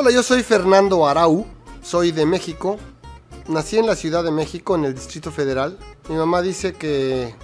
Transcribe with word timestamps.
Hola, 0.00 0.12
yo 0.12 0.22
soy 0.22 0.44
Fernando 0.44 1.08
Arau, 1.08 1.44
soy 1.82 2.12
de 2.12 2.24
México. 2.24 2.78
Nací 3.48 3.78
en 3.78 3.86
la 3.88 3.96
Ciudad 3.96 4.22
de 4.22 4.30
México, 4.30 4.76
en 4.76 4.84
el 4.84 4.94
Distrito 4.94 5.32
Federal. 5.32 5.76
Mi 6.08 6.14
mamá 6.14 6.40
dice 6.40 6.74
que, 6.74 7.34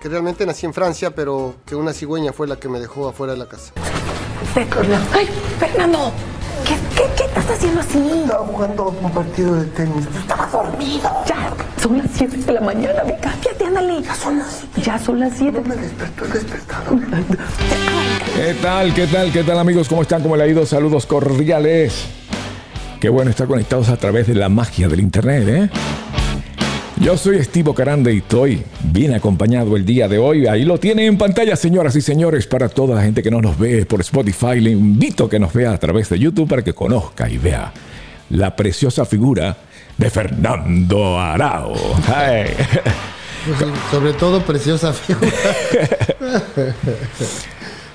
que 0.00 0.08
realmente 0.08 0.46
nací 0.46 0.66
en 0.66 0.72
Francia, 0.72 1.16
pero 1.16 1.56
que 1.66 1.74
una 1.74 1.92
cigüeña 1.92 2.32
fue 2.32 2.46
la 2.46 2.60
que 2.60 2.68
me 2.68 2.78
dejó 2.78 3.08
afuera 3.08 3.32
de 3.32 3.40
la 3.40 3.48
casa. 3.48 3.72
¡Ay, 5.12 5.28
Fernando! 5.58 6.12
¿Qué, 6.96 7.24
estás 7.24 7.50
haciendo 7.50 7.80
así? 7.80 7.98
Estaba 8.22 8.46
jugando 8.46 8.96
un 9.02 9.10
partido 9.10 9.54
de 9.54 9.66
tenis. 9.66 10.06
Estaba 10.18 10.46
dormido. 10.46 11.10
Ya, 11.26 11.52
son 11.80 11.98
las 11.98 12.06
7 12.14 12.36
de 12.38 12.52
la 12.52 12.60
mañana, 12.60 13.02
ve, 13.04 13.16
cámbiate, 13.20 13.64
ándale. 13.64 14.02
Ya 14.02 14.14
son 14.14 14.38
las 14.38 14.46
siete. 14.48 14.82
Ya 14.82 14.98
son 14.98 15.20
las 15.20 15.32
7. 15.36 15.60
No 15.60 15.68
me 15.68 15.76
despertó 15.76 16.24
el 16.24 16.32
despertador. 16.32 17.00
¿Qué 18.34 18.54
tal? 18.62 18.94
¿Qué 18.94 19.06
tal? 19.06 19.32
¿Qué 19.32 19.44
tal 19.44 19.58
amigos? 19.58 19.88
¿Cómo 19.88 20.02
están? 20.02 20.22
¿Cómo 20.22 20.36
le 20.36 20.44
ha 20.44 20.46
ido? 20.46 20.64
Saludos 20.66 21.06
cordiales. 21.06 22.06
Qué 23.00 23.10
bueno 23.10 23.30
estar 23.30 23.46
conectados 23.46 23.90
a 23.90 23.96
través 23.96 24.26
de 24.26 24.34
la 24.34 24.48
magia 24.48 24.88
del 24.88 25.00
internet, 25.00 25.48
¿eh? 25.48 25.70
Yo 27.00 27.16
soy 27.18 27.36
Estivo 27.36 27.74
Carande 27.74 28.14
y 28.14 28.18
estoy 28.18 28.62
bien 28.82 29.14
acompañado 29.14 29.76
el 29.76 29.84
día 29.84 30.08
de 30.08 30.18
hoy. 30.18 30.46
Ahí 30.46 30.64
lo 30.64 30.78
tienen 30.78 31.06
en 31.06 31.18
pantalla, 31.18 31.54
señoras 31.54 31.94
y 31.94 32.00
señores, 32.00 32.46
para 32.46 32.70
toda 32.70 32.96
la 32.96 33.02
gente 33.02 33.22
que 33.22 33.30
no 33.30 33.42
nos 33.42 33.58
ve 33.58 33.84
por 33.84 34.00
Spotify. 34.00 34.60
Le 34.60 34.70
invito 34.70 35.26
a 35.26 35.30
que 35.30 35.38
nos 35.38 35.52
vea 35.52 35.72
a 35.72 35.78
través 35.78 36.08
de 36.08 36.18
YouTube 36.18 36.48
para 36.48 36.64
que 36.64 36.72
conozca 36.72 37.28
y 37.28 37.36
vea 37.36 37.72
la 38.30 38.56
preciosa 38.56 39.04
figura 39.04 39.56
de 39.98 40.10
Fernando 40.10 41.20
Arao. 41.20 41.74
Ay. 42.08 42.46
Pues, 43.44 43.70
sobre 43.90 44.12
todo, 44.14 44.40
preciosa 44.42 44.92
figura. 44.92 45.30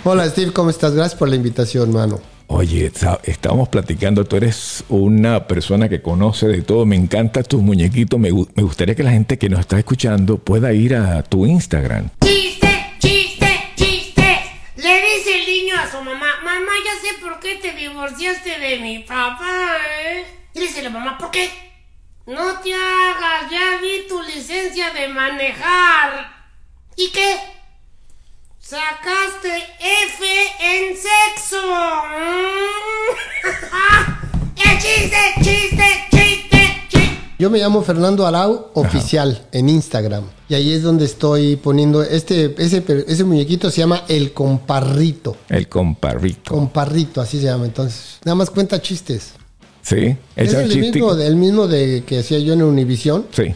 Hola, 0.04 0.30
Steve, 0.30 0.54
¿cómo 0.54 0.70
estás? 0.70 0.94
Gracias 0.94 1.18
por 1.18 1.28
la 1.28 1.36
invitación, 1.36 1.92
mano. 1.92 2.22
Oye, 2.54 2.88
está- 2.88 3.20
estábamos 3.24 3.70
platicando, 3.70 4.26
tú 4.26 4.36
eres 4.36 4.84
una 4.90 5.48
persona 5.48 5.88
que 5.88 6.02
conoce 6.02 6.48
de 6.48 6.62
todo, 6.62 6.86
me 6.86 6.98
encantan 6.98 7.44
tus 7.46 7.62
muñequitos, 7.62 8.20
me, 8.20 8.30
me 8.30 8.64
gustaría 8.64 8.94
que 8.94 9.04
la 9.04 9.12
gente 9.12 9.38
que 9.38 9.48
nos 9.48 9.62
está 9.62 9.80
escuchando 9.80 10.38
pueda 10.38 10.74
ir 10.74 10.94
a 10.96 11.24
tu 11.24 11.46
Instagram. 11.46 12.10
¡Chiste, 12.22 12.68
chiste, 13.00 13.48
chiste! 13.76 14.38
Le 14.76 14.96
dice 15.02 15.40
el 15.40 15.46
niño 15.48 15.76
a 15.80 15.90
su 15.90 15.98
mamá, 16.04 16.28
mamá, 16.44 16.72
ya 16.86 17.00
sé 17.02 17.22
por 17.22 17.40
qué 17.40 17.56
te 17.56 17.72
divorciaste 17.72 18.60
de 18.60 18.80
mi 18.80 19.00
papá, 19.00 19.78
¿eh? 20.04 20.26
Dice 20.54 20.82
la 20.84 20.90
mamá, 20.90 21.18
¿por 21.18 21.32
qué? 21.32 21.50
No 22.28 22.60
te 22.60 22.74
hagas, 22.74 23.50
ya 23.50 23.80
vi 23.82 24.08
tu 24.10 24.22
licencia 24.24 24.92
de 24.92 25.08
manejar. 25.08 26.28
¿Y 26.98 27.10
qué? 27.12 27.36
Sacaste 28.62 29.50
F 29.50 30.24
en 30.62 30.94
sexo. 30.96 31.58
¡Eh, 34.56 34.78
chiste, 34.80 35.18
chiste, 35.42 35.84
chiste, 36.12 36.60
chiste! 36.88 37.18
Yo 37.40 37.50
me 37.50 37.58
llamo 37.58 37.82
Fernando 37.82 38.28
Arau 38.28 38.68
Oficial 38.76 39.48
en 39.52 39.68
Instagram. 39.68 40.26
Y 40.48 40.54
ahí 40.54 40.74
es 40.74 40.84
donde 40.84 41.06
estoy 41.06 41.56
poniendo 41.56 42.04
este, 42.04 42.54
ese, 42.60 42.84
ese 43.08 43.24
muñequito 43.24 43.72
se 43.72 43.82
llama 43.82 44.04
El 44.08 44.32
Comparrito. 44.32 45.38
El 45.50 45.68
comparrito. 45.68 46.54
Comparrito, 46.54 47.20
así 47.20 47.40
se 47.40 47.46
llama. 47.46 47.66
Entonces, 47.66 48.20
nada 48.24 48.36
más 48.36 48.52
cuenta 48.52 48.80
chistes. 48.80 49.32
¿Sí? 49.82 50.16
Es 50.36 50.54
el 50.54 50.70
chiste. 50.70 50.92
mismo, 51.00 51.14
el 51.16 51.36
mismo 51.36 51.68
de 51.68 52.04
que 52.06 52.20
hacía 52.20 52.38
yo 52.38 52.54
en 52.54 52.62
Univisión. 52.62 53.26
Sí, 53.32 53.56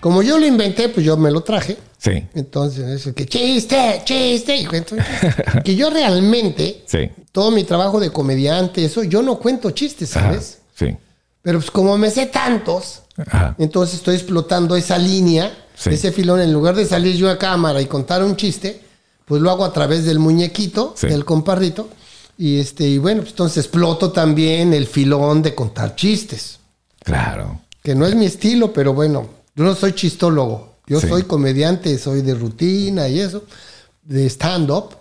Como 0.00 0.22
yo 0.22 0.38
lo 0.38 0.44
inventé, 0.44 0.90
pues 0.90 1.06
yo 1.06 1.16
me 1.16 1.30
lo 1.30 1.40
traje. 1.40 1.78
Sí, 2.04 2.26
Entonces, 2.34 2.84
es 3.00 3.06
el 3.06 3.14
que 3.14 3.26
chiste, 3.26 4.02
chiste, 4.04 4.56
y 4.56 4.66
cuento 4.66 4.94
que 5.64 5.74
yo 5.74 5.88
realmente, 5.90 6.82
sí. 6.86 7.10
todo 7.32 7.50
mi 7.50 7.64
trabajo 7.64 7.98
de 7.98 8.10
comediante, 8.10 8.84
eso, 8.84 9.02
yo 9.02 9.22
no 9.22 9.38
cuento 9.38 9.70
chistes, 9.70 10.14
Ajá, 10.16 10.26
¿sabes? 10.28 10.58
sí. 10.74 10.96
Pero 11.42 11.58
pues 11.58 11.70
como 11.70 11.96
me 11.98 12.10
sé 12.10 12.26
tantos, 12.26 13.02
Ajá. 13.16 13.54
entonces 13.58 13.96
estoy 13.96 14.14
explotando 14.16 14.76
esa 14.76 14.98
línea, 14.98 15.52
Sí. 15.76 15.90
ese 15.90 16.12
filón, 16.12 16.40
en 16.40 16.52
lugar 16.52 16.76
de 16.76 16.86
salir 16.86 17.16
yo 17.16 17.28
a 17.28 17.36
cámara 17.36 17.82
y 17.82 17.86
contar 17.86 18.22
un 18.22 18.36
chiste, 18.36 18.80
pues 19.24 19.42
lo 19.42 19.50
hago 19.50 19.64
a 19.64 19.72
través 19.72 20.04
del 20.04 20.18
muñequito, 20.20 20.94
Sí. 20.96 21.08
del 21.08 21.24
comparrito. 21.24 21.88
Y 22.38 22.58
este, 22.60 22.84
y 22.88 22.98
bueno, 22.98 23.20
pues 23.22 23.30
entonces 23.32 23.64
exploto 23.64 24.10
también 24.12 24.72
el 24.72 24.86
filón 24.86 25.42
de 25.42 25.54
contar 25.54 25.96
chistes. 25.96 26.58
Claro. 27.02 27.60
Que 27.82 27.94
no 27.94 28.06
es 28.06 28.14
mi 28.14 28.26
estilo, 28.26 28.72
pero 28.72 28.92
bueno, 28.94 29.28
yo 29.56 29.64
no 29.64 29.74
soy 29.74 29.92
chistólogo. 29.94 30.73
Yo 30.86 31.00
Sí. 31.00 31.08
soy 31.08 31.22
comediante, 31.22 31.96
soy 31.98 32.22
de 32.22 32.34
rutina 32.34 33.08
y 33.08 33.20
eso, 33.20 33.44
de 34.02 34.26
stand-up. 34.28 34.96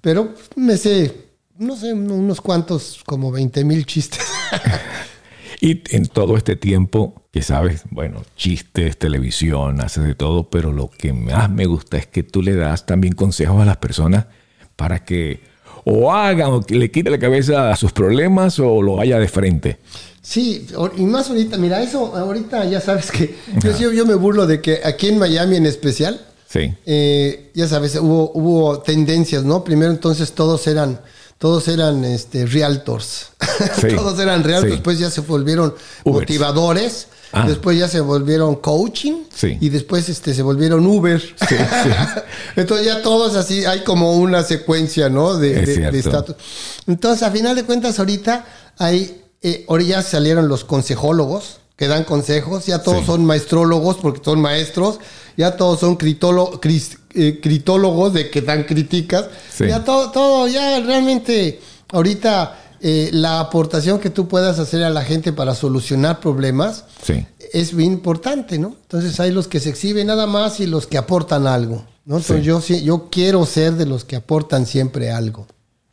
Pero 0.00 0.34
me 0.56 0.76
sé, 0.76 1.14
no 1.58 1.76
sé, 1.76 1.92
unos 1.92 2.40
cuantos, 2.40 3.00
como 3.06 3.30
20 3.32 3.64
mil 3.64 3.84
chistes. 3.86 4.20
Y 5.60 5.82
en 5.90 6.06
todo 6.06 6.36
este 6.36 6.54
tiempo 6.54 7.20
que 7.32 7.42
sabes, 7.42 7.82
bueno, 7.90 8.22
chistes, 8.36 8.96
televisión, 8.96 9.80
haces 9.80 10.04
de 10.04 10.14
todo, 10.14 10.48
pero 10.48 10.70
lo 10.72 10.88
que 10.88 11.12
más 11.12 11.50
me 11.50 11.66
gusta 11.66 11.96
es 11.96 12.06
que 12.06 12.22
tú 12.22 12.42
le 12.42 12.54
das 12.54 12.86
también 12.86 13.14
consejos 13.14 13.60
a 13.60 13.64
las 13.64 13.78
personas 13.78 14.26
para 14.76 15.04
que 15.04 15.40
o 15.84 16.12
hagan 16.12 16.52
o 16.52 16.60
que 16.60 16.76
le 16.76 16.92
quite 16.92 17.10
la 17.10 17.18
cabeza 17.18 17.72
a 17.72 17.76
sus 17.76 17.90
problemas 17.92 18.60
o 18.60 18.80
lo 18.82 18.96
vaya 18.96 19.18
de 19.18 19.26
frente. 19.26 19.78
Sí, 20.28 20.66
y 20.98 21.02
más 21.04 21.30
ahorita, 21.30 21.56
mira, 21.56 21.82
eso 21.82 22.14
ahorita 22.14 22.66
ya 22.66 22.82
sabes 22.82 23.10
que 23.10 23.34
yo, 23.64 23.76
yo, 23.78 23.92
yo 23.92 24.04
me 24.04 24.14
burlo 24.14 24.46
de 24.46 24.60
que 24.60 24.80
aquí 24.84 25.08
en 25.08 25.18
Miami 25.18 25.56
en 25.56 25.64
especial, 25.66 26.20
Sí, 26.50 26.72
eh, 26.86 27.50
ya 27.54 27.68
sabes, 27.68 27.94
hubo, 27.96 28.30
hubo 28.34 28.80
tendencias, 28.80 29.44
¿no? 29.44 29.64
Primero 29.64 29.90
entonces 29.90 30.32
todos 30.32 30.66
eran, 30.66 30.98
todos 31.38 31.68
eran 31.68 32.04
este, 32.04 32.44
realtors. 32.46 33.28
Sí. 33.80 33.88
todos 33.88 34.18
eran 34.20 34.44
realtors, 34.44 34.70
Sí. 34.70 34.76
después 34.76 34.98
ya 34.98 35.10
se 35.10 35.20
volvieron 35.22 35.74
Ubers. 36.04 36.20
motivadores, 36.20 37.06
Ah. 37.32 37.46
después 37.46 37.78
ya 37.78 37.88
se 37.88 38.00
volvieron 38.00 38.56
coaching 38.56 39.24
Sí. 39.34 39.58
y 39.60 39.68
después 39.68 40.08
este, 40.08 40.32
se 40.34 40.42
volvieron 40.42 40.86
Uber. 40.86 41.22
entonces 42.56 42.86
ya 42.86 43.02
todos 43.02 43.34
así, 43.36 43.64
hay 43.64 43.80
como 43.80 44.14
una 44.14 44.42
secuencia, 44.42 45.08
¿no? 45.08 45.36
De, 45.36 45.62
estatus. 45.98 46.36
Entonces, 46.86 47.22
a 47.22 47.30
final 47.30 47.56
de 47.56 47.64
cuentas, 47.64 47.98
ahorita 47.98 48.46
hay, 48.78 49.22
eh, 49.42 49.64
ahora 49.68 49.84
ya 49.84 50.02
salieron 50.02 50.48
los 50.48 50.64
consejólogos 50.64 51.60
que 51.76 51.86
dan 51.86 52.02
consejos, 52.04 52.66
ya 52.66 52.82
todos 52.82 53.00
Sí. 53.00 53.06
son 53.06 53.24
maestrólogos 53.24 53.96
porque 53.98 54.20
son 54.24 54.40
maestros, 54.40 54.98
ya 55.36 55.56
todos 55.56 55.78
son 55.78 55.96
critolo- 55.96 56.58
cris- 56.60 56.98
eh, 57.14 57.38
critólogos 57.40 58.12
de 58.12 58.30
que 58.30 58.42
dan 58.42 58.64
críticas, 58.64 59.26
Sí. 59.56 59.68
ya 59.68 59.84
todo, 59.84 60.10
todo, 60.10 60.48
ya 60.48 60.80
realmente 60.80 61.60
ahorita 61.90 62.64
eh, 62.80 63.10
la 63.12 63.40
aportación 63.40 63.98
que 63.98 64.08
tú 64.08 64.28
puedas 64.28 64.60
hacer 64.60 64.84
a 64.84 64.90
la 64.90 65.02
gente 65.02 65.32
para 65.32 65.56
solucionar 65.56 66.20
problemas 66.20 66.84
sí. 67.02 67.26
es 67.52 67.74
bien 67.74 67.92
importante, 67.92 68.56
¿no? 68.58 68.76
Entonces 68.82 69.18
hay 69.18 69.32
los 69.32 69.48
que 69.48 69.58
se 69.58 69.70
exhiben 69.70 70.06
nada 70.06 70.28
más 70.28 70.60
y 70.60 70.66
los 70.66 70.86
que 70.86 70.96
aportan 70.96 71.48
algo, 71.48 71.84
¿no? 72.04 72.18
Entonces 72.18 72.44
yo, 72.44 72.60
sí- 72.60 72.82
yo 72.84 73.08
quiero 73.10 73.44
ser 73.46 73.72
de 73.74 73.84
los 73.86 74.04
que 74.04 74.14
aportan 74.14 74.64
siempre 74.64 75.10
algo. 75.10 75.46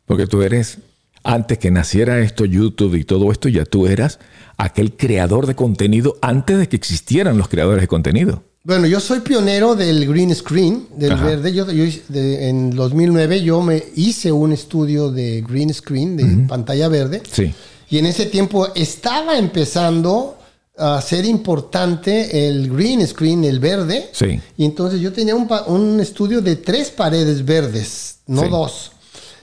Porque 0.04 0.28
tú 0.28 0.42
eres, 0.42 0.78
antes 1.26 1.58
que 1.58 1.70
naciera 1.70 2.18
esto, 2.20 2.44
YouTube 2.44 2.94
y 2.94 3.04
todo 3.04 3.30
esto, 3.32 3.48
ya 3.48 3.64
tú 3.64 3.86
eras 3.86 4.18
aquel 4.56 4.96
creador 4.96 5.46
de 5.46 5.54
contenido 5.54 6.16
antes 6.22 6.58
de 6.58 6.68
que 6.68 6.76
existieran 6.76 7.36
los 7.36 7.48
creadores 7.48 7.80
de 7.82 7.88
contenido. 7.88 8.42
Bueno, 8.64 8.86
yo 8.86 8.98
soy 8.98 9.20
pionero 9.20 9.76
del 9.76 10.08
green 10.08 10.34
screen, 10.34 10.88
del 10.96 11.12
Ajá. 11.12 11.26
verde. 11.26 11.52
Yo, 11.52 11.70
yo 11.70 11.84
de- 12.08 12.48
en 12.48 12.70
2009 12.70 13.42
yo 13.42 13.60
me 13.62 13.82
hice 13.94 14.32
un 14.32 14.52
estudio 14.52 15.10
de 15.12 15.42
green 15.46 15.72
screen, 15.72 16.16
de 16.16 16.24
pantalla 16.48 16.88
verde. 16.88 17.22
Sí. 17.30 17.54
Y 17.90 17.98
en 17.98 18.06
ese 18.06 18.26
tiempo 18.26 18.66
estaba 18.74 19.38
empezando 19.38 20.36
a 20.78 21.00
ser 21.00 21.24
importante 21.24 22.48
el 22.48 22.68
green 22.70 23.06
screen, 23.06 23.44
el 23.44 23.60
verde. 23.60 24.08
Sí. 24.12 24.40
Y 24.56 24.64
entonces 24.64 25.00
yo 25.00 25.12
tenía 25.12 25.34
un, 25.34 25.48
un 25.68 26.00
estudio 26.00 26.40
de 26.42 26.56
tres 26.56 26.90
paredes 26.90 27.44
verdes, 27.44 28.18
no 28.26 28.42
Sí. 28.42 28.48
dos. 28.50 28.92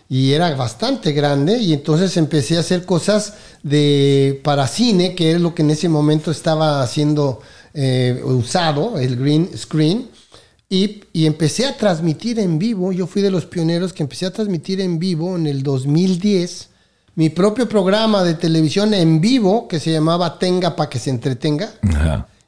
Y 0.10 0.34
era 0.34 0.54
bastante 0.56 1.12
grande. 1.12 1.58
Y 1.58 1.74
entonces 1.74 2.16
empecé 2.18 2.58
a 2.58 2.62
hacer 2.62 2.86
cosas 2.86 3.34
de 3.64 4.42
para 4.44 4.68
cine, 4.68 5.16
que 5.16 5.34
es 5.34 5.42
lo 5.42 5.56
que 5.56 5.62
en 5.62 5.72
ese 5.72 5.90
momento 5.90 6.32
estaba 6.32 6.86
siendo 6.88 7.42
eh, 7.74 8.22
usado, 8.24 9.00
el 9.00 9.16
green 9.16 9.50
screen. 9.56 10.10
Y, 10.70 11.04
y 11.14 11.26
empecé 11.26 11.66
a 11.66 11.78
transmitir 11.78 12.40
en 12.40 12.58
vivo. 12.60 12.92
Yo 12.92 13.08
fui 13.08 13.22
de 13.22 13.32
los 13.32 13.46
pioneros 13.46 13.94
que 13.94 14.04
empecé 14.04 14.26
a 14.26 14.32
transmitir 14.32 14.82
en 14.82 15.00
vivo 15.00 15.36
en 15.36 15.48
el 15.48 15.64
2010 15.64 16.70
mi 17.16 17.30
propio 17.30 17.70
programa 17.70 18.24
de 18.24 18.34
televisión 18.34 18.94
en 18.94 19.22
vivo 19.22 19.68
que 19.68 19.80
se 19.80 19.92
llamaba 19.92 20.40
Tenga 20.40 20.76
para 20.76 20.90
que 20.90 20.98
se 21.00 21.12
entretenga. 21.12 21.72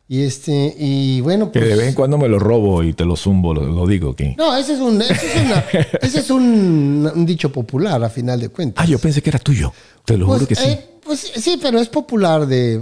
Y 0.07 0.21
este, 0.23 0.75
y 0.77 1.19
bueno, 1.21 1.51
Que 1.51 1.59
pues. 1.59 1.71
de 1.71 1.77
vez 1.77 1.87
en 1.89 1.93
cuando 1.95 2.17
me 2.19 2.27
lo 2.27 2.37
robo 2.37 2.83
y 2.83 2.93
te 2.93 3.05
lo 3.05 3.15
zumbo, 3.15 3.53
lo, 3.55 3.63
lo 3.63 3.87
digo 3.87 4.11
aquí. 4.11 4.35
No, 4.37 4.55
ese 4.55 4.73
es 4.73 4.79
un, 4.79 5.01
ese 5.01 5.13
es, 5.13 5.45
una- 5.45 5.65
ese 6.01 6.19
es 6.19 6.29
un, 6.29 7.11
un 7.13 7.25
dicho 7.25 7.51
popular 7.51 8.03
a 8.03 8.09
final 8.09 8.39
de 8.39 8.49
cuentas. 8.49 8.83
Ah, 8.85 8.87
yo 8.87 8.99
pensé 8.99 9.23
que 9.23 9.31
era 9.31 9.39
tuyo. 9.39 9.73
Te 10.05 10.15
lo 10.17 10.27
Pues, 10.27 10.37
juro 10.39 10.47
que 10.47 10.55
sí. 10.55 10.67
eh, 10.67 10.85
pues 11.03 11.31
sí, 11.35 11.57
pero 11.59 11.79
es 11.79 11.87
popular 11.89 12.45
de, 12.45 12.79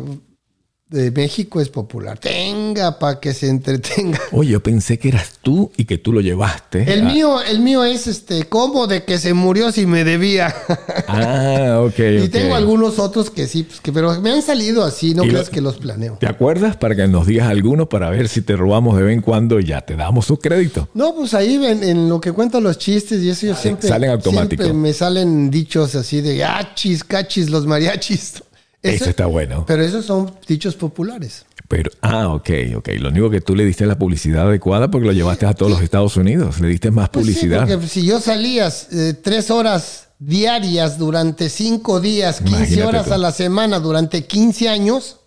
de 0.93 1.11
México, 1.11 1.59
es 1.59 1.69
popular. 1.69 2.17
Tenga 2.19 2.99
para 2.99 3.19
que 3.19 3.33
se 3.33 3.49
entretenga. 3.49 4.19
Oye, 4.31 4.51
yo 4.51 4.61
pensé 4.63 4.99
que 4.99 5.09
eras 5.09 5.39
tú 5.41 5.71
y 5.75 5.85
que 5.85 5.97
tú 5.97 6.13
lo 6.13 6.21
llevaste. 6.21 6.91
El 6.93 7.03
mío, 7.03 7.41
el 7.41 7.59
mío 7.59 7.83
es 7.83 8.07
este, 8.07 8.43
¿cómo 8.43 8.87
de 8.87 9.03
que 9.03 9.17
se 9.17 9.33
murió 9.33 9.71
si 9.71 9.85
me 9.85 10.03
debía? 10.03 10.53
Ah, 11.07 11.81
ok. 11.85 11.99
y 12.25 12.29
tengo 12.29 12.55
algunos 12.55 12.97
otros 12.97 13.29
que 13.29 13.47
sí, 13.47 13.63
pues, 13.63 13.81
que, 13.81 13.91
pero 13.91 14.19
me 14.21 14.31
han 14.31 14.41
salido 14.41 14.83
así, 14.83 15.13
no 15.13 15.23
lo- 15.25 15.31
creas 15.31 15.49
que 15.49 15.61
los 15.61 15.77
planeo. 15.77 16.17
¿Te 16.19 16.27
acuerdas? 16.27 16.75
Para 16.77 16.95
que 16.95 17.07
nos 17.07 17.27
digas 17.27 17.49
alguno 17.49 17.87
para 17.89 18.09
ver 18.09 18.27
si 18.29 18.41
te 18.41 18.55
robamos 18.55 18.95
de 18.97 19.03
vez 19.03 19.13
en 19.13 19.21
cuando 19.21 19.59
y 19.59 19.65
ya 19.65 19.81
te 19.81 19.95
damos 19.95 20.25
su 20.25 20.37
crédito. 20.39 20.89
No, 20.93 21.13
pues 21.13 21.33
ahí 21.33 21.55
en, 21.55 21.83
en 21.83 22.09
lo 22.09 22.19
que 22.21 22.31
cuento 22.31 22.61
los 22.61 22.77
chistes 22.77 23.21
y 23.21 23.29
eso 23.29 23.47
yo 23.47 23.55
siempre, 23.55 23.87
salen 23.89 24.09
automático. 24.11 24.63
siempre 24.63 24.73
me 24.81 24.93
salen 24.93 25.49
dichos 25.51 25.93
así 25.95 26.21
de 26.21 26.43
achis, 26.43 27.03
cachis, 27.03 27.49
los 27.49 27.65
mariachis. 27.65 28.41
Eso 28.83 29.09
está 29.09 29.25
bueno. 29.25 29.63
Pero 29.65 29.81
esos 29.83 30.05
son 30.05 30.31
dichos 30.47 30.75
populares. 30.75 31.45
Pero, 31.69 31.89
ah, 32.01 32.27
ok, 32.29 32.49
ok. 32.75 32.89
Lo 32.99 33.09
único 33.09 33.29
que 33.29 33.41
tú 33.41 33.55
le 33.55 33.65
diste 33.65 33.85
la 33.85 33.97
publicidad 33.97 34.47
adecuada 34.47 34.91
porque 34.91 35.07
lo 35.07 35.13
llevaste 35.13 35.45
a 35.45 35.53
todos 35.53 35.71
los 35.71 35.81
Estados 35.81 36.17
Unidos. 36.17 36.59
Le 36.59 36.67
diste 36.67 36.91
más 36.91 37.09
Pues 37.09 37.25
sí, 37.25 37.31
publicidad. 37.33 37.67
porque 37.67 37.87
si 37.87 38.05
yo 38.05 38.19
salía 38.19 38.69
eh, 38.91 39.13
tres 39.23 39.49
horas 39.49 40.09
diarias 40.19 40.97
durante 40.97 41.49
cinco 41.49 41.99
días, 41.99 42.39
15 42.41 42.55
Imagínate 42.57 42.83
horas 42.87 43.05
tú. 43.07 43.13
a 43.13 43.17
la 43.17 43.31
semana 43.31 43.79
durante 43.79 44.25
15 44.25 44.69
años, 44.69 45.19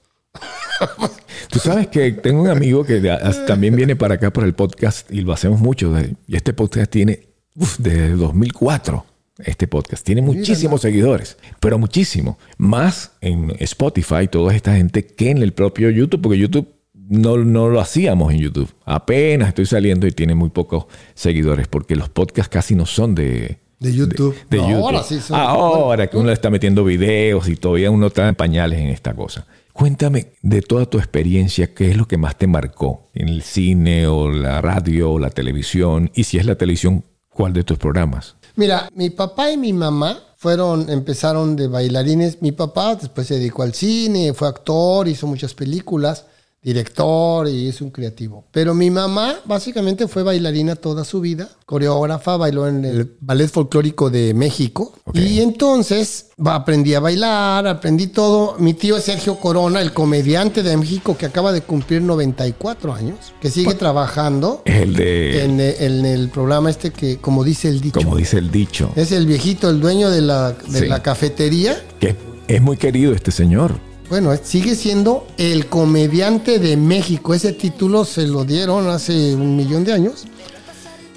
Tú 1.50 1.58
sabes 1.58 1.86
que 1.86 2.12
tengo 2.12 2.42
un 2.42 2.48
amigo 2.48 2.84
que 2.84 3.00
también 3.46 3.74
viene 3.74 3.96
para 3.96 4.14
acá 4.16 4.30
por 4.32 4.44
el 4.44 4.54
podcast 4.54 5.10
y 5.10 5.22
lo 5.22 5.32
hacemos 5.32 5.60
mucho. 5.60 5.92
Y 6.26 6.36
este 6.36 6.52
podcast 6.52 6.90
tiene 6.90 7.28
uf, 7.54 7.78
desde 7.78 8.10
2004. 8.10 9.04
Este 9.38 9.68
podcast 9.68 10.04
tiene 10.04 10.22
muchísimos 10.22 10.80
seguidores, 10.80 11.36
pero 11.60 11.78
muchísimo. 11.78 12.38
Más 12.56 13.12
en 13.20 13.52
Spotify, 13.58 14.28
toda 14.30 14.54
esta 14.54 14.74
gente 14.74 15.06
que 15.06 15.30
en 15.30 15.38
el 15.38 15.52
propio 15.52 15.90
YouTube, 15.90 16.22
porque 16.22 16.38
YouTube 16.38 16.68
no, 16.94 17.36
no 17.36 17.68
lo 17.68 17.80
hacíamos 17.80 18.32
en 18.32 18.38
YouTube. 18.40 18.72
Apenas 18.86 19.48
estoy 19.48 19.66
saliendo 19.66 20.06
y 20.06 20.12
tiene 20.12 20.34
muy 20.34 20.48
pocos 20.48 20.86
seguidores, 21.14 21.68
porque 21.68 21.96
los 21.96 22.08
podcasts 22.08 22.48
casi 22.50 22.74
no 22.74 22.86
son 22.86 23.14
de, 23.14 23.58
De 23.78 23.92
YouTube. 23.92 24.34
de 24.48 24.56
No, 24.56 24.70
YouTube. 24.70 24.82
ahora 24.84 25.02
sí 25.02 25.20
son- 25.20 25.38
Ahora 25.38 26.06
que 26.06 26.16
uno 26.16 26.28
le 26.28 26.32
está 26.32 26.48
metiendo 26.48 26.82
videos 26.82 27.46
y 27.48 27.56
todavía 27.56 27.90
uno 27.90 28.06
está 28.06 28.26
en 28.28 28.34
pañales 28.36 28.78
en 28.80 28.88
esta 28.88 29.12
cosa. 29.14 29.46
Cuéntame 29.74 30.28
de 30.40 30.62
toda 30.62 30.86
tu 30.86 30.96
experiencia, 30.96 31.74
¿qué 31.74 31.90
es 31.90 31.98
lo 31.98 32.08
que 32.08 32.16
más 32.16 32.36
te 32.38 32.46
marcó 32.46 33.10
en 33.12 33.28
el 33.28 33.42
cine 33.42 34.06
o 34.06 34.30
la 34.30 34.62
radio 34.62 35.10
o 35.12 35.18
la 35.18 35.28
televisión? 35.28 36.10
Y 36.14 36.24
si 36.24 36.38
es 36.38 36.46
la 36.46 36.56
televisión, 36.56 37.04
¿cuál 37.28 37.52
de 37.52 37.62
tus 37.64 37.76
programas? 37.76 38.36
Mira, 38.56 38.88
mi 38.94 39.10
papá 39.10 39.50
y 39.50 39.58
mi 39.58 39.74
mamá 39.74 40.18
fueron, 40.38 40.88
empezaron 40.88 41.56
de 41.56 41.68
bailarines. 41.68 42.40
Mi 42.40 42.52
papá 42.52 42.94
después 42.94 43.26
se 43.26 43.34
dedicó 43.34 43.62
al 43.62 43.74
cine, 43.74 44.32
fue 44.32 44.48
actor, 44.48 45.06
hizo 45.08 45.26
muchas 45.26 45.52
películas, 45.52 46.24
director 46.62 47.48
y 47.48 47.68
es 47.68 47.80
un 47.80 47.90
creativo. 47.90 48.44
Pero 48.50 48.74
mi 48.74 48.90
mamá 48.90 49.36
básicamente 49.44 50.08
fue 50.08 50.22
bailarina 50.22 50.74
toda 50.76 51.04
su 51.04 51.20
vida, 51.20 51.48
coreógrafa, 51.64 52.36
bailó 52.36 52.66
en 52.66 52.84
el 52.84 53.16
Ballet 53.20 53.48
Folclórico 53.48 54.10
de 54.10 54.34
México. 54.34 54.92
Y 55.14 55.40
entonces 55.40 56.30
aprendí 56.44 56.94
a 56.94 57.00
bailar, 57.00 57.66
aprendí 57.68 58.08
todo. 58.08 58.56
Mi 58.58 58.74
tío 58.74 58.96
es 58.96 59.04
Sergio 59.04 59.36
Corona, 59.38 59.80
el 59.80 59.92
comediante 59.92 60.62
de 60.64 60.76
México 60.76 61.16
que 61.16 61.26
acaba 61.26 61.52
de 61.52 61.60
cumplir 61.62 62.02
94 62.02 62.92
años, 62.92 63.16
que 63.40 63.50
sigue 63.50 63.74
trabajando 63.74 64.62
Es 64.64 64.82
el 64.82 64.94
de, 64.94 65.44
en, 65.44 65.60
en 65.60 66.04
el 66.04 66.28
programa 66.30 66.70
este 66.70 66.90
que, 66.90 67.18
como 67.18 67.44
dice 67.44 67.68
el 67.68 67.80
dicho, 67.80 68.00
como 68.00 68.16
dice 68.16 68.38
el 68.38 68.50
dicho, 68.50 68.90
es 68.96 69.12
el 69.12 69.26
viejito, 69.26 69.70
el 69.70 69.80
dueño 69.80 70.10
de 70.10 70.20
la, 70.22 70.52
de 70.52 70.80
Sí. 70.80 70.86
la 70.86 71.02
cafetería. 71.02 71.80
que 72.00 72.16
es 72.48 72.60
muy 72.62 72.76
querido 72.76 73.12
este 73.12 73.30
señor. 73.30 73.74
Bueno, 74.08 74.32
es- 74.32 74.40
sigue 74.44 74.74
siendo 74.76 75.26
el 75.36 75.66
comediante 75.66 76.58
de 76.58 76.76
México. 76.76 77.34
Ese 77.34 77.52
título 77.52 78.04
se 78.04 78.26
lo 78.26 78.44
dieron 78.44 78.88
hace 78.88 79.34
un 79.34 79.56
millón 79.56 79.84
de 79.84 79.92
años. 79.92 80.24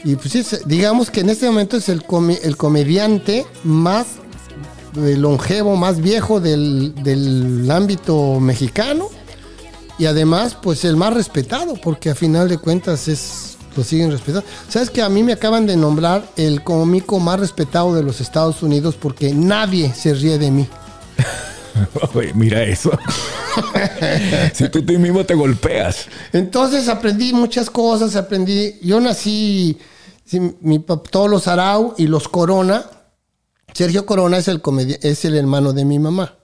Y 0.04 0.16
pues 0.16 0.32
se- 0.32 0.62
digamos 0.66 1.12
que 1.12 1.20
en 1.22 1.30
este 1.30 1.46
momento 1.46 1.78
es 1.78 1.90
el, 1.90 2.04
come- 2.04 2.40
el 2.44 2.58
comediante 2.58 3.46
más 3.64 4.08
eh, 4.98 5.16
longevo, 5.18 5.76
más 5.76 6.02
viejo 6.02 6.40
del, 6.40 6.96
del 7.04 7.70
ámbito 7.70 8.40
mexicano. 8.40 9.08
Y 10.00 10.06
además, 10.06 10.58
pues 10.60 10.84
el 10.86 10.96
más 10.96 11.14
respetado, 11.14 11.76
porque 11.84 12.10
a 12.10 12.16
final 12.16 12.48
de 12.50 12.58
cuentas 12.58 13.08
es 13.08 13.58
lo 13.78 13.84
siguen 13.84 14.12
respetando. 14.12 14.48
¿Sabes 14.68 14.90
que 14.90 15.02
a 15.04 15.10
mí 15.10 15.22
me 15.22 15.34
acaban 15.34 15.68
de 15.68 15.78
nombrar 15.78 16.28
el 16.38 16.64
cómico 16.64 17.20
más 17.20 17.40
respetado 17.40 17.94
de 17.94 18.02
los 18.02 18.20
Estados 18.20 18.64
Unidos 18.64 18.96
porque 19.00 19.32
nadie 19.34 19.94
se 19.94 20.14
ríe 20.16 20.40
de 20.40 20.50
mí? 20.50 20.68
Oye, 22.14 22.34
mira 22.34 22.64
eso. 22.64 22.92
si 24.54 24.70
tú, 24.70 24.82
tú 24.84 24.94
mismo 25.00 25.26
te 25.26 25.36
golpeas. 25.36 26.08
Entonces 26.34 26.88
aprendí 26.88 27.34
muchas 27.34 27.70
cosas, 27.70 28.16
aprendí, 28.16 28.76
yo 28.82 29.00
nací, 29.00 29.78
sí, 30.26 30.40
mi 30.62 30.80
todos 30.80 31.30
los 31.30 31.48
Arau 31.48 31.94
y 31.98 32.08
los 32.08 32.28
Corona, 32.28 32.86
Sergio 33.74 34.06
Corona 34.06 34.38
es 34.38 34.48
el, 34.48 34.62
comedi- 34.62 35.00
es 35.02 35.26
el 35.26 35.36
hermano 35.36 35.74
de 35.74 35.86
mi 35.86 36.00
mamá. 36.00 36.36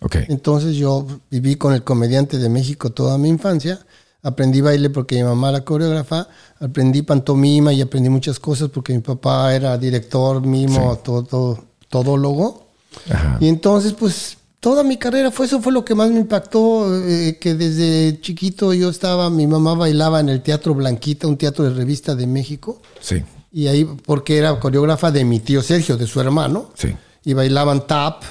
Ok. 0.00 0.16
Entonces 0.28 0.76
yo 0.76 1.06
viví 1.30 1.56
con 1.56 1.72
el 1.72 1.82
comediante 1.82 2.38
de 2.38 2.48
México 2.48 2.90
toda 2.90 3.16
mi 3.16 3.28
infancia, 3.28 3.78
aprendí 4.22 4.60
baile 4.60 4.90
porque 4.90 5.16
mi 5.16 5.22
mamá 5.24 5.50
era 5.50 5.64
coreógrafa, 5.64 6.28
aprendí 6.60 7.02
pantomima 7.02 7.72
y 7.72 7.80
aprendí 7.80 8.08
muchas 8.10 8.38
cosas 8.38 8.68
porque 8.70 8.92
mi 8.92 9.00
papá 9.00 9.54
era 9.54 9.78
director, 9.78 10.42
mimo, 10.42 10.96
todo, 11.02 11.22
todo, 11.24 11.64
todólogo. 11.88 12.68
Ajá. 13.10 13.38
Y 13.40 13.48
entonces, 13.48 13.92
pues, 13.92 14.36
toda 14.64 14.82
mi 14.82 14.96
carrera 14.96 15.30
fue 15.30 15.44
eso, 15.44 15.60
fue 15.60 15.74
lo 15.74 15.84
que 15.84 15.94
más 15.94 16.10
me 16.10 16.20
impactó, 16.20 16.86
eh, 17.06 17.36
que 17.38 17.52
desde 17.52 18.18
chiquito 18.22 18.72
yo 18.72 18.88
estaba, 18.88 19.28
mi 19.28 19.46
mamá 19.46 19.74
bailaba 19.74 20.20
en 20.20 20.30
el 20.30 20.40
Teatro 20.40 20.74
Blanquita, 20.74 21.26
un 21.26 21.36
teatro 21.36 21.66
de 21.66 21.74
revista 21.74 22.14
de 22.14 22.26
México, 22.26 22.80
Sí, 22.98 23.22
y 23.52 23.66
ahí, 23.66 23.84
porque 23.84 24.38
era 24.38 24.58
coreógrafa 24.58 25.10
de 25.10 25.22
mi 25.26 25.38
tío 25.40 25.60
Sergio, 25.60 25.98
de 25.98 26.06
su 26.06 26.18
hermano, 26.18 26.70
sí. 26.72 26.96
y 27.26 27.34
bailaban 27.34 27.86
tap. 27.86 28.22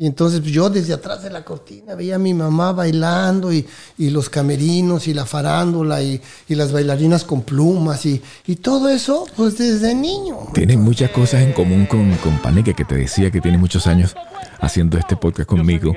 Y 0.00 0.06
entonces 0.06 0.38
pues, 0.40 0.52
yo 0.52 0.70
desde 0.70 0.94
atrás 0.94 1.24
de 1.24 1.30
la 1.30 1.44
cortina 1.44 1.96
veía 1.96 2.14
a 2.14 2.18
mi 2.20 2.32
mamá 2.32 2.70
bailando 2.72 3.52
y, 3.52 3.66
y 3.98 4.10
los 4.10 4.30
camerinos 4.30 5.08
y 5.08 5.12
la 5.14 5.26
farándula 5.26 6.00
y, 6.00 6.20
y 6.48 6.54
las 6.54 6.70
bailarinas 6.70 7.24
con 7.24 7.42
plumas 7.42 8.06
y, 8.06 8.22
y 8.46 8.54
todo 8.56 8.88
eso, 8.88 9.26
pues 9.36 9.58
desde 9.58 9.96
niño. 9.96 10.36
Tienen 10.54 10.80
muchas 10.80 11.10
cosas 11.10 11.42
en 11.42 11.52
común 11.52 11.86
con, 11.86 12.14
con 12.18 12.38
Paneque, 12.38 12.74
que 12.74 12.84
te 12.84 12.94
decía 12.94 13.32
que 13.32 13.40
tiene 13.40 13.58
muchos 13.58 13.88
años 13.88 14.14
haciendo 14.60 14.98
este 14.98 15.16
podcast 15.16 15.48
conmigo. 15.48 15.92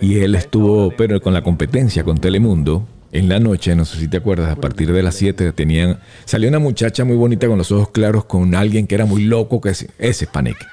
Y 0.00 0.20
él 0.20 0.34
estuvo, 0.36 0.90
pero 0.96 1.20
con 1.20 1.34
la 1.34 1.42
competencia 1.42 2.02
con 2.02 2.16
Telemundo, 2.16 2.86
en 3.12 3.28
la 3.28 3.40
noche, 3.40 3.76
no 3.76 3.84
sé 3.84 3.98
si 3.98 4.08
te 4.08 4.16
acuerdas, 4.16 4.50
a 4.50 4.56
partir 4.56 4.90
de 4.90 5.02
las 5.02 5.16
7 5.16 5.52
tenían, 5.52 6.00
salió 6.24 6.48
una 6.48 6.58
muchacha 6.60 7.04
muy 7.04 7.16
bonita 7.16 7.46
con 7.46 7.58
los 7.58 7.70
ojos 7.70 7.90
claros, 7.90 8.24
con 8.24 8.54
alguien 8.54 8.86
que 8.86 8.94
era 8.94 9.04
muy 9.04 9.24
loco, 9.24 9.60
que 9.60 9.68
es- 9.68 9.86
ese 9.98 10.24
es 10.24 10.30
Paneque. 10.30 10.64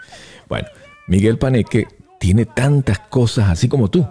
Bueno, 0.48 0.70
Miguel 1.08 1.38
Paneque 1.38 1.88
tiene 2.22 2.46
tantas 2.46 3.00
cosas 3.00 3.50
así 3.50 3.68
como 3.68 3.90
tú, 3.90 4.06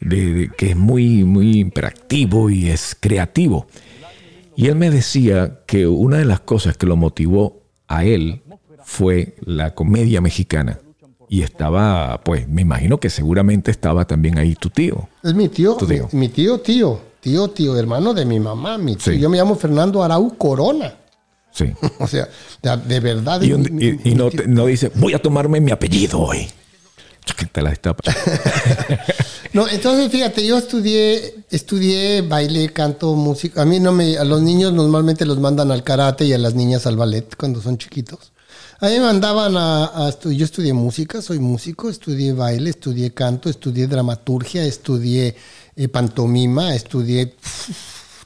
de- 0.00 0.34
de- 0.34 0.48
que 0.48 0.70
es 0.70 0.76
muy, 0.76 1.22
muy 1.22 1.60
hiperactivo 1.60 2.50
y 2.50 2.68
es 2.68 2.96
creativo. 2.98 3.68
Y 4.56 4.66
él 4.66 4.74
me 4.74 4.90
decía 4.90 5.60
que 5.66 5.86
una 5.86 6.18
de 6.18 6.24
las 6.24 6.40
cosas 6.40 6.76
que 6.76 6.84
lo 6.86 6.96
motivó 6.96 7.62
a 7.86 8.04
él 8.04 8.42
fue 8.84 9.36
la 9.44 9.72
comedia 9.74 10.20
mexicana. 10.20 10.80
Y 11.28 11.42
estaba, 11.42 12.22
pues, 12.24 12.48
me 12.48 12.62
imagino 12.62 12.98
que 12.98 13.08
seguramente 13.08 13.70
estaba 13.70 14.04
también 14.04 14.36
ahí 14.38 14.54
tu 14.56 14.68
tío. 14.70 15.08
Es 15.22 15.32
mi 15.34 15.48
tío, 15.48 15.74
Tu 15.74 15.86
tío. 15.86 16.08
Mi, 16.12 16.20
mi 16.20 16.28
tío, 16.28 16.58
tío, 16.60 17.00
tío, 17.20 17.48
tío, 17.50 17.76
hermano 17.76 18.14
de 18.14 18.24
mi 18.24 18.40
mamá, 18.40 18.78
mi 18.78 18.96
tío. 18.96 19.12
Sí. 19.12 19.20
Yo 19.20 19.30
me 19.30 19.36
llamo 19.36 19.54
Fernando 19.56 20.02
Arau 20.02 20.36
Corona. 20.36 20.92
Sí. 21.52 21.72
O 22.00 22.06
sea, 22.08 22.28
de, 22.62 22.76
de 22.76 23.00
verdad. 23.00 23.40
Y, 23.42 23.50
es 23.50 23.54
un- 23.56 23.62
mi- 23.72 23.84
y- 23.86 23.92
mi- 23.92 24.00
y 24.04 24.08
mi 24.10 24.14
no, 24.14 24.28
no 24.48 24.66
dice, 24.66 24.90
voy 24.96 25.14
a 25.14 25.18
tomarme 25.20 25.60
mi 25.60 25.70
apellido 25.70 26.20
hoy. 26.20 26.46
Te 27.52 27.62
la 27.62 27.70
destapa. 27.70 28.02
No, 29.52 29.66
entonces 29.66 30.12
fíjate, 30.12 30.46
yo 30.46 30.58
estudié, 30.58 31.34
estudié 31.50 32.20
baile, 32.20 32.68
canto, 32.74 33.14
música. 33.14 33.62
A 33.62 33.64
mí 33.64 33.80
no 33.80 33.90
me, 33.90 34.18
a 34.18 34.24
los 34.24 34.42
niños 34.42 34.74
normalmente 34.74 35.24
los 35.24 35.38
mandan 35.40 35.70
al 35.70 35.82
karate 35.82 36.26
y 36.26 36.34
a 36.34 36.38
las 36.38 36.52
niñas 36.54 36.86
al 36.86 36.96
ballet 36.96 37.34
cuando 37.38 37.62
son 37.62 37.78
chiquitos. 37.78 38.32
A 38.80 38.86
mí 38.88 38.92
me 38.94 39.00
mandaban 39.00 39.54
a, 39.56 40.10
yo 40.24 40.44
estudié 40.44 40.74
música, 40.74 41.22
soy 41.22 41.38
músico, 41.38 41.88
estudié 41.88 42.34
baile, 42.34 42.68
estudié 42.68 43.14
canto, 43.14 43.48
estudié 43.48 43.86
dramaturgia, 43.86 44.62
estudié 44.62 45.34
eh, 45.74 45.88
pantomima, 45.88 46.74
estudié 46.74 47.34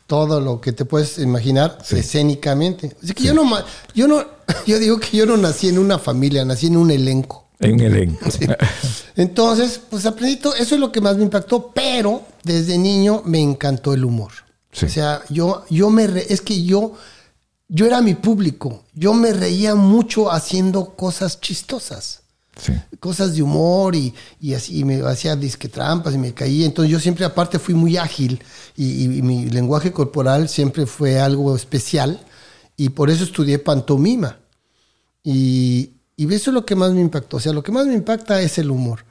todo 0.09 0.40
lo 0.40 0.61
que 0.61 0.73
te 0.73 0.85
puedes 0.85 1.19
imaginar 1.19 1.78
Sí. 1.85 1.97
escénicamente. 1.99 2.97
Así 3.00 3.14
que 3.14 3.23
yo 3.23 3.35
no, 3.35 3.49
yo 3.95 4.09
no, 4.09 4.25
yo 4.66 4.80
digo 4.80 4.99
que 4.99 5.16
yo 5.16 5.26
no 5.26 5.37
nací 5.37 5.69
en 5.69 5.78
una 5.78 6.00
familia, 6.00 6.45
nací 6.45 6.66
en 6.66 6.76
un 6.76 6.90
elenco. 6.90 7.47
En 7.61 7.79
elenco. 7.79 8.25
Entonces, 9.17 9.81
pues 9.90 10.07
aprendí 10.07 10.37
todo, 10.37 10.55
eso 10.55 10.75
es 10.75 10.81
lo 10.81 10.90
que 10.90 11.00
más 11.00 11.17
me 11.17 11.25
impactó, 11.25 11.71
pero 11.73 12.23
desde 12.43 12.79
niño 12.79 13.23
me 13.26 13.38
encantó 13.40 13.93
el 13.95 14.05
humor. 14.05 14.33
Sí. 14.73 14.87
O 14.87 14.88
sea, 14.88 15.23
yo, 15.29 15.64
yo 15.69 15.90
me, 15.90 16.07
re- 16.07 16.26
es 16.33 16.40
que 16.40 16.64
yo, 16.64 16.95
yo 17.69 17.87
era 17.87 18.00
mi 18.00 18.14
público, 18.14 18.85
yo 18.95 19.12
me 19.14 19.33
reía 19.33 19.75
mucho 19.75 20.31
haciendo 20.33 20.95
cosas 20.97 21.40
chistosas 21.40 22.19
Sí. 22.61 22.75
cosas 22.99 23.35
de 23.35 23.43
humor 23.43 23.95
y, 23.95 24.12
y 24.38 24.52
así 24.52 24.81
y 24.81 24.85
me 24.85 25.00
hacía 25.07 25.35
disque 25.35 25.69
trampas 25.69 26.12
y 26.14 26.19
me 26.19 26.35
caía. 26.35 26.67
Entonces 26.67 26.93
yo 26.93 27.00
siempre 27.00 27.25
aparte 27.25 27.59
fui 27.59 27.73
muy 27.75 27.97
ágil 27.97 28.43
y, 28.76 28.85
y- 28.85 29.19
y 29.19 29.23
mi 29.23 29.49
lenguaje 29.49 29.93
corporal 29.93 30.47
siempre 30.49 30.85
fue 30.85 31.19
algo 31.19 31.57
especial 31.57 32.21
y 32.76 32.90
por 32.90 33.09
eso 33.09 33.25
estudié 33.25 33.59
pantomima. 33.61 34.37
Y, 35.25 35.90
y 36.25 36.35
eso 36.35 36.50
es 36.50 36.55
lo 36.55 36.65
que 36.67 36.75
más 36.77 36.93
me 36.93 37.00
impactó. 37.00 37.39
O 37.39 37.41
sea, 37.41 37.53
lo 37.53 37.62
que 37.62 37.73
más 37.73 37.87
me 37.87 37.95
impacta 37.95 38.41
es 38.43 38.59
el 38.59 38.71
humor. 38.71 39.05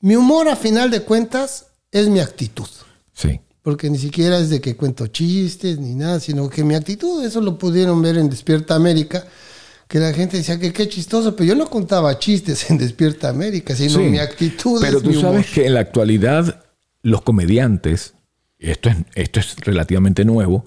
Mi 0.00 0.16
humor 0.16 0.48
a 0.48 0.56
final 0.56 0.90
de 0.90 1.02
cuentas 1.02 1.66
es 1.90 2.08
mi 2.08 2.20
actitud. 2.20 2.68
Sí. 3.12 3.40
Porque 3.62 3.90
ni 3.90 3.98
siquiera 3.98 4.38
es 4.38 4.48
de 4.50 4.60
que 4.60 4.76
cuento 4.76 5.06
chistes 5.08 5.78
ni 5.78 5.94
nada, 5.94 6.20
sino 6.20 6.48
que 6.48 6.64
mi 6.64 6.74
actitud, 6.74 7.24
eso 7.24 7.40
lo 7.40 7.58
pudieron 7.58 8.00
ver 8.00 8.16
en 8.16 8.30
Despierta 8.30 8.74
América, 8.74 9.26
que 9.88 9.98
la 9.98 10.12
gente 10.12 10.36
decía 10.36 10.58
que 10.58 10.72
qué 10.72 10.88
chistoso, 10.88 11.34
pero 11.34 11.48
yo 11.48 11.54
no 11.54 11.68
contaba 11.68 12.18
chistes 12.18 12.70
en 12.70 12.78
Despierta 12.78 13.28
América, 13.28 13.74
sino 13.74 13.94
Sí. 13.98 14.04
mi 14.04 14.18
actitud. 14.18 14.80
Pero 14.80 14.98
es 14.98 15.02
tú 15.02 15.10
mi 15.10 15.16
humor. 15.16 15.32
sabes 15.32 15.50
que 15.50 15.66
en 15.66 15.74
la 15.74 15.80
actualidad 15.80 16.64
los 17.02 17.22
comediantes, 17.22 18.14
esto 18.58 18.88
es, 18.90 18.96
esto 19.14 19.40
es 19.40 19.56
relativamente 19.60 20.24
nuevo, 20.24 20.64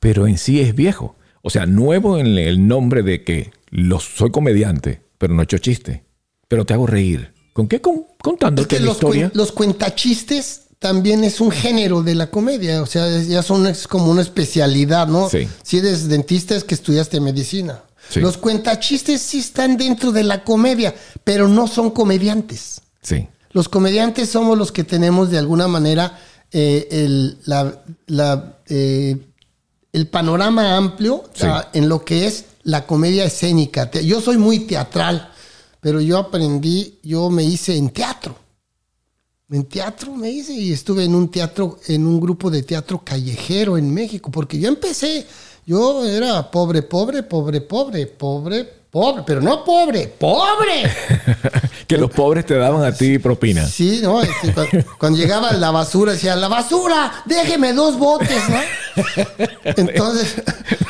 pero 0.00 0.26
en 0.26 0.38
sí 0.38 0.60
es 0.60 0.74
viejo. 0.74 1.16
O 1.42 1.50
sea, 1.50 1.66
nuevo 1.66 2.18
en 2.18 2.26
el 2.38 2.66
nombre 2.66 3.02
de 3.02 3.24
que 3.24 3.50
los, 3.70 4.04
soy 4.04 4.30
comediante, 4.30 5.02
pero 5.18 5.34
no 5.34 5.42
echo 5.42 5.58
chiste. 5.58 6.04
Pero 6.48 6.64
te 6.64 6.74
hago 6.74 6.86
reír. 6.86 7.32
¿Con 7.52 7.68
qué? 7.68 7.80
Con, 7.80 7.96
Es 7.96 8.02
contándote 8.22 8.68
que 8.68 8.80
la 8.80 8.86
los, 8.86 8.94
historia. 8.96 9.30
los 9.34 9.52
cuentachistes 9.52 10.62
también 10.78 11.24
es 11.24 11.40
un 11.40 11.50
género 11.50 12.02
de 12.02 12.14
la 12.14 12.30
comedia, 12.30 12.80
o 12.82 12.86
sea, 12.86 13.08
es- 13.08 13.26
ya 13.28 13.42
son 13.42 13.66
es 13.66 13.88
como 13.88 14.10
una 14.10 14.22
especialidad, 14.22 15.08
¿no? 15.08 15.28
Sí. 15.28 15.48
Si 15.62 15.78
eres 15.78 16.08
dentista 16.08 16.54
es 16.54 16.62
que 16.64 16.74
estudiaste 16.74 17.20
medicina. 17.20 17.82
Sí. 18.08 18.20
Los 18.20 18.38
cuentachistes 18.38 19.20
sí 19.20 19.40
están 19.40 19.76
dentro 19.76 20.12
de 20.12 20.22
la 20.22 20.44
comedia, 20.44 20.94
pero 21.24 21.48
no 21.48 21.66
son 21.66 21.90
comediantes. 21.90 22.80
Sí. 23.02 23.26
Los 23.50 23.68
comediantes 23.68 24.28
somos 24.30 24.56
los 24.56 24.70
que 24.72 24.84
tenemos 24.84 25.30
de 25.30 25.38
alguna 25.38 25.66
manera 25.68 26.18
eh, 26.52 26.86
el, 26.92 27.38
la- 27.44 27.82
la, 28.06 28.58
eh, 28.68 29.16
el 29.92 30.06
panorama 30.06 30.76
amplio 30.76 31.24
Sí. 31.34 31.46
en 31.74 31.88
lo 31.88 32.04
que 32.04 32.26
es 32.26 32.44
la 32.68 32.86
comedia 32.86 33.24
escénica. 33.24 33.90
Yo 33.92 34.20
soy 34.20 34.36
muy 34.36 34.60
teatral, 34.60 35.32
pero 35.80 36.02
yo 36.02 36.18
aprendí, 36.18 36.98
yo 37.02 37.30
me 37.30 37.42
hice 37.42 37.74
en 37.78 37.88
teatro. 37.88 38.36
En 39.50 39.64
teatro 39.64 40.14
me 40.14 40.30
hice 40.30 40.52
y 40.52 40.72
estuve 40.72 41.04
en 41.04 41.14
un 41.14 41.30
teatro, 41.30 41.78
en 41.86 42.06
un 42.06 42.20
grupo 42.20 42.50
de 42.50 42.62
teatro 42.62 43.00
callejero 43.02 43.78
en 43.78 43.92
México, 43.94 44.30
porque 44.30 44.58
yo 44.58 44.68
empecé, 44.68 45.26
yo 45.64 46.04
era 46.04 46.50
pobre, 46.50 46.82
pobre, 46.82 47.22
pobre, 47.22 47.62
pobre, 47.62 48.06
pobre, 48.06 48.70
pobre, 49.00 49.22
pero 49.26 49.40
no 49.40 49.64
pobre, 49.64 50.08
pobre. 50.18 50.90
que 51.86 51.96
los 51.96 52.10
pobres 52.10 52.44
te 52.46 52.54
daban 52.54 52.82
a 52.84 52.92
ti 52.92 53.18
propina. 53.18 53.66
Sí, 53.66 54.00
no, 54.02 54.20
este, 54.22 54.52
cuando, 54.52 54.70
cuando 54.98 55.18
llegaba 55.18 55.52
la 55.52 55.70
basura, 55.70 56.12
decía, 56.12 56.34
la 56.36 56.48
basura, 56.48 57.22
déjeme 57.26 57.72
dos 57.72 57.98
botes, 57.98 58.42
¿no? 58.48 58.58
Entonces, 59.64 60.34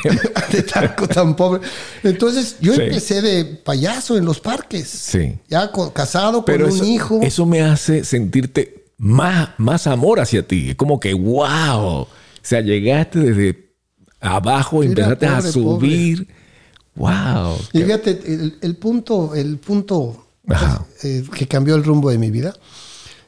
de 0.53 0.63
tanto 0.63 1.07
tan 1.09 1.37
pobre. 1.37 1.61
Entonces, 2.03 2.57
yo 2.61 2.75
Sí. 2.75 2.83
empecé 2.83 3.23
de 3.23 3.45
payaso 3.45 4.17
en 4.17 4.25
los 4.25 4.41
parques. 4.41 4.89
Sí. 4.89 5.37
Ya 5.49 5.71
con- 5.71 5.91
casado 5.91 6.45
Pero 6.45 6.67
con 6.67 6.75
eso, 6.75 6.85
un 6.85 6.91
hijo. 6.91 7.21
eso 7.23 7.47
me 7.47 7.63
hace 7.63 8.05
sentirte 8.05 8.85
más, 8.97 9.51
más 9.59 9.87
amor 9.87 10.21
hacia 10.21 10.47
ti. 10.47 10.71
Es 10.71 10.77
como 10.77 10.99
que, 10.99 11.15
wow. 11.15 12.01
O 12.03 12.09
sea, 12.43 12.61
llegaste 12.61 13.19
desde 13.21 13.69
abajo, 14.21 14.83
empezaste 14.83 15.27
a 15.27 15.37
pobre, 15.39 15.53
subir. 15.53 16.29
Wow. 16.99 17.57
Y 17.73 17.83
fíjate, 17.83 18.11
el, 18.27 18.59
el 18.61 18.77
punto, 18.77 19.35
el 19.35 19.59
punto 19.59 20.27
Ajá. 20.49 20.85
eh, 21.03 21.25
que 21.35 21.47
cambió 21.47 21.75
el 21.77 21.85
rumbo 21.85 22.11
de 22.11 22.19
mi 22.19 22.31
vida. 22.31 22.55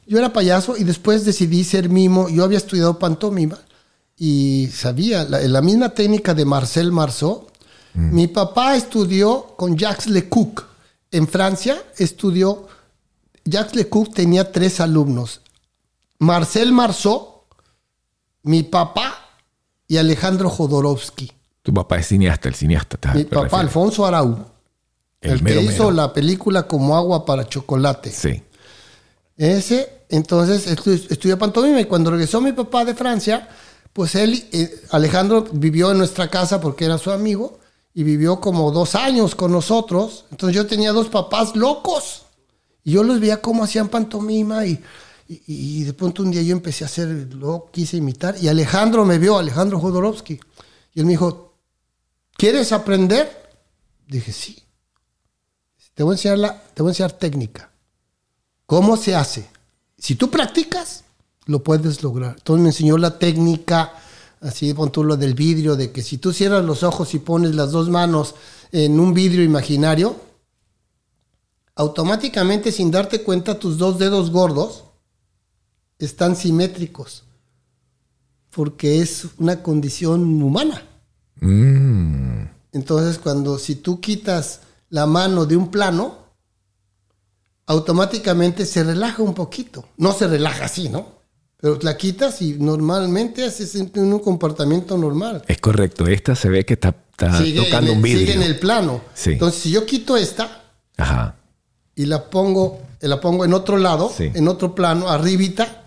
Yo 0.05 0.17
era 0.17 0.33
payaso 0.33 0.75
y 0.77 0.83
después 0.83 1.25
decidí 1.25 1.63
ser 1.63 1.87
mimo. 1.89 2.27
Yo 2.29 2.43
había 2.43 2.57
estudiado 2.57 2.99
pantomima 2.99 3.57
y 4.17 4.69
sabía 4.73 5.23
la, 5.23 5.39
la 5.39 5.61
misma 5.61 5.89
técnica 5.89 6.33
de 6.33 6.45
Marcel 6.45 6.91
Marceau. 6.91 7.47
Mi 7.93 8.27
papá 8.27 8.77
estudió 8.77 9.55
con 9.57 9.75
Jacques 9.77 10.07
Lecoq 10.07 10.63
en 11.11 11.27
Francia. 11.27 11.81
Estudió. 11.97 12.67
Jacques 13.43 13.75
Lecoq 13.75 14.13
tenía 14.13 14.51
tres 14.51 14.79
alumnos: 14.79 15.41
Marcel 16.19 16.71
Marceau, 16.71 17.43
mi 18.43 18.63
papá 18.63 19.15
y 19.87 19.97
Alejandro 19.97 20.49
Jodorowsky. 20.49 21.31
Tu 21.63 21.73
papá 21.73 21.97
es 21.97 22.07
cineasta, 22.07 22.49
el 22.49 22.55
cineasta. 22.55 22.97
te- 22.97 23.09
Mi 23.13 23.23
papá. 23.25 23.59
Alfonso 23.59 24.05
Arau. 24.05 24.45
El 25.21 25.31
El, 25.33 25.43
mero 25.43 25.59
que 25.59 25.65
hizo 25.67 25.83
mero. 25.85 25.91
la 25.91 26.13
película 26.13 26.63
como 26.67 26.95
agua 26.97 27.25
para 27.25 27.47
chocolate. 27.47 28.09
Sí. 28.11 28.41
Ese, 29.37 30.03
entonces, 30.09 30.67
estu- 30.67 31.07
estudió 31.09 31.37
pantomima 31.37 31.79
y 31.79 31.85
cuando 31.85 32.11
regresó 32.11 32.41
mi 32.41 32.51
papá 32.51 32.85
de 32.85 32.95
Francia, 32.95 33.47
pues 33.93 34.15
él, 34.15 34.43
eh, 34.51 34.81
Alejandro 34.91 35.45
vivió 35.51 35.91
en 35.91 35.97
nuestra 35.97 36.29
casa 36.29 36.59
porque 36.61 36.85
era 36.85 36.97
su 36.97 37.11
amigo 37.11 37.59
y 37.93 38.03
vivió 38.03 38.39
como 38.39 38.71
dos 38.71 38.95
años 38.95 39.35
con 39.35 39.51
nosotros. 39.51 40.25
Entonces 40.31 40.55
yo 40.55 40.65
tenía 40.67 40.91
dos 40.91 41.07
papás 41.09 41.55
locos 41.55 42.23
y 42.83 42.91
yo 42.93 43.03
los 43.03 43.19
veía 43.19 43.41
cómo 43.41 43.63
hacían 43.63 43.89
pantomima 43.89 44.65
y, 44.65 44.81
y, 45.27 45.41
y 45.47 45.83
de 45.83 45.93
pronto 45.93 46.23
un 46.23 46.31
día 46.31 46.41
yo 46.41 46.53
empecé 46.53 46.83
a 46.83 46.87
hacer, 46.87 47.07
lo 47.35 47.69
quise 47.71 47.97
imitar 47.97 48.35
y 48.41 48.47
Alejandro 48.47 49.05
me 49.05 49.17
vio, 49.19 49.37
Alejandro 49.37 49.79
Jodorowsky, 49.79 50.39
y 50.93 50.99
él 50.99 51.05
me 51.05 51.11
dijo, 51.13 51.50
¿quieres 52.41 52.71
aprender? 52.71 53.29
Dije, 54.07 54.31
sí. 54.31 54.57
Te 55.93 56.01
voy 56.01 56.13
a 56.13 56.15
enseñar, 56.15 56.39
la, 56.39 56.63
te 56.73 56.81
voy 56.81 56.89
a 56.89 56.93
enseñar 56.93 57.11
técnica. 57.11 57.69
¿Cómo 58.65 58.97
se 58.97 59.13
hace? 59.13 59.47
Si 59.95 60.15
tú 60.15 60.31
practicas, 60.31 61.03
lo 61.45 61.61
puedes 61.61 62.01
lograr. 62.01 62.37
Entonces 62.39 62.63
me 62.63 62.69
enseñó 62.69 62.97
la 62.97 63.19
técnica, 63.19 63.93
así 64.39 64.73
pon 64.73 64.91
tú 64.91 65.03
lo 65.03 65.17
del 65.17 65.35
vidrio, 65.35 65.75
de 65.75 65.91
que 65.91 66.01
si 66.01 66.17
tú 66.17 66.33
cierras 66.33 66.65
los 66.65 66.81
ojos 66.81 67.13
y 67.13 67.19
pones 67.19 67.53
las 67.53 67.71
dos 67.71 67.89
manos 67.89 68.33
en 68.71 68.99
un 68.99 69.13
vidrio 69.13 69.43
imaginario, 69.43 70.15
automáticamente 71.75 72.71
sin 72.71 72.89
darte 72.89 73.21
cuenta 73.21 73.59
tus 73.59 73.77
dos 73.77 73.99
dedos 73.99 74.31
gordos 74.31 74.85
están 75.99 76.35
simétricos, 76.35 77.23
porque 78.49 78.99
es 78.99 79.27
una 79.37 79.61
condición 79.61 80.41
humana. 80.41 80.87
Mm. 81.41 82.45
Entonces, 82.71 83.17
cuando 83.19 83.59
si 83.59 83.75
tú 83.75 83.99
quitas 83.99 84.61
la 84.89 85.05
mano 85.05 85.45
de 85.45 85.57
un 85.57 85.69
plano, 85.69 86.17
automáticamente 87.65 88.65
se 88.65 88.83
relaja 88.83 89.21
un 89.23 89.33
poquito. 89.33 89.85
No 89.97 90.13
se 90.13 90.27
relaja 90.27 90.65
así, 90.65 90.89
¿no? 90.89 91.19
Pero 91.57 91.77
la 91.83 91.95
quitas 91.95 92.41
y 92.41 92.53
normalmente 92.53 93.45
haces 93.45 93.75
un 93.75 94.19
comportamiento 94.19 94.97
normal. 94.97 95.43
Es 95.47 95.59
correcto. 95.59 96.07
Esta 96.07 96.35
se 96.35 96.49
ve 96.49 96.65
que 96.65 96.73
está, 96.73 96.89
está 97.11 97.37
Sigue, 97.37 97.61
tocando 97.63 97.91
en 97.91 97.99
un 97.99 98.05
el, 98.05 98.11
vidrio. 98.11 98.19
sigue 98.27 98.33
en 98.33 98.43
el 98.43 98.59
plano. 98.59 99.01
Sí. 99.13 99.33
Entonces, 99.33 99.61
si 99.61 99.71
yo 99.71 99.85
quito 99.85 100.17
esta 100.17 100.63
Ajá. 100.97 101.35
y 101.95 102.05
la 102.07 102.29
pongo, 102.29 102.81
la 103.01 103.21
pongo 103.21 103.45
en 103.45 103.53
otro 103.53 103.77
lado, 103.77 104.11
Sí. 104.15 104.31
en 104.33 104.47
otro 104.47 104.73
plano, 104.73 105.07
arribita, 105.09 105.85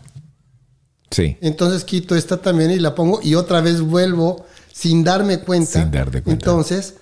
Sí. 1.11 1.37
entonces 1.41 1.85
quito 1.85 2.15
esta 2.17 2.41
también 2.41 2.71
y 2.71 2.79
la 2.79 2.95
pongo 2.95 3.21
y 3.23 3.35
otra 3.35 3.61
vez 3.61 3.81
vuelvo 3.81 4.47
sin 4.77 5.05
darme 5.05 5.39
cuenta. 5.41 5.81
Sin 5.81 5.91
darte 5.93 6.21
cuenta. 6.23 6.33
Entonces, 6.51 6.95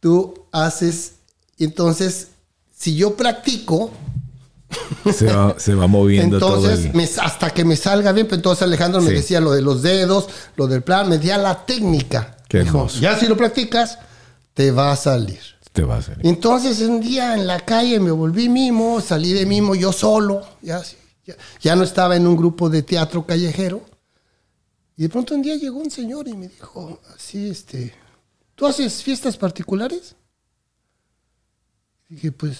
tú 0.00 0.34
haces, 0.50 1.12
entonces, 1.58 2.28
si 2.76 2.96
yo 2.96 3.14
practico, 3.16 3.92
Se 5.14 5.26
va, 5.26 5.54
se 5.58 5.74
va 5.74 5.86
moviendo 5.86 6.38
todo. 6.38 6.56
entonces 6.56 6.86
el- 6.86 6.94
me- 6.94 7.08
hasta 7.22 7.50
que 7.50 7.64
me 7.64 7.76
salga 7.76 8.12
bien, 8.12 8.26
pues 8.28 8.38
entonces 8.38 8.62
Alejandro 8.62 9.00
me 9.00 9.10
decía 9.10 9.40
lo 9.40 9.52
de 9.52 9.62
los 9.62 9.82
dedos, 9.82 10.28
lo 10.56 10.66
del 10.66 10.82
plan, 10.82 11.08
me 11.08 11.18
decía 11.18 11.38
la 11.38 11.64
técnica. 11.66 12.36
Qué 12.48 12.60
Dijo, 12.62 12.88
ya 13.00 13.18
si 13.18 13.26
lo 13.26 13.36
practicas, 13.36 13.98
te 14.54 14.70
va 14.72 14.92
a 14.92 14.96
salir. 14.96 15.38
Te 15.72 15.82
va 15.82 15.98
a 15.98 16.02
salir. 16.02 16.24
Entonces 16.26 16.80
un 16.80 17.00
día 17.00 17.34
en 17.34 17.46
la 17.46 17.60
calle 17.60 18.00
me 18.00 18.10
volví 18.10 18.48
mimo, 18.48 19.00
salí 19.00 19.32
de 19.32 19.46
mimo 19.46 19.74
yo 19.76 19.92
solo, 19.92 20.42
ya, 20.62 20.82
ya, 21.26 21.34
ya 21.60 21.76
no 21.76 21.84
estaba 21.84 22.16
en 22.16 22.26
un 22.26 22.36
grupo 22.36 22.68
de 22.70 22.82
teatro 22.82 23.24
callejero. 23.26 23.82
Y 25.00 25.04
de 25.04 25.08
pronto 25.08 25.34
un 25.34 25.40
día 25.40 25.56
llegó 25.56 25.78
un 25.78 25.90
señor 25.90 26.28
y 26.28 26.34
me 26.34 26.46
dijo, 26.48 27.00
así, 27.16 27.48
este, 27.48 27.94
¿tú 28.54 28.66
haces 28.66 29.02
fiestas 29.02 29.34
particulares? 29.38 30.14
dije, 32.06 32.30
pues, 32.32 32.58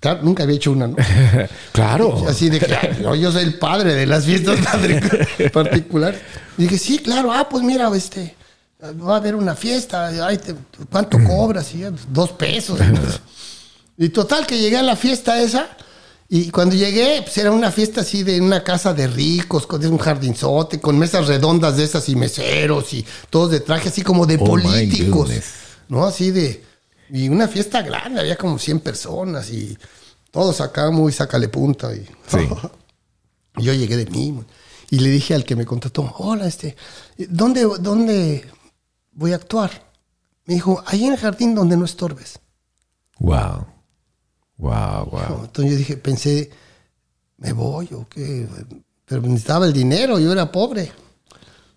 Claro, 0.00 0.22
nunca 0.22 0.42
había 0.42 0.56
hecho 0.56 0.72
una, 0.72 0.88
¿no? 0.88 0.96
Claro. 1.72 2.26
Así 2.26 2.50
de 2.50 2.58
que 2.58 2.66
yo, 3.00 3.14
yo 3.14 3.30
soy 3.30 3.44
el 3.44 3.56
padre 3.56 3.94
de 3.94 4.04
las 4.04 4.24
fiestas 4.24 4.58
particulares. 5.52 6.20
Y 6.58 6.62
dije, 6.64 6.76
sí, 6.76 6.98
claro, 6.98 7.32
ah, 7.32 7.48
pues 7.48 7.62
mira, 7.62 7.88
este, 7.94 8.34
va 8.82 9.14
a 9.14 9.18
haber 9.18 9.36
una 9.36 9.54
fiesta, 9.54 10.08
ay, 10.26 10.38
te- 10.38 10.56
¿cuánto 10.90 11.18
cobras? 11.22 11.72
Y 11.72 11.78
yo, 11.78 11.90
"Pues, 11.92 12.02
dos 12.12 12.32
pesos. 12.32 12.80
Y 13.96 14.08
total 14.08 14.44
que 14.44 14.58
llegué 14.58 14.76
a 14.78 14.82
la 14.82 14.96
fiesta 14.96 15.40
esa, 15.40 15.68
y 16.36 16.50
cuando 16.50 16.74
llegué, 16.74 17.22
pues 17.22 17.38
era 17.38 17.52
una 17.52 17.70
fiesta 17.70 18.00
así 18.00 18.24
de 18.24 18.40
una 18.40 18.64
casa 18.64 18.92
de 18.92 19.06
ricos, 19.06 19.68
con 19.68 19.86
un 19.86 19.98
jardinzote, 19.98 20.80
con 20.80 20.98
mesas 20.98 21.28
redondas 21.28 21.76
de 21.76 21.84
esas 21.84 22.08
y 22.08 22.16
meseros 22.16 22.92
y 22.92 23.06
todos 23.30 23.52
de 23.52 23.60
traje 23.60 23.88
así 23.88 24.02
como 24.02 24.26
de 24.26 24.34
Oh, 24.40 24.44
políticos. 24.44 25.30
¿No? 25.88 26.04
Así 26.04 26.32
de. 26.32 26.64
Y 27.10 27.28
una 27.28 27.46
fiesta 27.46 27.82
grande, 27.82 28.18
había 28.18 28.34
como 28.34 28.58
100 28.58 28.80
personas 28.80 29.48
y 29.50 29.78
todos 30.32 30.60
acá 30.60 30.90
muy 30.90 31.12
sácale 31.12 31.48
punta. 31.48 31.94
Y, 31.94 32.04
Sí. 32.26 32.48
y 33.58 33.62
yo 33.62 33.72
llegué 33.72 33.96
de 33.96 34.06
mí 34.06 34.34
y 34.90 34.98
le 34.98 35.10
dije 35.10 35.34
al 35.36 35.44
que 35.44 35.54
me 35.54 35.64
contrató: 35.64 36.16
Hola, 36.18 36.48
este, 36.48 36.74
¿dónde, 37.16 37.62
¿dónde 37.78 38.44
voy 39.12 39.30
a 39.34 39.36
actuar? 39.36 39.70
Me 40.46 40.54
dijo: 40.54 40.82
Ahí 40.84 41.04
en 41.04 41.12
el 41.12 41.18
jardín 41.20 41.54
donde 41.54 41.76
no 41.76 41.84
estorbes. 41.84 42.40
Wow. 43.20 43.66
Wow, 44.58 45.06
wow. 45.10 45.44
Entonces 45.44 45.72
yo 45.72 45.78
dije, 45.78 45.96
pensé, 45.96 46.50
¿me 47.38 47.52
voy 47.52 47.88
o 47.92 48.08
qué? 48.08 48.46
Pero 49.04 49.22
necesitaba 49.22 49.66
el 49.66 49.72
dinero, 49.72 50.18
yo 50.18 50.32
era 50.32 50.50
pobre. 50.50 50.92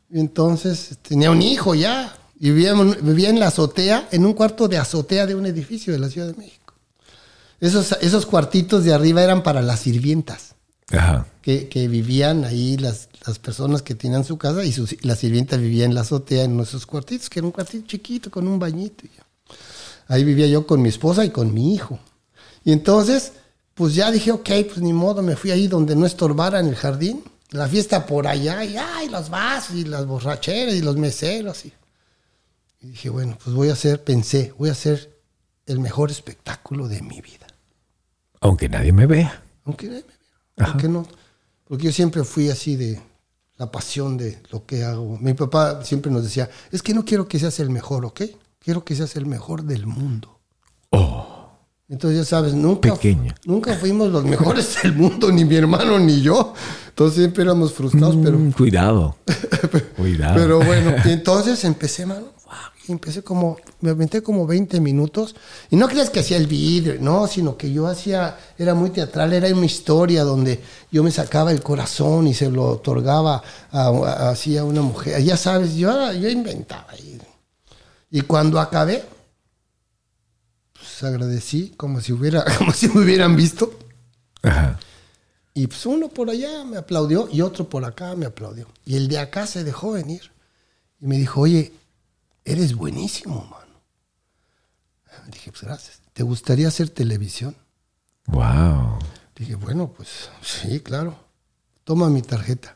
Y 0.09 0.19
entonces 0.19 0.97
tenía 1.01 1.31
un 1.31 1.41
hijo 1.41 1.75
ya. 1.75 2.15
Y 2.39 2.51
vivía, 2.51 2.73
vivía 2.73 3.29
en 3.29 3.39
la 3.39 3.47
azotea, 3.47 4.07
en 4.11 4.25
un 4.25 4.33
cuarto 4.33 4.67
de 4.67 4.77
azotea 4.77 5.25
de 5.25 5.33
un 5.33 5.45
edificio 5.47 5.91
de 5.91 5.99
la 5.99 6.09
Ciudad 6.09 6.27
de 6.27 6.35
México. 6.35 6.75
Esos, 7.59 7.97
esos 8.01 8.27
cuartitos 8.27 8.83
de 8.83 8.93
arriba 8.93 9.23
eran 9.23 9.41
para 9.41 9.63
las 9.63 9.79
sirvientas, 9.79 10.53
Ajá. 10.91 11.25
que, 11.41 11.67
que 11.67 11.87
vivían 11.87 12.45
ahí 12.45 12.77
las, 12.77 13.09
las 13.25 13.39
personas 13.39 13.81
que 13.81 13.95
tenían 13.95 14.23
su 14.23 14.37
casa 14.37 14.63
y 14.63 14.71
sus, 14.71 15.03
la 15.03 15.15
sirvienta 15.15 15.57
vivía 15.57 15.85
en 15.85 15.95
la 15.95 16.01
azotea 16.01 16.43
en 16.43 16.59
esos 16.59 16.85
cuartitos, 16.85 17.29
que 17.29 17.39
era 17.39 17.47
un 17.47 17.51
cuartito 17.51 17.87
chiquito 17.87 18.29
con 18.29 18.47
un 18.47 18.59
bañito. 18.59 19.05
Ahí 20.07 20.23
vivía 20.23 20.45
yo 20.45 20.67
con 20.67 20.81
mi 20.81 20.89
esposa 20.89 21.25
y 21.25 21.31
con 21.31 21.53
mi 21.53 21.73
hijo. 21.73 21.99
Y 22.67 22.73
entonces, 22.73 23.31
pues 23.75 23.95
ya 23.95 24.11
dije, 24.11 24.29
ok, 24.29 24.49
pues 24.67 24.79
ni 24.79 24.91
modo, 24.91 25.23
me 25.23 25.37
fui 25.37 25.51
ahí 25.51 25.69
donde 25.69 25.95
no 25.95 26.05
estorbara 26.05 26.59
en 26.59 26.67
el 26.67 26.75
jardín. 26.75 27.23
La 27.51 27.65
fiesta 27.65 28.05
por 28.05 28.27
allá, 28.27 28.61
y 28.65 28.75
ay, 28.75 29.07
los 29.07 29.29
vasos, 29.29 29.73
y 29.77 29.85
las 29.85 30.05
borracheras, 30.05 30.75
y 30.75 30.81
los 30.81 30.97
meseros. 30.97 31.63
Y, 31.63 31.71
y 32.81 32.87
dije, 32.87 33.09
bueno, 33.09 33.37
pues 33.41 33.55
voy 33.55 33.69
a 33.69 33.71
hacer, 33.71 34.03
pensé, 34.03 34.53
voy 34.57 34.67
a 34.67 34.73
hacer 34.73 35.17
el 35.65 35.79
mejor 35.79 36.11
espectáculo 36.11 36.89
de 36.89 37.01
mi 37.01 37.21
vida. 37.21 37.47
Aunque 38.41 38.67
nadie 38.67 38.91
me 38.91 39.05
vea. 39.05 39.41
Aunque, 39.63 39.87
nadie 39.87 40.03
me 40.03 40.13
vea, 40.57 40.67
aunque 40.67 40.89
no. 40.89 41.07
Porque 41.63 41.85
yo 41.85 41.93
siempre 41.93 42.25
fui 42.25 42.49
así 42.49 42.75
de 42.75 43.01
la 43.55 43.71
pasión 43.71 44.17
de 44.17 44.41
lo 44.51 44.65
que 44.65 44.83
hago. 44.83 45.17
Mi 45.21 45.33
papá 45.35 45.85
siempre 45.85 46.11
nos 46.11 46.25
decía, 46.25 46.49
es 46.69 46.83
que 46.83 46.93
no 46.93 47.05
quiero 47.05 47.29
que 47.29 47.39
seas 47.39 47.61
el 47.61 47.69
mejor, 47.69 48.03
¿ok? 48.03 48.23
Quiero 48.59 48.83
que 48.83 48.93
seas 48.93 49.15
el 49.15 49.25
mejor 49.25 49.63
del 49.63 49.85
mundo. 49.85 50.41
Oh. 50.89 51.36
Entonces, 51.89 52.19
ya 52.19 52.25
sabes, 52.25 52.53
nunca, 52.53 52.93
Pequeño. 52.93 53.33
nunca 53.45 53.73
fuimos 53.75 54.09
los 54.11 54.25
mejores 54.25 54.77
del 54.83 54.93
mundo, 54.93 55.31
ni 55.31 55.45
mi 55.45 55.55
hermano 55.55 55.97
ni 55.99 56.21
yo. 56.21 56.53
Entonces 56.89 57.19
siempre 57.19 57.43
éramos 57.43 57.71
frustrados, 57.73 58.17
pero, 58.21 58.37
Mm, 58.37 58.51
cuidado. 58.51 59.15
cuidado. 59.95 60.35
pero 60.35 60.59
bueno. 60.61 60.95
Y 61.05 61.09
entonces 61.11 61.63
empecé, 61.63 62.05
mano, 62.05 62.25
y 62.87 62.91
empecé 62.91 63.21
como, 63.21 63.57
me 63.81 63.89
aventé 63.91 64.21
como 64.21 64.45
20 64.45 64.81
minutos. 64.81 65.33
Y 65.69 65.77
no 65.77 65.87
creas 65.87 66.09
que 66.09 66.19
hacía 66.19 66.35
el 66.37 66.47
vidrio, 66.47 66.95
no, 66.99 67.25
sino 67.27 67.55
que 67.55 67.71
yo 67.71 67.87
hacía, 67.87 68.37
era 68.57 68.73
muy 68.73 68.89
teatral, 68.89 69.31
era 69.31 69.47
una 69.55 69.65
historia 69.65 70.23
donde 70.25 70.61
yo 70.91 71.03
me 71.03 71.11
sacaba 71.11 71.51
el 71.51 71.61
corazón 71.61 72.27
y 72.27 72.33
se 72.33 72.49
lo 72.49 72.65
otorgaba 72.65 73.41
a, 73.71 73.87
a- 73.87 74.29
así 74.31 74.57
a 74.57 74.65
una 74.65 74.81
mujer. 74.81 75.23
Ya 75.23 75.37
sabes, 75.37 75.75
yo, 75.75 76.11
yo 76.13 76.27
inventaba. 76.29 76.87
Y, 76.97 77.17
y 78.17 78.21
cuando 78.21 78.59
acabé, 78.59 79.03
pues 80.97 81.13
agradecí 81.13 81.73
como 81.77 82.01
si 82.01 82.11
hubiera, 82.11 82.43
como 82.57 82.73
si 82.73 82.87
me 82.89 83.01
hubieran 83.01 83.35
visto. 83.35 83.77
Ajá. 84.41 84.79
Y 85.53 85.67
pues 85.67 85.85
uno 85.85 86.09
por 86.09 86.29
allá 86.29 86.63
me 86.65 86.77
aplaudió 86.77 87.29
y 87.31 87.41
otro 87.41 87.69
por 87.69 87.85
acá 87.85 88.15
me 88.15 88.25
aplaudió. 88.25 88.67
Y 88.85 88.95
el 88.95 89.07
de 89.07 89.19
acá 89.19 89.45
se 89.45 89.63
dejó 89.63 89.91
venir. 89.91 90.31
Y 90.99 91.05
me 91.05 91.17
dijo, 91.17 91.41
oye, 91.41 91.73
eres 92.45 92.75
buenísimo, 92.75 93.47
mano. 93.49 93.81
Dije, 95.31 95.51
pues 95.51 95.63
gracias. 95.63 96.01
¿Te 96.13 96.23
gustaría 96.23 96.67
hacer 96.67 96.89
televisión? 96.89 97.55
Wow. 98.27 98.97
Dije, 99.35 99.55
bueno, 99.55 99.91
pues 99.95 100.29
sí, 100.41 100.79
claro. 100.79 101.15
Toma 101.83 102.09
mi 102.09 102.21
tarjeta. 102.23 102.75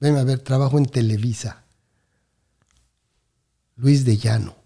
Ven 0.00 0.16
a 0.16 0.24
ver, 0.24 0.40
trabajo 0.40 0.78
en 0.78 0.86
Televisa. 0.86 1.62
Luis 3.76 4.04
de 4.04 4.16
Llano. 4.16 4.59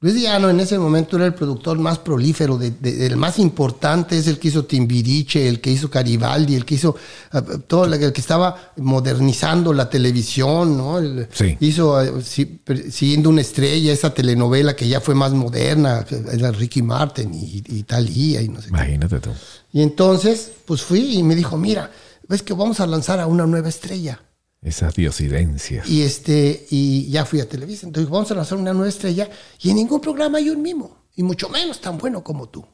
Luis 0.00 0.14
de 0.14 0.20
Llano 0.20 0.50
en 0.50 0.60
ese 0.60 0.78
momento 0.78 1.16
era 1.16 1.24
el 1.24 1.32
productor 1.32 1.78
más 1.78 1.98
prolífero, 1.98 2.58
de- 2.58 2.70
de- 2.70 3.06
el 3.06 3.16
más 3.16 3.38
importante, 3.38 4.18
es 4.18 4.26
el 4.26 4.38
que 4.38 4.48
hizo 4.48 4.66
Timbiriche, 4.66 5.48
el 5.48 5.60
que 5.62 5.70
hizo 5.72 5.88
Garibaldi, 5.88 6.54
el 6.54 6.66
que 6.66 6.74
hizo 6.74 6.96
eh, 7.32 7.40
todo, 7.66 7.86
el 7.86 8.12
que 8.12 8.20
estaba 8.20 8.72
modernizando 8.76 9.72
la 9.72 9.88
televisión, 9.88 10.76
¿no? 10.76 10.98
El- 10.98 11.28
Sí. 11.32 11.56
Hizo 11.60 12.00
eh, 12.02 12.22
si- 12.22 12.60
Siguiendo 12.90 13.30
una 13.30 13.40
estrella, 13.40 13.90
esa 13.90 14.12
telenovela 14.12 14.76
que 14.76 14.86
ya 14.86 15.00
fue 15.00 15.14
más 15.14 15.32
moderna, 15.32 16.04
era 16.30 16.52
Ricky 16.52 16.82
Martin 16.82 17.32
y, 17.32 17.62
y 17.66 17.82
Thalía 17.84 18.42
y 18.42 18.48
no 18.50 18.60
sé 18.60 18.64
qué. 18.66 18.74
Imagínate 18.76 19.18
tú. 19.20 19.30
Y 19.72 19.80
entonces, 19.82 20.52
pues 20.66 20.82
fui 20.82 21.16
y 21.16 21.22
me 21.22 21.34
dijo, 21.34 21.56
mira, 21.56 21.90
ves 22.28 22.42
que 22.42 22.52
vamos 22.52 22.80
a 22.80 22.86
lanzar 22.86 23.18
a 23.18 23.26
una 23.26 23.46
nueva 23.46 23.70
estrella. 23.70 24.20
Esas 24.66 24.94
diosidencias. 24.94 25.88
Y 25.88 26.02
este, 26.02 26.66
y 26.70 27.08
ya 27.08 27.24
fui 27.24 27.40
a 27.40 27.48
Televisa. 27.48 27.86
Entonces 27.86 28.10
vamos 28.10 28.28
a 28.32 28.34
lanzar 28.34 28.58
una 28.58 28.72
nueva 28.72 28.88
estrella 28.88 29.30
y 29.60 29.70
en 29.70 29.76
ningún 29.76 30.00
programa 30.00 30.38
hay 30.38 30.50
un 30.50 30.60
mimo, 30.60 31.04
y 31.14 31.22
mucho 31.22 31.48
menos 31.48 31.80
tan 31.80 31.96
bueno 31.96 32.24
como 32.24 32.48
tú. 32.48 32.66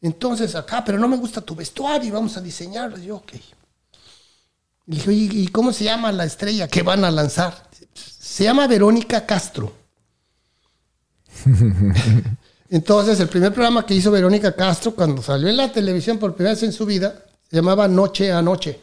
Entonces 0.00 0.54
acá, 0.54 0.84
pero 0.84 1.00
no 1.00 1.08
me 1.08 1.16
gusta 1.16 1.40
tu 1.40 1.56
vestuario 1.56 2.06
y 2.06 2.12
vamos 2.12 2.36
a 2.36 2.40
diseñarlo. 2.40 2.96
Yo, 2.96 3.16
ok. 3.16 3.32
Y 4.86 4.92
dije, 4.92 5.10
"Oye, 5.10 5.28
¿y 5.32 5.48
cómo 5.48 5.72
se 5.72 5.82
llama 5.82 6.12
la 6.12 6.24
estrella 6.26 6.68
que 6.68 6.82
van 6.82 7.04
a 7.04 7.10
lanzar? 7.10 7.68
Se 7.92 8.44
llama 8.44 8.68
Verónica 8.68 9.26
Castro. 9.26 9.72
Entonces, 12.70 13.18
el 13.18 13.28
primer 13.28 13.52
programa 13.52 13.84
que 13.84 13.94
hizo 13.94 14.12
Verónica 14.12 14.54
Castro, 14.54 14.94
cuando 14.94 15.20
salió 15.20 15.48
en 15.48 15.56
la 15.56 15.72
televisión 15.72 16.18
por 16.18 16.36
primera 16.36 16.54
vez 16.54 16.62
en 16.62 16.72
su 16.72 16.86
vida, 16.86 17.24
se 17.50 17.56
llamaba 17.56 17.88
Noche 17.88 18.30
a 18.30 18.40
Noche. 18.40 18.78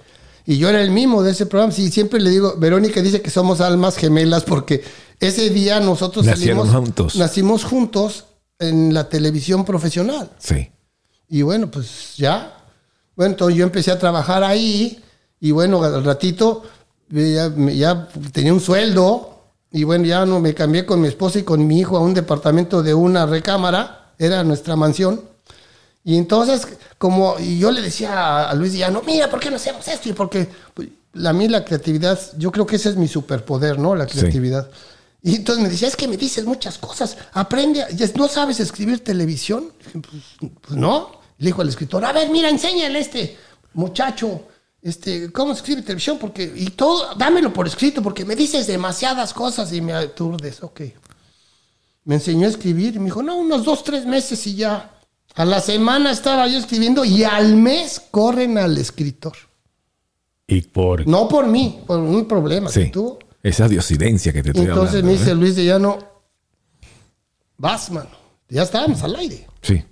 Y 0.50 0.58
yo 0.58 0.68
era 0.68 0.82
el 0.82 0.90
mismo 0.90 1.22
de 1.22 1.30
ese 1.30 1.46
programa. 1.46 1.72
Sí, 1.72 1.92
siempre 1.92 2.20
le 2.20 2.32
digo, 2.32 2.56
Verónica 2.58 3.04
dice 3.04 3.22
que 3.22 3.30
somos 3.30 3.62
almas 3.62 3.96
gemelas 3.98 4.44
porque 4.44 4.84
ese 5.20 5.52
día 5.52 5.80
nosotros 5.80 6.26
Nacieron 6.26 6.66
salimos, 6.66 6.86
juntos. 6.88 7.16
nacimos 7.18 7.64
juntos 7.64 8.26
en 8.58 8.92
la 8.96 9.08
televisión 9.10 9.64
profesional. 9.64 10.32
Sí. 10.40 10.72
Y 11.28 11.44
bueno, 11.44 11.70
pues 11.70 12.16
ya. 12.18 12.64
Bueno, 13.16 13.34
entonces 13.34 13.60
yo 13.60 13.64
empecé 13.64 13.92
a 13.92 14.00
trabajar 14.00 14.44
ahí 14.44 15.00
y 15.40 15.52
bueno, 15.52 15.84
al 15.84 16.04
ratito 16.04 16.64
eh, 17.14 17.48
ya 17.76 18.08
tenía 18.32 18.52
un 18.52 18.60
sueldo 18.60 19.44
y 19.72 19.84
bueno, 19.84 20.06
ya 20.06 20.26
no 20.26 20.40
me 20.40 20.56
cambié 20.56 20.84
con 20.84 21.00
mi 21.00 21.10
esposa 21.10 21.38
y 21.38 21.44
con 21.44 21.68
mi 21.68 21.80
hijo 21.80 21.96
a 21.96 22.00
un 22.00 22.16
departamento 22.16 22.82
de 22.82 22.96
una 22.96 23.28
recámara, 23.28 24.14
era 24.18 24.44
nuestra 24.44 24.76
mansión. 24.76 25.22
Y 26.10 26.18
entonces, 26.18 26.68
como 26.98 27.36
y 27.40 27.60
yo 27.60 27.70
le 27.70 27.82
decía 27.84 28.50
a- 28.50 28.54
Luis 28.56 28.74
no 28.90 29.04
mira, 29.04 29.30
¿por 29.30 29.40
qué 29.40 29.52
no 29.52 29.58
hacemos 29.58 29.88
esto? 29.88 30.10
Y 30.10 30.14
porque 30.14 30.50
pues, 30.74 30.88
a 31.24 31.34
mí 31.34 31.48
la 31.48 31.64
creatividad, 31.64 32.20
yo 32.36 32.52
creo 32.52 32.66
que 32.66 32.78
ese 32.78 32.90
es 32.90 32.96
mi 32.96 33.08
superpoder, 33.08 33.78
¿no? 33.78 33.94
La 33.96 34.08
Sí. 34.10 34.18
creatividad. 34.18 34.72
Y 35.22 35.36
entonces 35.36 35.62
me 35.64 35.70
decía, 35.70 35.88
es 35.88 35.96
que 35.96 36.08
me 36.08 36.18
dices 36.18 36.46
muchas 36.46 36.80
cosas, 36.80 37.16
aprende, 37.34 37.84
a- 37.84 37.90
¿no 38.16 38.28
sabes 38.28 38.60
escribir 38.60 39.04
televisión? 39.04 39.72
Pues, 39.94 40.24
pues 40.62 40.80
no. 40.80 41.12
Le 41.38 41.46
dijo 41.46 41.62
al 41.62 41.70
escritor, 41.70 42.04
a 42.04 42.12
ver, 42.12 42.32
mira, 42.32 42.50
enséñale 42.50 42.98
a 42.98 43.02
este 43.02 43.38
muchacho, 43.76 44.48
este, 44.82 45.32
cómo 45.32 45.54
se 45.54 45.60
escribe 45.60 45.84
televisión, 45.84 46.18
porque, 46.18 46.52
y 46.56 46.72
todo, 46.72 47.14
dámelo 47.18 47.54
por 47.54 47.68
escrito, 47.68 48.02
porque 48.02 48.26
me 48.26 48.36
dices 48.36 48.66
demasiadas 48.66 49.32
cosas 49.32 49.72
y 49.74 49.80
me 49.82 49.94
aturdes, 49.94 50.64
ok. 50.64 50.82
Me 52.06 52.16
enseñó 52.16 52.48
a 52.48 52.50
escribir 52.50 52.96
y 52.96 52.98
me 53.00 53.06
dijo, 53.06 53.22
no, 53.22 53.38
unos 53.38 53.64
dos, 53.64 53.84
tres 53.84 54.08
meses 54.08 54.48
y 54.48 54.56
ya. 54.56 54.96
A 55.36 55.46
la 55.46 55.62
semana 55.62 56.12
estaba 56.12 56.48
yo 56.48 56.58
escribiendo 56.58 57.06
y 57.06 57.24
al 57.24 57.56
mes 57.56 58.02
corren 58.12 58.58
al 58.58 58.78
escritor. 58.78 59.34
Y 60.48 60.62
por. 60.62 61.08
No 61.08 61.28
por 61.28 61.48
mí, 61.48 61.82
por 61.86 62.00
un 62.00 62.28
problema 62.28 62.72
que 62.72 62.88
tuvo. 62.88 63.20
Esa 63.42 63.68
diosidencia 63.68 64.34
que 64.34 64.44
te 64.44 64.50
estoy 64.50 64.66
Entonces 64.66 64.96
hablando, 64.96 65.08
me 65.08 65.18
dice 65.18 65.32
¿eh? 65.32 65.36
Luis 65.36 65.56
de 65.56 65.66
Llano, 65.66 66.00
vas, 67.58 67.90
mano. 67.92 68.10
Ya 68.50 68.64
estábamos 68.64 69.02
al 69.04 69.16
aire. 69.16 69.48
Sí. 69.62 69.84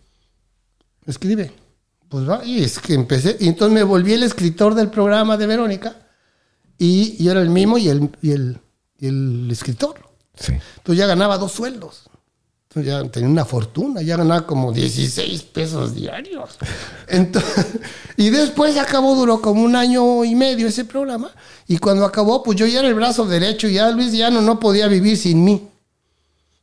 Escribe. 1.06 1.52
Pues 2.10 2.28
va, 2.28 2.44
y 2.44 2.64
es 2.64 2.80
que 2.80 2.94
empecé. 2.94 3.38
Y 3.40 3.48
entonces 3.48 3.74
me 3.74 3.84
volví 3.84 4.14
el 4.14 4.24
escritor 4.24 4.76
del 4.76 4.90
programa 4.90 5.38
de 5.38 5.48
Verónica. 5.48 6.08
Y 6.78 7.24
yo 7.24 7.32
era 7.32 7.42
el 7.42 7.50
mismo 7.50 7.78
y 7.78 7.90
el, 7.90 8.10
y 8.22 8.32
el, 8.32 8.60
y 9.00 9.08
el 9.08 9.48
escritor. 9.52 10.00
Sí. 10.36 10.54
Entonces 10.78 11.00
ya 11.00 11.08
ganaba 11.08 11.38
dos 11.38 11.52
sueldos. 11.52 12.10
Ya 12.82 13.04
tenía 13.10 13.30
una 13.30 13.46
fortuna, 13.46 14.02
ya 14.02 14.18
ganaba 14.18 14.46
como 14.46 14.72
16 14.72 15.44
pesos 15.44 15.96
diarios. 15.96 16.58
Entonces, 17.08 17.68
y 18.18 18.30
después 18.30 18.78
acabó, 18.78 19.16
duró 19.16 19.42
como 19.42 19.64
un 19.64 19.76
año 19.76 20.24
y 20.24 20.36
medio 20.36 20.68
ese 20.68 20.86
programa. 20.86 21.32
Y 21.68 21.78
cuando 21.78 22.06
acabó, 22.06 22.44
pues 22.44 22.58
yo 22.58 22.66
ya 22.66 22.80
era 22.80 22.88
el 22.88 22.96
brazo 22.96 23.26
derecho, 23.26 23.68
ya 23.68 23.90
Luis 23.90 24.12
Llano 24.14 24.42
no 24.42 24.60
podía 24.60 24.88
vivir 24.88 25.18
sin 25.18 25.44
mí. 25.44 25.68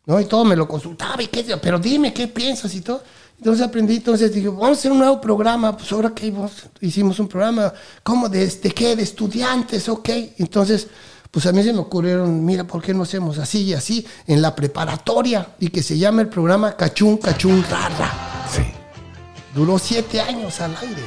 ¿no? 0.07 0.20
Y 0.20 0.27
todo 0.27 0.44
me 0.44 0.57
lo 0.57 0.68
consultaba, 0.68 1.22
y 1.22 1.29
qué, 1.29 1.44
pero 1.57 1.79
dime 1.79 2.12
qué 2.12 2.29
piensas 2.29 2.74
y 2.74 2.81
todo. 2.81 3.03
Entonces 3.38 3.66
aprendí, 3.66 3.96
entonces 3.96 4.33
dije, 4.33 4.48
vamos 4.48 4.68
a 4.68 4.72
hacer 4.72 4.92
un 4.92 4.98
nuevo 4.98 5.20
programa. 5.20 5.77
Pues 5.77 5.90
ahora 5.92 6.11
que 6.14 6.33
hicimos 6.81 7.18
un 7.18 7.29
programa, 7.29 7.72
¿cómo? 8.03 8.29
¿De, 8.29 8.46
de 8.46 8.70
qué? 8.70 8.96
¿De 8.96 9.03
estudiantes? 9.03 9.88
Ok. 9.88 10.09
Entonces, 10.38 10.87
pues 11.35 11.44
a 11.47 11.53
mí 11.53 11.62
se 11.62 11.73
me 11.73 11.81
ocurrieron, 11.81 12.44
mira, 12.44 12.64
¿por 12.64 12.81
qué 12.81 12.94
no 12.94 13.03
hacemos 13.03 13.38
así 13.38 13.64
y 13.64 13.75
así 13.75 14.07
en 14.27 14.40
la 14.40 14.55
preparatoria? 14.55 15.49
Y 15.59 15.68
que 15.68 15.83
se 15.83 15.99
llama 15.99 16.23
el 16.23 16.29
programa 16.29 16.77
Cachún, 16.77 17.16
Cachún, 17.18 17.62
Rara. 17.68 18.47
Sí. 18.51 18.62
Duró 19.55 19.79
siete 19.79 20.20
años 20.20 20.61
al 20.61 20.77
aire. 20.77 21.03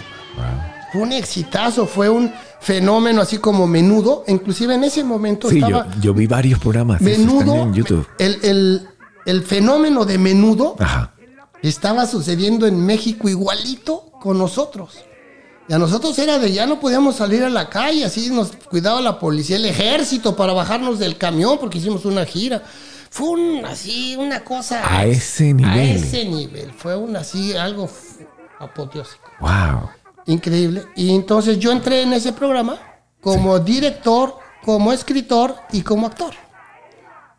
Fue 0.92 1.02
un 1.02 1.12
exitazo, 1.14 1.86
fue 1.88 2.10
un 2.10 2.32
fenómeno 2.60 3.22
así 3.22 3.38
como 3.38 3.66
menudo. 3.68 4.24
Inclusive 4.28 4.76
en 4.76 4.84
ese 4.84 5.04
momento 5.04 5.50
Sí, 5.50 5.60
yo, 5.62 5.68
estaba 5.68 5.88
yo 6.02 6.14
vi 6.14 6.28
varios 6.28 6.60
programas. 6.60 7.02
menudo. 7.02 7.56
en 7.56 7.74
YouTube. 7.74 8.06
El, 8.20 8.38
el- 8.44 8.88
el 9.26 9.44
fenómeno 9.44 10.06
de 10.06 10.18
menudo 10.18 10.76
Ajá. 10.80 11.14
estaba 11.62 12.06
sucediendo 12.06 12.66
en 12.68 12.86
México 12.86 13.28
igualito 13.30 14.12
con 14.22 14.38
nosotros. 14.38 14.96
Y 15.70 15.74
a 15.74 15.78
nosotros 15.78 16.18
era 16.20 16.40
de 16.40 16.52
ya 16.54 16.66
no 16.66 16.80
podíamos 16.80 17.18
salir 17.18 17.44
a 17.44 17.50
la 17.50 17.70
calle, 17.70 18.06
así 18.06 18.30
nos 18.30 18.54
cuidaba 18.70 19.02
la 19.02 19.20
policía, 19.20 19.58
el 19.58 19.66
ejército 19.66 20.36
para 20.36 20.54
bajarnos 20.54 20.98
del 20.98 21.18
camión 21.18 21.58
porque 21.60 21.78
hicimos 21.80 22.06
una 22.06 22.26
gira. 22.26 22.64
Fue 23.10 23.30
un, 23.30 23.66
así 23.66 24.16
una 24.18 24.44
cosa 24.44 24.82
A 24.86 25.06
ese 25.06 25.50
a 25.50 25.54
nivel. 25.54 25.96
ese 25.98 26.26
nivel, 26.26 26.72
fue 26.74 26.96
un 26.96 27.16
así 27.16 27.56
algo 27.56 27.90
apoteósico, 28.60 29.30
Wow. 29.40 29.90
increíble. 30.26 30.86
Y 30.96 31.14
entonces 31.16 31.60
yo 31.60 31.72
entré 31.72 32.02
en 32.04 32.14
ese 32.14 32.32
programa 32.34 32.78
como 33.22 33.60
director, 33.60 34.38
como 34.64 34.94
escritor 34.94 35.56
y 35.72 35.82
como 35.82 36.08
actor. 36.08 36.34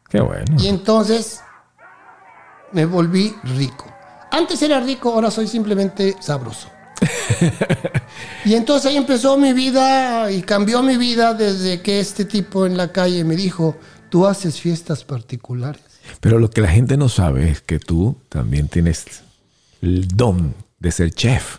Qué 0.08 0.20
bueno. 0.20 0.44
Y 0.58 0.68
entonces 0.68 1.40
me 2.72 2.84
volví 2.86 3.34
rico. 3.44 3.86
Antes 4.30 4.60
era 4.62 4.80
rico, 4.80 5.12
ahora 5.12 5.30
soy 5.30 5.46
simplemente 5.46 6.16
sabroso. 6.20 6.68
Y 8.44 8.54
entonces 8.54 8.90
ahí 8.90 8.96
empezó 8.96 9.36
mi 9.36 9.52
vida 9.52 10.30
y 10.30 10.42
cambió 10.42 10.82
mi 10.82 10.96
vida 10.96 11.34
desde 11.34 11.80
que 11.80 12.00
este 12.00 12.24
tipo 12.24 12.66
en 12.66 12.76
la 12.76 12.92
calle 12.92 13.24
me 13.24 13.36
dijo, 13.36 13.76
tú 14.10 14.26
haces 14.26 14.60
fiestas 14.60 15.04
particulares. 15.04 15.82
Pero 16.20 16.38
lo 16.38 16.50
que 16.50 16.60
la 16.60 16.68
gente 16.68 16.96
no 16.96 17.08
sabe 17.08 17.50
es 17.50 17.60
que 17.60 17.78
tú 17.78 18.16
también 18.28 18.68
tienes 18.68 19.04
el 19.82 20.08
don 20.08 20.54
de 20.78 20.92
ser 20.92 21.12
chef. 21.12 21.58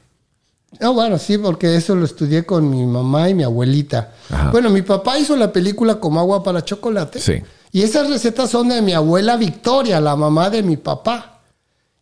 Ah, 0.80 0.90
bueno, 0.90 1.18
sí, 1.18 1.38
porque 1.38 1.76
eso 1.76 1.96
lo 1.96 2.06
estudié 2.06 2.46
con 2.46 2.70
mi 2.70 2.86
mamá 2.86 3.30
y 3.30 3.34
mi 3.34 3.44
abuelita. 3.44 4.12
Ajá. 4.30 4.52
Bueno, 4.52 4.70
mi 4.70 4.82
papá 4.82 5.18
hizo 5.18 5.36
la 5.36 5.52
película 5.52 6.00
como 6.00 6.20
agua 6.20 6.44
para 6.44 6.64
chocolate. 6.64 7.20
Sí. 7.20 7.42
Y 7.72 7.82
esas 7.82 8.10
recetas 8.10 8.50
son 8.50 8.70
de 8.70 8.82
mi 8.82 8.94
abuela 8.94 9.36
Victoria, 9.36 10.00
la 10.00 10.16
mamá 10.16 10.50
de 10.50 10.64
mi 10.64 10.78
papá. 10.78 11.39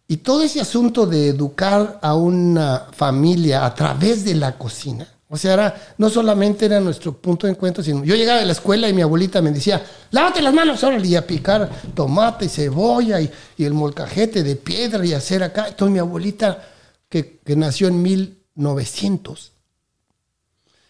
Y 0.08 0.18
todo 0.18 0.42
ese 0.44 0.62
asunto 0.62 1.06
de 1.06 1.28
educar 1.30 2.00
a 2.02 2.16
una 2.16 2.86
familia 2.92 3.66
a 3.66 3.76
través 3.76 4.24
de 4.24 4.36
la 4.36 4.58
cocina, 4.58 5.06
o 5.30 5.36
sea, 5.36 5.54
era- 5.54 5.76
no 5.98 6.10
solamente 6.10 6.66
era 6.66 6.80
nuestro 6.80 7.12
punto 7.12 7.46
de 7.46 7.52
encuentro, 7.52 7.84
sino 7.84 8.06
yo 8.06 8.16
llegaba 8.16 8.40
de 8.40 8.46
la 8.46 8.54
escuela 8.54 8.88
y 8.88 8.94
mi 8.94 9.02
abuelita 9.02 9.42
me 9.42 9.52
decía, 9.52 9.84
lávate 10.12 10.42
las 10.42 10.54
manos, 10.54 10.82
órale, 10.84 11.06
y 11.06 11.16
a 11.18 11.28
picar 11.28 11.70
tomate 11.94 12.46
y 12.46 12.50
cebolla 12.50 13.20
y, 13.20 13.30
el 13.58 13.74
molcajete 13.74 14.44
de 14.44 14.56
piedra 14.56 15.06
y 15.06 15.14
hacer 15.14 15.44
acá. 15.44 15.68
Entonces 15.68 15.92
mi 15.92 16.00
abuelita, 16.00 16.64
que, 17.10 17.40
que 17.40 17.56
nació 17.58 17.90
en 17.90 18.02
1900, 18.02 19.52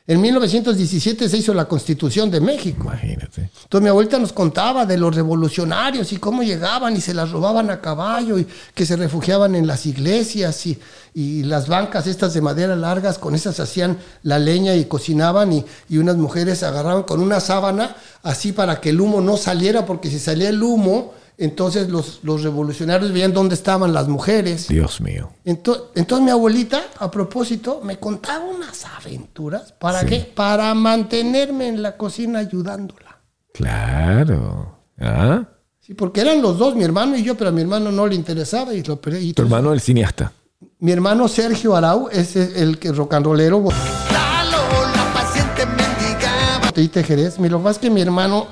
en 0.10 0.22
1917 0.22 1.28
se 1.28 1.38
hizo 1.38 1.54
la 1.54 1.66
Constitución 1.66 2.32
de 2.32 2.40
México. 2.40 2.84
Imagínate. 2.84 3.50
Entonces 3.64 3.82
mi 3.82 3.90
abuelita 3.90 4.18
nos 4.18 4.32
contaba 4.32 4.86
de 4.86 4.98
los 4.98 5.14
revolucionarios 5.14 6.14
y 6.14 6.18
cómo 6.18 6.44
llegaban 6.44 6.96
y 6.96 7.02
se 7.02 7.14
las 7.14 7.32
robaban 7.32 7.70
a 7.70 7.82
caballo 7.82 8.40
y 8.40 8.48
que 8.74 8.86
se 8.86 8.96
refugiaban 8.96 9.54
en 9.54 9.68
las 9.68 9.86
iglesias 9.86 10.66
y, 10.66 10.80
y 11.14 11.44
las 11.44 11.68
bancas 11.68 12.08
estas 12.08 12.34
de 12.34 12.40
madera 12.40 12.78
largas, 12.78 13.18
con 13.18 13.36
esas 13.36 13.60
hacían 13.60 13.98
la 14.24 14.40
leña 14.40 14.76
y 14.76 14.86
cocinaban 14.86 15.52
y, 15.52 15.66
y 15.90 15.98
unas 15.98 16.16
mujeres 16.16 16.64
agarraban 16.64 17.04
con 17.04 17.20
una 17.20 17.42
sábana 17.42 17.98
así 18.24 18.54
para 18.54 18.80
que 18.80 18.92
el 18.92 19.02
humo 19.02 19.20
no 19.20 19.36
saliera, 19.36 19.86
porque 19.86 20.10
si 20.10 20.20
salía 20.20 20.48
el 20.48 20.64
humo, 20.64 21.14
entonces 21.38 21.90
los, 21.90 22.20
los 22.24 22.42
revolucionarios 22.44 23.12
veían 23.14 23.34
dónde 23.34 23.56
estaban 23.56 23.94
las 23.94 24.08
mujeres. 24.08 24.68
Dios 24.68 25.02
mío. 25.02 25.32
Entonces, 25.46 25.84
entonces 25.96 26.26
mi 26.26 26.32
abuelita, 26.32 26.82
a 26.98 27.12
propósito, 27.12 27.82
me 27.84 28.00
contaba 28.00 28.46
unas 28.46 28.86
aventuras. 28.86 29.72
¿Para 29.74 30.02
Sí. 30.02 30.06
qué? 30.08 30.20
Para 30.36 30.74
mantenerme 30.74 31.68
en 31.68 31.82
la 31.82 31.96
cocina 31.98 32.40
ayudándola. 32.40 33.20
Claro. 33.54 34.80
¿Ah? 35.00 35.44
Sí, 35.80 35.94
porque 35.94 36.22
eran 36.22 36.42
los 36.42 36.58
dos, 36.58 36.76
mi 36.76 36.84
hermano 36.84 37.16
y 37.16 37.24
yo, 37.24 37.36
pero 37.36 37.50
a 37.50 37.54
mi 37.54 37.62
hermano 37.62 37.92
no 37.92 38.08
le 38.08 38.16
interesaba 38.16 38.74
y 38.74 38.84
lo 38.84 38.98
Tu 38.98 39.42
hermano 39.42 39.74
el 39.74 39.80
cineasta. 39.82 40.32
Mi 40.80 40.92
hermano 40.92 41.28
Sergio 41.28 41.76
Arau 41.76 42.10
es 42.12 42.36
el 42.36 42.78
que 42.80 42.92
rock 42.92 43.14
and 43.14 43.26
rollero. 43.26 43.64
la 43.64 45.14
paciente 45.14 45.66
mendigaba. 45.66 46.66
Botellita 46.66 47.00
de 47.00 47.06
Jerez. 47.06 47.40
Mi- 47.40 47.48
Lo 47.50 47.60
que 47.60 47.64
pasa 47.64 47.72
es 47.74 47.80
que 47.80 47.90
mi 47.90 48.02
hermano, 48.02 48.48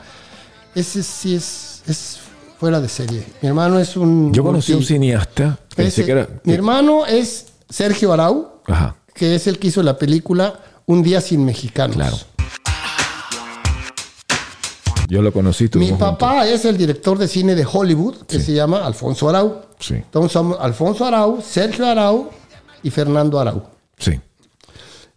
ese 0.75 1.03
sí 1.03 1.35
es, 1.35 1.81
es 1.87 2.19
fuera 2.65 2.81
de 2.81 2.89
serie. 2.89 3.23
Mi 3.43 3.47
hermano 3.47 3.79
es 3.79 3.95
un. 3.95 4.33
Yo 4.33 4.43
conocí 4.43 4.73
a 4.73 4.77
un 4.77 4.83
cineasta. 4.83 5.59
Pensé 5.75 6.01
ese- 6.01 6.05
que 6.07 6.11
era. 6.13 6.27
Mi 6.45 6.53
hermano 6.53 7.05
es 7.05 7.45
Sergio 7.69 8.11
Arau, 8.11 8.53
Ajá. 8.65 8.95
que 9.13 9.35
es 9.35 9.45
el 9.45 9.59
que 9.59 9.67
hizo 9.67 9.83
la 9.83 9.99
película 9.99 10.59
Un 10.87 11.03
día 11.03 11.21
sin 11.21 11.45
mexicanos. 11.45 11.95
Claro. 11.95 12.17
Yo 15.09 15.21
lo 15.21 15.31
conocí. 15.31 15.69
Mi 15.75 15.91
papá 15.91 16.47
es 16.47 16.65
el 16.65 16.75
director 16.75 17.19
de 17.19 17.27
cine 17.27 17.53
de 17.53 17.67
Hollywood, 17.71 18.23
que 18.27 18.39
se 18.39 18.53
llama 18.53 18.83
Alfonso 18.83 19.29
Arau. 19.29 19.61
Sí. 19.79 19.93
Entonces 19.95 20.31
somos 20.31 20.57
Alfonso 20.59 21.05
Arau, 21.05 21.39
Sergio 21.47 21.85
Arau 21.85 22.31
y 22.81 22.89
Fernando 22.89 23.39
Arau. 23.39 23.61
Sí. 23.99 24.19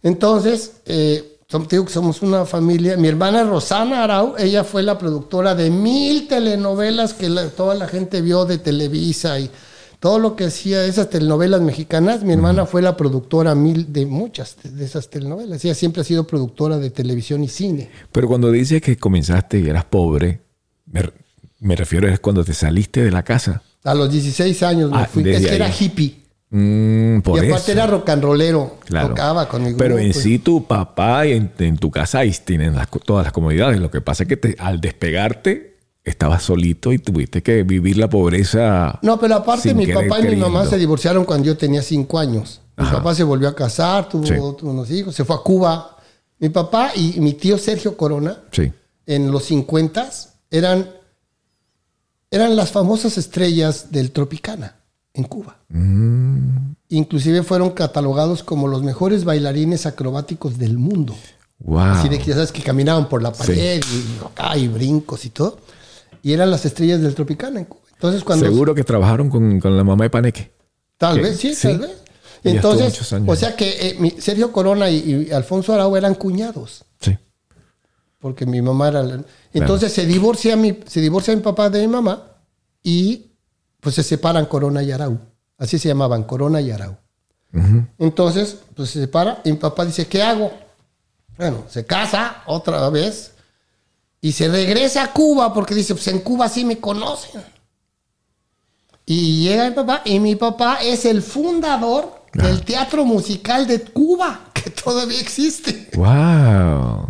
Entonces, 0.03 0.73
eh, 0.85 1.28
som- 1.49 1.65
te 1.67 1.75
digo 1.75 1.85
que 1.85 1.93
somos 1.93 2.21
una 2.21 2.45
familia. 2.45 2.95
Mi 2.97 3.07
hermana 3.07 3.43
Rosana 3.43 4.03
Arau, 4.03 4.35
ella 4.37 4.63
fue 4.63 4.83
la 4.83 4.97
productora 4.97 5.55
de 5.55 5.69
mil 5.71 6.27
telenovelas 6.27 7.13
que 7.13 7.27
la- 7.29 7.49
toda 7.49 7.73
la 7.75 7.87
gente 7.87 8.21
vio 8.21 8.45
de 8.45 8.59
Televisa 8.59 9.39
y 9.39 9.49
todo 9.99 10.19
lo 10.19 10.35
que 10.35 10.45
hacía 10.45 10.85
esas 10.85 11.09
telenovelas 11.09 11.61
mexicanas. 11.61 12.23
Mi 12.23 12.33
hermana 12.33 12.65
fue 12.65 12.81
la 12.81 12.95
productora 12.95 13.55
mil 13.55 13.91
de 13.91 14.05
muchas 14.05 14.55
de 14.63 14.85
esas 14.85 15.09
telenovelas. 15.09 15.65
Ella 15.65 15.73
siempre 15.75 16.01
ha 16.01 16.05
sido 16.05 16.25
productora 16.25 16.77
de 16.77 16.91
televisión 16.91 17.43
y 17.43 17.47
cine. 17.47 17.89
Pero 18.11 18.27
cuando 18.27 18.51
dices 18.51 18.81
que 18.81 18.97
comenzaste 18.97 19.59
y 19.59 19.67
eras 19.67 19.85
pobre, 19.85 20.41
me, 20.85 21.01
me 21.59 21.75
refiero 21.75 22.07
es 22.07 22.19
cuando 22.19 22.45
te 22.45 22.53
saliste 22.53 23.03
de 23.03 23.11
la 23.11 23.23
casa. 23.23 23.63
A 23.83 23.95
los 23.95 24.11
16 24.11 24.61
años 24.61 24.91
me 24.91 24.97
Ah, 24.97 25.05
fui. 25.11 25.27
Es 25.27 25.45
que 25.47 25.55
era 25.55 25.69
hippie. 25.69 26.18
Mm, 26.51 27.19
por 27.21 27.43
y 27.43 27.47
aparte 27.47 27.71
eso. 27.71 27.79
era 27.79 27.87
rock 27.87 28.09
and 28.09 28.23
rollero. 28.23 28.77
Claro. 28.85 29.09
Tocaba 29.09 29.47
con 29.47 29.63
mi 29.63 29.73
Pero 29.73 29.95
grupo 29.95 29.99
en 29.99 30.09
y- 30.09 30.13
sí 30.13 30.39
tu 30.39 30.65
papá 30.65 31.27
y 31.27 31.33
en, 31.33 31.51
en 31.59 31.77
tu 31.77 31.91
casa 31.91 32.19
ahí 32.19 32.31
tienen 32.43 32.75
las 32.75 32.87
todas 33.05 33.23
las 33.25 33.33
comodidades. 33.33 33.79
Lo 33.79 33.91
que 33.91 34.01
pasa 34.01 34.23
es 34.23 34.29
que 34.29 34.37
te- 34.37 34.55
al 34.59 34.81
despegarte 34.81 35.77
estabas 36.03 36.41
solito 36.41 36.91
y 36.91 36.97
tuviste 36.97 37.43
que 37.43 37.61
vivir 37.63 37.97
la 37.97 38.09
pobreza. 38.09 38.97
No, 39.03 39.19
pero 39.19 39.35
aparte 39.35 39.75
mi 39.75 39.85
papá 39.87 40.19
y 40.21 40.23
mi 40.29 40.35
mamá 40.37 40.65
se 40.65 40.77
divorciaron 40.77 41.23
cuando 41.23 41.45
yo 41.45 41.55
tenía 41.57 41.83
cinco 41.83 42.17
años. 42.17 42.61
Mi 42.77 42.85
Ajá. 42.85 42.97
papá 42.97 43.13
se 43.13 43.23
volvió 43.23 43.47
a 43.49 43.55
casar, 43.55 44.09
tuvo 44.09 44.25
Sí. 44.25 44.33
tuvo 44.35 44.57
unos 44.71 44.89
hijos, 44.89 45.13
se 45.13 45.25
fue 45.25 45.35
a 45.35 45.39
Cuba. 45.39 45.97
Mi 46.39 46.49
papá 46.49 46.93
y 46.95 47.19
mi 47.19 47.33
tío 47.33 47.57
Sergio 47.59 47.95
Corona, 47.97 48.37
Sí. 48.51 48.71
en 49.05 49.29
los 49.29 49.43
50 49.43 50.09
eran, 50.49 50.89
eran 52.31 52.55
las 52.55 52.71
famosas 52.71 53.17
estrellas 53.17 53.91
del 53.91 54.11
Tropicana 54.11 54.75
en 55.13 55.23
Cuba. 55.23 55.57
Mm. 55.69 56.73
Inclusive 56.89 57.43
fueron 57.43 57.71
catalogados 57.71 58.43
como 58.43 58.67
los 58.67 58.83
mejores 58.83 59.23
bailarines 59.25 59.85
acrobáticos 59.85 60.57
del 60.57 60.77
mundo. 60.77 61.15
Wow. 61.59 61.79
Así 61.79 62.09
de 62.09 62.17
que 62.19 62.25
ya 62.25 62.33
sabes 62.35 62.51
que 62.51 62.61
caminaban 62.61 63.09
por 63.09 63.21
la 63.21 63.31
pared 63.33 63.81
y 63.83 64.25
acá 64.25 64.57
y 64.57 64.67
brincos 64.67 65.25
y 65.25 65.29
todo. 65.29 65.59
Y 66.23 66.33
eran 66.33 66.49
las 66.51 66.65
estrellas 66.65 67.01
del 67.01 67.15
Tropicana 67.15 67.59
en 67.59 67.65
Cuba. 67.65 67.81
Entonces 67.93 68.23
cuando 68.23 68.45
Seguro 68.45 68.73
que 68.73 68.83
trabajaron 68.83 69.29
con, 69.29 69.59
con 69.59 69.75
la 69.75 69.83
mamá 69.83 70.05
de 70.05 70.09
Paneque. 70.09 70.51
Tal 70.97 71.19
vez, 71.19 71.37
sí, 71.37 71.53
sí. 71.53 71.67
tal 71.67 71.79
vez. 71.79 71.91
Entonces, 72.43 73.11
años. 73.13 73.29
o 73.29 73.35
sea 73.35 73.55
que 73.57 73.89
eh, 73.99 74.15
Sergio 74.19 74.51
Corona 74.53 74.89
y, 74.89 75.27
y 75.29 75.31
Alfonso 75.33 75.73
Arau 75.73 75.95
eran 75.97 76.15
cuñados, 76.15 76.85
Sí. 77.01 77.17
porque 78.19 78.45
mi 78.45 78.61
mamá 78.61 78.87
era... 78.87 79.03
la- 79.03 79.23
Entonces 79.53 79.91
se 79.91 80.05
divorcia 80.05 80.55
mi, 80.55 80.79
se 80.87 81.01
divorcia 81.01 81.35
mi 81.35 81.41
papá 81.41 81.69
de 81.69 81.81
mi 81.81 81.87
mamá 81.87 82.37
y 82.81 83.28
pues 83.79 83.95
se 83.95 84.03
separan 84.03 84.45
Corona 84.45 84.83
y 84.83 84.91
Arau. 84.91 85.19
Así 85.57 85.77
se 85.79 85.87
llamaban, 85.89 86.23
Corona 86.23 86.61
y 86.61 86.71
Arau. 86.71 86.95
Entonces, 87.97 88.57
pues 88.75 88.91
se 88.91 88.99
separa 89.01 89.41
y 89.43 89.51
mi 89.51 89.57
papá 89.57 89.83
dice, 89.85 90.07
¿qué 90.07 90.21
hago? 90.21 90.51
Bueno, 91.37 91.63
se 91.67 91.85
casa 91.85 92.43
otra 92.45 92.89
vez 92.89 93.31
y 94.21 94.31
se 94.33 94.47
regresa 94.49 95.03
a 95.03 95.13
Cuba 95.13 95.53
porque 95.53 95.73
dice, 95.73 95.95
pues 95.95 96.07
en 96.09 96.19
Cuba 96.19 96.47
sí 96.49 96.63
me 96.65 96.77
conocen. 96.79 97.41
Y 99.05 99.43
llega 99.43 99.67
mi 99.67 99.73
papá, 99.75 100.01
y 100.05 100.19
mi 100.19 100.35
papá 100.35 100.79
es 100.83 101.05
el 101.05 101.21
fundador 101.23 102.19
Ah. 102.37 102.43
del 102.45 102.61
teatro 102.63 103.05
musical 103.05 103.65
de 103.65 103.81
Cuba, 103.81 104.39
que 104.53 104.69
todavía 104.69 105.19
existe. 105.19 105.89
¡Wow! 105.95 107.08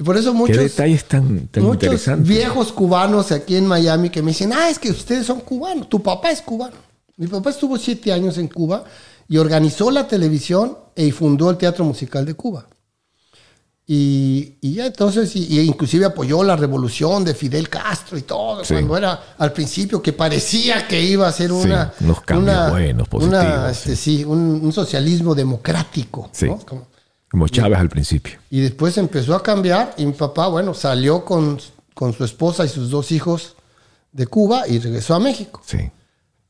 Y 0.00 0.02
por 0.02 0.16
eso 0.16 0.32
Qué 0.32 0.38
muchos, 0.38 0.56
detalles 0.56 1.04
tan, 1.04 1.46
tan 1.48 1.62
muchos 1.62 1.82
interesantes. 1.82 2.26
viejos 2.26 2.72
cubanos 2.72 3.30
aquí 3.32 3.54
en 3.56 3.66
Miami 3.66 4.08
que 4.08 4.22
me 4.22 4.30
dicen, 4.30 4.50
ah, 4.54 4.70
es 4.70 4.78
que 4.78 4.90
ustedes 4.90 5.26
son 5.26 5.40
cubanos, 5.40 5.90
tu 5.90 6.02
papá 6.02 6.30
es 6.30 6.40
cubano. 6.40 6.76
Mi 7.18 7.26
papá 7.26 7.50
estuvo 7.50 7.76
siete 7.76 8.10
años 8.10 8.38
en 8.38 8.48
Cuba 8.48 8.82
y 9.28 9.36
organizó 9.36 9.90
la 9.90 10.08
televisión 10.08 10.78
e 10.96 11.12
fundó 11.12 11.50
el 11.50 11.58
Teatro 11.58 11.84
Musical 11.84 12.24
de 12.24 12.32
Cuba. 12.32 12.66
Y, 13.86 14.56
y 14.60 14.74
ya 14.74 14.86
entonces, 14.86 15.34
y, 15.36 15.46
y 15.58 15.60
inclusive 15.60 16.06
apoyó 16.06 16.42
la 16.44 16.54
revolución 16.56 17.22
de 17.24 17.34
Fidel 17.34 17.68
Castro 17.68 18.16
y 18.16 18.22
todo, 18.22 18.64
Sí. 18.64 18.72
cuando 18.74 18.96
era 18.96 19.34
al 19.36 19.52
principio 19.52 20.00
que 20.00 20.12
parecía 20.14 20.86
que 20.88 21.02
iba 21.02 21.26
a 21.28 21.32
ser 21.32 21.50
una... 21.52 21.92
unos 22.00 22.20
cambios 22.22 22.54
una- 22.56 22.70
buenos, 22.70 23.08
una, 23.10 23.40
positivos, 23.42 23.70
este, 23.72 23.96
sí, 23.96 24.24
un, 24.24 24.60
un 24.62 24.72
socialismo 24.72 25.34
democrático. 25.34 26.30
Sí. 26.32 26.46
¿no? 26.46 26.58
Como- 26.58 26.86
Como 27.30 27.46
Chávez 27.48 27.78
al 27.78 27.88
principio. 27.88 28.38
y 28.50 28.60
después 28.60 28.98
empezó 28.98 29.34
a 29.34 29.42
cambiar 29.42 29.94
y 29.96 30.04
mi 30.04 30.12
papá, 30.12 30.48
bueno, 30.48 30.74
salió 30.74 31.24
con, 31.24 31.58
con 31.94 32.12
su 32.12 32.24
esposa 32.24 32.64
y 32.64 32.68
sus 32.68 32.90
dos 32.90 33.12
hijos 33.12 33.56
de 34.12 34.26
Cuba 34.26 34.66
y 34.66 34.78
regresó 34.78 35.14
a 35.14 35.20
México. 35.20 35.62
Sí. 35.64 35.90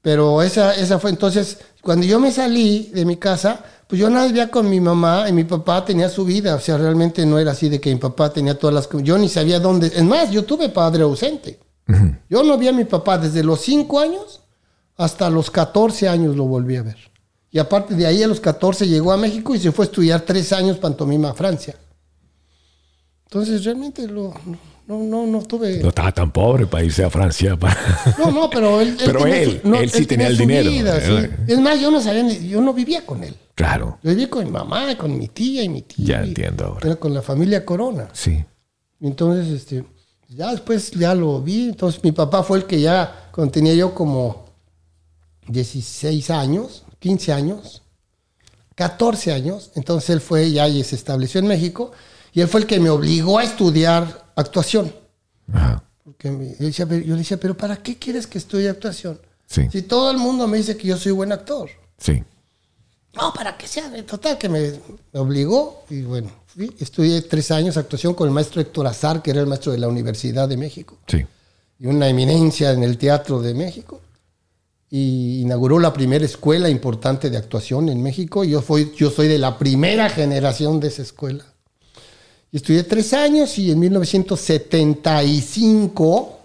Pero 0.02 0.40
esa, 0.42 0.74
esa 0.74 0.98
fue 0.98 1.10
entonces, 1.10 1.58
cuando 1.82 2.06
yo 2.06 2.18
me 2.18 2.32
salí 2.32 2.90
de 2.94 3.04
mi 3.04 3.16
casa, 3.16 3.62
pues 3.86 4.00
yo 4.00 4.08
nada 4.08 4.26
vivía 4.26 4.50
con 4.50 4.70
mi 4.70 4.80
mamá 4.80 5.28
y 5.28 5.32
mi 5.32 5.44
papá 5.44 5.84
tenía 5.84 6.08
su 6.08 6.24
vida. 6.24 6.54
O 6.54 6.60
sea, 6.60 6.78
realmente 6.78 7.26
no 7.26 7.38
era 7.38 7.52
así 7.52 7.68
de 7.68 7.80
que 7.80 7.92
mi 7.92 8.00
papá 8.00 8.32
tenía 8.32 8.58
todas 8.58 8.74
las... 8.74 9.02
Yo 9.02 9.18
ni 9.18 9.28
sabía 9.28 9.60
dónde... 9.60 9.88
Es 9.88 10.04
más, 10.04 10.30
yo 10.30 10.44
tuve 10.44 10.68
padre 10.70 11.02
ausente. 11.02 11.58
Yo 12.28 12.44
no 12.44 12.56
vi 12.56 12.68
a 12.68 12.72
mi 12.72 12.84
papá 12.84 13.18
desde 13.18 13.42
los 13.42 13.60
5 13.62 13.98
años 13.98 14.40
hasta 14.96 15.28
los 15.28 15.50
14 15.50 16.08
años 16.08 16.36
lo 16.36 16.44
volví 16.44 16.76
a 16.76 16.82
ver. 16.82 16.98
Y 17.50 17.58
aparte 17.58 17.94
de 17.94 18.06
ahí 18.06 18.22
a 18.22 18.28
los 18.28 18.40
14 18.40 18.86
llegó 18.86 19.12
a 19.12 19.16
México 19.16 19.54
y 19.54 19.58
se 19.58 19.72
fue 19.72 19.84
a 19.84 19.88
estudiar 19.88 20.20
3 20.20 20.52
años 20.52 20.78
pantomima 20.78 21.30
a 21.30 21.34
Francia. 21.34 21.74
Entonces 23.24 23.64
realmente 23.64 24.06
lo, 24.06 24.32
no, 24.86 24.98
no, 25.04 25.26
no 25.26 25.42
tuve... 25.42 25.78
No 25.78 25.88
estaba 25.88 26.12
tan 26.12 26.30
pobre 26.32 26.66
para 26.66 26.84
irse 26.84 27.04
a 27.04 27.10
Francia. 27.10 27.56
para- 27.56 27.76
No, 28.18 28.30
no, 28.30 28.50
pero 28.50 28.80
él, 28.80 28.96
Pero 29.04 29.20
tenía 29.20 29.42
él, 29.42 29.60
él 29.64 29.90
sí 29.90 30.06
tenía 30.06 30.28
el 30.28 30.36
su 30.36 30.42
dinero, 30.42 30.70
vida, 30.70 31.00
sí. 31.00 31.28
Es 31.48 31.60
más, 31.60 31.80
yo 31.80 31.90
no 31.90 32.00
sabía, 32.00 32.22
ni- 32.24 32.48
yo 32.48 32.60
no 32.60 32.72
vivía 32.72 33.04
con 33.06 33.22
él. 33.24 33.34
Claro. 33.54 33.98
Yo 34.02 34.10
vivía 34.10 34.30
con 34.30 34.44
mi 34.44 34.50
mamá, 34.50 34.96
con 34.96 35.16
mi 35.18 35.28
tía 35.28 35.62
y 35.62 35.68
mi 35.68 35.82
tía. 35.82 36.04
Ya 36.20 36.24
y- 36.24 36.28
entiendo 36.28 36.66
ahora. 36.66 36.86
Era 36.88 36.96
con 36.96 37.12
la 37.14 37.22
familia 37.22 37.64
Corona. 37.64 38.08
Sí. 38.12 38.44
Entonces, 39.00 39.48
este, 39.52 39.84
ya 40.28 40.50
después 40.52 40.90
ya 40.92 41.14
lo 41.14 41.40
vi. 41.40 41.68
Entonces, 41.68 42.02
mi 42.02 42.12
papá 42.12 42.42
fue 42.42 42.58
el 42.58 42.64
que 42.64 42.80
ya, 42.80 43.28
cuando 43.32 43.52
tenía 43.52 43.74
yo 43.74 43.94
como 43.94 44.46
16 45.48 46.30
años, 46.30 46.84
15 47.00 47.32
años, 47.32 47.82
14 48.76 49.32
años, 49.32 49.70
entonces 49.74 50.10
él 50.10 50.20
fue 50.20 50.50
ya 50.50 50.68
y 50.68 50.82
se 50.84 50.94
estableció 50.96 51.40
en 51.40 51.46
México. 51.48 51.92
Y 52.32 52.40
él 52.40 52.48
fue 52.48 52.60
el 52.60 52.66
que 52.66 52.78
me 52.78 52.90
obligó 52.90 53.38
a 53.38 53.44
estudiar 53.44 54.26
actuación. 54.36 54.94
Ajá. 55.52 55.82
Porque 56.04 56.30
me- 56.30 56.50
yo, 56.58 56.66
decía, 56.66 56.86
pero- 56.86 57.04
yo 57.04 57.12
le 57.14 57.18
decía, 57.18 57.38
pero 57.38 57.56
¿para 57.56 57.76
qué 57.82 57.96
quieres 57.96 58.26
que 58.26 58.38
estudie 58.38 58.68
actuación? 58.68 59.20
Sí. 59.46 59.68
Si 59.70 59.82
todo 59.82 60.10
el 60.12 60.16
mundo 60.18 60.46
me 60.46 60.58
dice 60.58 60.76
que 60.76 60.86
yo 60.88 60.96
soy 60.96 61.12
buen 61.12 61.32
actor. 61.32 61.68
Sí. 61.98 62.22
No, 63.14 63.32
para 63.34 63.56
que 63.58 63.66
sea. 63.66 63.90
Total, 64.06 64.38
que 64.38 64.48
me, 64.48 64.72
me 65.12 65.20
obligó. 65.20 65.82
Y 65.90 66.02
bueno, 66.02 66.30
fui, 66.46 66.72
estudié 66.78 67.20
tres 67.22 67.50
años 67.50 67.76
actuación 67.76 68.14
con 68.14 68.28
el 68.28 68.34
maestro 68.34 68.60
Héctor 68.60 68.86
Azar, 68.86 69.20
que 69.20 69.32
era 69.32 69.40
el 69.40 69.46
maestro 69.48 69.72
de 69.72 69.78
la 69.78 69.88
Universidad 69.88 70.48
de 70.48 70.56
México. 70.56 70.96
Sí. 71.08 71.26
Y 71.80 71.86
una 71.86 72.08
eminencia 72.08 72.70
en 72.70 72.84
el 72.84 72.96
Teatro 72.96 73.40
de 73.42 73.52
México. 73.54 74.00
Y 74.90 75.42
inauguró 75.42 75.78
la 75.78 75.92
primera 75.92 76.24
escuela 76.24 76.68
importante 76.68 77.30
de 77.30 77.36
actuación 77.36 77.88
en 77.88 78.02
México. 78.02 78.42
Y 78.44 78.50
yo, 78.50 78.60
fui, 78.60 78.92
yo 78.96 79.08
soy 79.10 79.28
de 79.28 79.38
la 79.38 79.56
primera 79.56 80.10
generación 80.10 80.80
de 80.80 80.88
esa 80.88 81.02
escuela. 81.02 81.44
Y 82.50 82.56
estudié 82.56 82.82
tres 82.82 83.12
años 83.12 83.56
y 83.58 83.70
en 83.70 83.78
1975 83.78 86.40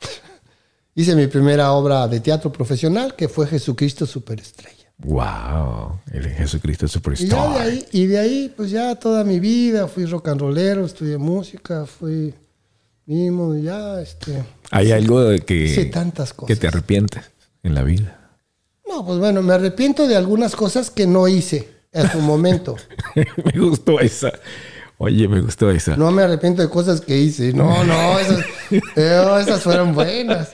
hice 0.94 1.16
mi 1.16 1.26
primera 1.26 1.72
obra 1.72 2.06
de 2.06 2.20
teatro 2.20 2.52
profesional, 2.52 3.16
que 3.16 3.28
fue 3.28 3.48
Jesucristo 3.48 4.06
Superestrella. 4.06 4.78
Wow. 4.98 6.00
El 6.12 6.28
Jesucristo 6.28 6.86
Y 7.18 7.28
ya 7.28 7.52
de 7.52 7.58
ahí, 7.58 7.86
y 7.92 8.06
de 8.06 8.18
ahí, 8.18 8.52
pues 8.56 8.70
ya 8.70 8.96
toda 8.96 9.24
mi 9.24 9.38
vida 9.38 9.86
fui 9.86 10.06
rock 10.06 10.28
and 10.28 10.40
rollero, 10.40 10.84
estudié 10.84 11.18
música, 11.18 11.86
fui 11.86 12.34
mimo, 13.06 13.54
ya, 13.56 14.00
este... 14.00 14.44
¿Hay 14.70 14.92
algo 14.92 15.22
de 15.22 15.40
que, 15.40 15.64
Hice 15.64 15.86
tantas 15.86 16.32
que 16.32 16.36
cosas. 16.36 16.58
te 16.58 16.66
arrepientes 16.66 17.22
en 17.62 17.74
la 17.74 17.82
vida? 17.82 18.30
No, 18.88 19.04
pues 19.04 19.18
bueno, 19.18 19.42
me 19.42 19.54
arrepiento 19.54 20.06
de 20.08 20.16
algunas 20.16 20.56
cosas 20.56 20.90
que 20.90 21.06
no 21.06 21.28
hice 21.28 21.68
en 21.92 22.10
su 22.10 22.20
momento. 22.20 22.76
me 23.14 23.60
gustó 23.60 24.00
esa. 24.00 24.32
Oye, 25.00 25.28
me 25.28 25.40
gustó 25.40 25.70
esa. 25.70 25.96
No 25.96 26.10
me 26.10 26.22
arrepiento 26.22 26.60
de 26.62 26.68
cosas 26.68 27.00
que 27.00 27.16
hice. 27.16 27.52
No, 27.52 27.84
no, 27.84 28.18
esas, 28.18 28.40
eh, 28.96 29.36
esas 29.40 29.62
fueron 29.62 29.94
buenas. 29.94 30.50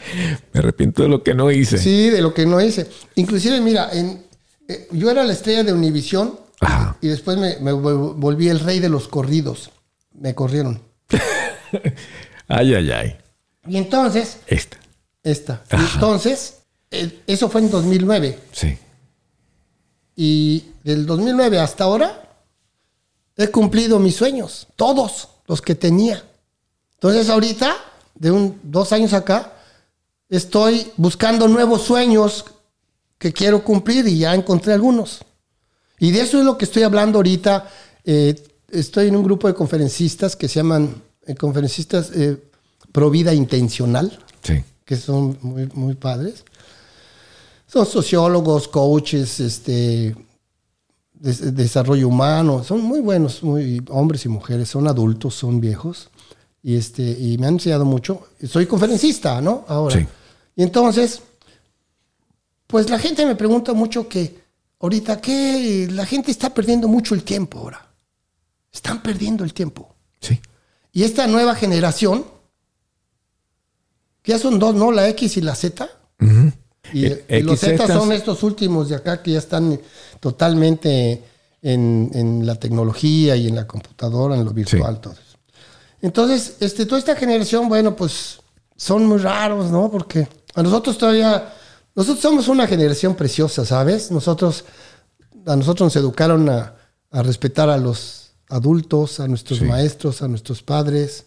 Me 0.53 0.61
arrepiento 0.61 1.03
de 1.03 1.09
lo 1.09 1.23
que 1.23 1.33
no 1.35 1.51
hice. 1.51 1.79
Sí, 1.79 2.11
de 2.11 2.21
lo 2.21 2.35
que 2.35 2.45
no 2.45 2.61
hice. 2.61 2.87
Inclusive, 3.15 3.61
mira, 3.61 3.89
en, 3.93 4.23
eh, 4.69 4.87
yo 4.91 5.11
era 5.11 5.25
la 5.25 5.33
estrella 5.33 5.65
de 5.65 5.73
Univisión 5.73 6.39
Ajá. 6.61 6.97
y 7.01 7.09
después 7.09 7.39
me, 7.39 7.57
me 7.61 7.73
vol- 7.73 8.15
volví 8.17 8.49
el 8.49 8.61
rey 8.61 8.81
de 8.81 8.89
los 8.91 9.09
corridos. 9.09 9.71
Me 10.13 10.35
corrieron. 10.35 10.83
Ay, 12.49 12.75
ay, 12.75 12.91
ay. 12.91 13.17
Y 13.67 13.77
entonces, 13.79 14.39
Esta. 14.47 14.77
esta. 15.23 15.63
Y 15.73 15.77
entonces, 15.95 16.54
eso 17.27 17.49
fue 17.49 17.61
en 17.63 17.71
2009. 17.71 18.39
Sí. 18.53 18.79
Y 20.17 20.65
del 20.85 21.07
2009 21.07 21.59
hasta 21.59 21.85
ahora 21.85 22.21
he 23.37 23.49
cumplido 23.49 23.99
mis 23.99 24.15
sueños, 24.17 24.67
todos 24.77 25.29
los 25.47 25.61
que 25.61 25.75
tenía. 25.75 26.23
Entonces 26.95 27.29
ahorita, 27.29 27.75
de 28.15 28.31
un, 28.31 28.61
dos 28.63 28.93
años 28.93 29.13
acá, 29.13 29.53
estoy 30.29 30.91
buscando 30.97 31.49
nuevos 31.49 31.83
sueños 31.83 32.45
que 33.19 33.33
quiero 33.33 33.65
cumplir 33.65 34.07
y 34.07 34.19
ya 34.19 34.35
encontré 34.35 34.73
algunos. 34.73 35.21
Y 35.99 36.13
de 36.13 36.21
eso 36.21 36.39
es 36.39 36.45
lo 36.45 36.57
que 36.59 36.65
estoy 36.65 36.83
hablando 36.85 37.19
ahorita. 37.19 37.69
Eh, 38.05 38.35
estoy 38.71 39.09
en 39.09 39.17
un 39.17 39.25
grupo 39.25 39.49
de 39.49 39.55
conferencistas 39.55 40.37
que 40.37 40.49
se 40.49 40.57
llaman 40.57 41.03
eh, 41.27 41.35
conferencistas 41.35 42.11
eh, 42.15 42.37
pro 42.93 43.11
vida 43.11 43.33
intencional 43.35 44.19
Sí. 44.43 44.63
que 44.85 44.97
son 44.97 45.39
muy, 45.43 45.67
muy 45.75 45.95
padres. 45.95 46.45
Son 47.75 47.87
sociólogos, 47.87 48.69
coaches, 48.69 49.41
este, 49.41 50.15
de- 51.13 51.51
desarrollo 51.51 52.07
humano, 52.07 52.63
son 52.63 52.81
muy 52.83 53.01
buenos, 53.01 53.43
muy 53.43 53.83
hombres 53.91 54.25
y 54.25 54.29
mujeres, 54.29 54.69
son 54.69 54.87
adultos, 54.87 55.35
son 55.35 55.61
viejos, 55.61 56.09
y, 56.63 56.77
este, 56.77 57.03
y 57.03 57.37
me 57.37 57.49
han 57.49 57.55
enseñado 57.55 57.85
mucho. 57.85 58.29
Soy 58.49 58.67
conferencista, 58.67 59.41
¿no? 59.41 59.65
Ahora. 59.67 59.97
Sí. 59.99 60.07
Y 60.55 60.63
entonces, 60.63 61.21
pues 62.69 62.89
la 62.89 62.99
gente 63.01 63.27
me 63.27 63.35
pregunta 63.35 63.73
mucho 63.73 64.09
que 64.09 64.39
ahorita 64.79 65.21
que 65.21 65.89
la 65.91 66.07
gente 66.07 66.31
está 66.31 66.55
perdiendo 66.55 66.87
mucho 66.87 67.17
el 67.17 67.25
tiempo 67.25 67.59
ahora. 67.59 67.89
Están 68.73 69.03
perdiendo 69.03 69.43
el 69.43 69.53
tiempo. 69.53 69.97
Sí. 70.21 70.41
Y 70.93 71.03
esta 71.03 71.27
nueva 71.27 71.57
generación, 71.57 72.25
que 74.23 74.31
ya 74.31 74.39
son 74.39 74.61
dos, 74.61 74.77
¿no? 74.77 74.93
La 74.93 75.09
X 75.09 75.37
y 75.39 75.41
la 75.41 75.57
Z. 75.57 75.89
Y, 76.93 77.07
Eh, 77.07 77.25
y 77.29 77.41
los 77.43 77.59
XZ. 77.59 77.77
Z 77.79 77.87
son 77.89 78.13
estos 78.13 78.43
últimos 78.43 78.89
de 78.89 78.97
acá 78.97 79.23
que 79.23 79.33
ya 79.33 79.39
están 79.39 79.81
totalmente 80.21 81.23
en, 81.63 82.11
en 82.15 82.47
la 82.47 82.57
tecnología 82.57 83.37
y 83.37 83.49
en 83.49 83.55
la 83.55 83.67
computadora, 83.67 84.37
en 84.37 84.45
lo 84.45 84.51
virtual, 84.53 85.01
todo 85.01 85.13
eso. 85.15 85.23
Entonces, 86.03 86.57
este, 86.61 86.85
toda 86.87 86.99
esta 86.99 87.17
generación, 87.17 87.69
bueno, 87.69 87.97
pues 87.97 88.39
son 88.77 89.07
muy 89.07 89.19
raros, 89.19 89.71
¿no? 89.71 89.91
Porque 89.91 90.29
a 90.55 90.63
nosotros 90.63 90.99
todavía, 90.99 91.55
nosotros 91.95 92.21
somos 92.21 92.49
una 92.49 92.67
generación 92.67 93.15
preciosa, 93.15 93.65
¿sabes? 93.65 94.11
Nosotros, 94.11 94.65
a 95.47 95.57
nosotros 95.57 95.87
nos 95.87 95.97
educaron 95.97 96.49
a, 96.51 96.75
a 97.11 97.23
respetar 97.23 97.71
a 97.71 97.79
los 97.79 98.33
adultos, 98.51 99.21
a 99.21 99.29
nuestros 99.29 99.61
Sí. 99.61 99.65
maestros, 99.65 100.21
a 100.21 100.29
nuestros 100.29 100.63
padres, 100.63 101.27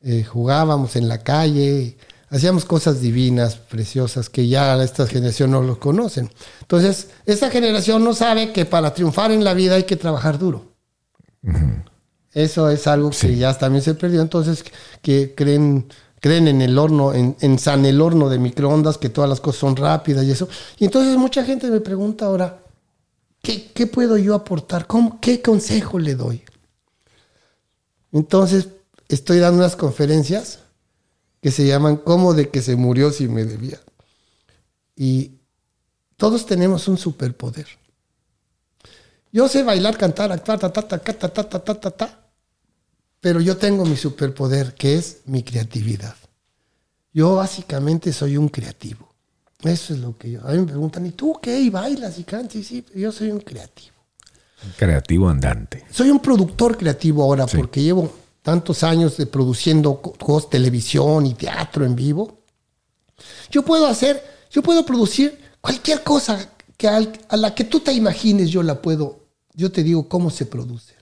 eh, 0.00 0.24
jugábamos 0.24 0.96
en 0.96 1.08
la 1.08 1.18
calle, 1.18 1.98
hacíamos 2.30 2.64
cosas 2.64 3.00
divinas, 3.00 3.56
preciosas, 3.56 4.28
que 4.28 4.48
ya 4.48 4.82
esta 4.82 5.06
generación 5.06 5.50
no 5.50 5.62
lo 5.62 5.78
conocen. 5.78 6.30
Entonces, 6.60 7.08
esta 7.24 7.50
generación 7.50 8.04
no 8.04 8.14
sabe 8.14 8.52
que 8.52 8.64
para 8.64 8.92
triunfar 8.94 9.30
en 9.30 9.44
la 9.44 9.54
vida 9.54 9.76
hay 9.76 9.84
que 9.84 9.96
trabajar 9.96 10.38
duro. 10.38 10.72
Eso 12.32 12.68
es 12.70 12.86
algo 12.86 13.10
que 13.10 13.36
ya 13.36 13.56
también 13.56 13.82
se 13.82 13.94
perdió. 13.94 14.20
Entonces, 14.20 14.64
que 15.00 15.34
creen, 15.34 15.86
creen 16.20 16.48
en 16.48 16.60
el 16.60 16.78
horno, 16.78 17.14
en, 17.14 17.36
en 17.40 17.58
San 17.58 17.86
el 17.86 18.00
horno 18.00 18.28
de 18.28 18.38
microondas, 18.38 18.98
que 18.98 19.08
todas 19.08 19.30
las 19.30 19.40
cosas 19.40 19.60
son 19.60 19.76
rápidas 19.76 20.24
y 20.24 20.32
eso. 20.32 20.48
Y 20.78 20.84
entonces 20.84 21.16
mucha 21.16 21.44
gente 21.44 21.70
me 21.70 21.80
pregunta 21.80 22.26
ahora, 22.26 22.62
¿qué, 23.40 23.70
qué 23.72 23.86
puedo 23.86 24.18
yo 24.18 24.34
aportar? 24.34 24.86
¿Cómo, 24.86 25.20
¿Qué 25.20 25.40
consejo 25.40 25.98
le 25.98 26.14
doy? 26.14 26.42
Entonces, 28.12 28.68
estoy 29.08 29.38
dando 29.38 29.58
unas 29.58 29.76
conferencias 29.76 30.60
que 31.46 31.52
se 31.52 31.64
llaman 31.64 31.98
¿Cómo 31.98 32.34
de 32.34 32.48
que 32.48 32.60
se 32.60 32.74
murió 32.74 33.12
si 33.12 33.28
me 33.28 33.44
debía? 33.44 33.78
Y, 34.96 35.30
Todos 36.16 36.44
tenemos 36.44 36.88
un 36.88 36.98
superpoder. 36.98 37.68
Yo 39.30 39.46
sé 39.46 39.62
bailar, 39.62 39.96
cantar, 39.96 40.32
actuar, 40.32 40.58
ta, 40.58 40.72
ta, 40.72 40.82
ta, 40.82 40.98
ta, 40.98 41.14
ta, 41.14 41.44
ta, 41.44 41.60
ta, 41.60 41.74
ta, 41.80 41.90
ta, 41.92 42.20
pero 43.20 43.40
yo 43.40 43.56
tengo 43.58 43.84
mi 43.84 43.96
superpoder, 43.96 44.74
que 44.74 44.96
es 44.96 45.18
mi 45.26 45.44
creatividad. 45.44 46.16
Yo 47.12 47.36
básicamente 47.36 48.12
soy 48.12 48.36
un 48.36 48.48
creativo. 48.48 49.14
Eso 49.62 49.94
es 49.94 50.00
lo 50.00 50.18
que 50.18 50.32
yo. 50.32 50.44
A 50.44 50.50
mí 50.50 50.58
me 50.58 50.66
preguntan, 50.66 51.06
¿y 51.06 51.12
tú 51.12 51.38
qué? 51.40 51.60
¿Y 51.60 51.70
bailas 51.70 52.18
y 52.18 52.24
cantas? 52.24 52.56
Y 52.56 52.64
sí, 52.64 52.84
yo 52.92 53.12
soy 53.12 53.30
un 53.30 53.38
creativo. 53.38 53.94
Creativo 54.76 55.28
andante. 55.28 55.84
Soy 55.92 56.10
un 56.10 56.18
productor 56.18 56.76
creativo 56.76 57.22
ahora 57.22 57.46
Sí. 57.46 57.56
porque 57.56 57.84
llevo 57.84 58.12
tantos 58.46 58.84
años 58.84 59.16
de 59.16 59.26
produciendo 59.26 60.00
co- 60.00 60.12
cosas, 60.12 60.48
televisión 60.50 61.26
y 61.26 61.34
teatro 61.34 61.84
en 61.84 61.96
vivo. 61.96 62.38
Yo 63.50 63.64
puedo 63.64 63.88
hacer, 63.88 64.22
yo 64.52 64.62
puedo 64.62 64.86
producir 64.86 65.36
cualquier 65.60 66.04
cosa 66.04 66.48
que 66.76 66.86
al- 66.86 67.18
a 67.28 67.36
la 67.36 67.56
que 67.56 67.64
tú 67.64 67.80
te 67.80 67.92
imagines, 67.92 68.48
yo 68.48 68.62
la 68.62 68.80
puedo, 68.80 69.18
yo 69.52 69.72
te 69.72 69.82
digo 69.82 70.08
cómo 70.08 70.30
se 70.30 70.46
produce. 70.46 70.94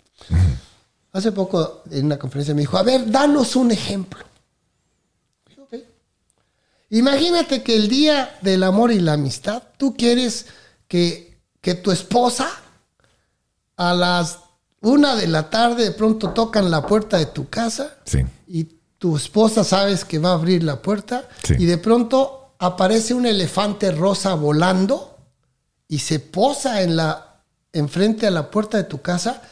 Hace 1.12 1.32
poco 1.32 1.82
en 1.90 2.06
una 2.06 2.18
conferencia 2.18 2.54
me 2.54 2.62
dijo, 2.62 2.78
a 2.78 2.82
ver, 2.82 3.10
danos 3.10 3.56
un 3.56 3.70
ejemplo. 3.72 4.24
Imagínate 6.88 7.62
que 7.62 7.76
el 7.76 7.88
día 7.90 8.38
del 8.40 8.62
amor 8.62 8.90
y 8.90 9.00
la 9.00 9.12
amistad, 9.14 9.62
tú 9.76 9.94
quieres 9.94 10.46
que, 10.88 11.38
que 11.60 11.74
tu 11.74 11.90
esposa 11.90 12.48
a 13.76 13.92
las 13.92 14.38
una 14.84 15.16
de 15.16 15.26
la 15.26 15.50
tarde 15.50 15.84
de 15.84 15.90
pronto 15.92 16.30
tocan 16.30 16.70
la 16.70 16.86
puerta 16.86 17.18
de 17.18 17.26
tu 17.26 17.48
casa 17.48 17.96
Sí. 18.04 18.20
y 18.46 18.64
tu 18.98 19.16
esposa 19.16 19.64
sabes 19.64 20.04
que 20.04 20.18
va 20.18 20.30
a 20.30 20.34
abrir 20.34 20.62
la 20.62 20.80
puerta 20.80 21.28
Sí. 21.42 21.54
y 21.58 21.64
de 21.66 21.78
pronto 21.78 22.54
aparece 22.58 23.12
un 23.14 23.26
elefante 23.26 23.90
rosa 23.90 24.34
volando 24.34 25.18
y 25.88 25.98
se 25.98 26.20
posa 26.20 26.82
en 26.82 26.96
la 26.96 27.42
enfrente 27.72 28.26
a 28.26 28.30
la 28.30 28.50
puerta 28.50 28.76
de 28.78 28.84
tu 28.84 29.00
casa 29.02 29.42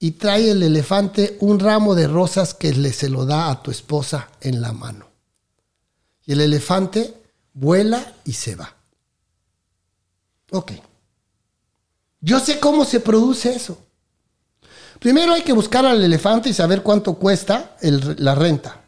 y 0.00 0.12
trae 0.12 0.50
el 0.50 0.62
elefante 0.62 1.36
un 1.40 1.58
ramo 1.58 1.94
de 1.94 2.06
rosas 2.08 2.54
que 2.54 2.72
le 2.72 2.92
se 2.92 3.08
lo 3.08 3.24
da 3.26 3.50
a 3.50 3.62
tu 3.62 3.70
esposa 3.70 4.28
en 4.40 4.60
la 4.60 4.72
mano. 4.72 5.06
Y 6.24 6.32
el 6.32 6.40
elefante 6.40 7.14
vuela 7.54 8.14
y 8.24 8.32
se 8.32 8.54
va. 8.54 8.74
Ok. 10.50 10.72
Yo 12.20 12.40
sé 12.40 12.58
cómo 12.60 12.84
se 12.84 13.00
produce 13.00 13.54
eso. 13.54 13.78
Primero 14.98 15.32
hay 15.32 15.42
que 15.42 15.52
buscar 15.52 15.86
al 15.86 16.02
elefante 16.02 16.48
y 16.48 16.52
saber 16.52 16.82
cuánto 16.82 17.14
cuesta 17.14 17.72
el- 17.80 18.16
la 18.18 18.34
renta. 18.34 18.80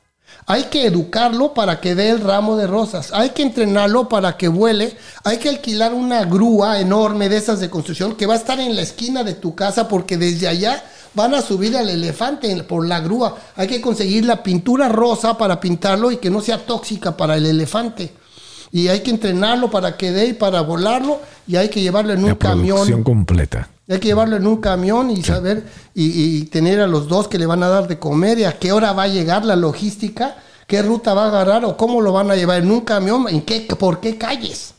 Hay 0.46 0.64
que 0.64 0.86
educarlo 0.86 1.54
para 1.54 1.80
que 1.80 1.94
dé 1.94 2.10
el 2.10 2.20
ramo 2.20 2.56
de 2.56 2.66
rosas. 2.66 3.10
Hay 3.12 3.30
que 3.30 3.42
entrenarlo 3.42 4.08
para 4.08 4.36
que 4.36 4.48
vuele. 4.48 4.96
Hay 5.22 5.36
que 5.38 5.48
alquilar 5.48 5.94
una 5.94 6.24
grúa 6.24 6.80
enorme 6.80 7.28
de 7.28 7.36
esas 7.36 7.60
de 7.60 7.70
construcción 7.70 8.16
que 8.16 8.26
va 8.26 8.34
a 8.34 8.38
estar 8.38 8.58
en 8.58 8.74
la 8.74 8.82
esquina 8.82 9.22
de 9.22 9.34
tu 9.34 9.54
casa 9.54 9.86
porque 9.86 10.16
desde 10.16 10.48
allá 10.48 10.82
van 11.14 11.34
a 11.34 11.42
subir 11.42 11.76
al 11.76 11.88
elefante 11.88 12.54
por 12.64 12.86
la 12.86 12.98
grúa. 13.00 13.36
Hay 13.54 13.68
que 13.68 13.80
conseguir 13.80 14.24
la 14.24 14.42
pintura 14.42 14.88
rosa 14.88 15.38
para 15.38 15.60
pintarlo 15.60 16.10
y 16.10 16.16
que 16.16 16.30
no 16.30 16.40
sea 16.40 16.58
tóxica 16.58 17.16
para 17.16 17.36
el 17.36 17.46
elefante. 17.46 18.12
Y 18.72 18.88
hay 18.88 19.00
que 19.00 19.10
entrenarlo 19.10 19.70
para 19.70 19.96
que 19.96 20.10
dé 20.10 20.26
y 20.28 20.32
para 20.32 20.62
volarlo. 20.62 21.20
Y 21.46 21.56
hay 21.56 21.68
que 21.68 21.80
llevarlo 21.80 22.12
en 22.12 22.24
un 22.24 22.30
La 22.30 22.36
camión. 22.36 23.02
completa. 23.04 23.68
Hay 23.90 23.98
que 23.98 24.07
llevarlo 24.07 24.37
en 24.37 24.46
un 24.46 24.59
camión 24.61 25.11
y 25.11 25.20
saber 25.24 25.66
y, 25.94 26.38
y 26.38 26.44
tener 26.44 26.81
a 26.81 26.87
los 26.87 27.09
dos 27.09 27.26
que 27.26 27.38
le 27.38 27.46
van 27.46 27.64
a 27.64 27.68
dar 27.68 27.88
de 27.88 27.98
comer 27.98 28.38
y 28.38 28.44
a 28.44 28.57
qué 28.57 28.70
hora 28.70 28.92
va 28.92 29.03
a 29.03 29.09
llegar 29.09 29.44
la 29.44 29.57
logística, 29.57 30.37
qué 30.68 30.81
ruta 30.81 31.12
va 31.12 31.24
a 31.24 31.29
agarrar 31.29 31.64
o 31.64 31.76
cómo 31.76 32.00
lo 32.00 32.12
van 32.12 32.31
a 32.31 32.37
llevar 32.37 32.62
en 32.62 32.70
un 32.70 32.83
camión, 32.83 33.26
en 33.29 33.42
qué, 33.42 33.62
por 33.76 33.98
qué 33.98 34.16
calles. 34.16 34.74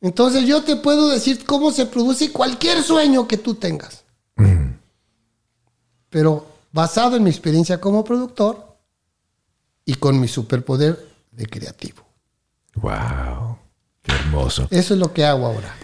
Entonces 0.00 0.46
yo 0.46 0.62
te 0.62 0.76
puedo 0.76 1.10
decir 1.10 1.44
cómo 1.44 1.70
se 1.70 1.84
produce 1.84 2.32
cualquier 2.32 2.82
sueño 2.82 3.28
que 3.28 3.36
tú 3.36 3.54
tengas. 3.54 4.04
Pero 6.08 6.46
basado 6.72 7.16
en 7.16 7.24
mi 7.24 7.30
experiencia 7.30 7.78
como 7.78 8.02
productor 8.02 8.78
y 9.84 9.96
con 9.96 10.18
mi 10.18 10.28
superpoder 10.28 11.06
de 11.30 11.44
creativo. 11.44 12.02
Wow. 12.76 13.58
Qué 14.00 14.12
hermoso. 14.12 14.66
Eso 14.70 14.94
es 14.94 15.00
lo 15.00 15.12
que 15.12 15.26
hago 15.26 15.44
ahora. 15.44 15.76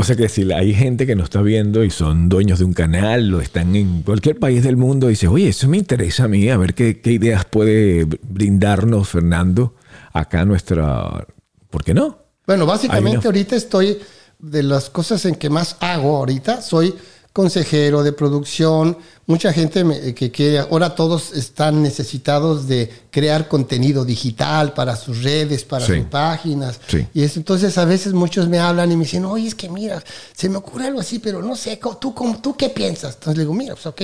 O 0.00 0.04
sea 0.04 0.14
que 0.14 0.28
si 0.28 0.52
hay 0.52 0.74
gente 0.74 1.08
que 1.08 1.16
nos 1.16 1.24
está 1.24 1.42
viendo 1.42 1.82
y 1.82 1.90
son 1.90 2.28
dueños 2.28 2.60
de 2.60 2.64
un 2.64 2.72
canal 2.72 3.34
o 3.34 3.40
están 3.40 3.74
en 3.74 4.02
cualquier 4.02 4.38
país 4.38 4.62
del 4.62 4.76
mundo 4.76 5.08
y 5.08 5.14
dice, 5.14 5.26
oye, 5.26 5.48
eso 5.48 5.66
me 5.66 5.76
interesa 5.76 6.26
a 6.26 6.28
mí, 6.28 6.48
a 6.48 6.56
ver 6.56 6.74
qué, 6.74 7.00
qué 7.00 7.10
ideas 7.10 7.44
puede 7.46 8.04
brindarnos 8.04 9.08
Fernando 9.08 9.74
acá 10.12 10.44
nuestra... 10.44 11.26
¿Por 11.68 11.82
qué 11.82 11.94
no? 11.94 12.16
Bueno, 12.46 12.64
básicamente 12.64 13.24
no. 13.24 13.24
ahorita 13.24 13.56
estoy 13.56 13.98
de 14.38 14.62
las 14.62 14.88
cosas 14.88 15.24
en 15.24 15.34
que 15.34 15.50
más 15.50 15.76
hago 15.80 16.18
ahorita, 16.18 16.62
soy 16.62 16.94
consejero 17.42 18.02
de 18.02 18.10
producción, 18.12 18.98
mucha 19.28 19.52
gente 19.52 19.84
me- 19.84 20.12
que 20.12 20.32
quiere, 20.32 20.58
ahora 20.58 20.96
todos 20.96 21.32
están 21.34 21.80
necesitados 21.84 22.66
de 22.66 22.90
crear 23.12 23.46
contenido 23.46 24.04
digital 24.04 24.72
para 24.74 24.96
sus 24.96 25.22
redes, 25.22 25.62
para 25.62 25.86
Sí. 25.86 25.98
sus 25.98 26.06
páginas. 26.06 26.80
Sí. 26.88 27.06
Y 27.14 27.22
es, 27.22 27.36
entonces 27.36 27.78
a 27.78 27.84
veces 27.84 28.12
muchos 28.12 28.48
me 28.48 28.58
hablan 28.58 28.90
y 28.90 28.96
me 28.96 29.04
dicen, 29.04 29.24
oye, 29.24 29.46
es 29.46 29.54
que 29.54 29.68
mira, 29.68 30.02
se 30.36 30.48
me 30.48 30.56
ocurre 30.56 30.88
algo 30.88 30.98
así, 30.98 31.20
pero 31.20 31.40
no 31.40 31.54
sé, 31.54 31.78
¿tú, 32.00 32.12
cómo- 32.12 32.40
tú 32.40 32.56
qué 32.56 32.70
piensas? 32.70 33.14
Entonces 33.14 33.36
le 33.36 33.42
digo, 33.44 33.54
mira, 33.54 33.74
pues, 33.76 33.86
ok, 33.86 34.02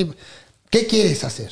¿qué 0.71 0.87
quieres 0.87 1.25
hacer? 1.25 1.51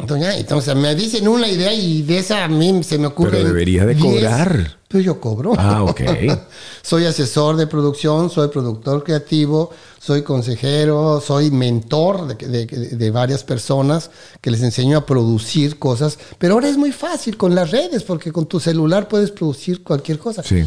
Entonces, 0.00 0.26
ya, 0.26 0.38
entonces 0.38 0.74
me 0.76 0.94
dicen 0.94 1.28
una 1.28 1.46
idea 1.48 1.72
y 1.72 2.02
de 2.02 2.18
esa 2.18 2.44
a 2.44 2.48
mí 2.48 2.82
se 2.82 2.98
me 2.98 3.06
ocurre. 3.08 3.30
Pero 3.32 3.44
debería 3.44 3.84
de 3.86 3.96
cobrar. 3.96 4.78
Pues 4.88 5.04
yo 5.04 5.20
cobro. 5.20 5.52
Ah, 5.56 5.84
ok. 5.84 6.00
soy 6.82 7.04
asesor 7.06 7.56
de 7.56 7.66
producción, 7.68 8.28
soy 8.30 8.48
productor 8.48 9.04
creativo, 9.04 9.70
soy 10.00 10.22
consejero, 10.22 11.20
soy 11.24 11.50
mentor 11.52 12.36
de, 12.36 12.48
de- 12.66 12.66
de 12.96 13.10
varias 13.10 13.44
personas 13.44 14.10
que 14.40 14.50
les 14.50 14.62
enseño 14.62 14.98
a 14.98 15.06
producir 15.06 15.78
cosas. 15.78 16.18
Pero 16.38 16.54
ahora 16.54 16.68
es 16.68 16.76
muy 16.76 16.90
fácil 16.90 17.36
con 17.36 17.54
las 17.54 17.70
redes, 17.70 18.02
porque 18.02 18.32
con 18.32 18.46
tu 18.46 18.58
celular 18.58 19.06
puedes 19.08 19.30
producir 19.30 19.84
cualquier 19.84 20.18
cosa. 20.18 20.42
Sí. 20.42 20.64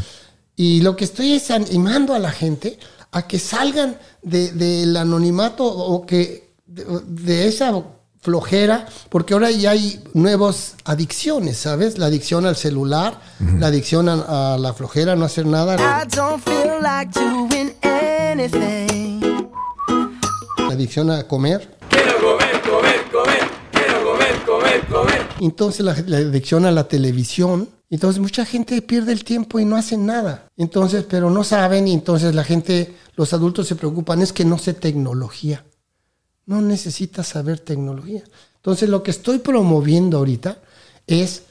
Y 0.55 0.81
lo 0.81 0.95
que 0.95 1.03
estoy 1.03 1.33
es 1.33 1.51
animando 1.51 2.13
a 2.13 2.19
la 2.19 2.31
gente 2.31 2.77
a 3.11 3.27
que 3.27 3.39
salgan 3.39 3.97
de- 4.21 4.53
del 4.53 4.95
anonimato 4.95 5.65
o 5.65 6.05
que 6.05 6.53
de 6.65 7.47
esa 7.47 7.73
flojera, 8.23 8.87
porque 9.09 9.33
ahora 9.33 9.51
ya 9.51 9.71
hay 9.71 10.01
nuevas 10.13 10.75
adicciones, 10.85 11.57
¿sabes? 11.57 11.97
La 11.97 12.05
adicción 12.05 12.45
al 12.45 12.55
celular, 12.55 13.19
la 13.59 13.67
adicción 13.67 14.07
a, 14.07 14.53
a 14.53 14.57
la 14.57 14.73
flojera, 14.73 15.15
no 15.15 15.25
hacer 15.25 15.45
nada, 15.45 15.75
la 15.75 16.03
I 16.03 16.15
don't 16.15 16.41
feel 16.41 16.81
like 16.81 17.11
doing 17.19 17.73
anything. 17.83 19.21
adicción 20.71 21.11
a 21.11 21.23
comer. 21.27 21.69
Entonces 25.41 25.85
la, 25.85 25.95
la 26.07 26.17
adicción 26.17 26.65
a 26.65 26.71
la 26.71 26.87
televisión. 26.87 27.69
Entonces 27.89 28.19
mucha 28.21 28.45
gente 28.45 28.81
pierde 28.81 29.11
el 29.11 29.23
tiempo 29.23 29.59
y 29.59 29.65
no 29.65 29.75
hace 29.75 29.97
nada. 29.97 30.47
Entonces, 30.57 31.05
pero 31.07 31.29
no 31.29 31.43
saben 31.43 31.87
y 31.87 31.93
entonces 31.93 32.33
la 32.33 32.43
gente, 32.43 32.95
los 33.15 33.33
adultos 33.33 33.67
se 33.67 33.75
preocupan, 33.75 34.21
es 34.21 34.33
que 34.33 34.45
no 34.45 34.57
sé 34.57 34.73
tecnología. 34.73 35.63
No 36.45 36.61
necesitas 36.61 37.27
saber 37.27 37.59
tecnología. 37.59 38.23
Entonces 38.57 38.89
lo 38.89 39.03
que 39.03 39.11
estoy 39.11 39.39
promoviendo 39.39 40.17
ahorita 40.17 40.57
es, 41.07 41.43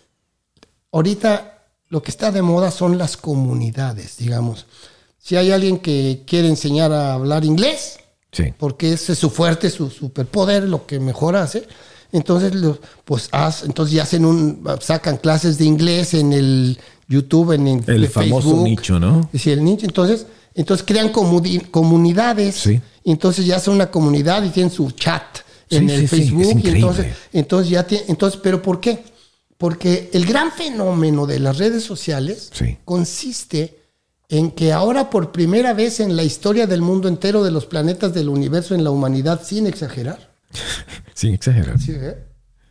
ahorita 0.93 1.59
lo 1.89 2.03
que 2.03 2.11
está 2.11 2.31
de 2.33 2.43
moda 2.43 2.71
son 2.71 2.99
las 2.99 3.17
comunidades, 3.17 4.17
digamos. 4.17 4.67
Si 5.19 5.37
hay 5.37 5.51
alguien 5.53 5.79
que 5.79 6.23
quiere 6.27 6.49
enseñar 6.49 6.93
a 6.93 7.15
hablar 7.15 7.45
inglés, 7.45 7.99
Sí. 8.33 8.45
porque 8.59 8.95
ese 8.95 9.13
es 9.13 9.19
su 9.19 9.29
fuerte, 9.29 9.69
su 9.69 9.91
superpoder, 9.91 10.63
lo 10.65 10.87
que 10.87 10.99
mejor 10.99 11.37
hace. 11.37 11.67
Entonces, 12.13 12.53
pues 13.05 13.29
haz, 13.31 13.63
entonces 13.65 13.95
ya 13.95 14.03
hacen 14.05 14.25
un, 14.25 14.65
sacan 14.81 15.19
clases 15.19 15.59
de 15.59 15.67
inglés 15.67 16.15
en 16.15 16.33
el 16.33 16.79
YouTube, 17.09 17.53
en, 17.53 17.67
El 17.87 18.03
de 18.03 18.09
famoso 18.09 18.49
Facebook. 18.49 18.65
nicho, 18.65 18.99
¿no? 18.99 19.29
Sí, 19.35 19.51
el 19.51 19.63
nicho. 19.63 19.85
Entonces, 19.85 20.27
entonces 20.55 20.85
crean 20.87 21.13
comuni- 21.13 21.71
comunidades. 21.71 22.55
Sí. 22.57 22.81
Entonces 23.05 23.45
ya 23.47 23.59
son 23.59 23.75
una 23.77 23.91
comunidad 23.91 24.43
y 24.45 24.51
tienen 24.51 24.71
su 24.73 24.91
chat 24.93 25.23
en 25.71 25.89
Sí, 25.89 25.95
el 25.95 26.01
sí, 26.03 26.07
Facebook. 26.09 26.61
y 26.65 26.69
entonces, 26.69 27.07
entonces 27.33 27.71
ya 27.71 27.87
tiene, 27.87 28.05
entonces, 28.09 28.39
pero 28.43 28.61
¿por 28.63 28.81
qué? 28.81 29.05
Porque 29.59 30.11
el 30.13 30.27
gran 30.27 30.51
fenómeno 30.53 31.25
de 31.27 31.39
las 31.39 31.59
redes 31.59 31.83
sociales 31.85 32.51
consiste 32.85 33.79
en 34.29 34.51
que 34.51 34.73
ahora 34.73 35.11
por 35.11 35.31
primera 35.33 35.73
vez 35.73 36.01
en 36.01 36.17
la 36.17 36.23
historia 36.25 36.67
del 36.67 36.81
mundo 36.81 37.07
entero 37.09 37.43
de 37.45 37.51
los 37.51 37.67
planetas 37.67 38.13
del 38.15 38.29
universo 38.29 38.75
en 38.75 38.83
la 38.85 38.91
humanidad, 38.91 39.43
sin 39.45 39.67
exagerar, 39.67 40.33
Sin 41.15 41.35
exagerar. 41.35 41.77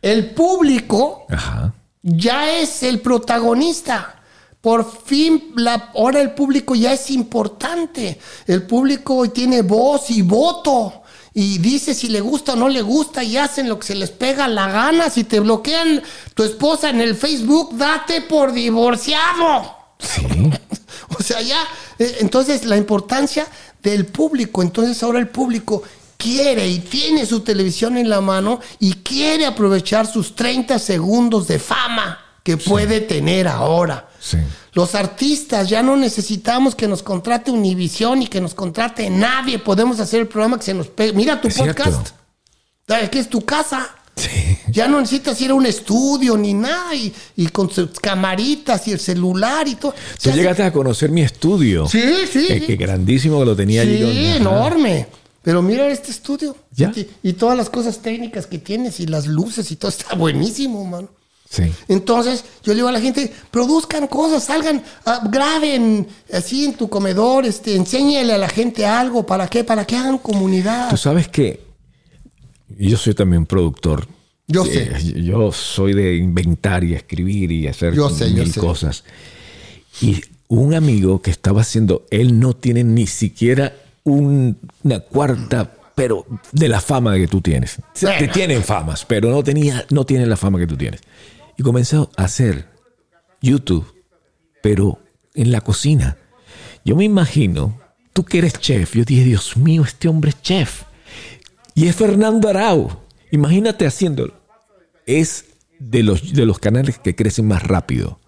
el 0.02 0.30
público 0.30 1.26
Ajá. 1.28 1.74
ya 2.02 2.58
es 2.58 2.82
el 2.82 3.00
protagonista. 3.00 4.21
Por 4.62 4.88
fin, 5.04 5.52
la, 5.56 5.90
ahora 5.92 6.20
el 6.20 6.34
público 6.34 6.76
ya 6.76 6.92
es 6.92 7.10
importante. 7.10 8.20
El 8.46 8.62
público 8.62 9.28
tiene 9.30 9.62
voz 9.62 10.08
y 10.10 10.22
voto. 10.22 11.02
Y 11.34 11.58
dice 11.58 11.94
si 11.94 12.08
le 12.08 12.20
gusta 12.20 12.52
o 12.52 12.56
no 12.56 12.68
le 12.68 12.80
gusta 12.80 13.24
y 13.24 13.36
hacen 13.36 13.68
lo 13.68 13.80
que 13.80 13.88
se 13.88 13.96
les 13.96 14.10
pega 14.10 14.46
la 14.46 14.70
gana. 14.70 15.10
Si 15.10 15.24
te 15.24 15.40
bloquean 15.40 16.00
tu 16.34 16.44
esposa 16.44 16.90
en 16.90 17.00
el 17.00 17.16
Facebook, 17.16 17.76
date 17.76 18.20
por 18.20 18.52
divorciado. 18.52 19.76
Sí. 19.98 20.22
O 21.18 21.22
sea, 21.22 21.42
ya, 21.42 21.62
eh, 21.98 22.16
entonces 22.20 22.64
la 22.64 22.76
importancia 22.78 23.46
del 23.82 24.06
público, 24.06 24.62
entonces 24.62 25.02
ahora 25.02 25.18
el 25.18 25.28
público 25.28 25.82
quiere 26.16 26.66
y 26.66 26.78
tiene 26.78 27.26
su 27.26 27.40
televisión 27.40 27.98
en 27.98 28.08
la 28.08 28.22
mano 28.22 28.60
y 28.78 28.94
quiere 28.94 29.44
aprovechar 29.44 30.06
sus 30.06 30.34
30 30.34 30.78
segundos 30.78 31.48
de 31.48 31.58
fama 31.58 32.18
que 32.42 32.56
puede 32.56 33.00
tener 33.00 33.46
ahora. 33.48 34.08
Sí. 34.20 34.38
Los 34.72 34.94
artistas 34.94 35.68
ya 35.68 35.82
no 35.82 35.96
necesitamos 35.96 36.74
que 36.74 36.88
nos 36.88 37.02
contrate 37.02 37.50
Univisión 37.50 38.22
y 38.22 38.26
que 38.26 38.40
nos 38.40 38.54
contrate 38.54 39.10
nadie. 39.10 39.58
Podemos 39.58 40.00
hacer 40.00 40.20
el 40.20 40.28
programa 40.28 40.58
que 40.58 40.64
se 40.64 40.74
nos 40.74 40.88
pegue. 40.88 41.12
Mira 41.12 41.40
tu 41.40 41.48
Es 41.48 41.54
cierto. 41.54 41.82
podcast. 41.84 42.08
Aquí 42.88 43.18
es 43.18 43.28
tu 43.28 43.42
casa. 43.44 43.88
Sí. 44.16 44.58
Ya 44.68 44.88
no 44.88 45.00
necesitas 45.00 45.40
ir 45.40 45.50
a 45.50 45.54
un 45.54 45.66
estudio 45.66 46.36
ni 46.36 46.54
nada. 46.54 46.94
Y, 46.94 47.12
y 47.36 47.46
con 47.48 47.70
sus 47.70 47.90
camaritas 48.00 48.86
y 48.88 48.92
el 48.92 49.00
celular 49.00 49.66
y 49.68 49.74
todo. 49.76 49.94
Tú 50.22 50.30
llegaste 50.30 50.62
a 50.62 50.72
conocer 50.72 51.10
mi 51.10 51.22
estudio. 51.22 51.86
Sí, 51.88 52.02
sí. 52.30 52.46
Que, 52.46 52.60
que 52.66 52.76
grandísimo 52.76 53.38
que 53.40 53.46
lo 53.46 53.56
tenía 53.56 53.82
Sí, 53.84 53.88
allí. 54.02 54.26
Ajá. 54.28 54.36
enorme. 54.36 55.06
Pero 55.42 55.60
mira 55.62 55.86
este 55.88 56.10
estudio. 56.10 56.56
Ya. 56.70 56.92
Y, 56.94 57.08
y 57.22 57.32
todas 57.34 57.56
las 57.56 57.68
cosas 57.68 57.98
técnicas 57.98 58.46
que 58.46 58.58
tienes 58.58 59.00
y 59.00 59.06
las 59.06 59.26
luces 59.26 59.70
y 59.70 59.76
todo 59.76 59.90
está 59.90 60.14
buenísimo, 60.14 60.84
mano. 60.84 61.08
Sí. 61.52 61.64
Entonces, 61.88 62.44
yo 62.62 62.72
le 62.72 62.76
digo 62.76 62.88
a 62.88 62.92
la 62.92 63.00
gente, 63.00 63.30
produzcan 63.50 64.06
cosas, 64.06 64.42
salgan, 64.44 64.82
ah, 65.04 65.28
graben 65.30 66.06
así 66.32 66.64
en 66.64 66.72
tu 66.72 66.88
comedor, 66.88 67.44
este, 67.44 67.76
enséñale 67.76 68.32
a 68.32 68.38
la 68.38 68.48
gente 68.48 68.86
algo, 68.86 69.26
¿para 69.26 69.46
qué? 69.48 69.62
Para 69.62 69.84
que 69.86 69.94
hagan 69.94 70.16
comunidad. 70.16 70.88
Tú 70.88 70.96
sabes 70.96 71.28
que 71.28 71.60
yo 72.78 72.96
soy 72.96 73.12
también 73.12 73.44
productor. 73.44 74.06
Yo 74.46 74.64
sé. 74.64 74.84
Eh, 74.94 75.22
Yo 75.24 75.52
soy 75.52 75.92
de 75.92 76.16
inventar 76.16 76.84
y 76.84 76.94
escribir 76.94 77.52
y 77.52 77.66
hacer 77.68 77.94
Yo 77.94 78.08
sé, 78.08 78.30
yo 78.30 78.42
mil 78.44 78.52
sé. 78.52 78.58
cosas. 78.58 79.04
Y 80.00 80.22
un 80.48 80.72
amigo 80.74 81.20
que 81.20 81.30
estaba 81.30 81.60
haciendo, 81.60 82.06
él 82.10 82.40
no 82.40 82.54
tiene 82.54 82.82
ni 82.82 83.06
siquiera 83.06 83.74
un- 84.04 84.56
una 84.82 85.00
cuarta, 85.00 85.70
pero 85.94 86.24
de 86.50 86.68
la 86.68 86.80
fama 86.80 87.14
que 87.16 87.28
tú 87.28 87.42
tienes. 87.42 87.76
Te 87.98 88.28
tienen 88.28 88.62
famas, 88.62 89.04
pero 89.04 89.30
no 89.30 89.42
tenía, 89.44 89.84
no 89.90 90.04
tienen 90.06 90.30
la 90.30 90.36
fama 90.38 90.58
que 90.58 90.66
tú 90.66 90.76
tienes. 90.76 91.00
Y 91.56 91.62
comenzó 91.62 92.10
a 92.16 92.24
hacer 92.24 92.68
YouTube, 93.40 93.86
pero 94.62 94.98
en 95.34 95.52
la 95.52 95.60
cocina. 95.60 96.16
Yo 96.84 96.96
me 96.96 97.04
imagino, 97.04 97.78
tú 98.12 98.24
que 98.24 98.38
eres 98.38 98.54
chef, 98.54 98.94
yo 98.94 99.04
dije, 99.04 99.24
Dios 99.24 99.56
mío, 99.56 99.82
este 99.82 100.08
hombre 100.08 100.30
es 100.30 100.42
chef. 100.42 100.82
Y 101.74 101.88
es 101.88 101.96
Fernando 101.96 102.48
Arau. 102.48 102.90
Imagínate 103.30 103.86
haciéndolo. 103.86 104.34
Es 105.06 105.46
de 105.78 106.02
los, 106.02 106.32
de 106.32 106.46
los 106.46 106.58
canales 106.58 106.98
que 106.98 107.14
crecen 107.14 107.48
más 107.48 107.62
rápido 107.62 108.18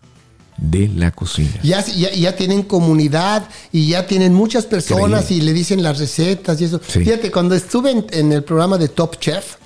de 0.56 0.88
la 0.88 1.10
cocina. 1.10 1.50
Ya, 1.62 1.84
ya, 1.84 2.12
ya 2.12 2.36
tienen 2.36 2.62
comunidad 2.62 3.48
y 3.72 3.88
ya 3.88 4.06
tienen 4.06 4.32
muchas 4.32 4.66
personas 4.66 5.30
y 5.30 5.40
le 5.40 5.52
dicen 5.52 5.82
las 5.82 5.98
recetas 5.98 6.60
y 6.60 6.64
eso. 6.64 6.80
Sí. 6.86 7.00
Fíjate, 7.00 7.30
cuando 7.30 7.54
estuve 7.54 7.90
en, 7.90 8.06
en 8.10 8.32
el 8.32 8.44
programa 8.44 8.78
de 8.78 8.88
Top 8.88 9.18
Chef, 9.18 9.56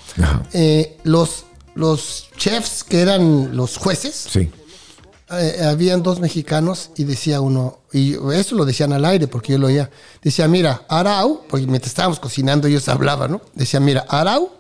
eh, 0.53 0.97
los, 1.05 1.45
los 1.79 2.29
chefs 2.37 2.83
que 2.83 3.01
eran 3.01 3.57
los 3.57 3.77
jueces, 3.77 4.27
Sí. 4.31 4.51
eh, 5.31 5.63
habían 5.65 6.03
dos 6.03 6.19
mexicanos 6.19 6.91
y 6.97 7.05
decía 7.05 7.41
uno, 7.41 7.79
y 7.93 8.15
eso 8.35 8.57
lo 8.57 8.65
decían 8.65 8.93
al 8.93 9.05
aire 9.05 9.29
porque 9.29 9.53
yo 9.53 9.59
lo 9.59 9.69
oía, 9.69 9.89
decía, 10.21 10.49
mira, 10.49 10.83
Arau, 10.89 11.43
porque 11.49 11.67
mientras 11.67 11.93
estábamos 11.93 12.19
cocinando 12.19 12.67
ellos 12.67 12.89
hablaban, 12.89 13.31
¿no? 13.31 13.41
Decía, 13.55 13.79
mira, 13.79 14.05
Arau 14.09 14.51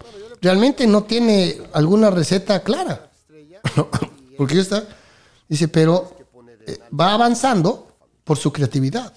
realmente 0.40 0.86
no 0.86 1.02
tiene 1.02 1.58
alguna 1.72 2.10
receta 2.10 2.62
clara. 2.62 3.10
porque 4.38 4.54
yo 4.54 4.60
está, 4.60 4.84
dice, 5.48 5.66
pero 5.66 6.16
eh, 6.68 6.78
va 6.98 7.14
avanzando 7.14 7.88
por 8.22 8.38
su 8.38 8.52
creatividad. 8.52 9.12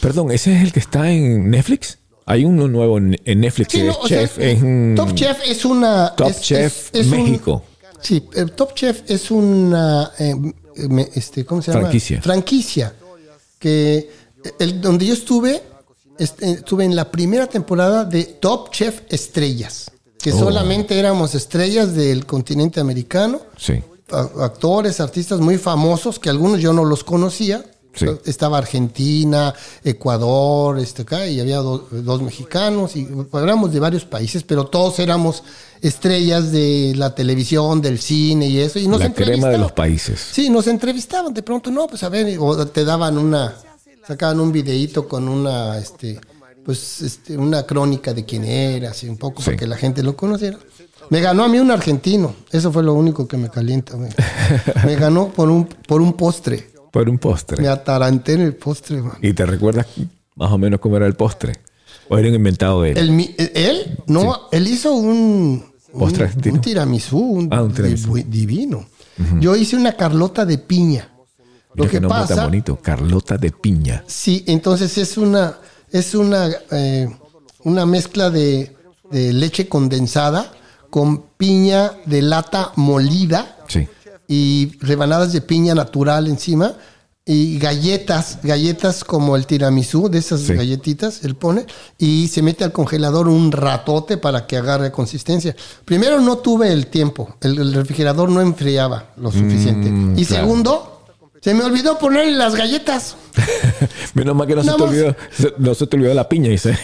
Perdón, 0.00 0.30
¿ese 0.30 0.54
es 0.56 0.62
el 0.62 0.72
que 0.72 0.78
está 0.80 1.10
en 1.10 1.50
Netflix? 1.50 1.98
Hay 2.26 2.44
uno 2.44 2.66
nuevo 2.68 2.98
en 2.98 3.16
en 3.24 3.40
Netflix 3.40 3.68
Sí, 3.72 3.78
que 3.78 3.84
no, 3.84 3.92
es 3.92 3.98
o 3.98 4.08
sea, 4.08 4.20
Chef. 4.22 4.38
en- 4.38 4.94
Top 4.96 5.14
Chef 5.14 5.38
es 5.46 5.64
una... 5.64 6.12
Top 6.16 6.28
es- 6.28 6.40
Chef 6.40 6.90
es- 6.92 7.00
es 7.00 7.06
un- 7.06 7.22
México. 7.22 7.62
sí, 8.00 8.28
el 8.34 8.52
Top 8.52 8.74
Chef 8.74 9.02
es 9.08 9.30
una... 9.30 10.10
eh, 10.18 10.34
este, 11.14 11.44
¿Cómo 11.46 11.62
se 11.62 11.70
llama? 11.70 11.82
Franquicia. 11.84 12.20
Franquicia. 12.22 12.92
Que 13.58 14.10
el, 14.58 14.80
donde 14.80 15.06
yo 15.06 15.14
estuve, 15.14 15.62
est- 16.18 16.42
eh, 16.42 16.50
estuve 16.58 16.84
en 16.84 16.94
la 16.94 17.10
primera 17.10 17.46
temporada 17.46 18.04
de 18.04 18.24
Top 18.24 18.70
Chef 18.70 19.00
Estrellas. 19.08 19.90
Que 20.18 20.32
Oh. 20.32 20.38
solamente 20.40 20.98
éramos 20.98 21.34
estrellas 21.34 21.94
del 21.94 22.26
continente 22.26 22.80
americano. 22.80 23.40
Sí. 23.56 23.74
actores, 24.38 25.00
artistas 25.00 25.40
muy 25.40 25.58
famosos, 25.58 26.18
que 26.20 26.28
algunos 26.30 26.60
yo 26.60 26.72
no 26.72 26.84
los 26.84 27.02
conocía. 27.04 27.64
Sí. 27.96 28.06
Estaba 28.26 28.58
Argentina, 28.58 29.52
Ecuador, 29.82 30.78
este 30.78 31.02
acá, 31.02 31.26
y 31.26 31.40
había 31.40 31.56
do- 31.58 31.88
dos 31.90 32.22
mexicanos, 32.22 32.94
y 32.96 33.08
éramos 33.32 33.72
de 33.72 33.80
varios 33.80 34.04
países, 34.04 34.42
pero 34.42 34.66
todos 34.66 34.98
éramos 34.98 35.42
estrellas 35.80 36.52
de 36.52 36.94
la 36.96 37.14
televisión, 37.14 37.80
del 37.80 37.98
cine 37.98 38.46
y 38.48 38.58
eso. 38.60 38.78
Y 38.78 38.86
nos 38.88 39.00
la 39.00 39.12
crema 39.12 39.48
de 39.48 39.58
los 39.58 39.72
países. 39.72 40.20
Sí, 40.32 40.50
nos 40.50 40.66
entrevistaban 40.66 41.32
de 41.34 41.42
pronto, 41.42 41.70
no, 41.70 41.86
pues 41.86 42.02
a 42.02 42.08
ver, 42.08 42.36
o 42.38 42.66
te 42.68 42.84
daban 42.84 43.16
una, 43.18 43.54
sacaban 44.06 44.40
un 44.40 44.52
videíto 44.52 45.08
con 45.08 45.28
una, 45.28 45.78
este, 45.78 46.20
pues, 46.64 47.00
este, 47.02 47.36
una 47.36 47.64
crónica 47.64 48.12
de 48.12 48.24
quién 48.24 48.44
eras 48.44 49.02
y 49.04 49.08
un 49.08 49.16
poco 49.16 49.40
Sí. 49.40 49.46
para 49.46 49.56
que 49.56 49.66
la 49.66 49.76
gente 49.76 50.02
lo 50.02 50.16
conociera. 50.16 50.58
Me 51.08 51.20
ganó 51.20 51.44
a 51.44 51.48
mí 51.48 51.58
un 51.60 51.70
argentino, 51.70 52.34
eso 52.50 52.72
fue 52.72 52.82
lo 52.82 52.92
único 52.94 53.28
que 53.28 53.36
me 53.36 53.48
calienta. 53.48 53.96
Me, 53.96 54.08
me 54.84 54.96
ganó 54.96 55.28
por 55.28 55.48
un, 55.50 55.66
por 55.66 56.00
un 56.02 56.14
postre, 56.14 56.70
Por 56.90 57.08
un 57.08 57.18
postre. 57.18 57.60
me 57.62 57.68
ataranté 57.68 58.34
en 58.34 58.40
el 58.42 58.54
postre. 58.54 59.00
man. 59.02 59.18
¿Y 59.22 59.32
te 59.32 59.44
recuerdas 59.46 59.86
más 60.34 60.50
o 60.52 60.58
menos 60.58 60.80
cómo 60.80 60.96
era 60.96 61.06
el 61.06 61.14
postre? 61.14 61.54
¿O 62.08 62.16
era 62.18 62.28
un 62.28 62.34
inventado 62.34 62.82
de 62.82 62.92
él? 62.92 62.98
El 62.98 63.10
mi- 63.10 63.34
él, 63.36 63.98
no, 64.06 64.48
él 64.52 64.66
hizo 64.68 64.92
un, 64.94 65.64
un, 65.92 65.98
¿Postre 66.00 66.24
argentino? 66.24 66.54
un 66.54 66.60
tiramisú, 66.60 67.18
un, 67.18 67.48
Ah, 67.52 67.62
un 67.62 67.72
tiramisú. 67.72 68.14
di- 68.14 68.22
divino. 68.22 68.86
Yo 69.40 69.56
hice 69.56 69.76
una 69.76 69.92
carlota 69.96 70.44
de 70.44 70.58
piña. 70.58 71.08
Lo 71.74 71.88
que 71.88 72.00
pasa, 72.00 72.34
tan 72.36 72.44
bonito. 72.46 72.78
Carlota 72.80 73.36
de 73.36 73.50
piña. 73.50 74.04
Sí, 74.06 74.44
entonces 74.46 74.96
es 74.98 75.16
una, 75.18 75.58
es 75.90 76.14
una, 76.14 76.48
eh, 76.70 77.08
una 77.64 77.84
mezcla 77.86 78.30
de, 78.30 78.76
de 79.10 79.32
leche 79.32 79.68
condensada 79.68 80.52
con 80.90 81.24
piña 81.36 81.92
de 82.06 82.22
lata 82.22 82.72
molida 82.76 83.58
Sí. 83.68 83.86
Y 84.28 84.72
rebanadas 84.80 85.32
de 85.32 85.40
piña 85.40 85.74
natural 85.74 86.26
encima 86.26 86.74
y 87.28 87.58
galletas, 87.58 88.38
galletas 88.44 89.02
como 89.02 89.34
el 89.34 89.46
tiramisú, 89.46 90.08
de 90.08 90.18
esas 90.18 90.42
Sí. 90.42 90.54
galletitas, 90.54 91.24
él 91.24 91.34
pone 91.34 91.66
y 91.98 92.28
se 92.28 92.40
mete 92.40 92.62
al 92.62 92.70
congelador 92.70 93.26
un 93.28 93.50
ratote 93.50 94.16
para 94.16 94.46
que 94.46 94.56
agarre 94.56 94.92
consistencia. 94.92 95.56
Primero 95.84 96.20
no 96.20 96.38
tuve 96.38 96.72
el 96.72 96.86
tiempo, 96.86 97.34
el, 97.40 97.58
el 97.58 97.74
refrigerador 97.74 98.28
no 98.28 98.40
enfriaba 98.40 99.10
lo 99.16 99.32
suficiente. 99.32 99.88
y 99.88 99.90
Mm, 99.90 100.14
claro. 100.14 100.26
segundo, 100.44 100.92
se 101.42 101.52
me 101.54 101.64
olvidó 101.64 101.98
ponerle 101.98 102.32
las 102.32 102.54
galletas. 102.54 103.16
Menos 104.14 104.34
mal 104.36 104.46
que 104.46 104.54
no 104.54 104.62
se, 104.62 104.72
te 104.72 104.82
olvidó, 104.82 105.16
se- 105.36 105.54
no 105.58 105.74
se 105.74 105.86
te 105.88 105.96
olvidó 105.96 106.14
la 106.14 106.28
piña. 106.28 106.50
Dice, 106.50 106.76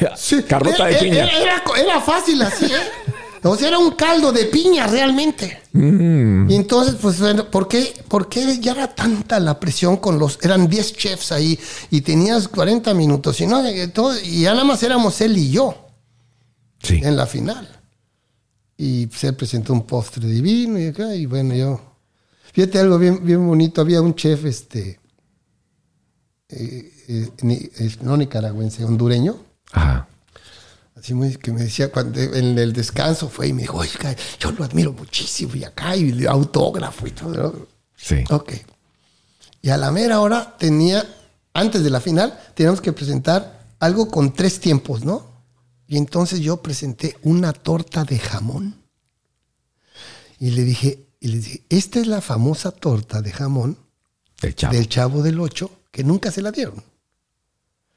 Carlota 0.48 0.86
de 0.86 0.90
Era- 0.92 1.00
piña. 1.00 1.24
Era, 1.24 1.38
era- 1.40 1.62
era 1.84 2.00
fácil 2.00 2.42
así, 2.42 2.64
¿eh? 2.66 3.12
O 3.44 3.56
sea, 3.56 3.68
era 3.68 3.78
un 3.78 3.92
caldo 3.92 4.30
de 4.32 4.44
piña 4.44 4.86
realmente. 4.86 5.60
Mm. 5.72 6.48
Y 6.50 6.54
entonces, 6.54 6.94
pues, 7.00 7.16
¿por 7.50 7.66
qué, 7.66 7.92
¿por 8.06 8.28
qué 8.28 8.58
ya 8.60 8.72
era 8.72 8.94
tanta 8.94 9.40
la 9.40 9.58
presión 9.58 9.96
con 9.96 10.18
los... 10.18 10.38
Eran 10.42 10.68
10 10.68 10.92
chefs 10.94 11.32
ahí 11.32 11.58
y 11.90 12.02
tenías 12.02 12.46
40 12.46 12.94
minutos 12.94 13.40
y, 13.40 13.46
no, 13.46 13.60
todo- 13.92 14.16
y 14.20 14.42
ya 14.42 14.52
nada 14.52 14.64
más 14.64 14.82
éramos 14.82 15.20
él 15.20 15.36
y 15.36 15.50
yo 15.50 15.88
Sí. 16.82 17.00
en 17.02 17.16
la 17.16 17.26
final. 17.26 17.68
Y 18.76 19.08
se 19.14 19.32
presentó 19.32 19.72
un 19.72 19.86
postre 19.86 20.26
divino 20.28 20.78
y 20.78 20.86
acá, 20.86 21.14
y 21.14 21.26
bueno, 21.26 21.54
yo... 21.54 21.80
Fíjate 22.52 22.78
algo 22.80 22.98
bien, 22.98 23.24
bien 23.24 23.46
bonito. 23.46 23.80
Había 23.80 24.02
un 24.02 24.14
chef, 24.14 24.44
este... 24.44 25.00
eh, 26.48 26.92
eh, 27.08 27.28
ni- 27.42 27.54
eh, 27.54 27.96
no 28.02 28.16
nicaragüense, 28.16 28.84
hondureño. 28.84 29.36
Ajá. 29.72 30.08
Así 31.02 31.14
muy, 31.14 31.34
que 31.34 31.50
me 31.52 31.62
decía 31.62 31.90
cuando 31.90 32.20
en 32.20 32.56
el 32.56 32.72
descanso 32.72 33.28
fue 33.28 33.48
y 33.48 33.52
me 33.52 33.62
dijo, 33.62 33.78
oiga, 33.78 34.14
yo 34.38 34.52
lo 34.52 34.62
admiro 34.62 34.92
muchísimo 34.92 35.56
y 35.56 35.64
acá 35.64 35.96
y 35.96 36.12
le 36.12 36.28
autógrafo 36.28 37.08
y 37.08 37.10
todo. 37.10 37.34
¿no?". 37.34 37.66
Sí. 37.96 38.22
Ok. 38.30 38.52
Y 39.62 39.70
a 39.70 39.76
la 39.76 39.90
mera 39.90 40.20
hora 40.20 40.56
tenía, 40.56 41.04
antes 41.54 41.82
de 41.82 41.90
la 41.90 42.00
final, 42.00 42.38
teníamos 42.54 42.80
que 42.80 42.92
presentar 42.92 43.66
algo 43.80 44.08
con 44.08 44.32
tres 44.32 44.60
tiempos, 44.60 45.04
¿no? 45.04 45.26
Y 45.88 45.96
entonces 45.96 46.38
yo 46.38 46.62
presenté 46.62 47.16
una 47.22 47.52
torta 47.52 48.04
de 48.04 48.20
jamón. 48.20 48.76
Y 50.38 50.50
le 50.50 50.62
dije, 50.62 51.08
y 51.18 51.28
le 51.28 51.38
dije, 51.38 51.64
esta 51.68 51.98
es 51.98 52.06
la 52.06 52.20
famosa 52.20 52.70
torta 52.70 53.20
de 53.22 53.32
jamón 53.32 53.76
chavo. 54.54 54.72
del 54.72 54.88
Chavo 54.88 55.22
del 55.22 55.40
Ocho 55.40 55.70
que 55.90 56.04
nunca 56.04 56.30
se 56.30 56.42
la 56.42 56.52
dieron. 56.52 56.91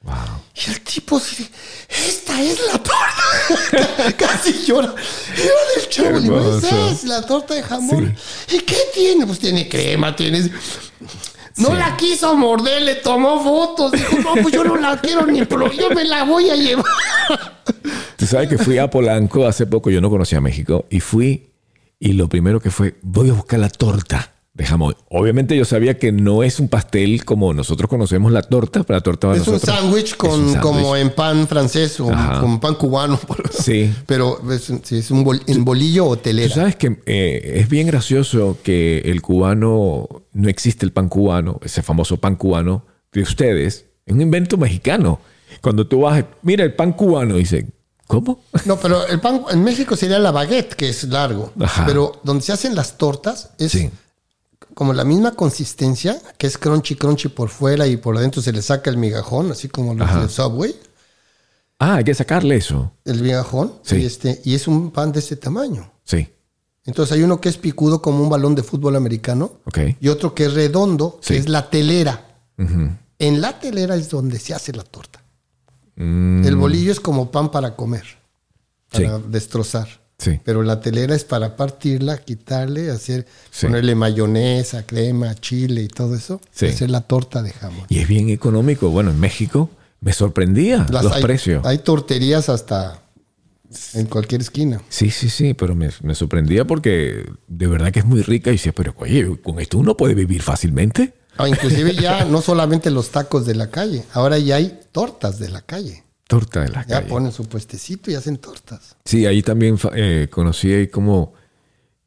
Wow. 0.05 0.13
Y 0.55 0.69
el 0.69 0.81
tipo 0.81 1.19
se 1.19 1.49
esta 1.89 2.41
es 2.41 2.59
la 2.71 2.77
torta. 2.77 4.13
Casi 4.17 4.65
llora. 4.65 4.93
Era 5.35 6.11
del 6.11 6.23
digo, 6.23 6.57
esa 6.57 6.91
es 6.91 7.03
la 7.03 7.25
torta 7.25 7.53
de 7.55 7.63
jamón. 7.63 8.15
¿Y 8.51 8.59
qué 8.59 8.77
tiene? 8.93 9.25
Pues 9.25 9.39
tiene 9.39 9.67
crema, 9.67 10.15
tiene... 10.15 10.49
No 11.57 11.69
Sí. 11.69 11.75
la 11.77 11.95
quiso 11.95 12.35
morder, 12.35 12.81
le 12.81 12.95
tomó 12.95 13.41
fotos. 13.41 13.93
Dijo, 13.93 14.17
no, 14.19 14.41
pues 14.41 14.53
yo 14.53 14.63
no 14.63 14.75
la 14.75 14.99
quiero 14.99 15.25
ni 15.25 15.45
pro, 15.45 15.71
yo 15.71 15.89
me 15.89 16.03
la 16.03 16.23
voy 16.23 16.49
a 16.49 16.55
llevar. 16.55 16.85
Tú 18.17 18.25
sabes 18.25 18.49
que 18.49 18.57
fui 18.57 18.77
a 18.77 18.89
Polanco 18.89 19.47
hace 19.47 19.65
poco, 19.65 19.89
yo 19.89 20.01
no 20.01 20.09
conocía 20.09 20.41
México, 20.41 20.85
y 20.89 20.99
fui, 20.99 21.49
y 21.97 22.13
lo 22.13 22.27
primero 22.27 22.59
que 22.59 22.71
fue, 22.71 22.95
voy 23.01 23.29
a 23.29 23.33
buscar 23.33 23.59
la 23.59 23.69
torta 23.69 24.34
de 24.55 24.65
jamón. 24.65 24.95
Obviamente 25.09 25.55
yo 25.57 25.65
sabía 25.65 25.99
que 25.99 26.11
no 26.13 26.41
es 26.41 26.59
un 26.61 26.69
pastel 26.69 27.25
como 27.25 27.53
nosotros 27.53 27.89
conocemos 27.89 28.31
la 28.31 28.41
torta, 28.41 28.83
pero 28.83 28.97
la 28.97 29.03
torta 29.03 29.27
para 29.27 29.39
Es 29.41 29.45
un 29.47 29.53
nosotros 29.55 29.77
un 29.83 29.91
con 30.17 30.31
sándwich. 30.31 30.59
como 30.61 30.95
en 30.95 31.09
pan 31.09 31.45
francés 31.47 31.99
o 31.99 32.09
Ajá. 32.09 32.39
con 32.39 32.59
pan 32.61 32.75
cubano. 32.75 33.19
Sí. 33.51 33.93
Pero 34.07 34.39
es, 34.51 34.69
un- 34.69 34.81
sí, 34.83 34.97
es 34.99 35.11
un 35.11 35.25
bol- 35.25 35.41
en 35.47 35.65
bolillo 35.65 36.05
o 36.07 36.15
Tú 36.15 36.23
telera. 36.23 36.55
sabes 36.55 36.77
que 36.77 36.99
eh, 37.05 37.59
es 37.59 37.67
bien 37.69 37.85
gracioso 37.87 38.57
que 38.63 38.99
el 38.99 39.21
cubano, 39.21 40.07
no 40.31 40.49
existe 40.49 40.85
el 40.85 40.93
pan 40.93 41.09
cubano, 41.09 41.59
ese 41.61 41.81
famoso 41.83 42.17
pan 42.17 42.35
cubano 42.37 42.85
de 43.11 43.21
ustedes, 43.23 43.85
es 44.05 44.13
un 44.13 44.21
invento 44.21 44.57
mexicano. 44.57 45.19
Cuando 45.61 45.85
tú 45.85 46.01
vas, 46.01 46.23
mira 46.43 46.63
el 46.63 46.73
pan 46.75 46.93
cubano, 46.93 47.35
dice, 47.35 47.67
¿cómo? 48.07 48.39
No, 48.65 48.77
pero 48.77 49.05
el 49.07 49.19
pan 49.19 49.41
en 49.51 49.63
México 49.65 49.97
sería 49.97 50.19
la 50.19 50.31
baguette, 50.31 50.75
que 50.75 50.87
es 50.89 51.03
largo. 51.05 51.51
Ajá. 51.59 51.85
Pero 51.85 52.21
donde 52.23 52.41
se 52.43 52.53
hacen 52.53 52.73
las 52.73 52.97
tortas 52.97 53.49
es 53.57 53.71
Sí. 53.73 53.89
Como 54.75 54.93
la 54.93 55.03
misma 55.03 55.31
consistencia, 55.35 56.21
que 56.37 56.45
es 56.45 56.57
crunchy, 56.59 56.95
crunchy 56.95 57.29
por 57.29 57.49
fuera 57.49 57.87
y 57.87 57.97
por 57.97 58.15
adentro 58.17 58.41
se 58.43 58.51
le 58.51 58.61
saca 58.61 58.89
el 58.91 58.97
migajón, 58.97 59.51
así 59.51 59.67
como 59.69 59.93
los 59.95 60.07
Ajá. 60.07 60.21
de 60.21 60.29
Subway, 60.29 60.75
Ah, 61.79 61.95
hay 61.95 62.03
que 62.05 62.13
sacarle 62.13 62.55
eso. 62.57 62.91
el 63.03 63.21
migajón. 63.21 63.73
Sí. 63.83 63.97
Y, 63.97 64.05
este, 64.05 64.41
y 64.45 64.53
es 64.55 64.67
un 64.67 64.91
pan 64.91 65.11
de 65.11 65.19
este 65.19 65.35
tamaño. 65.35 65.91
Sí, 66.03 66.29
Entonces 66.85 67.13
hay 67.17 67.23
uno 67.23 67.41
que 67.41 67.49
es 67.49 67.57
picudo 67.57 67.99
como 68.01 68.21
un 68.23 68.29
balón 68.29 68.53
de 68.53 68.61
fútbol 68.61 68.95
americano 68.95 69.53
ok. 69.65 69.79
y 69.99 70.07
otro 70.09 70.35
que 70.35 70.45
es 70.45 70.53
redondo, 70.53 71.17
Sí. 71.21 71.33
que 71.33 71.39
es 71.39 71.49
la 71.49 71.69
telera. 71.69 72.27
En 73.17 73.41
la 73.41 73.59
telera 73.59 73.95
es 73.95 74.09
donde 74.09 74.37
se 74.39 74.53
hace 74.53 74.71
la 74.71 74.83
torta. 74.83 75.21
Mm, 75.95 76.45
El 76.45 76.55
bolillo 76.57 76.91
es 76.91 76.99
como 76.99 77.31
pan 77.31 77.49
para 77.49 77.75
comer, 77.75 78.05
para 78.91 79.17
Sí. 79.17 79.23
destrozar. 79.29 79.87
Sí. 80.17 80.39
Pero 80.45 80.63
la 80.63 80.79
telera 80.79 81.13
es 81.13 81.25
para 81.25 81.55
partirla, 81.57 82.17
quitarle, 82.19 82.89
hacer, 82.89 83.25
Sí. 83.51 83.65
ponerle 83.67 83.95
mayonesa, 83.95 84.85
crema, 84.85 85.35
chile 85.35 85.81
y 85.83 85.87
todo 85.87 86.15
eso. 86.15 86.39
Sí. 86.51 86.67
Hacer 86.67 86.89
la 86.89 87.01
torta 87.01 87.41
de 87.43 87.51
jamón. 87.51 87.85
Y 87.89 87.99
es 87.99 88.07
bien 88.07 88.29
económico. 88.29 88.89
Bueno, 88.89 89.11
en 89.11 89.19
México 89.19 89.69
me 89.99 90.13
sorprendía 90.13 90.85
Las- 90.89 91.03
los 91.03 91.13
hay, 91.13 91.21
precios. 91.23 91.65
Hay 91.65 91.79
torterías 91.79 92.47
hasta 92.49 93.01
en 93.93 94.05
cualquier 94.05 94.39
esquina. 94.41 94.81
Sí, 94.87 95.09
sí, 95.11 95.29
sí, 95.29 95.53
pero 95.53 95.75
me, 95.75 95.89
me 96.01 96.15
sorprendía 96.15 96.65
porque 96.65 97.25
de 97.47 97.67
verdad 97.67 97.91
que 97.91 97.99
es 97.99 98.05
muy 98.05 98.21
rica 98.21 98.49
y 98.51 98.53
decía, 98.53 98.71
pero 98.73 98.93
oye, 98.97 99.37
con 99.43 99.59
esto 99.59 99.77
uno 99.77 99.97
puede 99.97 100.13
vivir 100.13 100.41
fácilmente. 100.41 101.13
Ah, 101.37 101.49
inclusive 101.49 101.93
ya 101.93 102.23
no 102.29 102.41
solamente 102.41 102.89
los 102.89 103.09
tacos 103.09 103.45
de 103.45 103.55
la 103.55 103.69
calle, 103.69 104.05
ahora 104.13 104.37
ya 104.39 104.55
hay 104.55 104.79
tortas 104.93 105.39
de 105.39 105.49
la 105.49 105.61
calle. 105.61 106.04
Torta 106.27 106.61
de 106.61 106.69
la 106.69 106.81
Ya 106.85 106.95
calle. 106.97 107.07
ponen 107.09 107.31
su 107.31 107.45
puestecito 107.45 108.09
y 108.09 108.15
hacen 108.15 108.37
tortas. 108.37 108.95
Sí, 109.05 109.25
ahí 109.25 109.43
también 109.43 109.77
eh, 109.95 110.27
conocí 110.31 110.71
ahí 110.73 110.87
como, 110.87 111.33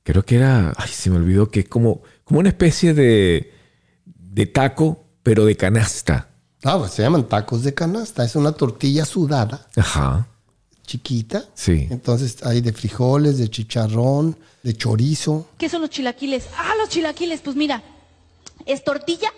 creo 0.02 0.24
que 0.24 0.36
era, 0.36 0.72
ay, 0.76 0.88
se 0.90 1.08
me 1.10 1.16
olvidó 1.16 1.50
que 1.50 1.60
es 1.60 1.68
como, 1.68 2.02
como 2.24 2.40
una 2.40 2.48
especie 2.48 2.94
de, 2.94 3.52
de 4.04 4.46
taco, 4.46 5.04
pero 5.22 5.44
de 5.44 5.56
canasta. 5.56 6.30
Ah, 6.64 6.76
pues 6.78 6.92
se 6.92 7.02
llaman 7.02 7.28
tacos 7.28 7.62
de 7.62 7.72
canasta. 7.74 8.24
Es 8.24 8.34
una 8.34 8.50
tortilla 8.52 9.04
sudada, 9.04 9.68
Ajá. 9.76 10.26
chiquita. 10.84 11.44
Sí. 11.54 11.86
Entonces 11.88 12.42
hay 12.44 12.60
de 12.60 12.72
frijoles, 12.72 13.38
de 13.38 13.48
chicharrón, 13.48 14.36
de 14.64 14.74
chorizo. 14.74 15.46
¿Qué 15.56 15.68
son 15.68 15.82
los 15.82 15.90
chilaquiles? 15.90 16.46
Ah, 16.56 16.72
los 16.80 16.88
chilaquiles, 16.88 17.40
pues 17.40 17.54
mira, 17.54 17.82
es 18.66 18.82
tortilla 18.82 19.30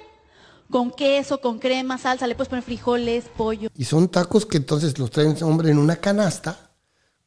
con 0.70 0.90
queso, 0.92 1.40
con 1.40 1.58
crema, 1.58 1.98
salsa, 1.98 2.26
le 2.26 2.34
puedes 2.34 2.48
poner 2.48 2.64
frijoles, 2.64 3.24
pollo. 3.36 3.68
Y 3.76 3.84
son 3.84 4.08
tacos 4.08 4.46
que 4.46 4.56
entonces 4.58 4.98
los 4.98 5.10
traen 5.10 5.36
hombre 5.42 5.70
en 5.70 5.78
una 5.78 5.96
canasta 5.96 6.70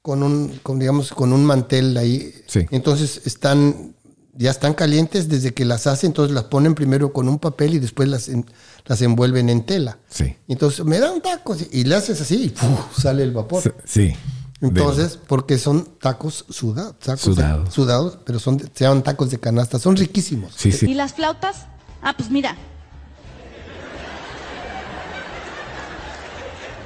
con 0.02 0.24
un, 0.24 0.60
con, 0.64 0.80
digamos, 0.80 1.12
con 1.12 1.34
un 1.34 1.46
mantel 1.46 1.96
ahí. 1.98 2.34
Sí. 2.48 2.66
Entonces 2.72 3.22
están, 3.26 3.96
ya 4.34 4.52
están 4.52 4.74
calientes 4.74 5.30
desde 5.30 5.54
que 5.54 5.66
las 5.66 5.88
hacen, 5.88 6.10
entonces 6.12 6.34
las 6.34 6.46
ponen 6.46 6.74
primero 6.76 7.14
con 7.14 7.28
un 7.30 7.40
papel 7.40 7.74
y 7.76 7.80
después 7.80 8.10
las, 8.10 8.28
en- 8.30 8.46
las 8.86 9.02
envuelven 9.02 9.50
en 9.50 9.66
tela. 9.66 9.98
Sí. 10.10 10.36
Entonces 10.48 10.84
me 10.86 11.00
dan 11.00 11.22
tacos 11.22 11.60
y 11.72 11.84
le 11.84 11.96
haces 11.96 12.20
así 12.22 12.46
y 12.46 12.50
¡puf! 12.50 12.98
sale 13.02 13.24
el 13.24 13.32
vapor. 13.32 13.76
Sí. 13.86 14.14
Entonces, 14.62 15.20
porque 15.28 15.58
son 15.58 15.86
tacos 16.00 16.46
sudados, 16.50 16.98
tacos 17.00 17.26
de- 17.26 17.34
Sudados. 17.44 17.74
sudados, 17.74 18.20
pero 18.26 18.40
son, 18.40 18.58
de- 18.58 18.70
se 18.74 18.86
llaman 18.86 19.04
tacos 19.04 19.30
de 19.30 19.38
canasta, 19.40 19.78
son 19.80 19.98
riquísimos. 19.98 20.54
Sí, 20.56 20.70
¿Y 20.70 20.72
sí. 20.72 20.94
las 20.94 21.14
flautas? 21.14 21.66
Ah, 22.02 22.14
pues 22.18 22.30
mira. 22.30 22.56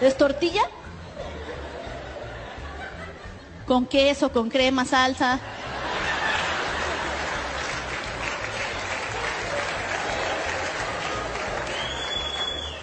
¿Es 0.01 0.17
tortilla? 0.17 0.61
Con 3.65 3.85
queso, 3.85 4.31
con 4.31 4.49
crema, 4.49 4.85
salsa. 4.85 5.39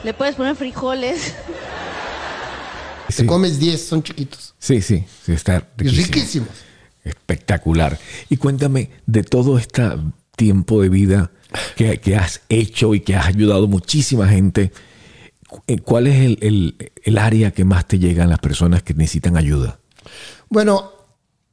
Le 0.02 0.12
puedes 0.12 0.34
poner 0.34 0.54
frijoles. 0.54 1.34
Te 3.06 3.12
Sí, 3.12 3.26
comes 3.26 3.58
10, 3.58 3.86
son 3.86 4.02
chiquitos. 4.02 4.54
sí, 4.58 4.82
sí, 4.82 5.04
sí, 5.24 5.32
está 5.32 5.66
riquísimo. 5.76 6.06
riquísimos. 6.06 6.48
Espectacular. 7.04 7.98
Y 8.28 8.36
cuéntame 8.38 8.90
de 9.06 9.22
todo 9.22 9.58
este 9.58 9.82
tiempo 10.36 10.82
de 10.82 10.88
vida 10.88 11.30
que, 11.76 12.00
que 12.00 12.16
has 12.16 12.40
hecho 12.48 12.94
y 12.94 13.00
que 13.00 13.14
has 13.14 13.26
ayudado 13.26 13.68
muchísima 13.68 14.26
gente. 14.28 14.72
Eh, 15.66 15.78
¿Cuál 15.78 16.06
es 16.06 16.16
el, 16.24 16.38
el- 16.42 16.92
el 17.04 17.18
área 17.18 17.50
que 17.52 17.64
más 17.64 17.86
te 17.86 17.98
llegan 17.98 18.28
las 18.30 18.38
personas 18.38 18.82
que 18.82 18.94
necesitan 18.94 19.36
ayuda? 19.36 19.78
Bueno, 20.48 20.90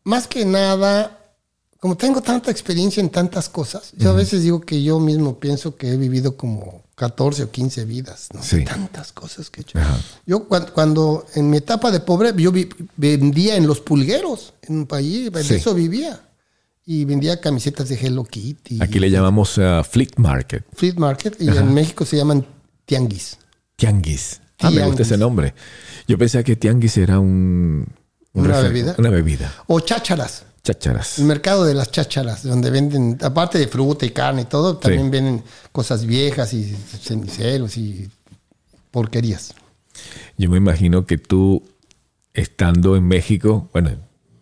más 0.03 0.27
que 0.27 0.45
nada, 0.45 1.17
como 1.79 1.97
tengo 1.97 2.21
tanta 2.21 2.51
experiencia 2.51 3.01
en 3.01 3.09
tantas 3.09 3.49
cosas, 3.49 3.93
yo 3.97 4.11
a 4.11 4.13
veces 4.13 4.43
digo 4.43 4.61
que 4.61 4.83
yo 4.83 4.99
mismo 4.99 5.39
pienso 5.39 5.75
que 5.75 5.89
he 5.93 5.97
vivido 5.97 6.37
como 6.37 6.83
14 6.95 7.43
o 7.43 7.51
15 7.51 7.85
vidas, 7.85 8.27
¿no? 8.33 8.43
Sí. 8.43 8.63
Tantas 8.63 9.11
cosas 9.11 9.49
que 9.49 9.61
he 9.61 9.63
hecho. 9.63 9.79
Ajá. 9.79 9.97
Yo 10.25 10.47
cuan- 10.47 10.67
cuando, 10.73 11.25
en 11.35 11.49
mi 11.49 11.57
etapa 11.57 11.89
de 11.91 11.99
pobre, 11.99 12.31
yo 12.37 12.51
vi- 12.51 12.69
vendía 12.97 13.55
en 13.55 13.65
los 13.65 13.79
pulgueros, 13.79 14.53
en 14.63 14.75
un 14.79 14.85
país, 14.85 15.31
de 15.31 15.43
Sí. 15.43 15.55
eso 15.55 15.73
vivía. 15.73 16.21
Y 16.85 17.05
vendía 17.05 17.39
camisetas 17.39 17.89
de 17.89 17.95
Hello 17.95 18.23
Kitty. 18.23 18.79
Aquí 18.81 18.99
le 18.99 19.09
llamamos 19.09 19.57
uh, 19.57 19.83
Fleet 19.89 20.11
Market, 20.17 20.65
Flea 20.73 20.93
Market 20.97 21.39
y 21.39 21.47
en 21.47 21.73
México 21.73 22.05
se 22.05 22.17
llaman 22.17 22.45
tianguis. 22.85 23.37
Tianguis. 23.81 24.41
Ah, 24.59 24.69
me 24.69 24.81
gusta 24.81 24.81
Tianguis. 24.81 24.99
ese 25.07 25.17
nombre. 25.17 25.53
Yo 26.07 26.15
pensaba 26.15 26.43
que 26.43 26.55
Tianguis 26.55 26.97
era 26.97 27.19
un... 27.19 27.87
un 28.33 28.45
¿Una 28.45 28.59
bebida? 28.59 28.95
Una 28.99 29.09
bebida. 29.09 29.51
O 29.65 29.79
chácharas. 29.79 30.45
Chácharas. 30.63 31.17
El 31.17 31.25
mercado 31.25 31.65
de 31.65 31.73
las 31.73 31.89
chácharas, 31.89 32.43
donde 32.43 32.69
venden, 32.69 33.17
aparte 33.23 33.57
de 33.57 33.67
fruta 33.67 34.05
y 34.05 34.11
carne 34.11 34.43
y 34.43 34.45
todo, 34.45 34.77
también 34.77 35.09
venden 35.09 35.43
cosas 35.71 36.05
viejas 36.05 36.53
y 36.53 36.63
ceniceros 37.01 37.75
y 37.77 38.07
porquerías. 38.91 39.55
Yo 40.37 40.51
me 40.51 40.57
imagino 40.57 41.07
que 41.07 41.17
tú, 41.17 41.63
estando 42.35 42.95
en 42.95 43.07
México, 43.07 43.67
bueno, 43.73 43.89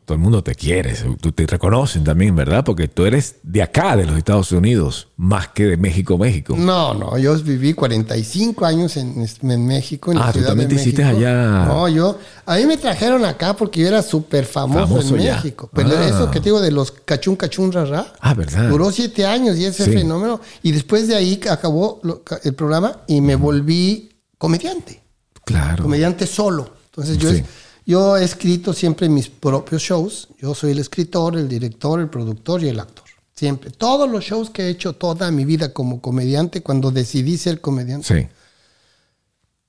todo 0.10 0.16
el 0.16 0.24
mundo 0.24 0.42
te 0.44 0.56
quiere, 0.56 0.96
tú 1.22 1.32
te 1.32 1.46
reconocen 1.46 2.04
también, 2.04 2.36
¿verdad? 2.36 2.64
Porque 2.66 2.88
tú 2.88 3.06
eres 3.06 3.36
de 3.44 3.62
acá, 3.62 3.96
de 3.96 4.08
los 4.08 4.18
Estados 4.18 4.52
Unidos, 4.52 5.10
más 5.18 5.50
que 5.50 5.66
de 5.66 5.78
México, 5.78 6.18
México. 6.18 6.56
No, 6.58 6.96
no, 6.96 7.16
yo 7.20 7.38
viví 7.38 7.76
45 7.76 8.66
años 8.66 8.98
en, 8.98 9.24
en 9.44 9.68
México. 9.68 10.12
En 10.12 10.18
la 10.18 10.30
Ah, 10.30 10.34
tú 10.34 10.42
también 10.42 10.68
te 10.68 10.74
hiciste 10.74 11.04
México. 11.04 11.20
allá. 11.20 11.66
No, 11.66 11.88
yo, 11.90 12.18
a 12.48 12.56
mí 12.56 12.66
me 12.66 12.78
trajeron 12.78 13.24
acá 13.24 13.54
porque 13.56 13.82
yo 13.82 13.88
era 13.88 14.02
súper 14.02 14.46
famoso, 14.48 14.88
Famoso 14.88 15.16
en 15.16 15.22
ya. 15.22 15.36
México. 15.36 15.70
Pero 15.76 15.90
Ah. 15.90 16.08
eso 16.08 16.32
que 16.32 16.40
te 16.40 16.46
digo 16.46 16.60
de 16.60 16.72
los 16.72 16.92
cachún, 16.92 17.36
cachún, 17.36 17.72
rara. 17.72 18.12
Ah, 18.20 18.34
¿verdad? 18.34 18.68
Duró 18.68 18.92
siete 18.92 19.28
años 19.28 19.58
y 19.58 19.66
ese 19.66 19.86
Sí. 19.86 19.92
fenómeno. 19.92 20.42
Y 20.64 20.72
después 20.72 21.08
de 21.08 21.18
ahí 21.18 21.40
acabó 21.52 22.00
lo- 22.02 22.24
el 22.44 22.56
programa 22.56 23.02
y 23.06 23.22
me 23.22 23.36
volví 23.36 24.10
comediante. 24.40 25.04
Claro. 25.46 25.84
comediante 25.84 26.26
solo. 26.26 26.72
Entonces 26.88 27.18
yo, 27.20 27.32
Sí. 27.32 27.44
Yo 27.90 28.16
he 28.18 28.24
escrito 28.24 28.72
siempre 28.72 29.10
mis 29.10 29.30
propios 29.30 29.82
shows. 29.82 30.28
Yo 30.38 30.54
soy 30.54 30.74
el 30.74 30.80
escritor, 30.80 31.36
el 31.36 31.50
director, 31.50 32.00
el 32.00 32.08
productor 32.08 32.64
y 32.64 32.70
el 32.70 32.80
actor. 32.80 33.06
Siempre. 33.34 33.72
Todos 33.72 34.08
los 34.08 34.24
shows 34.24 34.52
que 34.52 34.64
he 34.64 34.70
hecho 34.70 34.94
toda 34.94 35.32
mi 35.32 35.44
vida 35.44 35.74
como 35.74 36.00
comediante, 36.00 36.62
cuando 36.62 36.92
decidí 36.92 37.36
ser 37.38 37.62
comediante, 37.62 38.08
Sí. 38.22 38.28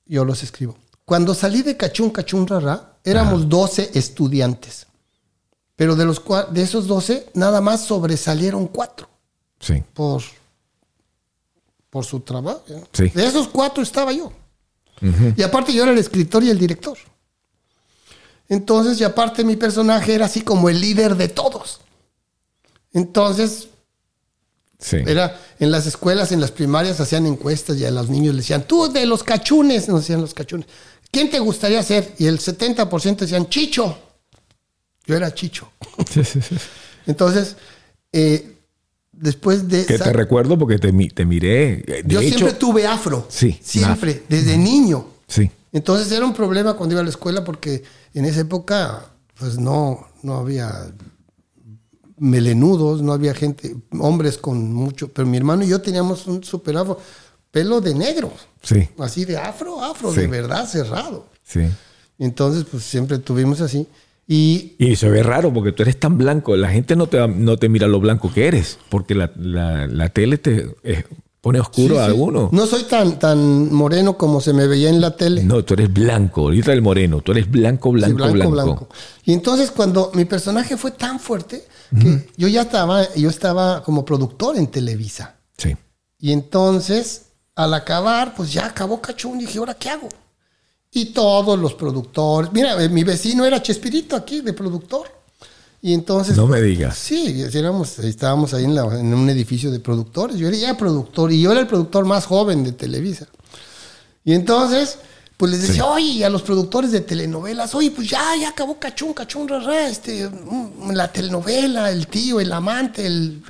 yo 0.05 0.23
los 0.23 0.43
escribo. 0.43 0.75
Cuando 1.05 1.33
salí 1.33 1.63
de 1.63 1.75
Cachún 1.75 2.11
Cachún 2.11 2.45
Rara, 2.47 2.97
éramos 3.03 3.49
12 3.49 3.89
estudiantes. 3.95 4.85
Pero 5.75 5.95
de, 5.95 6.05
los, 6.05 6.21
de 6.51 6.61
esos 6.61 6.85
12, 6.85 7.29
nada 7.33 7.59
más 7.59 7.85
sobresalieron 7.85 8.67
cuatro 8.67 9.09
Sí. 9.59 9.81
por, 9.95 10.21
por 11.89 12.05
su 12.05 12.19
trabajo. 12.19 12.63
Sí. 12.93 13.09
De 13.09 13.25
esos 13.25 13.47
cuatro 13.47 13.81
estaba 13.81 14.11
yo. 14.13 14.31
Y 15.35 15.41
aparte 15.41 15.73
yo 15.73 15.81
era 15.81 15.91
el 15.91 15.97
escritor 15.97 16.43
y 16.43 16.51
el 16.51 16.59
director. 16.59 16.97
Entonces, 18.51 18.99
y 18.99 19.05
aparte 19.05 19.45
mi 19.45 19.55
personaje 19.55 20.13
era 20.13 20.25
así 20.25 20.41
como 20.41 20.67
el 20.67 20.81
líder 20.81 21.15
de 21.15 21.29
todos. 21.29 21.79
Entonces, 22.93 23.69
Sí. 24.77 24.97
Era 25.05 25.39
en 25.59 25.69
las 25.69 25.85
escuelas, 25.85 26.31
en 26.31 26.41
las 26.41 26.49
primarias 26.49 26.99
hacían 26.99 27.27
encuestas 27.27 27.77
y 27.77 27.85
a 27.85 27.91
los 27.91 28.09
niños 28.09 28.33
les 28.33 28.45
decían, 28.45 28.63
tú 28.63 28.91
de 28.91 29.05
los 29.05 29.23
cachunes, 29.23 29.87
nos 29.87 29.99
decían 30.01 30.21
los 30.21 30.33
cachunes. 30.33 30.65
¿Quién 31.11 31.29
te 31.29 31.37
gustaría 31.37 31.83
ser? 31.83 32.15
Y 32.17 32.25
el 32.25 32.39
70% 32.39 33.17
decían, 33.17 33.47
Chicho. 33.47 33.95
Yo 35.05 35.15
era 35.15 35.31
Chicho. 35.35 35.71
Sí, 36.11 36.23
sí, 36.23 36.41
sí. 36.41 36.55
Entonces, 37.05 37.57
eh, 38.11 38.57
después 39.11 39.67
de... 39.67 39.85
Que 39.85 39.93
esa- 39.93 40.05
te 40.05 40.13
recuerdo 40.13 40.57
porque 40.57 40.79
te, 40.79 40.91
te 41.09 41.25
miré. 41.25 41.83
De 41.85 42.03
yo 42.07 42.19
hecho, 42.19 42.37
siempre 42.39 42.57
tuve 42.57 42.87
afro. 42.87 43.27
Sí, 43.29 43.59
Siempre, 43.61 44.23
desde 44.27 44.57
niño. 44.57 45.05
Sí. 45.27 45.51
Entonces 45.73 46.11
era 46.11 46.25
un 46.25 46.33
problema 46.33 46.73
cuando 46.73 46.93
iba 46.93 47.01
a 47.01 47.03
la 47.05 47.09
escuela 47.09 47.43
porque 47.43 47.83
en 48.13 48.25
esa 48.25 48.41
época 48.41 49.05
pues 49.39 49.57
no, 49.57 50.05
no 50.23 50.35
había 50.37 50.91
melenudos, 52.17 53.01
no 53.01 53.13
había 53.13 53.33
gente, 53.33 53.75
hombres 53.99 54.37
con 54.37 54.73
mucho, 54.73 55.07
pero 55.09 55.27
mi 55.27 55.37
hermano 55.37 55.63
y 55.63 55.67
yo 55.69 55.81
teníamos 55.81 56.27
un 56.27 56.43
super 56.43 56.77
afro, 56.77 56.99
pelo 57.49 57.81
de 57.81 57.95
negro, 57.95 58.31
Sí. 58.61 58.87
así 58.99 59.25
de 59.25 59.37
afro, 59.37 59.83
afro, 59.83 60.13
Sí. 60.13 60.21
de 60.21 60.27
verdad 60.27 60.67
cerrado. 60.67 61.27
Sí. 61.43 61.61
Entonces 62.19 62.65
pues 62.69 62.83
siempre 62.83 63.17
tuvimos 63.17 63.61
así. 63.61 63.87
Y 64.27 64.75
Y 64.77 64.95
se 64.95 65.09
ve 65.09 65.23
raro 65.23 65.51
porque 65.51 65.71
tú 65.71 65.81
eres 65.83 65.99
tan 65.99 66.17
blanco. 66.17 66.55
La 66.55 66.69
gente 66.69 66.95
no 66.95 67.07
te, 67.07 67.27
no 67.27 67.57
te 67.57 67.67
mira 67.69 67.87
lo 67.87 67.99
blanco 67.99 68.31
que 68.31 68.47
eres. 68.47 68.77
Porque 68.89 69.15
la, 69.15 69.31
la- 69.35 69.87
la 69.87 70.09
tele 70.09 70.37
te 70.37 70.73
eh, 70.83 71.03
pone 71.41 71.59
oscuro 71.59 71.95
sí, 71.95 71.99
a 72.01 72.05
sí, 72.05 72.11
alguno. 72.11 72.49
no 72.51 72.65
soy 72.67 72.83
tan, 72.83 73.17
tan 73.17 73.73
moreno 73.73 74.15
como 74.17 74.39
se 74.39 74.53
me 74.53 74.67
veía 74.67 74.89
en 74.89 75.01
la 75.01 75.15
tele. 75.15 75.43
No, 75.43 75.65
tú 75.65 75.73
eres 75.73 75.91
blanco. 75.91 76.41
Ahorita 76.41 76.71
el 76.71 76.81
moreno. 76.81 77.21
Tú 77.21 77.31
eres 77.31 77.49
blanco, 77.49 77.89
Sí, 77.89 78.13
blanco, 78.13 78.51
blanco. 78.51 78.87
Y 79.25 79.33
entonces 79.33 79.71
cuando 79.71 80.11
mi 80.13 80.25
personaje 80.25 80.77
fue 80.77 80.91
tan 80.91 81.19
fuerte 81.19 81.65
que 81.99 82.29
yo 82.37 82.47
ya 82.47 82.61
estaba, 82.61 83.13
yo 83.15 83.29
estaba 83.29 83.83
como 83.83 84.05
productor 84.05 84.55
en 84.55 84.67
Televisa. 84.67 85.35
Sí. 85.57 85.75
Y 86.19 86.31
entonces, 86.31 87.23
al 87.55 87.73
acabar, 87.73 88.33
pues 88.35 88.53
ya 88.53 88.67
acabó 88.67 89.01
Cachún 89.01 89.41
y 89.41 89.45
dije, 89.45 89.57
¿ahora 89.57 89.73
qué 89.73 89.89
hago? 89.89 90.07
Y 90.91 91.07
todos 91.07 91.57
los 91.57 91.73
productores, 91.73 92.51
mira, 92.53 92.81
eh, 92.81 92.89
mi 92.89 93.03
vecino 93.03 93.43
era 93.45 93.61
Chespirito 93.61 94.15
aquí, 94.15 94.41
de 94.41 94.53
productor. 94.53 95.20
Y 95.81 95.93
entonces... 95.93 96.37
No 96.37 96.45
me 96.47 96.61
digas. 96.61 96.97
Sí, 96.97 97.43
éramos- 97.53 97.97
estábamos 97.99 98.53
ahí 98.53 98.65
en, 98.65 98.75
la- 98.75 98.99
en 98.99 99.13
un 99.13 99.29
edificio 99.29 99.71
de 99.71 99.79
productores. 99.79 100.37
Yo 100.37 100.47
era 100.47 100.57
ya 100.57 100.77
productor 100.77 101.31
y 101.31 101.41
yo 101.41 101.51
era 101.51 101.61
el 101.61 101.67
productor 101.67 102.05
más 102.05 102.25
joven 102.25 102.63
de 102.63 102.71
Televisa. 102.71 103.27
Y 104.23 104.33
entonces, 104.33 104.99
pues 105.37 105.51
les 105.51 105.61
decía, 105.67 105.87
oye, 105.87 106.05
y 106.05 106.23
a 106.23 106.29
los 106.29 106.43
productores 106.43 106.91
de 106.91 107.01
telenovelas, 107.01 107.73
oye, 107.73 107.89
pues 107.89 108.07
ya, 108.07 108.35
ya 108.39 108.49
acabó 108.49 108.77
Cachún, 108.77 109.13
Cachún, 109.13 109.47
rara, 109.47 109.87
este, 109.87 110.29
mm, 110.29 110.91
la 110.91 111.11
telenovela, 111.11 111.89
el 111.89 112.05
tío, 112.07 112.39
el 112.39 112.51
amante, 112.53 113.05
el... 113.07 113.41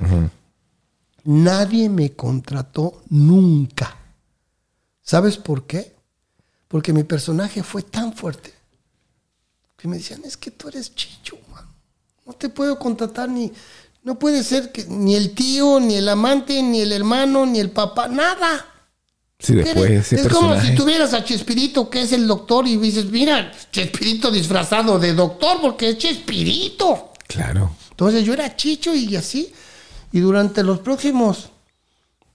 Nadie 1.24 1.88
me 1.88 2.12
contrató 2.14 3.02
nunca. 3.10 3.96
¿Sabes 5.02 5.36
por 5.36 5.66
qué? 5.66 5.94
Porque 6.66 6.92
mi 6.94 7.04
personaje 7.04 7.62
fue 7.62 7.82
tan 7.82 8.14
fuerte 8.14 8.52
que 9.76 9.86
me 9.88 9.98
decían, 9.98 10.22
es 10.24 10.36
que 10.36 10.50
tú 10.50 10.68
eres 10.68 10.94
chicho. 10.94 11.36
No 12.26 12.32
te 12.32 12.48
puedo 12.48 12.78
contratar 12.78 13.28
ni... 13.28 13.52
No 14.04 14.18
puede 14.18 14.42
ser 14.42 14.72
que 14.72 14.84
ni 14.86 15.14
el 15.14 15.32
tío, 15.32 15.78
ni 15.78 15.94
el 15.94 16.08
amante, 16.08 16.60
ni 16.60 16.80
el 16.80 16.92
hermano, 16.92 17.46
ni 17.46 17.60
el 17.60 17.70
papá, 17.70 18.08
nada. 18.08 18.66
Sí, 19.38 19.54
después 19.54 19.90
ese 19.90 20.16
es 20.16 20.28
como 20.28 20.60
si 20.60 20.74
tuvieras 20.74 21.14
a 21.14 21.24
Chespirito, 21.24 21.88
que 21.88 22.02
es 22.02 22.12
el 22.12 22.26
doctor, 22.26 22.66
y 22.66 22.76
dices, 22.76 23.06
mira, 23.06 23.52
Chespirito 23.70 24.30
disfrazado 24.30 24.98
de 24.98 25.14
doctor, 25.14 25.58
porque 25.60 25.90
es 25.90 25.98
Chespirito. 25.98 27.12
Claro. 27.28 27.76
Entonces 27.90 28.24
yo 28.24 28.32
era 28.32 28.56
chicho 28.56 28.94
y 28.94 29.14
así. 29.14 29.52
Y 30.10 30.20
durante 30.20 30.62
los 30.62 30.80
próximos 30.80 31.50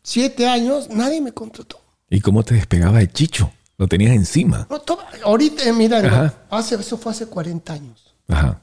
siete 0.02 0.48
años, 0.48 0.90
nadie 0.90 1.22
me 1.22 1.34
contrató. 1.34 1.82
¿Y 2.10 2.22
cómo 2.22 2.44
te 2.44 2.56
despegaba 2.56 3.00
de 3.00 3.12
Chicho? 3.12 3.52
Lo 3.78 3.88
tenías 3.88 4.16
encima. 4.16 4.68
No, 4.70 4.82
ahorita, 5.24 5.72
mira, 5.74 6.02
no, 6.02 6.34
hace, 6.50 6.76
eso 6.76 6.98
fue 6.98 7.12
hace 7.12 7.28
40 7.28 7.74
años, 7.74 8.16
Ajá. 8.28 8.62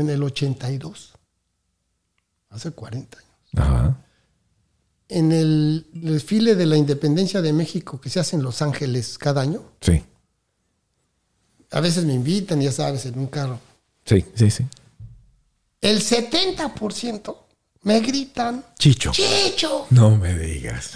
En 0.00 0.10
el 0.10 0.22
82. 0.22 1.12
Hace 2.50 2.70
40 2.72 3.18
años. 3.18 3.30
Ajá. 3.56 3.96
En 5.08 5.32
el 5.32 5.86
desfile 5.92 6.54
de 6.54 6.66
la 6.66 6.76
independencia 6.76 7.42
de 7.42 7.52
México 7.52 8.00
que 8.00 8.10
se 8.10 8.20
hace 8.20 8.36
en 8.36 8.42
Los 8.42 8.62
Ángeles 8.62 9.18
cada 9.18 9.42
año, 9.42 9.62
Sí. 9.80 10.02
a 11.72 11.80
veces 11.80 12.04
me 12.04 12.14
invitan, 12.14 12.60
ya 12.60 12.72
sabes, 12.72 13.06
en 13.06 13.18
un 13.18 13.26
carro. 13.26 13.58
Sí, 14.04 14.24
sí, 14.34 14.50
sí. 14.50 14.66
El 15.80 16.00
70% 16.00 17.36
me 17.82 18.00
gritan, 18.00 18.62
Chicho. 18.78 19.10
¡Chicho! 19.12 19.86
No 19.90 20.16
me 20.16 20.38
digas. 20.38 20.92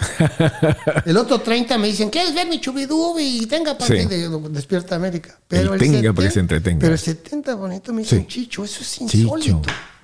El 1.05 1.17
otro 1.17 1.39
30 1.39 1.77
me 1.79 1.87
dicen, 1.87 2.09
¿quieres 2.09 2.33
ver 2.35 2.47
mi 2.47 2.59
chubidubi? 2.61 3.41
Y 3.41 3.45
tenga 3.47 3.75
Sí. 3.79 3.93
que 3.93 4.05
de- 4.05 4.49
Despierta 4.49 4.95
América. 4.95 5.39
El 5.49 5.69
tenga 5.79 6.13
para 6.13 6.27
que 6.27 6.33
se 6.33 6.39
entretenga. 6.39 6.79
Pero 6.81 6.93
el 6.93 6.99
70 6.99 7.55
bonito 7.55 7.91
me 7.93 8.01
dicen, 8.01 8.21
Sí. 8.21 8.27
Chicho, 8.27 8.63
eso 8.63 8.81
es 8.81 8.91
Chicho. 8.91 9.17
insólito. 9.17 9.61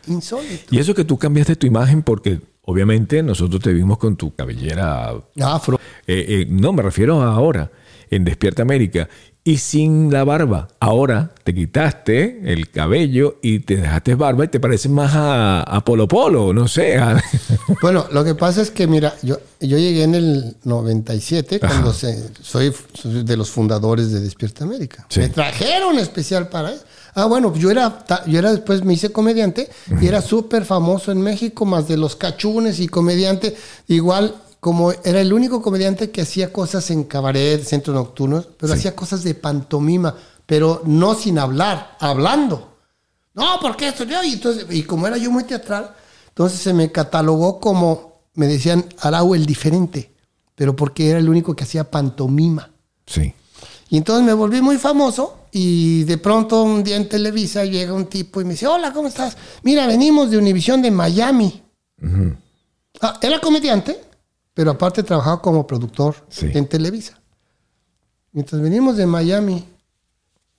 Insólito. 0.07 0.73
y 0.75 0.79
eso 0.79 0.95
que 0.95 1.03
tú 1.05 1.15
cambiaste 1.19 1.55
tu 1.55 1.67
imagen 1.67 2.01
porque 2.01 2.41
obviamente 2.63 3.21
nosotros 3.21 3.61
te 3.61 3.71
vimos 3.71 3.99
con 3.99 4.15
tu 4.15 4.33
cabellera 4.33 5.13
Afro. 5.39 5.79
Eh, 6.07 6.25
eh, 6.27 6.45
no, 6.49 6.73
me 6.73 6.81
refiero 6.81 7.21
a 7.21 7.33
ahora, 7.35 7.71
en 8.09 8.23
Despierta 8.23 8.63
América. 8.63 9.07
Y 9.43 9.57
sin 9.57 10.11
la 10.13 10.23
barba. 10.23 10.67
Ahora 10.79 11.31
te 11.43 11.55
quitaste 11.55 12.41
el 12.45 12.69
cabello 12.69 13.37
y 13.41 13.61
te 13.61 13.77
dejaste 13.77 14.13
barba 14.13 14.45
y 14.45 14.49
te 14.49 14.59
pareces 14.59 14.91
más 14.91 15.13
a, 15.15 15.63
a 15.63 15.83
Polo 15.83 16.07
Polo, 16.07 16.53
no 16.53 16.67
sé. 16.67 16.97
a- 16.99 17.19
Bueno, 17.81 18.05
lo 18.11 18.23
que 18.23 18.35
pasa 18.35 18.61
es 18.61 18.69
que, 18.69 18.85
mira, 18.85 19.15
yo, 19.23 19.39
yo 19.59 19.79
llegué 19.79 20.03
en 20.03 20.13
el 20.13 20.55
97, 20.63 21.59
Ajá. 21.61 21.67
cuando 21.73 21.91
se, 21.93 22.29
soy, 22.41 22.71
soy 22.93 23.23
de 23.23 23.35
los 23.35 23.49
fundadores 23.49 24.11
de 24.11 24.19
Despierta 24.19 24.63
América. 24.63 25.07
Sí. 25.09 25.21
Me 25.21 25.29
trajeron 25.29 25.97
especial 25.97 26.47
para 26.49 26.73
eso. 26.73 26.83
Ah, 27.15 27.25
bueno, 27.25 27.53
yo 27.55 27.71
era, 27.71 28.05
yo 28.27 28.37
era 28.39 28.51
después 28.51 28.85
me 28.85 28.93
hice 28.93 29.11
comediante 29.11 29.69
y 29.99 30.05
era 30.07 30.21
súper 30.21 30.65
famoso 30.65 31.11
en 31.11 31.19
México, 31.19 31.65
más 31.65 31.87
de 31.87 31.97
los 31.97 32.15
cachunes 32.15 32.79
y 32.79 32.87
comediante. 32.87 33.55
Igual, 33.87 34.35
como 34.61 34.91
era 34.91 35.19
el 35.19 35.33
único 35.33 35.59
comediante 35.59 36.11
que 36.11 36.21
hacía 36.21 36.53
cosas 36.53 36.91
en 36.91 37.05
cabaret, 37.05 37.63
centros 37.63 37.95
nocturnos, 37.95 38.47
pero 38.57 38.73
hacía 38.73 38.95
cosas 38.95 39.23
de 39.23 39.33
pantomima, 39.33 40.15
pero 40.45 40.83
no 40.85 41.15
sin 41.15 41.39
hablar, 41.39 41.97
hablando. 41.99 42.77
No, 43.33 43.57
porque 43.59 43.87
esto 43.87 44.03
yo. 44.03 44.23
Y, 44.23 44.33
entonces, 44.33 44.67
y 44.69 44.83
como 44.83 45.07
era 45.07 45.17
yo 45.17 45.31
muy 45.31 45.45
teatral, 45.45 45.95
entonces 46.27 46.59
se 46.59 46.73
me 46.73 46.91
catalogó 46.91 47.59
como, 47.59 48.21
me 48.35 48.45
decían, 48.45 48.85
Arau 48.99 49.33
el 49.33 49.47
diferente, 49.47 50.13
pero 50.53 50.75
porque 50.75 51.09
era 51.09 51.17
el 51.17 51.27
único 51.27 51.55
que 51.55 51.63
hacía 51.63 51.89
pantomima. 51.89 52.69
Sí. 53.07 53.33
Y 53.89 53.97
entonces 53.97 54.23
me 54.23 54.33
volví 54.33 54.61
muy 54.61 54.77
famoso 54.77 55.39
y 55.51 56.03
de 56.03 56.19
pronto 56.19 56.61
un 56.61 56.83
día 56.83 56.97
en 56.97 57.09
Televisa 57.09 57.65
llega 57.65 57.93
un 57.93 58.05
tipo 58.05 58.39
y 58.39 58.45
me 58.45 58.51
dice, 58.51 58.67
hola, 58.67 58.93
¿cómo 58.93 59.07
estás? 59.07 59.35
Mira, 59.63 59.87
venimos 59.87 60.29
de 60.29 60.37
Univisión 60.37 60.83
de 60.83 60.91
Miami. 60.91 61.63
Ah, 63.01 63.17
era 63.21 63.39
comediante, 63.39 64.10
pero 64.53 64.71
aparte 64.71 65.03
trabajaba 65.03 65.41
como 65.41 65.65
productor 65.67 66.15
Sí. 66.29 66.49
en 66.53 66.67
Televisa. 66.67 67.19
Mientras 68.31 68.61
venimos 68.61 68.95
de 68.97 69.05
Miami, 69.05 69.65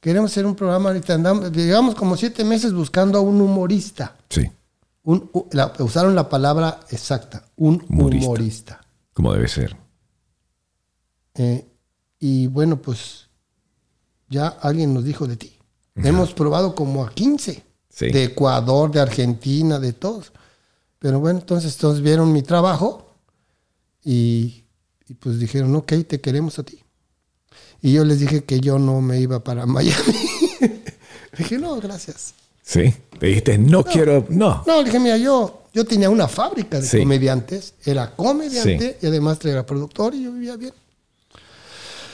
queremos 0.01 0.31
hacer 0.31 0.45
un 0.47 0.55
programa 0.55 0.91
ahorita, 0.91 1.15
andamos, 1.15 1.53
llegamos 1.53 1.95
como 1.95 2.17
siete 2.17 2.45
meses 2.45 2.73
buscando 2.73 3.19
a 3.19 3.23
un 3.23 3.41
humorista. 3.41 4.17
Sí. 4.29 4.51
Un- 5.05 5.29
u- 5.33 5.47
la- 5.53 5.73
usaron 5.81 6.15
la 6.15 6.29
palabra 6.29 6.81
exacta, 6.91 7.45
un 7.57 7.85
Humorista. 7.89 8.27
humorista. 8.27 8.81
Como 9.13 9.33
debe 9.33 9.49
ser. 9.49 9.77
Eh, 11.35 11.67
y 12.21 12.47
bueno, 12.47 12.77
pues 12.81 13.29
ya 14.29 14.49
alguien 14.49 14.93
nos 14.95 15.05
dijo 15.05 15.27
de 15.27 15.37
ti. 15.37 15.59
Hemos 15.97 16.33
probado 16.33 16.75
como 16.75 17.05
a 17.05 17.11
15. 17.11 17.65
Sí. 17.89 18.11
De 18.11 18.25
Ecuador, 18.25 18.91
de 18.91 19.01
Argentina, 19.01 19.79
de 19.79 19.93
todos. 19.93 20.33
Pero 20.99 21.21
bueno, 21.21 21.41
entonces 21.41 21.77
todos 21.77 22.01
vieron 22.01 22.33
mi 22.33 22.43
trabajo 22.43 23.12
y, 24.05 24.65
y 25.09 25.15
pues 25.15 25.39
dijeron, 25.39 25.75
ok, 25.77 25.93
te 26.07 26.21
queremos 26.21 26.59
a 26.59 26.63
ti. 26.63 26.79
Y 27.81 27.93
yo 27.93 28.05
les 28.05 28.21
dije 28.21 28.45
que 28.45 28.61
yo 28.61 28.79
no 28.79 29.01
me 29.01 29.21
iba 29.21 29.43
para 29.43 29.67
Miami. 29.67 30.15
dije, 31.37 31.59
no, 31.59 31.81
gracias. 31.81 32.35
Sí. 32.63 32.95
Te 33.19 33.27
dijiste, 33.27 33.59
no, 33.59 33.83
quiero. 33.85 34.25
No. 34.29 34.63
No, 34.67 34.79
le 34.79 34.85
dije, 34.85 35.01
mira, 35.01 35.17
yo, 35.17 35.65
yo 35.75 35.85
tenía 35.85 36.09
una 36.11 36.29
fábrica 36.29 36.81
de 36.81 36.87
Sí. 36.87 37.01
comediantes, 37.01 37.75
era 37.85 38.15
comediante 38.15 38.91
Sí. 38.93 38.97
y 39.03 39.07
además 39.09 39.45
era 39.45 39.67
productor 39.67 40.15
y 40.15 40.23
yo 40.25 40.33
vivía 40.33 40.57
bien. 40.57 40.73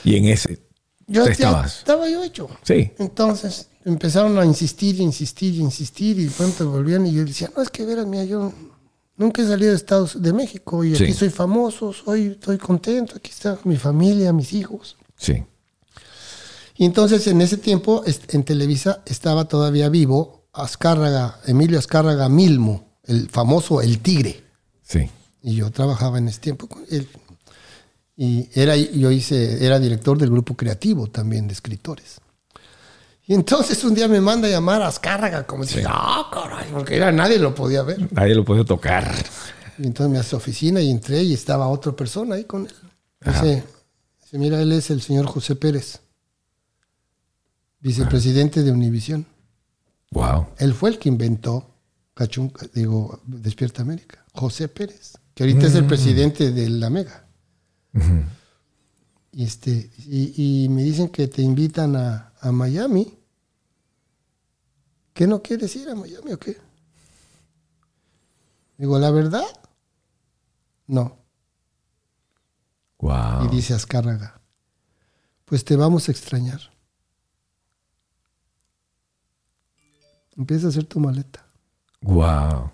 Y 0.03 0.15
en 0.15 0.25
ese. 0.25 0.59
Yo 1.07 1.23
te 1.23 1.29
ya 1.29 1.33
estabas. 1.33 1.77
estaba 1.79 2.09
yo 2.09 2.23
hecho. 2.23 2.49
Sí. 2.63 2.91
Entonces 2.99 3.67
empezaron 3.85 4.37
a 4.37 4.45
insistir, 4.45 4.99
insistir, 4.99 5.55
insistir 5.55 6.19
y 6.19 6.27
pronto 6.27 6.69
volvían 6.69 7.05
y 7.07 7.13
yo 7.13 7.25
decía, 7.25 7.51
no, 7.55 7.61
es 7.63 7.69
que 7.69 7.85
verás, 7.85 8.05
mira, 8.05 8.23
yo 8.23 8.51
nunca 9.19 9.43
he 9.43 9.45
salido 9.47 9.69
de 9.69 9.75
Estados 9.77 10.19
de 10.19 10.33
México 10.33 10.83
y 10.83 10.95
Sí. 10.95 11.03
aquí 11.03 11.13
soy 11.13 11.29
famoso, 11.29 11.93
soy, 11.93 12.27
estoy 12.29 12.57
contento, 12.57 13.13
aquí 13.17 13.29
está 13.29 13.59
mi 13.65 13.77
familia, 13.77 14.33
mis 14.33 14.53
hijos. 14.53 14.97
Sí. 15.15 15.43
Y 16.75 16.85
entonces 16.85 17.27
en 17.27 17.41
ese 17.41 17.57
tiempo 17.57 18.03
en 18.29 18.43
Televisa 18.43 19.03
estaba 19.05 19.45
todavía 19.45 19.89
vivo 19.89 20.47
Azcárraga, 20.53 21.39
Emilio 21.45 21.77
Azcárraga 21.77 22.27
Milmo, 22.29 22.97
el 23.03 23.29
famoso 23.29 23.81
El 23.81 23.99
Tigre. 23.99 24.43
Sí. 24.81 25.09
Y 25.43 25.55
yo 25.55 25.69
trabajaba 25.71 26.17
en 26.17 26.27
ese 26.29 26.39
tiempo 26.39 26.67
con 26.67 26.83
él. 26.89 27.07
Y 28.15 28.49
era, 28.53 28.75
yo 28.75 29.11
hice, 29.11 29.65
era 29.65 29.79
director 29.79 30.17
del 30.17 30.29
grupo 30.29 30.55
creativo 30.55 31.07
también 31.07 31.47
de 31.47 31.53
escritores. 31.53 32.19
Y 33.29 33.35
entonces 33.35 33.83
un 33.83 33.93
día 33.93 34.07
me 34.07 34.19
manda 34.19 34.47
a 34.47 34.51
llamar 34.51 34.81
a 34.81 34.87
Azcárraga, 34.87 35.45
como 35.45 35.63
si, 35.63 35.81
ah, 35.85 36.31
caray, 36.33 36.67
porque 36.71 36.95
era, 36.95 37.11
nadie 37.11 37.37
lo 37.37 37.53
podía 37.53 37.83
ver. 37.83 38.11
Nadie 38.11 38.33
lo 38.33 38.43
puede 38.43 38.65
tocar. 38.65 39.13
Y 39.77 39.85
entonces 39.85 40.11
me 40.11 40.17
hace 40.17 40.35
oficina 40.35 40.81
y 40.81 40.89
entré 40.89 41.21
y 41.21 41.35
estaba 41.35 41.67
otra 41.67 41.91
persona 41.91 42.33
ahí 42.33 42.45
con 42.45 42.65
él. 42.65 42.73
Dice, 43.23 43.63
dice, 44.19 44.37
mira, 44.39 44.59
él 44.59 44.71
es 44.71 44.89
el 44.89 45.03
señor 45.03 45.27
José 45.27 45.55
Pérez, 45.55 45.99
vicepresidente 47.81 48.63
de 48.63 48.71
Univisión. 48.71 49.27
Wow. 50.09 50.47
Él 50.57 50.73
fue 50.73 50.89
el 50.89 50.97
que 50.97 51.09
inventó 51.09 51.69
Cachunca, 52.15 52.65
digo, 52.73 53.21
Despierta 53.27 53.83
América. 53.83 54.25
José 54.33 54.69
Pérez, 54.69 55.19
que 55.35 55.43
ahorita 55.43 55.67
es 55.67 55.75
el 55.75 55.85
presidente 55.85 56.51
de 56.51 56.67
la 56.67 56.89
Mega. 56.89 57.27
Y, 59.31 59.43
este, 59.43 59.91
y, 59.99 60.63
y 60.63 60.69
me 60.69 60.81
dicen 60.81 61.09
que 61.09 61.27
te 61.27 61.43
invitan 61.43 61.95
a, 61.95 62.33
a 62.41 62.51
Miami. 62.51 63.18
¿Qué 65.19 65.27
no 65.27 65.43
quieres 65.43 65.75
ir 65.75 65.89
a 65.89 65.95
Miami 65.95 66.31
o 66.31 66.39
qué? 66.39 66.55
Digo, 68.77 68.97
la 68.97 69.11
verdad, 69.11 69.43
no. 70.87 71.17
Wow. 72.99 73.43
Y 73.43 73.49
dice 73.49 73.73
Azcárraga, 73.73 74.39
pues 75.43 75.65
te 75.65 75.75
vamos 75.75 76.07
a 76.07 76.13
extrañar. 76.13 76.61
Empieza 80.37 80.67
a 80.67 80.69
hacer 80.69 80.85
tu 80.85 81.01
maleta. 81.01 81.45
Wow. 81.99 82.71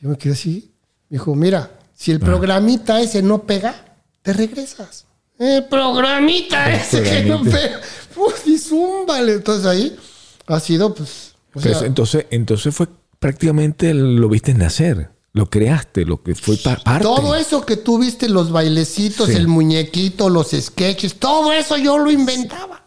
Yo 0.00 0.10
me 0.10 0.16
quedé 0.16 0.34
así. 0.34 0.72
Me 1.08 1.16
dijo, 1.16 1.34
mira, 1.34 1.76
si 1.92 2.12
el 2.12 2.20
programita 2.20 3.00
ese 3.00 3.20
no 3.20 3.42
pega, 3.42 3.96
te 4.22 4.32
regresas. 4.32 5.06
El 5.40 5.66
programita 5.66 6.72
ese 6.72 7.02
que 7.02 7.24
no 7.24 7.42
pega. 7.42 7.80
Pues, 8.14 8.46
y 8.46 8.56
zúmbale. 8.58 9.32
Entonces 9.32 9.66
ahí 9.66 9.98
ha 10.46 10.60
sido, 10.60 10.94
pues... 10.94 11.31
o 11.54 11.60
sea, 11.60 11.80
entonces, 11.86 12.26
entonces 12.30 12.74
fue 12.74 12.88
prácticamente 13.18 13.94
lo 13.94 14.28
viste 14.28 14.54
nacer. 14.54 15.10
Lo 15.34 15.48
creaste, 15.48 16.04
lo 16.04 16.22
que 16.22 16.34
fue 16.34 16.58
pa- 16.58 16.76
parte. 16.76 17.04
todo 17.04 17.34
eso 17.34 17.64
que 17.64 17.78
tú 17.78 17.98
viste, 17.98 18.28
los 18.28 18.50
bailecitos, 18.52 19.28
Sí. 19.30 19.36
el 19.36 19.48
muñequito, 19.48 20.28
los 20.28 20.50
sketches, 20.50 21.14
todo 21.14 21.52
eso 21.52 21.78
yo 21.78 21.96
lo 21.96 22.10
inventaba. 22.10 22.84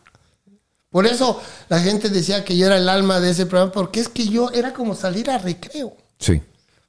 Por 0.92 1.08
eso 1.08 1.42
la 1.70 1.80
gente 1.80 2.10
decía 2.10 2.46
que 2.46 2.56
yo 2.56 2.68
era 2.68 2.78
el 2.78 2.88
alma 2.88 3.20
de 3.20 3.32
ese 3.32 3.48
programa, 3.48 3.72
porque 3.72 4.00
es 4.00 4.10
que 4.10 4.28
yo 4.28 4.52
era 4.52 4.74
como 4.74 4.94
salir 4.94 5.30
a 5.32 5.40
recreo. 5.40 5.98
Sí. 6.20 6.40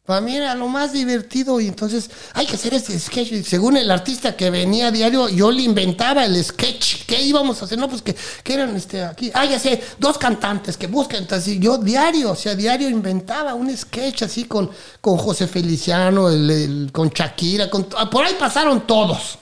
Para 0.06 0.20
mí 0.20 0.36
era 0.36 0.54
lo 0.54 0.68
más 0.68 0.92
divertido 0.92 1.60
y 1.60 1.66
entonces 1.66 2.08
hay 2.32 2.46
que 2.46 2.54
hacer 2.54 2.72
este 2.74 2.96
sketch. 2.96 3.32
Y 3.32 3.42
según 3.42 3.76
el 3.76 3.90
artista 3.90 4.36
que 4.36 4.50
venía 4.50 4.86
a 4.86 4.90
diario, 4.92 5.28
yo 5.28 5.50
le 5.50 5.62
inventaba 5.62 6.24
el 6.24 6.42
sketch. 6.44 7.04
¿Qué 7.06 7.20
íbamos 7.22 7.60
a 7.60 7.64
hacer? 7.64 7.76
No, 7.76 7.88
pues 7.88 8.02
que, 8.02 8.14
que 8.44 8.54
eran 8.54 8.76
este, 8.76 9.02
aquí. 9.02 9.32
Ah, 9.34 9.44
ya 9.44 9.58
sé, 9.58 9.82
dos 9.98 10.16
cantantes 10.16 10.76
que 10.76 10.86
buscan. 10.86 11.22
Entonces 11.22 11.58
yo 11.58 11.78
diario, 11.78 12.30
o 12.30 12.36
sea, 12.36 12.54
diario 12.54 12.88
inventaba 12.88 13.54
un 13.54 13.76
sketch 13.76 14.22
así 14.22 14.44
con, 14.44 14.70
con 15.00 15.16
José 15.18 15.48
Feliciano, 15.48 16.30
el- 16.30 16.50
el- 16.50 16.90
con 16.92 17.08
Shakira. 17.10 17.68
Con, 17.68 17.84
por 18.10 18.24
ahí 18.24 18.36
pasaron 18.38 18.86
todos. 18.86 19.40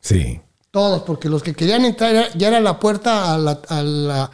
Sí. 0.00 0.40
Todos, 0.70 1.02
porque 1.02 1.28
los 1.28 1.42
que 1.42 1.54
querían 1.54 1.84
entrar 1.84 2.30
ya 2.36 2.46
era 2.48 2.60
la 2.60 2.78
puerta 2.78 3.34
a, 3.34 3.38
la- 3.38 3.60
a 3.68 3.82
la- 3.82 4.30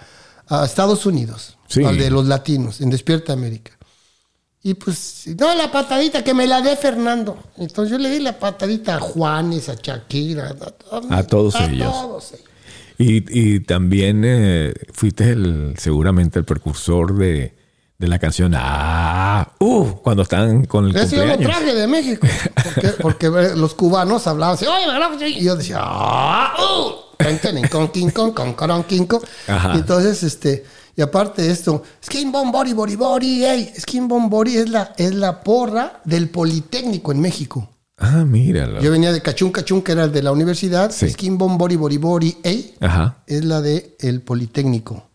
a 0.47 0.65
Estados 0.67 1.07
Unidos, 1.07 1.57
Sí. 1.69 1.83
al 1.85 1.97
de 1.97 2.11
los 2.11 2.27
latinos, 2.27 2.83
en 2.83 2.91
Despierta 2.91 3.33
América. 3.33 3.73
Y 4.67 4.75
pues, 4.75 5.25
no, 5.39 5.55
la 5.55 5.71
patadita 5.71 6.25
que 6.25 6.33
me 6.35 6.47
la 6.47 6.63
dé 6.63 6.75
Fernando. 6.77 7.37
Entonces 7.59 7.93
yo 7.93 7.99
le 7.99 8.09
di 8.11 8.19
la 8.19 8.39
patadita 8.39 8.97
a 8.97 8.99
Juanes, 9.01 9.69
a 9.69 9.75
Shakira, 9.75 10.57
a, 10.91 11.19
A 11.19 11.23
todos 11.25 11.55
ellos. 11.61 11.93
todos 11.93 12.33
ellos. 12.33 12.47
Y, 12.97 13.57
y 13.57 13.61
también 13.61 14.23
eh, 14.25 14.73
fuiste 14.93 15.31
el, 15.31 15.75
seguramente 15.79 16.39
el 16.39 16.47
precursor 16.47 17.15
de, 17.19 17.55
de 17.99 18.09
la 18.09 18.19
canción 18.19 18.55
Ah, 18.57 19.53
uh, 19.61 19.85
cuando 20.03 20.23
están 20.23 20.65
con 20.65 20.87
el 20.87 20.97
Ese 20.97 21.17
yo 21.17 21.27
lo 21.27 21.35
cumpleaños. 21.35 21.59
traje 21.59 21.75
de 21.75 21.87
México. 21.87 22.27
Porque, 22.65 22.89
porque 23.03 23.27
eh, 23.27 23.57
los 23.57 23.75
cubanos 23.75 24.27
hablaban 24.27 24.55
así, 24.55 24.65
"Oye, 24.67 24.87
¿verdad 24.87 25.11
que 25.19 25.29
sí?" 25.29 25.39
y 25.41 25.45
yo 25.45 25.57
decía, 25.57 25.79
¡ah! 25.81 26.55
¡uh! 26.59 27.05
Entonces, 29.75 30.23
este, 30.23 30.65
y 30.97 31.03
aparte 31.03 31.43
de 31.43 31.51
esto, 31.51 31.83
Skin 32.05 32.31
Bomb 32.31 32.53
Body, 32.53 32.73
Body, 32.73 32.97
Body, 32.97 33.45
ey, 33.45 33.73
Skin 33.79 34.07
Bomb 34.07 34.31
Body 34.31 34.57
es 34.57 34.69
la, 34.69 34.93
es 34.97 35.15
la 35.15 35.43
porra 35.43 36.01
del 36.05 36.29
Politécnico 36.31 37.13
en 37.13 37.21
México. 37.21 37.69
Ah, 37.97 38.25
míralo. 38.25 38.81
Yo 38.81 38.91
venía 38.91 39.13
de 39.13 39.23
Cachún 39.23 39.53
Cachún, 39.53 39.83
que 39.83 39.93
era 39.93 40.05
el 40.05 40.13
de 40.13 40.23
la 40.23 40.33
universidad. 40.33 40.91
Sí. 40.91 41.11
Skin 41.11 41.39
Bomb 41.39 41.59
Body, 41.59 41.77
Body, 41.77 41.97
Body, 41.97 42.37
ey, 42.43 42.75
Ajá. 42.81 43.19
es 43.27 43.45
la 43.45 43.61
de 43.61 43.97
el 44.01 44.21
Politécnico. 44.21 45.09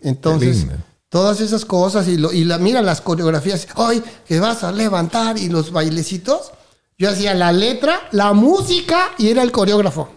Entonces, 0.00 0.66
todas 1.08 1.40
esas 1.40 1.64
cosas 1.64 2.06
y, 2.08 2.16
lo, 2.16 2.32
y 2.32 2.44
la, 2.44 2.58
mira 2.58 2.82
las 2.82 3.00
coreografías, 3.00 3.68
hoy 3.76 4.02
que 4.26 4.38
vas 4.40 4.64
a 4.64 4.72
levantar 4.72 5.38
y 5.38 5.48
los 5.48 5.72
bailecitos. 5.72 6.52
Yo 6.96 7.10
hacía 7.10 7.34
la 7.34 7.52
letra, 7.52 8.08
la 8.12 8.32
música 8.32 9.10
y 9.18 9.28
era 9.28 9.42
el 9.42 9.50
coreógrafo. 9.50 10.08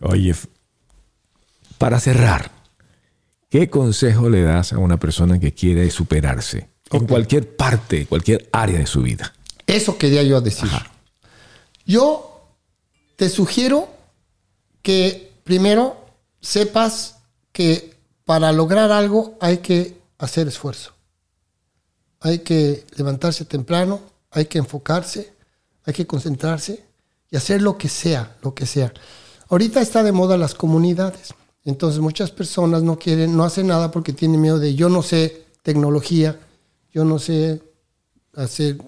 Oye, 0.00 0.34
para 1.78 2.00
cerrar, 2.00 2.50
¿qué 3.48 3.70
consejo 3.70 4.28
le 4.28 4.42
das 4.42 4.72
a 4.72 4.78
una 4.78 4.98
persona 4.98 5.38
que 5.38 5.54
quiere 5.54 5.90
superarse 5.90 6.68
en 6.90 7.06
cualquier 7.06 7.56
parte, 7.56 8.06
cualquier 8.06 8.48
área 8.52 8.78
de 8.78 8.86
su 8.86 9.02
vida? 9.02 9.32
Eso 9.66 9.96
quería 9.96 10.22
yo 10.22 10.40
decir. 10.40 10.70
Yo 11.86 12.42
te 13.16 13.28
sugiero 13.28 13.88
que 14.82 15.32
primero 15.44 16.04
sepas 16.40 17.16
que 17.52 17.94
para 18.24 18.52
lograr 18.52 18.92
algo 18.92 19.36
hay 19.40 19.58
que 19.58 19.96
hacer 20.18 20.48
esfuerzo. 20.48 20.92
Hay 22.20 22.40
que 22.40 22.84
levantarse 22.96 23.44
temprano, 23.44 24.00
hay 24.30 24.46
que 24.46 24.58
enfocarse, 24.58 25.32
hay 25.84 25.94
que 25.94 26.06
concentrarse 26.06 26.84
y 27.30 27.36
hacer 27.36 27.62
lo 27.62 27.78
que 27.78 27.88
sea, 27.88 28.36
lo 28.42 28.54
que 28.54 28.66
sea. 28.66 28.92
Ahorita 29.48 29.80
está 29.80 30.02
de 30.02 30.12
moda 30.12 30.36
las 30.36 30.54
comunidades. 30.54 31.34
Entonces 31.68 32.00
muchas 32.00 32.30
personas 32.30 32.82
no 32.82 32.98
quieren, 32.98 33.36
no 33.36 33.44
hacen 33.44 33.66
nada 33.66 33.90
porque 33.90 34.14
tienen 34.14 34.40
miedo 34.40 34.58
de 34.58 34.74
yo 34.74 34.88
no 34.88 35.02
sé 35.02 35.44
tecnología, 35.62 36.40
yo 36.94 37.04
no 37.04 37.18
sé 37.18 37.62
hacer 38.34 38.78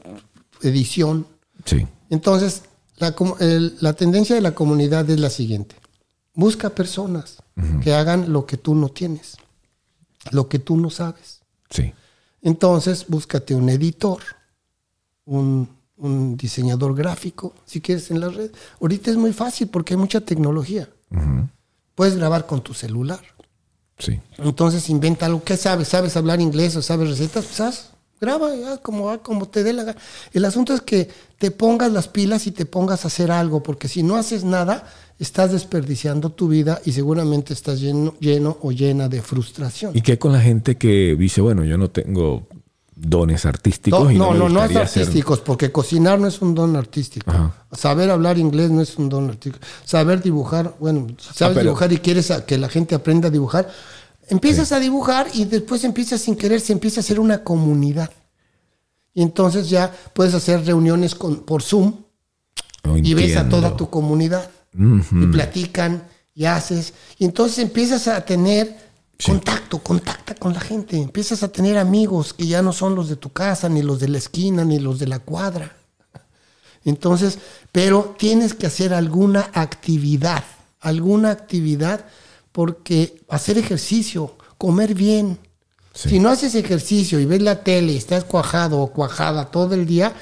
edición. 0.63 1.27
Sí. 1.67 1.87
Entonces, 2.09 2.63
la, 2.97 3.15
el- 3.41 3.77
la 3.81 3.93
tendencia 3.93 4.35
de 4.35 4.41
la 4.41 4.55
comunidad 4.55 5.09
es 5.11 5.21
la 5.21 5.29
siguiente. 5.29 5.77
Busca 6.35 6.71
personas 6.71 7.37
que 7.83 7.93
hagan 7.93 8.33
lo 8.33 8.47
que 8.47 8.57
tú 8.57 8.75
no 8.75 8.89
tienes, 8.89 9.37
lo 10.31 10.49
que 10.49 10.59
tú 10.59 10.79
no 10.79 10.89
sabes. 10.89 11.43
Sí. 11.69 11.93
Entonces, 12.41 13.05
búscate 13.09 13.55
un 13.55 13.69
editor, 13.69 14.21
un, 15.27 15.69
un 15.99 16.37
diseñador 16.39 16.95
gráfico, 16.95 17.53
si 17.67 17.83
quieres 17.83 18.11
en 18.11 18.21
la 18.21 18.31
red. 18.31 18.51
Ahorita 18.81 19.11
es 19.11 19.19
muy 19.19 19.35
fácil 19.35 19.69
porque 19.69 19.93
hay 19.93 19.99
mucha 20.01 20.23
tecnología. 20.23 20.89
Puedes 22.01 22.17
grabar 22.17 22.47
con 22.47 22.63
tu 22.63 22.73
celular. 22.73 23.21
Sí. 23.99 24.19
Entonces 24.39 24.89
inventa 24.89 25.27
algo. 25.27 25.45
¿Qué 25.45 25.59
sabes? 25.59 25.89
¿Sabes 25.89 26.17
hablar 26.17 26.41
inglés 26.41 26.75
o 26.77 26.81
sabes 26.81 27.11
recetas? 27.11 27.45
Pues 27.45 27.61
haz, 27.61 27.91
graba 28.19 28.57
ya, 28.57 28.79
como, 28.79 29.23
como 29.23 29.47
te 29.49 29.63
dé 29.63 29.75
la 29.75 29.85
gana. 29.85 30.01
El 30.33 30.47
asunto 30.47 30.73
es 30.73 30.81
que 30.81 31.11
te 31.37 31.51
pongas 31.51 31.93
las 31.93 32.09
pilas 32.09 32.47
y 32.47 32.53
te 32.53 32.65
pongas 32.65 33.05
a 33.05 33.09
hacer 33.09 33.31
algo, 33.31 33.63
porque 33.63 33.87
si 33.87 34.03
no 34.03 34.17
haces 34.17 34.45
nada, 34.45 34.91
estás 35.19 35.53
desperdiciando 35.53 36.33
tu 36.33 36.49
vida 36.49 36.81
y 36.87 36.93
seguramente 36.93 37.53
estás 37.53 37.83
lleno, 37.83 38.15
lleno 38.19 38.57
o 38.63 38.73
llena 38.73 39.11
de 39.11 39.21
frustración. 39.21 39.95
¿Y 39.95 40.01
qué 40.01 40.19
con 40.19 40.33
la 40.33 40.41
gente 40.41 40.79
que 40.79 41.15
dice, 41.19 41.43
bueno, 41.43 41.67
yo 41.67 41.77
no 41.77 41.91
tengo 41.91 42.47
dones 43.01 43.47
artísticos? 43.47 44.05
No, 44.05 44.11
y 44.11 44.19
no, 44.19 44.35
no, 44.35 44.49
no 44.49 44.65
es 44.65 44.77
artísticos, 44.77 45.41
porque 45.41 45.73
cocinar 45.73 46.19
no 46.21 46.27
es 46.29 46.41
un 46.43 46.55
don 46.55 46.77
artístico. 46.77 47.31
Ajá. 47.31 47.55
Saber 47.73 48.11
hablar 48.11 48.39
inglés 48.39 48.71
no 48.71 48.81
es 48.83 48.97
un 48.99 49.09
don 49.09 49.29
artístico. 49.31 49.65
Saber 49.85 50.23
dibujar, 50.23 50.75
bueno, 50.79 51.07
si 51.19 51.35
sabes 51.35 51.41
Ah, 51.43 51.61
pero- 51.61 51.71
dibujar 51.71 51.93
y 51.93 51.99
quieres 51.99 52.33
que 52.47 52.59
la 52.59 52.69
gente 52.69 52.95
aprenda 52.95 53.29
a 53.29 53.31
dibujar, 53.31 53.69
empiezas 54.29 54.73
a 54.73 54.79
dibujar 54.81 55.29
y 55.35 55.45
después 55.47 55.83
empiezas 55.85 56.21
sin 56.21 56.37
querer, 56.37 56.61
se 56.61 56.73
empieza 56.73 57.01
a 57.01 57.03
hacer 57.03 57.19
una 57.19 57.43
comunidad. 57.43 58.11
Y 59.15 59.23
entonces 59.23 59.69
ya 59.69 59.93
puedes 60.15 60.35
hacer 60.35 60.65
reuniones 60.65 61.15
con, 61.15 61.41
por 61.41 61.63
Zoom 61.63 61.95
No 62.85 62.97
y 62.97 63.15
ves 63.15 63.37
a 63.37 63.49
toda 63.49 63.77
tu 63.77 63.91
comunidad 63.91 64.49
y 64.73 65.27
platican 65.27 66.05
y 66.33 66.45
haces 66.45 66.95
y 67.19 67.25
entonces 67.25 67.59
empiezas 67.59 68.07
a 68.07 68.25
tener 68.25 68.90
contacto, 69.25 69.79
contacta 69.79 70.35
con 70.35 70.53
la 70.53 70.61
gente, 70.61 70.97
empiezas 70.97 71.43
a 71.43 71.49
tener 71.49 71.79
amigos 71.79 72.33
que 72.35 72.47
ya 72.47 72.63
no 72.63 72.73
son 72.73 72.95
los 72.95 73.09
de 73.09 73.17
tu 73.17 73.31
casa, 73.31 73.69
ni 73.69 73.83
los 73.83 74.01
de 74.01 74.09
la 74.09 74.19
esquina, 74.19 74.65
ni 74.65 74.79
los 74.79 74.99
de 74.99 75.07
la 75.07 75.19
cuadra. 75.19 75.77
Entonces, 76.85 77.39
pero 77.73 78.15
tienes 78.19 78.55
que 78.55 78.67
hacer 78.67 78.95
alguna 78.95 79.51
actividad, 79.53 80.45
alguna 80.81 81.31
actividad 81.31 82.07
porque 82.53 83.23
hacer 83.29 83.59
ejercicio, 83.59 84.37
comer 84.57 84.95
bien, 84.95 85.39
Sí. 85.93 86.09
Si 86.09 86.19
no 86.21 86.29
haces 86.29 86.55
ejercicio 86.55 87.19
y 87.19 87.27
ves 87.27 87.43
la 87.43 87.65
tele 87.65 87.93
y 87.93 87.97
estás 87.97 88.25
cuajado 88.25 88.81
o 88.81 88.93
cuajada 88.93 89.51
todo 89.51 89.75
el 89.75 89.87
día, 89.87 90.15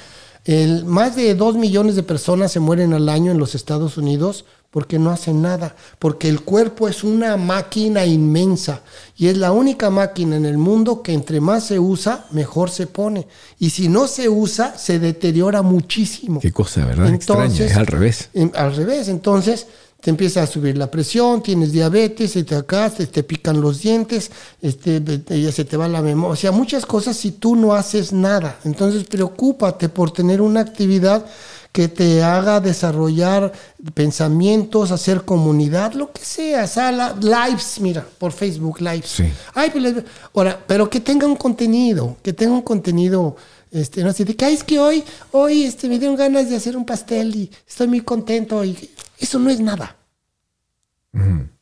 el, 0.45 0.85
más 0.85 1.15
de 1.15 1.35
dos 1.35 1.55
millones 1.55 1.95
de 1.95 2.03
personas 2.03 2.51
se 2.51 2.59
mueren 2.59 2.93
al 2.93 3.07
año 3.07 3.31
en 3.31 3.37
los 3.37 3.53
Estados 3.53 3.97
Unidos 3.97 4.45
porque 4.71 4.99
no 4.99 5.09
hacen 5.09 5.41
nada, 5.41 5.75
porque 5.97 6.29
el 6.29 6.41
cuerpo 6.41 6.87
es 6.87 7.03
una 7.03 7.37
máquina 7.37 8.05
inmensa 8.05 8.81
y 9.17 9.27
es 9.27 9.37
la 9.37 9.51
única 9.51 9.89
máquina 9.89 10.35
en 10.35 10.45
el 10.45 10.57
mundo 10.59 11.01
que 11.01 11.11
entre 11.13 11.41
más 11.41 11.63
se 11.65 11.79
usa, 11.79 12.25
mejor 12.31 12.69
se 12.69 12.85
pone. 12.85 13.27
Y 13.57 13.71
si 13.71 13.89
no 13.89 14.07
se 14.07 14.29
usa, 14.29 14.77
se 14.77 14.99
deteriora 14.99 15.63
muchísimo. 15.63 16.39
Qué 16.39 16.51
cosa, 16.51 16.85
¿verdad? 16.85 17.11
Extraña, 17.13 17.65
es 17.65 17.75
al 17.77 17.87
revés. 17.87 18.29
en- 18.33 18.51
al 18.55 18.75
revés, 18.75 19.07
entonces 19.07 19.65
te 20.01 20.11
empieza 20.11 20.43
a 20.43 20.47
subir 20.47 20.77
la 20.77 20.89
presión, 20.89 21.43
tienes 21.43 21.73
diabetes, 21.73 22.31
se 22.31 22.43
te 22.45 22.55
acá, 22.55 22.89
se 22.89 23.05
te 23.07 23.21
pican 23.23 23.59
los 23.59 23.81
dientes, 23.81 24.31
este, 24.61 25.01
ya 25.41 25.51
se 25.51 25.65
te 25.65 25.75
va 25.75 25.89
la 25.89 26.01
memoria, 26.01 26.31
o 26.31 26.35
sea, 26.37 26.51
muchas 26.53 26.85
cosas 26.85 27.17
si 27.17 27.31
tú 27.31 27.55
no 27.57 27.73
haces 27.73 28.13
nada. 28.13 28.59
Entonces 28.63 29.03
preocúpate 29.03 29.89
por 29.89 30.11
tener 30.11 30.41
una 30.41 30.61
actividad 30.61 31.25
que 31.71 31.87
te 31.87 32.23
haga 32.23 32.59
desarrollar 32.59 33.51
pensamientos, 33.93 34.91
hacer 34.91 35.23
comunidad, 35.23 35.93
lo 35.93 36.11
que 36.11 36.25
sea, 36.25 36.65
sala, 36.67 37.15
lives, 37.21 37.79
mira, 37.79 38.05
por 38.17 38.31
Facebook 38.31 38.81
Lives. 38.81 39.07
Sí. 39.09 39.31
Ay, 39.53 39.69
pues, 39.69 39.83
les- 39.83 40.03
ahora, 40.33 40.63
pero 40.67 40.89
que 40.89 40.99
tenga 40.99 41.27
un 41.27 41.35
contenido, 41.35 42.17
que 42.23 42.33
tenga 42.33 42.53
un 42.53 42.63
contenido, 42.63 43.35
este, 43.71 44.03
no 44.03 44.11
sé, 44.13 44.25
de 44.25 44.35
que 44.35 44.45
"Ay, 44.45 44.55
es 44.55 44.63
que 44.63 44.79
hoy, 44.79 45.03
hoy, 45.31 45.63
este, 45.63 45.87
me 45.87 45.99
dieron 45.99 46.15
ganas 46.17 46.49
de 46.49 46.55
hacer 46.55 46.75
un 46.75 46.85
pastel 46.85 47.35
y 47.35 47.51
estoy 47.67 47.87
muy 47.87 48.01
contento 48.01 48.65
y 48.65 48.89
eso 49.19 49.37
no 49.37 49.49
es 49.51 49.59
nada. 49.59 49.95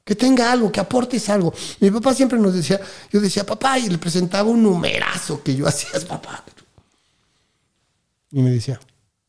Que 0.05 0.15
tenga 0.15 0.51
algo, 0.53 0.71
que 0.71 0.79
aportes 0.79 1.27
algo. 1.29 1.53
Mi 1.81 1.91
papá 1.91 2.13
siempre 2.13 2.39
nos 2.39 2.53
decía, 2.53 2.79
yo 3.11 3.19
decía, 3.19 3.45
papá, 3.45 3.77
y 3.77 3.89
le 3.89 3.97
presentaba 3.97 4.49
un 4.49 4.63
numerazo 4.63 5.43
que 5.43 5.53
yo 5.53 5.65
hacía, 5.67 5.99
papá. 6.07 6.45
Y 8.31 8.41
me 8.41 8.51
decía, 8.51 8.79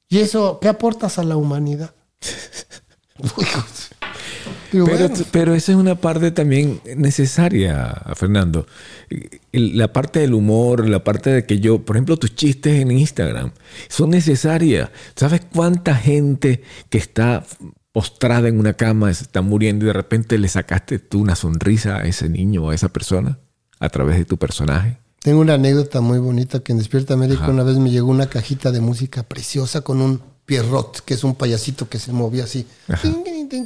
¿y 0.09 0.19
eso 0.19 0.59
qué 0.61 0.69
aportas 0.69 1.19
a 1.19 1.25
la 1.25 1.37
humanidad? 1.37 1.95
Pero, 4.71 4.87
bueno, 4.87 5.09
pero 5.33 5.55
esa 5.55 5.73
es 5.73 5.79
una 5.79 5.95
parte 5.95 6.31
también 6.31 6.81
necesaria, 6.97 8.03
Fernando. 8.15 8.67
La 9.53 9.93
parte 9.93 10.21
del 10.21 10.35
humor, 10.35 10.87
la 10.89 11.03
parte 11.03 11.31
de 11.31 11.47
que 11.47 11.59
yo, 11.59 11.85
por 11.85 11.97
ejemplo, 11.97 12.19
tus 12.19 12.35
chistes 12.35 12.81
en 12.81 12.91
Instagram 12.91 13.53
son 13.89 14.11
necesarias. 14.11 14.91
¿Sabes 15.17 15.41
cuánta 15.53 15.95
gente 15.95 16.63
que 16.91 16.99
está 16.99 17.45
postrada 17.93 18.49
en 18.49 18.61
una 18.61 18.75
cama, 18.75 19.13
se 19.15 19.25
está 19.25 19.41
muriendo 19.41 19.85
y 19.85 19.89
de 19.89 19.95
repente 19.95 20.37
le 20.39 20.49
sacaste 20.49 20.99
tú 20.99 21.23
una 21.23 21.35
sonrisa 21.35 21.97
a 21.97 22.03
ese 22.03 22.29
niño 22.29 22.65
o 22.65 22.71
a 22.71 22.75
esa 22.75 22.91
persona 22.91 23.39
a 23.81 23.89
través 23.89 24.19
de 24.19 24.27
tu 24.27 24.37
personaje? 24.37 24.99
Tengo 25.29 25.43
una 25.43 25.53
anécdota 25.55 26.01
muy 26.01 26.19
bonita 26.19 26.61
que 26.61 26.73
en 26.73 26.79
Despierta 26.79 27.13
América 27.13 27.43
Ajá. 27.43 27.53
una 27.53 27.63
vez 27.63 27.77
me 27.77 27.91
llegó 27.91 28.09
una 28.11 28.31
cajita 28.31 28.73
de 28.73 28.81
música 28.81 29.23
preciosa 29.25 29.83
con 29.83 30.01
un 30.01 30.23
pierrot, 30.47 31.01
que 31.05 31.13
es 31.13 31.23
un 31.23 31.35
payasito 31.35 31.87
que 31.87 31.99
se 31.99 32.13
movía 32.15 32.45
así, 32.45 32.67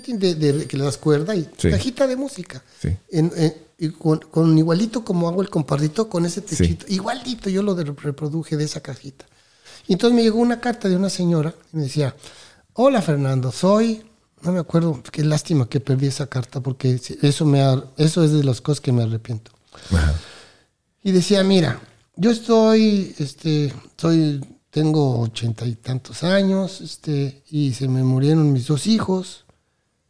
de, 0.09 0.35
de- 0.35 0.67
que 0.67 0.77
le 0.77 0.83
das 0.83 0.99
cuerda 0.99 1.37
y 1.37 1.49
Sí. 1.57 1.71
cajita 1.71 2.09
de 2.09 2.17
música. 2.17 2.65
Sí. 2.81 2.89
En- 3.13 3.31
en- 3.37 3.55
y 3.79 3.91
con, 3.91 4.19
con 4.19 4.59
igualito 4.59 5.05
como 5.05 5.29
hago 5.29 5.41
el 5.41 5.51
compartito 5.51 6.09
con 6.09 6.27
ese 6.27 6.41
Sí. 6.41 6.57
techito, 6.57 6.87
igualito 6.89 7.49
yo 7.49 7.63
lo 7.63 7.77
reproduje 7.77 8.57
de 8.57 8.65
esa 8.65 8.81
cajita. 8.81 9.25
Y 9.87 9.93
entonces 9.93 10.17
me 10.17 10.25
llegó 10.25 10.41
una 10.41 10.61
carta 10.61 10.89
de 10.89 10.97
una 10.97 11.11
señora 11.11 11.55
y 11.73 11.77
me 11.77 11.83
decía, 11.85 12.17
hola 12.73 13.01
Fernando, 13.03 13.53
soy, 13.53 14.03
no 14.41 14.51
me 14.51 14.59
acuerdo, 14.59 15.01
qué 15.13 15.23
lástima 15.23 15.69
que 15.69 15.79
perdí 15.79 16.09
esa 16.09 16.27
carta 16.27 16.59
porque 16.61 17.01
eso, 17.23 17.45
me, 17.47 17.63
eso 17.99 18.25
es 18.25 18.33
de 18.33 18.43
las 18.43 18.61
cosas 18.61 18.81
que 18.81 18.91
me 18.91 19.05
arrepiento. 19.05 19.53
Ajá. 19.93 20.13
Y 21.03 21.13
decía, 21.13 21.43
mira, 21.43 21.81
yo 22.17 22.31
estoy, 22.31 23.15
este, 23.19 23.73
soy, 23.97 24.45
tengo 24.71 25.21
ochenta 25.21 25.67
y 25.67 25.75
tantos 25.75 26.23
años, 26.23 26.81
este, 26.81 27.43
y 27.51 27.73
se 27.75 27.89
me 27.89 28.03
murieron 28.05 28.53
mis 28.53 28.67
dos 28.67 28.87
hijos, 28.87 29.45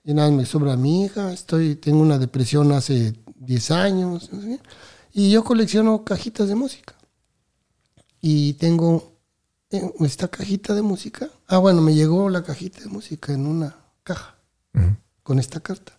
y 0.04 0.14
nada, 0.14 0.30
me 0.30 0.44
sobra 0.44 0.76
mi 0.76 1.04
hija, 1.04 1.32
estoy, 1.32 1.76
tengo 1.76 2.00
una 2.00 2.18
depresión 2.18 2.72
hace 2.72 3.14
10 3.36 3.70
años, 3.70 4.30
qué, 4.30 4.60
y 5.12 5.30
yo 5.30 5.44
colecciono 5.44 6.04
cajitas 6.04 6.48
de 6.48 6.54
música. 6.54 6.94
Y 8.20 8.54
tengo 8.54 9.18
eh, 9.70 9.82
esta 10.00 10.28
cajita 10.28 10.74
de 10.74 10.82
música. 10.82 11.28
Ah, 11.48 11.58
bueno, 11.58 11.82
me 11.82 11.94
llegó 11.94 12.28
la 12.30 12.42
cajita 12.42 12.80
de 12.80 12.86
música 12.86 13.32
en 13.32 13.46
una 13.46 13.76
caja 14.04 14.38
Ujú. 14.74 14.96
con 15.22 15.38
esta 15.38 15.60
carta. 15.60 15.92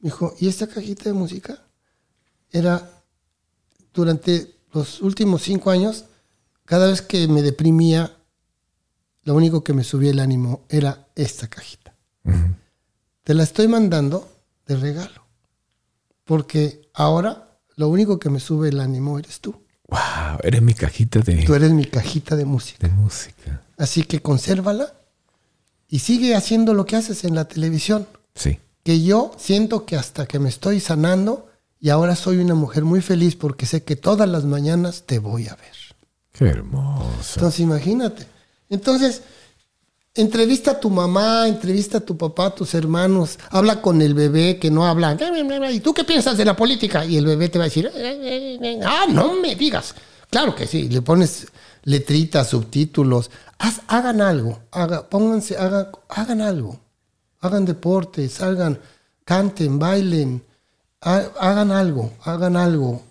Me 0.00 0.08
dijo, 0.08 0.34
y 0.40 0.48
esta 0.48 0.66
cajita 0.66 1.04
de 1.04 1.12
música 1.12 1.62
era 2.50 2.99
durante 3.94 4.54
los 4.72 5.00
últimos 5.02 5.42
cinco 5.42 5.70
años, 5.70 6.04
cada 6.64 6.86
vez 6.86 7.02
que 7.02 7.26
me 7.28 7.42
deprimía, 7.42 8.16
lo 9.24 9.34
único 9.34 9.64
que 9.64 9.72
me 9.72 9.84
subía 9.84 10.10
el 10.10 10.20
ánimo 10.20 10.62
era 10.68 11.08
esta 11.16 11.48
cajita. 11.48 11.94
Te 13.24 13.34
la 13.34 13.42
estoy 13.42 13.68
mandando 13.68 14.30
de 14.66 14.76
regalo, 14.76 15.24
porque 16.24 16.88
ahora 16.94 17.58
lo 17.76 17.88
único 17.88 18.18
que 18.18 18.30
me 18.30 18.40
sube 18.40 18.68
el 18.68 18.80
ánimo 18.80 19.18
eres 19.18 19.40
tú. 19.40 19.62
Wow, 19.88 20.38
eres 20.42 20.62
mi 20.62 20.74
cajita 20.74 21.20
de, 21.20 21.44
Tú 21.44 21.54
eres 21.54 21.72
mi 21.72 21.84
cajita 21.84 22.36
de 22.36 22.44
música. 22.44 22.86
de 22.86 22.94
música. 22.94 23.62
Así 23.76 24.04
que 24.04 24.20
consérvala 24.22 24.94
y 25.88 25.98
sigue 25.98 26.36
haciendo 26.36 26.74
lo 26.74 26.86
que 26.86 26.96
haces 26.96 27.24
en 27.24 27.34
la 27.34 27.46
televisión. 27.46 28.06
Sí. 28.34 28.58
que 28.84 29.02
yo 29.02 29.32
siento 29.38 29.84
que 29.84 29.96
hasta 29.96 30.26
que 30.26 30.38
me 30.38 30.48
estoy 30.48 30.78
sanando 30.80 31.49
y 31.80 31.88
ahora 31.88 32.14
soy 32.16 32.38
una 32.38 32.54
mujer 32.54 32.84
muy 32.84 33.00
feliz 33.00 33.36
porque 33.36 33.66
sé 33.66 33.82
que 33.82 33.96
todas 33.96 34.28
las 34.28 34.44
mañanas 34.44 35.04
te 35.06 35.18
voy 35.18 35.48
a 35.48 35.56
ver. 35.56 35.74
Qué 36.32 36.44
hermoso. 36.46 37.34
Entonces 37.36 37.60
imagínate. 37.60 38.26
Entonces, 38.68 39.22
entrevista 40.14 40.72
a 40.72 40.80
tu 40.80 40.90
mamá, 40.90 41.48
entrevista 41.48 41.98
a 41.98 42.00
tu 42.00 42.16
papá, 42.16 42.46
a 42.46 42.54
tus 42.54 42.74
hermanos, 42.74 43.38
habla 43.50 43.80
con 43.80 44.02
el 44.02 44.14
bebé 44.14 44.58
que 44.58 44.70
no 44.70 44.86
habla. 44.86 45.16
¿Y 45.72 45.80
tú 45.80 45.94
qué 45.94 46.04
piensas 46.04 46.36
de 46.36 46.44
la 46.44 46.54
política? 46.56 47.04
Y 47.04 47.16
el 47.16 47.26
bebé 47.26 47.48
te 47.48 47.58
va 47.58 47.64
a 47.64 47.68
decir, 47.68 47.90
ah, 48.84 49.06
no 49.08 49.34
me 49.40 49.54
digas. 49.54 49.94
Claro 50.30 50.54
que 50.54 50.66
sí, 50.66 50.88
le 50.88 51.02
pones 51.02 51.48
letritas, 51.84 52.48
subtítulos. 52.50 53.30
Haz- 53.58 53.82
hagan 53.88 54.20
algo, 54.20 54.60
haga, 54.70 55.08
pónganse, 55.08 55.56
hagan, 55.56 55.88
hagan 56.08 56.40
algo. 56.40 56.78
Hagan 57.40 57.64
deporte, 57.64 58.28
salgan, 58.28 58.78
canten, 59.24 59.78
bailen, 59.78 60.42
hagan 61.00 61.72
algo, 61.72 62.12
hagan 62.22 62.56
algo 62.56 63.02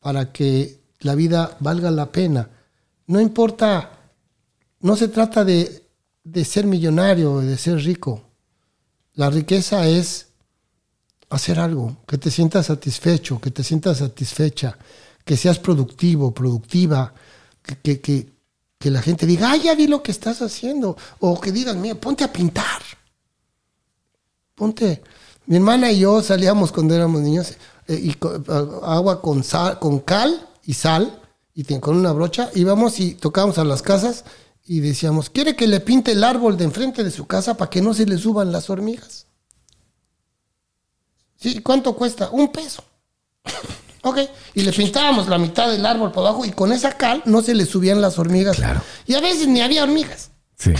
para 0.00 0.32
que 0.32 0.80
la 1.00 1.14
vida 1.14 1.56
valga 1.60 1.90
la 1.90 2.10
pena. 2.10 2.48
No 3.06 3.20
importa, 3.20 3.90
no 4.80 4.96
se 4.96 5.08
trata 5.08 5.44
de, 5.44 5.84
de 6.24 6.44
ser 6.44 6.66
millonario, 6.66 7.40
de 7.40 7.56
ser 7.56 7.78
rico. 7.78 8.22
La 9.14 9.30
riqueza 9.30 9.86
es 9.86 10.28
hacer 11.28 11.58
algo, 11.58 11.96
que 12.06 12.18
te 12.18 12.30
sientas 12.30 12.66
satisfecho, 12.66 13.40
que 13.40 13.50
te 13.50 13.62
sientas 13.62 13.98
satisfecha, 13.98 14.76
que 15.24 15.36
seas 15.36 15.58
productivo, 15.58 16.32
productiva, 16.32 17.14
que, 17.62 18.00
que, 18.00 18.28
que, 18.78 18.90
la 18.90 19.00
gente 19.00 19.26
diga, 19.26 19.52
ah, 19.52 19.56
ya 19.56 19.74
vi 19.74 19.86
lo 19.86 20.02
que 20.02 20.10
estás 20.10 20.42
haciendo, 20.42 20.96
o 21.20 21.40
que 21.40 21.52
digan, 21.52 21.80
mira, 21.80 21.94
ponte 21.94 22.24
a 22.24 22.32
pintar. 22.32 22.82
Ponte. 24.54 25.02
Mi 25.46 25.56
hermana 25.56 25.90
y 25.90 26.00
yo 26.00 26.22
salíamos 26.22 26.72
cuando 26.72 26.94
éramos 26.94 27.20
niños 27.20 27.54
eh, 27.88 27.94
y 28.00 28.16
a- 28.50 28.94
agua 28.96 29.20
con 29.20 29.42
sal, 29.44 29.78
con 29.78 29.98
cal 30.00 30.48
y 30.64 30.74
sal 30.74 31.20
y 31.54 31.64
con 31.80 31.96
una 31.96 32.12
brocha 32.12 32.50
íbamos 32.54 33.00
y 33.00 33.14
tocábamos 33.14 33.58
a 33.58 33.64
las 33.64 33.82
casas 33.82 34.24
y 34.64 34.80
decíamos, 34.80 35.28
¿quiere 35.30 35.56
que 35.56 35.66
le 35.66 35.80
pinte 35.80 36.12
el 36.12 36.22
árbol 36.24 36.56
de 36.56 36.64
enfrente 36.64 37.02
de 37.04 37.10
su 37.10 37.26
casa 37.26 37.56
para 37.56 37.68
que 37.70 37.82
no 37.82 37.92
se 37.94 38.06
le 38.06 38.16
suban 38.18 38.52
las 38.52 38.70
hormigas? 38.70 39.26
Sí, 41.36 41.60
¿cuánto 41.60 41.94
cuesta? 41.96 42.30
Un 42.30 42.52
peso. 42.52 42.84
ok, 44.02 44.18
y 44.54 44.62
le 44.62 44.72
pintábamos 44.72 45.26
la 45.28 45.38
mitad 45.38 45.68
del 45.68 45.84
árbol 45.84 46.12
por 46.12 46.24
abajo 46.26 46.44
y 46.44 46.52
con 46.52 46.72
esa 46.72 46.96
cal 46.96 47.22
no 47.26 47.42
se 47.42 47.54
le 47.54 47.66
subían 47.66 48.00
las 48.00 48.18
hormigas. 48.18 48.56
Claro. 48.56 48.80
Y 49.06 49.14
a 49.14 49.20
veces 49.20 49.48
ni 49.48 49.60
había 49.60 49.82
hormigas. 49.82 50.30
Sí. 50.62 50.72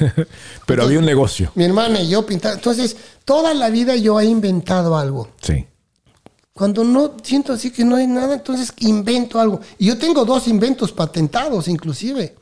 Pero 0.66 0.82
había 0.84 0.98
un 0.98 1.04
negocio. 1.04 1.52
Mi 1.54 1.64
hermana 1.64 2.00
y 2.00 2.08
yo 2.08 2.24
pintamos. 2.26 2.56
Entonces, 2.58 2.96
toda 3.24 3.54
la 3.54 3.70
vida 3.70 3.94
yo 3.96 4.18
he 4.20 4.24
inventado 4.24 4.96
algo. 4.96 5.30
Sí. 5.40 5.66
Cuando 6.52 6.84
no 6.84 7.16
siento 7.22 7.52
así 7.52 7.70
que 7.70 7.84
no 7.84 7.96
hay 7.96 8.06
nada, 8.06 8.34
entonces 8.34 8.72
invento 8.78 9.40
algo. 9.40 9.60
Y 9.78 9.86
yo 9.86 9.96
tengo 9.98 10.24
dos 10.24 10.48
inventos 10.48 10.92
patentados, 10.92 11.68
inclusive. 11.68 12.34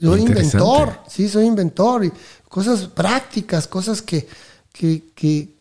Soy 0.00 0.20
Interesante. 0.20 0.56
inventor, 0.58 1.00
sí, 1.08 1.28
soy 1.28 1.46
inventor. 1.46 2.04
Y 2.04 2.12
cosas 2.48 2.86
prácticas, 2.86 3.66
cosas 3.68 4.02
que, 4.02 4.26
que, 4.72 5.04
que, 5.14 5.54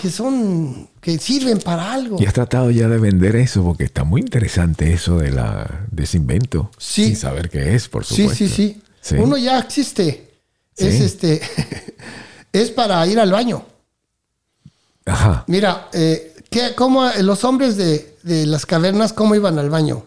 que 0.00 0.10
son, 0.10 0.88
que 1.00 1.18
sirven 1.18 1.58
para 1.58 1.92
algo. 1.92 2.16
Y 2.18 2.24
has 2.26 2.32
tratado 2.34 2.70
ya 2.70 2.88
de 2.88 2.98
vender 2.98 3.36
eso 3.36 3.62
porque 3.62 3.84
está 3.84 4.02
muy 4.04 4.20
interesante 4.22 4.92
eso 4.92 5.18
de, 5.18 5.30
la, 5.30 5.86
de 5.90 6.04
ese 6.04 6.16
invento. 6.16 6.70
Sí. 6.78 7.04
Sin 7.06 7.16
saber 7.16 7.50
qué 7.50 7.74
es, 7.74 7.88
por 7.88 8.04
supuesto. 8.04 8.34
sí, 8.34 8.48
sí, 8.48 8.54
Sí. 8.54 8.82
Uno 9.18 9.36
ya 9.36 9.58
existe. 9.58 10.30
Sí. 10.76 10.86
Es 10.86 11.00
este, 11.00 11.40
es 12.52 12.70
para 12.70 13.06
ir 13.06 13.18
al 13.18 13.30
baño. 13.32 13.64
Ajá. 15.06 15.44
Mira, 15.48 15.88
eh, 15.92 16.34
¿qué- 16.50 16.74
cómo, 16.74 17.08
eh, 17.08 17.22
los 17.22 17.44
hombres 17.44 17.76
de, 17.76 18.16
de 18.22 18.46
las 18.46 18.66
cavernas, 18.66 19.12
¿cómo 19.12 19.34
iban 19.34 19.58
al 19.58 19.70
baño? 19.70 20.04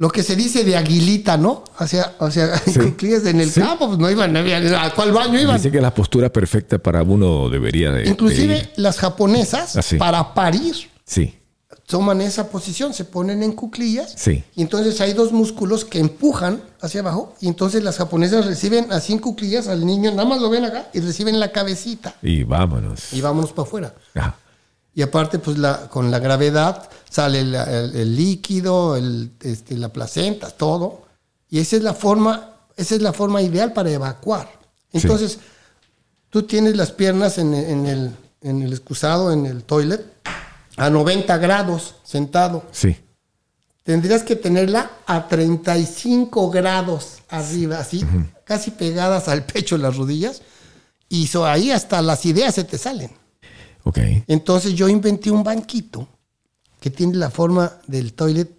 Lo 0.00 0.10
que 0.10 0.22
se 0.22 0.36
dice 0.36 0.62
de 0.62 0.76
aguilita, 0.76 1.36
¿no? 1.36 1.64
O 1.78 1.86
sea, 1.86 2.14
o 2.20 2.30
sea 2.30 2.56
Sí. 2.58 2.78
en 3.00 3.40
el 3.40 3.52
campo, 3.52 3.88
pues 3.88 3.98
no 3.98 4.08
iban, 4.10 4.32
no 4.32 4.38
había- 4.38 4.84
¿a 4.84 4.94
cuál 4.94 5.10
baño 5.12 5.40
iban? 5.40 5.56
Dice 5.56 5.72
que 5.72 5.80
la 5.80 5.92
postura 5.92 6.32
perfecta 6.32 6.78
para 6.78 7.02
uno 7.02 7.48
debería 7.48 7.90
de. 7.90 8.02
de 8.02 8.08
Inclusive 8.10 8.58
ir. 8.58 8.70
las 8.76 8.98
japonesas, 8.98 9.76
Ah, 9.76 9.98
para 9.98 10.34
parir, 10.34 10.74
Sí, 11.04 11.34
toman 11.88 12.20
esa 12.20 12.48
posición, 12.50 12.92
se 12.92 13.04
ponen 13.04 13.42
en 13.42 13.52
cuclillas. 13.52 14.12
Sí. 14.16 14.44
Y 14.54 14.60
entonces 14.62 15.00
hay 15.00 15.14
dos 15.14 15.32
músculos 15.32 15.84
que 15.86 15.98
empujan 15.98 16.62
hacia 16.82 17.00
abajo. 17.00 17.34
Y 17.40 17.48
entonces 17.48 17.82
las 17.82 17.96
japonesas 17.96 18.44
reciben 18.46 18.92
así 18.92 19.14
en 19.14 19.18
cuclillas 19.18 19.68
al 19.68 19.84
niño, 19.84 20.10
nada 20.10 20.28
más 20.28 20.40
lo 20.40 20.50
ven 20.50 20.66
acá, 20.66 20.88
y 20.92 21.00
reciben 21.00 21.40
la 21.40 21.50
cabecita. 21.50 22.14
y 22.22 22.44
vámonos. 22.44 23.12
Y 23.14 23.20
vámonos 23.22 23.52
para 23.52 23.66
afuera. 23.66 23.94
Ajá. 24.14 24.36
Y 24.94 25.00
aparte, 25.02 25.38
pues 25.38 25.56
la, 25.58 25.88
con 25.88 26.10
la 26.10 26.18
gravedad 26.18 26.88
sale 27.08 27.40
el, 27.40 27.54
el- 27.54 27.96
el 27.96 28.16
líquido, 28.16 28.94
el, 28.96 29.30
este, 29.40 29.76
la 29.78 29.88
placenta, 29.90 30.50
todo. 30.50 31.02
Y 31.48 31.58
esa 31.60 31.76
es 31.76 31.82
la 31.82 31.94
forma, 31.94 32.50
esa 32.76 32.96
es 32.96 33.00
la 33.02 33.14
forma 33.14 33.40
ideal 33.40 33.72
para 33.72 33.90
evacuar. 33.90 34.50
Entonces, 34.92 35.38
tú 36.30 36.42
tienes 36.42 36.76
las 36.76 36.90
piernas 36.92 37.38
en, 37.38 37.54
en 37.54 37.86
el, 37.86 38.10
en 38.42 38.60
el 38.62 38.72
excusado, 38.72 39.32
en 39.32 39.46
el 39.46 39.64
toilet, 39.64 40.04
a 40.78 40.90
90 40.90 41.36
grados 41.38 41.96
sentado. 42.04 42.64
Sí. 42.72 42.96
Tendrías 43.82 44.22
que 44.22 44.36
tenerla 44.36 44.90
a 45.06 45.28
35 45.28 46.50
grados 46.50 47.18
arriba, 47.28 47.78
así, 47.78 48.04
casi 48.44 48.70
pegadas 48.70 49.28
al 49.28 49.44
pecho 49.44 49.78
las 49.78 49.96
rodillas. 49.96 50.42
Y 51.08 51.26
so, 51.26 51.46
ahí 51.46 51.70
hasta 51.70 52.02
las 52.02 52.26
ideas 52.26 52.54
se 52.54 52.64
te 52.64 52.76
salen. 52.76 53.10
Ok. 53.84 53.98
Entonces 54.26 54.74
yo 54.74 54.88
inventé 54.88 55.30
un 55.30 55.42
banquito 55.42 56.06
que 56.80 56.90
tiene 56.90 57.14
la 57.16 57.30
forma 57.30 57.80
del 57.86 58.12
toilet, 58.12 58.50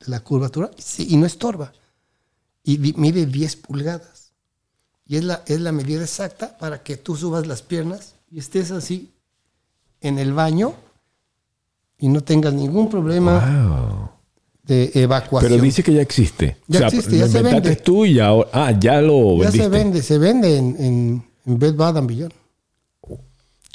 la 0.00 0.20
curvatura, 0.20 0.70
sí, 0.76 1.06
y 1.08 1.16
no 1.16 1.24
estorba. 1.24 1.72
Y 2.62 2.78
mide 2.78 3.26
10 3.26 3.56
pulgadas. 3.56 4.32
Y 5.06 5.16
es 5.16 5.24
la, 5.24 5.42
es 5.46 5.60
la 5.60 5.72
medida 5.72 6.02
exacta 6.02 6.56
para 6.58 6.82
que 6.82 6.96
tú 6.96 7.16
subas 7.16 7.46
las 7.46 7.62
piernas 7.62 8.14
y 8.30 8.38
estés 8.38 8.70
así 8.70 9.14
en 10.00 10.18
el 10.18 10.32
baño 10.32 10.74
y 11.98 12.08
no 12.08 12.20
tengas 12.22 12.52
ningún 12.54 12.88
problema 12.90 13.38
Wow. 13.40 14.08
de 14.64 14.90
evacuación. 14.94 15.52
Pero 15.52 15.62
dice 15.62 15.82
que 15.82 15.92
ya 15.92 16.02
existe. 16.02 16.56
Ya 16.66 16.86
existe, 16.86 17.18
ya 17.18 17.28
se 17.28 17.42
vende. 17.42 17.76
tú 17.76 18.04
y 18.06 18.18
ahora. 18.20 18.48
Ah, 18.52 18.72
ya 18.78 19.00
lo 19.00 19.36
ya 19.38 19.50
vendiste. 19.50 19.62
se 19.62 19.68
vende, 19.68 20.02
se 20.02 20.18
vende 20.18 20.56
en, 20.56 20.76
en, 20.78 21.24
en 21.46 21.58
Bed 21.58 21.74
Bath 21.74 21.96
and 21.96 22.08
Beyond. 22.08 22.32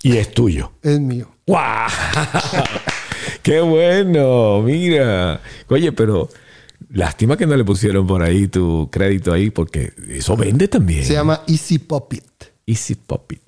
Y 0.02 0.16
es 0.18 0.32
tuyo. 0.32 0.72
Es 0.82 1.00
mío. 1.00 1.28
¡Guau! 1.46 1.90
¡Qué 3.44 3.60
bueno! 3.62 4.62
Mira. 4.62 5.42
Oye, 5.70 5.92
pero 5.92 6.30
lástima 6.90 7.36
que 7.38 7.46
no 7.46 7.56
le 7.58 7.66
pusieron 7.66 8.08
por 8.08 8.22
ahí 8.24 8.48
tu 8.48 8.90
crédito 8.92 9.34
ahí, 9.34 9.50
porque 9.50 9.92
eso 10.08 10.38
vende 10.38 10.68
también. 10.68 11.04
Se 11.04 11.14
llama 11.14 11.42
Easy 11.48 11.80
Pop 11.80 12.14
It. 12.14 12.24
Easy 12.66 12.96
Pop 12.96 13.32
It. 13.32 13.42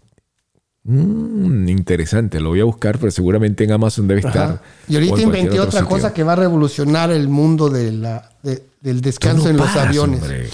Mm, 0.84 1.70
interesante, 1.70 2.40
lo 2.40 2.50
voy 2.50 2.62
a 2.62 2.64
buscar, 2.64 2.98
pero 2.98 3.12
seguramente 3.12 3.64
en 3.64 3.72
Amazon 3.72 4.08
debe 4.08 4.22
estar. 4.22 4.44
Ajá. 4.54 4.62
Y 4.88 4.96
ahorita 4.96 5.22
inventé 5.22 5.60
otra 5.60 5.82
sitio. 5.82 5.88
cosa 5.96 6.14
que 6.14 6.24
va 6.24 6.34
a 6.34 6.38
revolucionar 6.38 7.12
el 7.12 7.28
mundo 7.30 7.70
de 7.70 7.92
la, 7.92 8.32
de- 8.42 8.64
del 8.82 9.00
descanso 9.02 9.44
no 9.44 9.50
en 9.52 9.58
los 9.58 9.76
aviones. 9.76 10.22
hombre. 10.24 10.50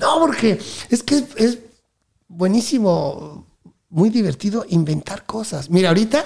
No, 0.00 0.20
porque 0.20 0.58
es 0.88 1.02
que 1.02 1.16
es, 1.16 1.24
es 1.36 1.58
buenísimo, 2.28 3.46
muy 3.90 4.08
divertido 4.10 4.64
inventar 4.68 5.26
cosas. 5.26 5.68
Mira, 5.68 5.88
ahorita, 5.88 6.24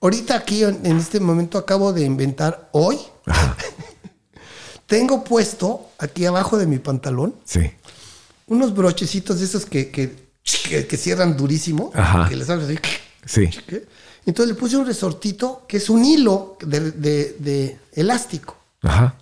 ahorita 0.00 0.36
aquí 0.36 0.62
en, 0.62 0.78
en 0.86 0.98
este 0.98 1.18
momento 1.18 1.58
acabo 1.58 1.92
de 1.92 2.04
inventar 2.04 2.68
hoy. 2.72 2.96
Tengo 4.86 5.22
puesto 5.24 5.90
aquí 5.98 6.24
abajo 6.24 6.56
de 6.58 6.66
mi 6.66 6.78
pantalón 6.78 7.34
Sí. 7.44 7.60
unos 8.46 8.74
brochecitos 8.74 9.38
de 9.40 9.44
esos 9.44 9.66
que, 9.66 9.90
que, 9.90 10.27
que- 10.68 10.86
que 10.86 10.96
cierran 10.96 11.36
durísimo. 11.36 11.90
Ajá. 11.94 12.28
Que 12.28 12.36
les 12.36 12.48
abres 12.50 12.68
así. 12.68 12.78
Sí. 13.26 13.50
Entonces 14.26 14.54
le 14.54 14.60
puse 14.60 14.76
un 14.76 14.86
resortito 14.86 15.64
que 15.68 15.78
es 15.78 15.88
un 15.90 16.04
hilo 16.04 16.56
de, 16.60 16.90
de- 16.92 17.36
de 17.38 17.78
elástico. 17.92 18.56
Ajá. 18.82 19.14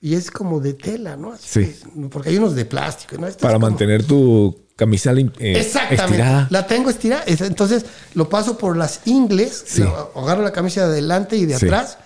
Y 0.00 0.14
es 0.14 0.30
como 0.30 0.60
de 0.60 0.74
tela, 0.74 1.16
¿no? 1.16 1.32
Así 1.32 1.64
Sí. 1.64 1.74
que- 1.94 2.08
porque 2.08 2.28
hay 2.30 2.36
unos 2.38 2.54
de 2.54 2.64
plástico, 2.64 3.16
¿no? 3.20 3.26
Este 3.26 3.42
Para 3.42 3.54
como- 3.54 3.66
mantener 3.68 4.04
tu 4.04 4.56
camisa 4.76 5.10
eh, 5.12 5.28
Exactamente. 5.38 6.04
estirada. 6.04 6.46
La 6.50 6.66
tengo 6.66 6.88
estirada. 6.90 7.22
Es- 7.24 7.40
Entonces 7.40 7.84
lo 8.14 8.28
paso 8.28 8.56
por 8.56 8.76
las 8.76 9.00
ingles, 9.06 9.64
Sí. 9.66 9.82
agarro 10.14 10.42
la 10.42 10.52
camisa 10.52 10.82
de 10.82 10.92
adelante 10.92 11.36
y 11.36 11.46
de 11.46 11.58
Sí. 11.58 11.66
atrás 11.66 11.98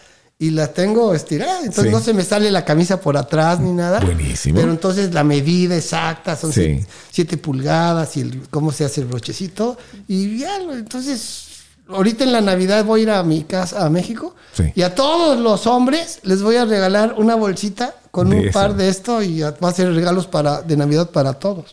y 0.43 0.51
la 0.51 0.67
tengo 0.73 1.15
estirada. 1.15 1.61
Entonces 1.61 1.85
Sí. 1.85 1.91
no 1.91 2.01
se 2.01 2.13
me 2.15 2.25
sale 2.25 2.51
la 2.51 2.65
camisa 2.65 3.01
por 3.01 3.17
atrás 3.17 3.61
ni 3.61 3.73
nada. 3.73 4.01
Buenísimo. 4.01 4.59
Pero 4.59 4.71
entonces 4.73 5.13
la 5.15 5.23
medida 5.25 5.77
exacta 5.77 6.37
son 6.37 6.53
Sí. 6.53 6.85
7 7.11 7.37
pulgadas 7.37 8.17
y 8.17 8.23
el- 8.23 8.43
cómo 8.51 8.73
se 8.73 8.85
hace 8.85 9.03
el 9.03 9.07
brochecito. 9.07 9.77
Y 10.09 10.39
ya, 10.39 10.57
entonces 10.57 11.45
ahorita 11.89 12.25
en 12.25 12.33
la 12.33 12.41
Navidad 12.41 12.85
voy 12.85 13.01
a 13.01 13.03
ir 13.05 13.11
a 13.11 13.23
mi 13.23 13.45
casa, 13.45 13.85
a 13.85 13.91
México. 13.91 14.35
Sí. 14.53 14.65
Y 14.75 14.83
a 14.83 14.95
todos 14.95 15.39
los 15.39 15.67
hombres 15.67 16.19
les 16.23 16.43
voy 16.43 16.57
a 16.57 16.65
regalar 16.65 17.15
una 17.19 17.35
bolsita 17.35 17.95
con 18.11 18.31
De 18.31 18.37
un 18.47 18.51
par 18.51 18.75
de 18.77 18.89
esto 18.89 19.23
y 19.23 19.41
va 19.41 19.69
a 19.69 19.73
ser 19.73 19.93
regalos 19.95 20.27
para, 20.27 20.63
de 20.63 20.77
Navidad 20.77 21.11
para 21.11 21.35
todos. 21.35 21.67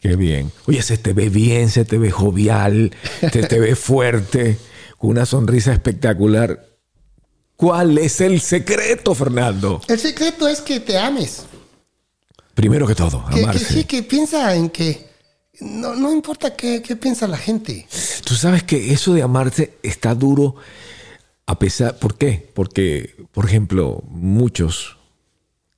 Qué 0.00 0.16
bien. 0.16 0.50
Oye, 0.66 0.82
se 0.82 0.96
te 0.98 1.12
ve 1.12 1.28
bien, 1.28 1.68
se 1.70 1.84
te 1.84 1.98
ve 1.98 2.10
jovial, 2.10 2.92
se 3.20 3.42
te 3.44 3.60
ve 3.60 3.76
fuerte, 3.76 4.58
con 4.98 5.10
una 5.10 5.26
sonrisa 5.26 5.72
espectacular. 5.72 6.64
¿Cuál 7.56 7.98
es 7.98 8.20
el 8.20 8.40
secreto, 8.40 9.14
Fernando? 9.14 9.80
El 9.88 9.98
secreto 9.98 10.46
es 10.46 10.60
que 10.60 10.80
te 10.80 10.98
ames. 10.98 11.46
Primero 12.54 12.86
que 12.86 12.94
todo, 12.94 13.24
Que, 13.28 13.36
que 13.36 13.42
amarse. 13.42 13.64
sí, 13.64 13.84
que 13.84 14.02
piensa 14.02 14.54
en 14.54 14.70
que 14.70 15.06
no, 15.60 15.94
no 15.94 16.12
importa 16.12 16.54
qué, 16.54 16.82
qué 16.82 16.96
piensa 16.96 17.26
la 17.26 17.36
gente. 17.38 17.86
Tú 18.24 18.34
sabes 18.34 18.62
que 18.62 18.92
eso 18.92 19.14
de 19.14 19.22
amarse 19.22 19.74
está 19.82 20.14
duro 20.14 20.56
a 21.46 21.58
pesar... 21.58 21.98
¿Por 21.98 22.16
qué? 22.16 22.50
Porque, 22.54 23.14
por 23.32 23.46
ejemplo, 23.46 24.02
muchos 24.08 24.96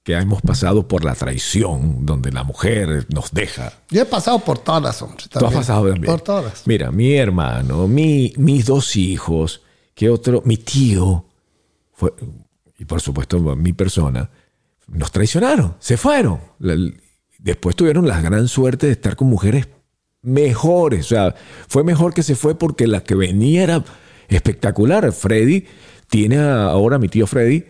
que 0.02 0.14
hemos 0.14 0.40
pasado 0.40 0.88
por 0.88 1.04
la 1.04 1.14
traición, 1.14 2.06
donde 2.06 2.32
la 2.32 2.42
mujer 2.42 3.06
nos 3.10 3.30
deja, 3.32 3.74
Yo 3.90 4.00
he 4.02 4.06
pasado 4.06 4.38
por 4.38 4.58
todas, 4.58 5.02
hombre. 5.02 5.24
Tú 5.30 5.44
has 5.46 5.52
pasado 5.52 5.90
también. 5.90 6.06
Por 6.06 6.22
todas. 6.22 6.62
Mira, 6.66 6.90
mi 6.90 7.14
hermano, 7.14 7.86
mi, 7.86 8.32
mis 8.38 8.64
dos 8.66 8.96
hijos, 8.96 9.60
que 9.94 10.08
otro, 10.08 10.42
mi 10.46 10.56
tío, 10.56 11.26
fue, 11.98 12.14
y 12.78 12.84
por 12.84 13.00
supuesto 13.00 13.40
mi 13.56 13.72
persona, 13.72 14.30
nos 14.86 15.10
traicionaron, 15.10 15.74
se 15.80 15.96
fueron. 15.96 16.38
Después 17.38 17.74
tuvieron 17.74 18.06
la 18.06 18.20
gran 18.20 18.46
suerte 18.46 18.86
de 18.86 18.92
estar 18.92 19.16
con 19.16 19.28
mujeres 19.28 19.66
mejores. 20.22 21.06
O 21.06 21.08
sea, 21.08 21.34
fue 21.66 21.82
mejor 21.82 22.14
que 22.14 22.22
se 22.22 22.36
fue 22.36 22.56
porque 22.56 22.86
la 22.86 23.02
que 23.02 23.14
venía 23.16 23.64
era 23.64 23.84
espectacular. 24.28 25.10
Freddy 25.12 25.64
tiene 26.08 26.38
ahora, 26.38 26.98
mi 26.98 27.08
tío 27.08 27.26
Freddy, 27.26 27.64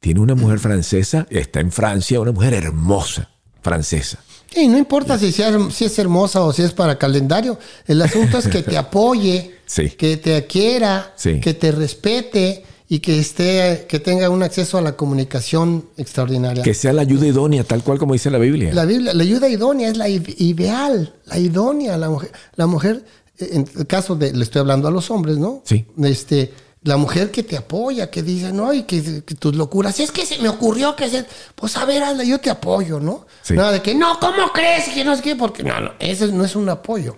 tiene 0.00 0.20
una 0.20 0.34
mujer 0.34 0.58
francesa, 0.60 1.26
está 1.30 1.60
en 1.60 1.70
Francia, 1.70 2.20
una 2.20 2.32
mujer 2.32 2.54
hermosa, 2.54 3.30
francesa. 3.62 4.18
Y 4.56 4.68
no 4.68 4.78
importa 4.78 5.18
si, 5.18 5.30
sea- 5.32 5.70
si 5.70 5.84
es 5.86 5.98
hermosa 5.98 6.42
o 6.42 6.52
si 6.52 6.62
es 6.62 6.72
para 6.72 6.96
calendario. 6.98 7.58
El 7.86 8.00
asunto 8.02 8.38
es 8.38 8.48
que 8.48 8.62
te 8.62 8.76
apoye, 8.78 9.56
Sí. 9.66 9.90
que 9.90 10.16
te 10.16 10.46
quiera, 10.46 11.12
Sí. 11.16 11.40
que 11.40 11.54
te 11.54 11.72
respete 11.72 12.64
y 12.88 12.98
que 12.98 13.18
esté, 13.18 13.86
que 13.88 13.98
tenga 13.98 14.28
un 14.28 14.42
acceso 14.42 14.76
a 14.76 14.82
la 14.82 14.96
comunicación 14.96 15.86
extraordinaria. 15.96 16.62
Que 16.62 16.74
sea 16.74 16.92
la 16.92 17.02
ayuda 17.02 17.26
idónea, 17.26 17.64
tal 17.64 17.82
cual 17.82 17.98
como 17.98 18.12
dice 18.12 18.30
la 18.30 18.38
Biblia. 18.38 18.74
La 18.74 18.84
Biblia, 18.84 19.14
la 19.14 19.22
ayuda 19.22 19.48
idónea 19.48 19.88
es 19.88 19.96
la 19.96 20.08
ideal, 20.08 21.14
la 21.24 21.38
idónea, 21.38 21.96
la 21.96 22.10
mujer, 22.10 22.32
la 22.56 22.66
mujer, 22.66 23.04
eh, 23.38 23.48
en 23.52 23.68
el 23.76 23.86
caso 23.86 24.16
de, 24.16 24.32
le 24.32 24.44
estoy 24.44 24.60
hablando 24.60 24.88
a 24.88 24.90
los 24.90 25.10
hombres, 25.10 25.38
¿no? 25.38 25.62
Sí. 25.64 25.86
Este, 26.02 26.52
la 26.82 26.98
mujer 26.98 27.30
que 27.30 27.42
te 27.42 27.56
apoya, 27.56 28.10
que 28.10 28.22
dice, 28.22 28.52
no, 28.52 28.74
y 28.74 28.82
que, 28.82 29.22
que 29.24 29.34
tus 29.34 29.56
locuras, 29.56 29.98
es 30.00 30.12
que 30.12 30.26
se 30.26 30.38
me 30.38 30.50
ocurrió 30.50 30.94
que 30.94 31.08
se, 31.08 31.24
pues 31.54 31.76
a 31.78 31.86
ver, 31.86 32.02
hazla, 32.02 32.24
yo 32.24 32.38
te 32.38 32.50
apoyo, 32.50 33.00
¿no? 33.00 33.26
Sí. 33.40 33.54
Nada 33.54 33.72
de 33.72 33.80
que, 33.80 33.94
no, 33.94 34.20
¿cómo 34.20 34.52
crees? 34.52 34.90
Que 34.90 35.04
no 35.04 35.16
sé 35.16 35.22
qué, 35.22 35.36
porque 35.36 35.62
no, 35.62 35.80
no, 35.80 35.92
ese 35.98 36.28
no 36.28 36.44
es 36.44 36.54
un 36.54 36.68
apoyo. 36.68 37.16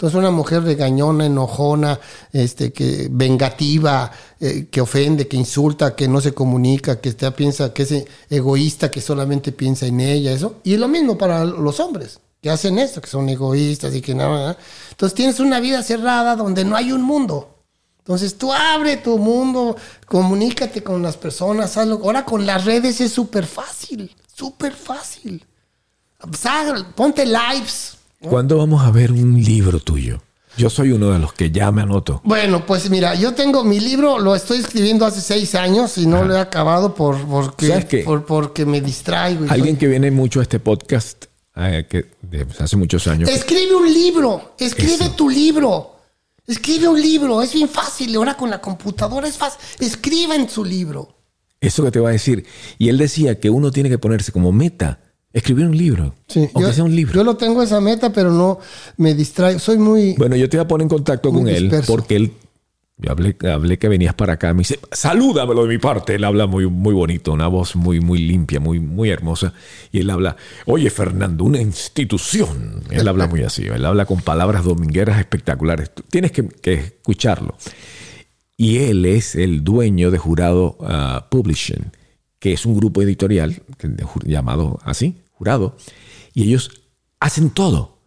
Entonces 0.00 0.18
una 0.18 0.30
mujer 0.30 0.62
regañona, 0.62 1.26
enojona, 1.26 2.00
este, 2.32 2.72
que 2.72 3.08
vengativa, 3.10 4.10
eh, 4.40 4.68
que 4.70 4.80
ofende, 4.80 5.28
que 5.28 5.36
insulta, 5.36 5.94
que 5.94 6.08
no 6.08 6.22
se 6.22 6.32
comunica, 6.32 7.02
que 7.02 7.10
está, 7.10 7.36
piensa 7.36 7.74
que 7.74 7.82
es 7.82 8.04
egoísta, 8.30 8.90
que 8.90 9.02
solamente 9.02 9.52
piensa 9.52 9.84
en 9.84 10.00
ella, 10.00 10.32
eso. 10.32 10.54
Y 10.64 10.78
lo 10.78 10.88
mismo 10.88 11.18
para 11.18 11.44
los 11.44 11.80
hombres, 11.80 12.18
que 12.40 12.48
hacen 12.48 12.78
esto, 12.78 13.02
que 13.02 13.10
son 13.10 13.28
egoístas 13.28 13.94
y 13.94 14.00
que 14.00 14.14
nada. 14.14 14.56
Entonces 14.88 15.14
tienes 15.14 15.38
una 15.38 15.60
vida 15.60 15.82
cerrada 15.82 16.34
donde 16.34 16.64
no 16.64 16.76
hay 16.76 16.92
un 16.92 17.02
mundo. 17.02 17.58
Entonces 17.98 18.38
tú 18.38 18.54
abre 18.54 18.96
tu 18.96 19.18
mundo, 19.18 19.76
comunícate 20.06 20.82
con 20.82 21.02
las 21.02 21.18
personas, 21.18 21.76
hazlo. 21.76 21.96
Ahora 21.96 22.24
con 22.24 22.46
las 22.46 22.64
redes 22.64 23.02
es 23.02 23.12
súper 23.12 23.44
fácil, 23.44 24.16
súper 24.34 24.72
fácil. 24.72 25.44
Ponte 26.96 27.26
lives. 27.26 27.99
¿Cuándo 28.20 28.58
vamos 28.58 28.82
a 28.84 28.90
ver 28.90 29.12
un 29.12 29.42
libro 29.42 29.80
tuyo? 29.80 30.20
Yo 30.56 30.68
soy 30.68 30.92
uno 30.92 31.10
de 31.10 31.18
los 31.18 31.32
que 31.32 31.50
ya 31.50 31.70
me 31.72 31.80
anoto. 31.82 32.20
Bueno, 32.24 32.66
pues 32.66 32.90
mira, 32.90 33.14
yo 33.14 33.32
tengo 33.34 33.64
mi 33.64 33.80
libro, 33.80 34.18
lo 34.18 34.34
estoy 34.34 34.58
escribiendo 34.58 35.06
hace 35.06 35.20
seis 35.20 35.54
años 35.54 35.96
y 35.96 36.06
no 36.06 36.24
lo 36.24 36.34
he 36.34 36.40
acabado 36.40 36.94
por, 36.94 37.16
porque, 37.26 38.66
me 38.66 38.80
distraigo. 38.80 39.46
y 39.46 39.48
Alguien 39.48 39.74
soy- 39.76 39.78
que 39.78 39.86
viene 39.86 40.10
mucho 40.10 40.40
a 40.40 40.42
este 40.42 40.58
podcast, 40.60 41.26
eh, 41.56 41.86
que 41.88 42.06
de 42.20 42.46
hace 42.58 42.76
muchos 42.76 43.06
años. 43.06 43.30
Escribe 43.30 43.74
un 43.76 43.92
libro, 43.92 44.54
escribe 44.58 44.94
Eso. 45.04 45.12
tu 45.12 45.30
libro. 45.30 45.96
Escribe 46.46 46.88
un 46.88 47.00
libro, 47.00 47.40
es 47.42 47.54
bien 47.54 47.68
fácil. 47.68 48.14
Ahora 48.16 48.36
con 48.36 48.50
la 48.50 48.60
computadora 48.60 49.28
es 49.28 49.38
fácil. 49.38 49.60
Escriba 49.78 50.34
en 50.34 50.48
su 50.50 50.64
libro. 50.64 51.16
Eso 51.60 51.84
que 51.84 51.92
te 51.92 52.00
va 52.00 52.08
a 52.08 52.12
decir. 52.12 52.44
Y 52.76 52.88
él 52.88 52.98
decía 52.98 53.38
que 53.38 53.50
uno 53.50 53.70
tiene 53.70 53.88
que 53.88 53.98
ponerse 53.98 54.32
como 54.32 54.50
meta 54.50 54.98
escribir 55.32 55.66
un 55.66 55.76
libro. 55.76 56.14
Sí, 56.26 56.40
aunque 56.54 56.60
yo, 56.62 56.72
sea 56.72 56.84
un 56.84 56.94
libro. 56.94 57.14
yo 57.14 57.24
lo 57.24 57.36
tengo 57.36 57.62
esa 57.62 57.80
meta, 57.80 58.12
pero 58.12 58.30
no 58.32 58.58
me 58.96 59.14
distraigo. 59.14 59.58
Soy 59.58 59.78
muy. 59.78 60.14
Bueno, 60.14 60.36
yo 60.36 60.48
te 60.48 60.56
voy 60.56 60.64
a 60.64 60.68
poner 60.68 60.84
en 60.84 60.88
contacto 60.88 61.32
con 61.32 61.48
él 61.48 61.70
porque 61.86 62.16
él. 62.16 62.32
Yo 63.02 63.12
hablé, 63.12 63.34
hablé 63.50 63.78
que 63.78 63.88
venías 63.88 64.12
para 64.12 64.34
acá. 64.34 64.52
Me 64.52 64.58
dice, 64.58 64.78
salúdamelo 64.92 65.62
de 65.62 65.68
mi 65.70 65.78
parte. 65.78 66.16
Él 66.16 66.24
habla 66.24 66.46
muy, 66.46 66.66
muy 66.66 66.92
bonito, 66.92 67.32
una 67.32 67.46
voz 67.46 67.74
muy, 67.74 67.98
muy 67.98 68.18
limpia, 68.18 68.60
muy, 68.60 68.78
muy 68.78 69.08
hermosa. 69.08 69.54
Y 69.90 70.00
él 70.00 70.10
habla, 70.10 70.36
oye, 70.66 70.90
Fernando, 70.90 71.44
una 71.44 71.62
institución. 71.62 72.82
Él 72.90 73.08
habla 73.08 73.26
muy 73.26 73.42
así. 73.42 73.64
Él 73.64 73.86
habla 73.86 74.04
con 74.04 74.20
palabras 74.20 74.64
domingueras 74.64 75.18
espectaculares. 75.18 75.94
Tú 75.94 76.02
tienes 76.10 76.30
que, 76.30 76.46
que 76.46 76.74
escucharlo. 76.74 77.56
Y 78.60 78.80
él 78.80 79.06
es 79.06 79.36
el 79.36 79.64
dueño 79.64 80.10
de 80.10 80.18
Jurado 80.18 80.76
ah, 80.82 81.28
Publishing, 81.30 81.92
que 82.40 82.52
es 82.52 82.66
un 82.66 82.74
grupo 82.76 83.00
editorial 83.02 83.62
llamado 84.24 84.80
así, 84.82 85.14
Jurado. 85.32 85.76
Y 86.34 86.42
ellos 86.42 86.70
hacen 87.20 87.50
todo. 87.50 87.98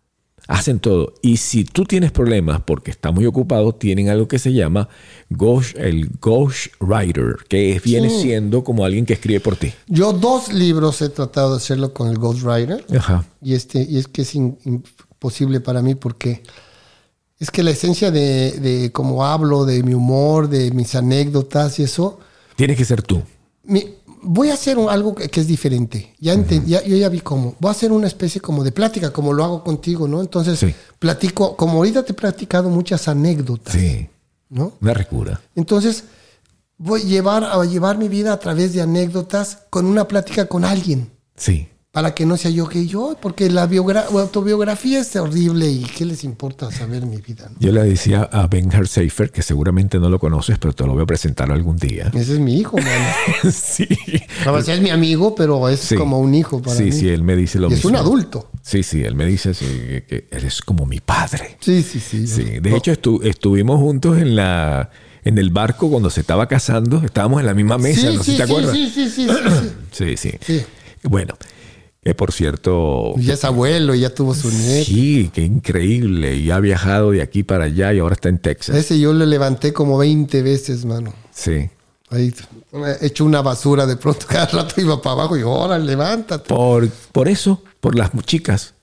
Hacen 0.48 0.80
todo. 0.80 1.14
Y 1.22 1.38
si 1.38 1.64
tú 1.64 1.86
tienes 1.86 2.12
problemas 2.12 2.62
porque 2.66 2.92
estás 2.92 3.14
muy 3.14 3.26
ocupado, 3.26 3.74
tienen 3.74 4.10
algo 4.10 4.28
que 4.28 4.40
se 4.40 4.52
llama 4.52 4.90
ghost, 5.30 5.78
el 5.78 6.10
Ghost 6.20 6.68
Writer, 6.82 7.38
que 7.48 7.80
viene 7.84 8.10
Sí. 8.10 8.24
siendo 8.24 8.62
como 8.62 8.84
alguien 8.84 9.06
que 9.06 9.14
escribe 9.14 9.40
por 9.40 9.56
ti. 9.56 9.72
Yo 9.88 10.12
dos 10.12 10.52
libros 10.52 11.02
he 11.02 11.08
tratado 11.08 11.52
de 11.52 11.58
hacerlo 11.58 11.94
con 11.94 12.10
el 12.10 12.18
Ghostwriter. 12.18 12.86
Ajá. 12.98 13.26
Y, 13.42 13.54
este, 13.54 13.88
y 13.90 13.98
es 13.98 14.08
que 14.10 14.24
es 14.24 14.36
imposible 14.36 15.62
para 15.62 15.82
mí 15.82 15.96
porque 15.96 16.44
es 17.40 17.50
que 17.50 17.64
la 17.64 17.72
esencia 17.72 18.12
de, 18.12 18.52
de 18.60 18.92
cómo 18.92 19.26
hablo, 19.26 19.64
de 19.64 19.82
mi 19.84 19.94
humor, 19.94 20.50
de 20.50 20.72
mis 20.72 20.94
anécdotas 20.96 21.80
y 21.80 21.84
eso, 21.84 22.20
Tienes 22.58 22.78
que 22.78 22.84
ser 22.86 23.02
tú. 23.02 23.22
mi- 23.64 23.96
voy 24.24 24.50
a 24.50 24.54
hacer 24.54 24.78
un- 24.78 24.90
algo 24.90 25.14
que, 25.16 25.30
que 25.30 25.42
es 25.42 25.48
diferente. 25.48 26.14
Ya, 26.20 26.34
enten- 26.34 26.66
ya- 26.66 26.84
yo 26.84 26.96
ya 26.96 27.10
vi 27.10 27.20
cómo. 27.22 27.56
Voy 27.60 27.70
a 27.70 27.72
hacer 27.72 27.92
una 27.92 28.08
especie 28.08 28.42
como 28.42 28.64
de 28.64 28.72
plática, 28.72 29.12
como 29.12 29.34
lo 29.34 29.44
hago 29.44 29.64
contigo, 29.64 30.08
¿no? 30.08 30.22
Entonces, 30.22 30.60
Sí. 30.60 30.74
platico, 31.00 31.56
como 31.56 31.74
ahorita 31.78 32.04
te 32.04 32.12
he 32.12 32.16
platicado 32.16 32.70
muchas 32.70 33.08
anécdotas, 33.08 33.74
Sí. 33.74 34.08
¿no? 34.50 34.74
Una 34.82 34.94
ricura. 34.94 35.42
Entonces, 35.56 36.06
voy 36.78 37.02
a 37.02 37.06
llevar, 37.06 37.44
a 37.44 37.64
llevar 37.66 37.98
mi 37.98 38.08
vida 38.08 38.34
a 38.34 38.40
través 38.40 38.74
de 38.74 38.82
anécdotas 38.82 39.60
con 39.70 39.86
una 39.86 40.08
plática 40.08 40.46
con 40.48 40.66
alguien. 40.66 41.12
Sí. 41.36 41.68
Para 41.94 42.16
que 42.16 42.26
no 42.26 42.38
sea 42.38 42.50
yo 42.50 42.68
que 42.68 42.88
yo, 42.88 43.16
porque 43.22 43.52
la 43.52 43.70
biogra- 43.70 44.06
autobiografía 44.08 45.00
es 45.02 45.16
horrible 45.16 45.70
y 45.70 45.84
¿qué 45.84 46.06
les 46.06 46.24
importa 46.24 46.72
saber 46.72 47.06
mi 47.06 47.18
vida? 47.18 47.48
no? 47.52 47.56
Yo 47.60 47.72
le 47.72 47.84
decía 47.84 48.24
a 48.32 48.48
Ben 48.48 48.72
Seifer, 48.88 49.30
que 49.30 49.44
seguramente 49.44 50.00
no 50.00 50.10
lo 50.10 50.18
conoces, 50.18 50.58
pero 50.58 50.74
te 50.74 50.88
lo 50.88 50.94
voy 50.94 51.04
a 51.04 51.06
presentar 51.06 51.52
algún 51.52 51.78
día. 51.78 52.10
Ese 52.16 52.34
es 52.34 52.40
mi 52.40 52.58
hijo, 52.58 52.78
mano. 52.78 53.06
sí. 53.54 53.88
Veces 54.44 54.70
es 54.70 54.82
mi 54.82 54.90
amigo, 54.90 55.36
pero 55.36 55.70
es 55.70 55.82
Sí. 55.82 55.96
como 55.96 56.20
un 56.20 56.34
hijo 56.34 56.60
para 56.64 56.76
sí, 56.76 56.86
mí. 56.86 56.92
sí, 56.94 57.10
él 57.10 57.22
me 57.22 57.36
dice 57.36 57.60
lo 57.60 57.70
Y 57.70 57.74
es 57.74 57.86
mismo. 57.86 57.92
un 57.92 57.96
adulto. 57.98 58.50
Sí, 58.64 58.82
sí, 58.82 59.04
él 59.04 59.14
me 59.14 59.28
dice 59.28 59.54
sí, 59.54 59.66
que, 60.08 60.28
eres 60.32 60.64
como 60.64 60.88
mi 60.88 61.00
padre. 61.00 61.58
Sí, 61.60 61.84
sí, 61.84 62.00
sí. 62.00 62.26
Sí, 62.26 62.44
de 62.60 62.76
hecho 62.76 62.92
estu- 62.92 63.24
estuvimos 63.24 63.78
juntos 63.80 64.18
en 64.18 64.36
la 64.36 64.90
en 65.26 65.38
el 65.38 65.52
barco 65.52 65.92
cuando 65.92 66.10
se 66.10 66.22
estaba 66.22 66.48
casando, 66.48 67.04
estábamos 67.06 67.40
en 67.40 67.46
la 67.46 67.54
misma 67.54 67.78
mesa, 67.78 68.10
sí, 68.10 68.18
no 68.18 68.24
sé 68.24 68.32
sí, 68.32 68.32
si 68.32 68.38
te 68.38 68.46
sí, 68.48 68.52
acuerdas. 68.52 68.76
sí, 68.76 68.90
sí, 68.90 69.10
sí, 69.12 69.28
sí, 69.30 69.70
Sí, 69.92 70.18
sí. 70.18 70.18
sí. 70.18 70.38
Sí. 70.60 70.66
Bueno, 71.04 71.36
que 72.04 72.14
por 72.16 72.32
cierto, 72.32 73.14
Ya 73.18 73.34
es 73.34 73.44
abuelo, 73.46 73.96
ya 73.96 74.14
tuvo 74.14 74.34
su 74.36 74.52
nieto. 74.52 74.86
sí, 74.86 75.32
qué 75.34 75.42
increíble, 75.44 76.36
y 76.36 76.52
ha 76.52 76.60
viajado 76.60 77.12
de 77.12 77.22
aquí 77.22 77.44
para 77.44 77.66
allá 77.66 77.94
y 77.94 78.00
ahora 78.00 78.14
está 78.16 78.30
en 78.30 78.40
Texas. 78.40 78.76
Ese 78.76 79.00
yo 79.00 79.14
le 79.14 79.26
levanté 79.26 79.72
como 79.74 79.98
20 79.98 80.42
veces, 80.42 80.86
mano. 80.86 81.14
Sí. 81.32 81.70
Ahí 82.10 82.34
he 83.02 83.06
hecho 83.08 83.26
una 83.26 83.42
basura 83.42 83.86
de 83.86 83.96
pronto, 83.96 84.26
cada 84.30 84.46
rato 84.48 84.80
iba 84.82 85.02
para 85.02 85.14
abajo 85.14 85.38
y 85.38 85.42
ahora 85.42 85.80
levántate. 85.80 86.50
Por, 86.50 86.90
por 86.90 87.28
eso, 87.28 87.64
por 87.80 87.96
las 87.96 88.12
chicas, 88.26 88.74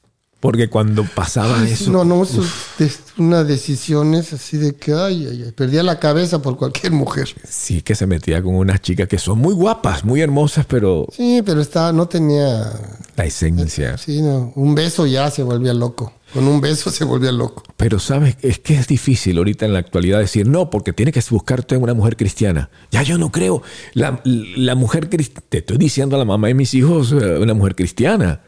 porque 0.41 0.69
cuando 0.71 1.05
pasaba 1.05 1.61
Ay, 1.61 1.73
eso, 1.73 1.91
No, 1.93 2.05
no, 2.05 2.23
eso 2.23 2.43
es 2.79 3.01
una 3.19 3.45
decisión 3.45 4.15
es 4.15 4.33
así 4.33 4.57
de 4.57 4.75
que, 4.75 4.95
ay, 4.95 5.27
ay, 5.31 5.43
ay, 5.47 5.53
perdía 5.53 5.83
la 5.83 5.99
cabeza 6.01 6.41
por 6.41 6.57
cualquier 6.57 6.93
mujer. 6.93 7.29
sí 7.47 7.83
que 7.83 7.95
se 7.95 8.07
metía 8.07 8.43
con 8.43 8.55
unas 8.55 8.81
chicas 8.81 9.07
que 9.07 9.19
son 9.19 9.39
muy 9.39 9.53
guapas, 9.55 10.05
muy 10.05 10.21
hermosas, 10.23 10.65
pero 10.67 11.07
Sí, 11.13 11.43
pero 11.45 11.61
estaba, 11.61 11.93
no 11.93 12.09
tenía, 12.09 12.73
la 13.17 13.25
esencia. 13.25 13.99
sí, 13.99 14.23
no, 14.23 14.53
un 14.57 14.75
beso 14.75 15.07
ya 15.07 15.31
se 15.31 15.43
volvía 15.43 15.75
loco. 15.75 16.15
Con 16.33 16.47
un 16.47 16.61
beso 16.61 16.91
se 16.91 17.05
volvía 17.05 17.33
loco. 17.33 17.65
Pero 17.77 17.99
sabes, 17.99 18.37
es 18.41 18.61
que 18.61 18.75
es 18.75 18.87
difícil 18.87 19.37
ahorita 19.39 19.67
en 19.67 19.73
la 19.73 19.81
actualidad 19.81 20.21
decir 20.21 20.47
no, 20.47 20.71
porque 20.71 20.93
tiene 20.93 21.11
que 21.11 21.21
buscarte 21.29 21.77
una 21.77 21.93
mujer 21.93 22.17
cristiana. 22.17 22.71
Ya 22.93 23.03
yo 23.03 23.19
no 23.19 23.33
creo. 23.33 23.63
La, 23.95 24.21
la 24.25 24.77
mujer 24.77 25.11
cristiana, 25.11 25.45
te 25.49 25.59
estoy 25.59 25.77
diciendo 25.77 26.15
a 26.15 26.21
la 26.21 26.25
mamá 26.25 26.47
de 26.47 26.55
mis 26.55 26.73
hijos, 26.75 27.11
eh, 27.11 27.39
una 27.41 27.53
mujer 27.53 27.75
cristiana. 27.75 28.43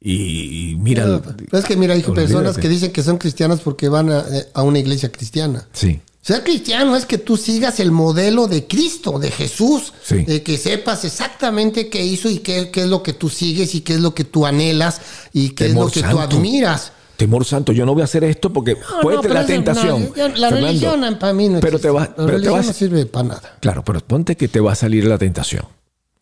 Y, 0.00 0.70
y 0.72 0.76
mira. 0.76 1.04
No, 1.04 1.20
pero 1.22 1.58
es 1.58 1.64
que 1.64 1.76
mira, 1.76 1.94
hay 1.94 2.02
personas 2.02 2.56
que 2.56 2.68
dicen 2.68 2.90
que 2.92 3.02
son 3.02 3.18
cristianas 3.18 3.60
porque 3.60 3.88
van 3.88 4.10
a, 4.10 4.20
eh, 4.30 4.48
a 4.54 4.62
una 4.62 4.78
iglesia 4.78 5.10
cristiana. 5.12 5.66
Sí, 5.72 6.00
Ser 6.22 6.42
cristiano 6.44 6.96
es 6.96 7.06
que 7.06 7.16
tú 7.16 7.38
sigas 7.38 7.80
el 7.80 7.90
modelo 7.92 8.46
de 8.46 8.66
Cristo, 8.66 9.18
de 9.18 9.30
Jesús, 9.30 9.92
Sí. 10.02 10.24
de 10.24 10.42
que 10.42 10.58
sepas 10.58 11.04
exactamente 11.06 11.88
qué 11.88 12.04
hizo 12.04 12.28
y 12.28 12.38
qué, 12.40 12.70
qué 12.70 12.82
es 12.82 12.88
lo 12.88 13.02
que 13.02 13.14
tú 13.14 13.30
sigues 13.30 13.74
y 13.74 13.80
qué 13.80 13.94
es 13.94 14.00
lo 14.00 14.14
que 14.14 14.24
tú 14.24 14.44
anhelas 14.44 15.00
y 15.32 15.50
qué 15.50 15.68
Temor 15.68 15.88
es 15.88 15.96
lo 15.96 16.02
que 16.02 16.08
santo. 16.08 16.28
tú 16.28 16.36
admiras. 16.36 16.92
temor 17.16 17.44
santo. 17.46 17.72
Yo 17.72 17.84
no 17.86 17.92
voy 17.94 18.00
a 18.02 18.04
hacer 18.04 18.24
esto 18.24 18.50
porque 18.52 18.74
No, 18.76 19.00
puede 19.02 19.16
no, 19.18 19.34
la 19.34 19.44
tentación. 19.46 20.10
no, 20.16 20.28
la 20.28 20.32
Fernando. 20.50 20.56
religión 20.66 21.16
para 21.18 21.32
mí 21.34 21.48
no 21.50 21.60
Pero 21.60 21.78
te 21.78 21.88
existe. 21.88 21.90
va- 21.90 22.00
La 22.00 22.14
pero 22.14 22.26
te 22.26 22.32
religión 22.32 22.54
vas- 22.54 22.66
no 22.66 22.72
sirve 22.72 23.06
para 23.06 23.28
nada. 23.28 23.56
Claro, 23.60 23.84
pero 23.84 24.00
ponte 24.00 24.36
que 24.36 24.48
te 24.48 24.60
va 24.60 24.72
a 24.72 24.74
salir 24.74 25.04
la 25.06 25.18
tentación. 25.18 25.64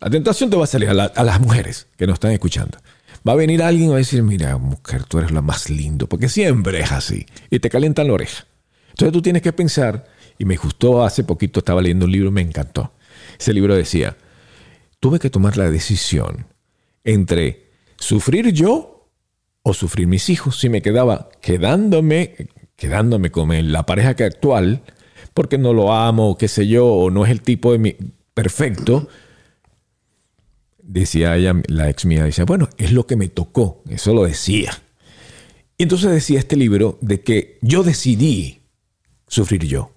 La 0.00 0.10
tentación 0.10 0.48
te 0.50 0.56
va 0.56 0.64
a 0.64 0.66
salir 0.68 0.88
a, 0.88 0.94
la- 0.94 1.04
a 1.06 1.22
las 1.24 1.40
mujeres 1.40 1.86
que 1.96 2.06
nos 2.06 2.14
están 2.14 2.30
escuchando. 2.32 2.78
Va 3.28 3.32
a 3.32 3.36
venir 3.36 3.62
alguien 3.62 3.88
y 3.88 3.90
va 3.90 3.96
a 3.96 3.98
decir, 3.98 4.22
mira, 4.22 4.56
mujer, 4.56 5.04
tú 5.04 5.18
eres 5.18 5.32
la 5.32 5.42
más 5.42 5.68
lindo, 5.68 6.08
porque 6.08 6.30
siempre 6.30 6.80
es 6.80 6.92
así. 6.92 7.26
Y 7.50 7.58
te 7.58 7.68
calientan 7.68 8.06
la 8.06 8.14
oreja. 8.14 8.46
Entonces 8.88 9.12
tú 9.12 9.20
tienes 9.20 9.42
que 9.42 9.52
pensar, 9.52 10.06
y 10.38 10.46
me 10.46 10.56
gustó 10.56 11.04
hace 11.04 11.24
poquito, 11.24 11.60
estaba 11.60 11.82
leyendo 11.82 12.06
un 12.06 12.12
libro 12.12 12.30
me 12.30 12.40
encantó. 12.40 12.92
Ese 13.38 13.52
libro 13.52 13.76
decía, 13.76 14.16
tuve 14.98 15.18
que 15.18 15.28
tomar 15.28 15.58
la 15.58 15.70
decisión 15.70 16.46
entre 17.04 17.66
sufrir 17.98 18.50
yo 18.52 19.10
o 19.62 19.74
sufrir 19.74 20.06
mis 20.06 20.30
hijos 20.30 20.58
si 20.58 20.70
me 20.70 20.80
quedaba 20.80 21.28
quedándome, 21.42 22.48
quedándome 22.76 23.30
con 23.30 23.72
la 23.72 23.84
pareja 23.84 24.16
que 24.16 24.24
actual, 24.24 24.82
porque 25.34 25.58
no 25.58 25.74
lo 25.74 25.92
amo, 25.92 26.30
o 26.30 26.38
qué 26.38 26.48
sé 26.48 26.66
yo, 26.66 26.86
o 26.86 27.10
no 27.10 27.26
es 27.26 27.30
el 27.30 27.42
tipo 27.42 27.72
de 27.72 27.78
mi 27.78 27.96
perfecto. 28.32 29.08
Decía 30.90 31.36
ella, 31.36 31.52
la 31.66 31.90
ex 31.90 32.06
mía, 32.06 32.24
decía, 32.24 32.46
bueno, 32.46 32.70
es 32.78 32.92
lo 32.92 33.06
que 33.06 33.14
me 33.16 33.28
tocó, 33.28 33.82
eso 33.90 34.14
lo 34.14 34.24
decía. 34.24 34.72
Y 35.76 35.82
entonces 35.82 36.10
decía 36.10 36.38
este 36.38 36.56
libro 36.56 36.96
de 37.02 37.20
que 37.20 37.58
yo 37.60 37.82
decidí 37.82 38.62
sufrir 39.26 39.66
yo. 39.66 39.92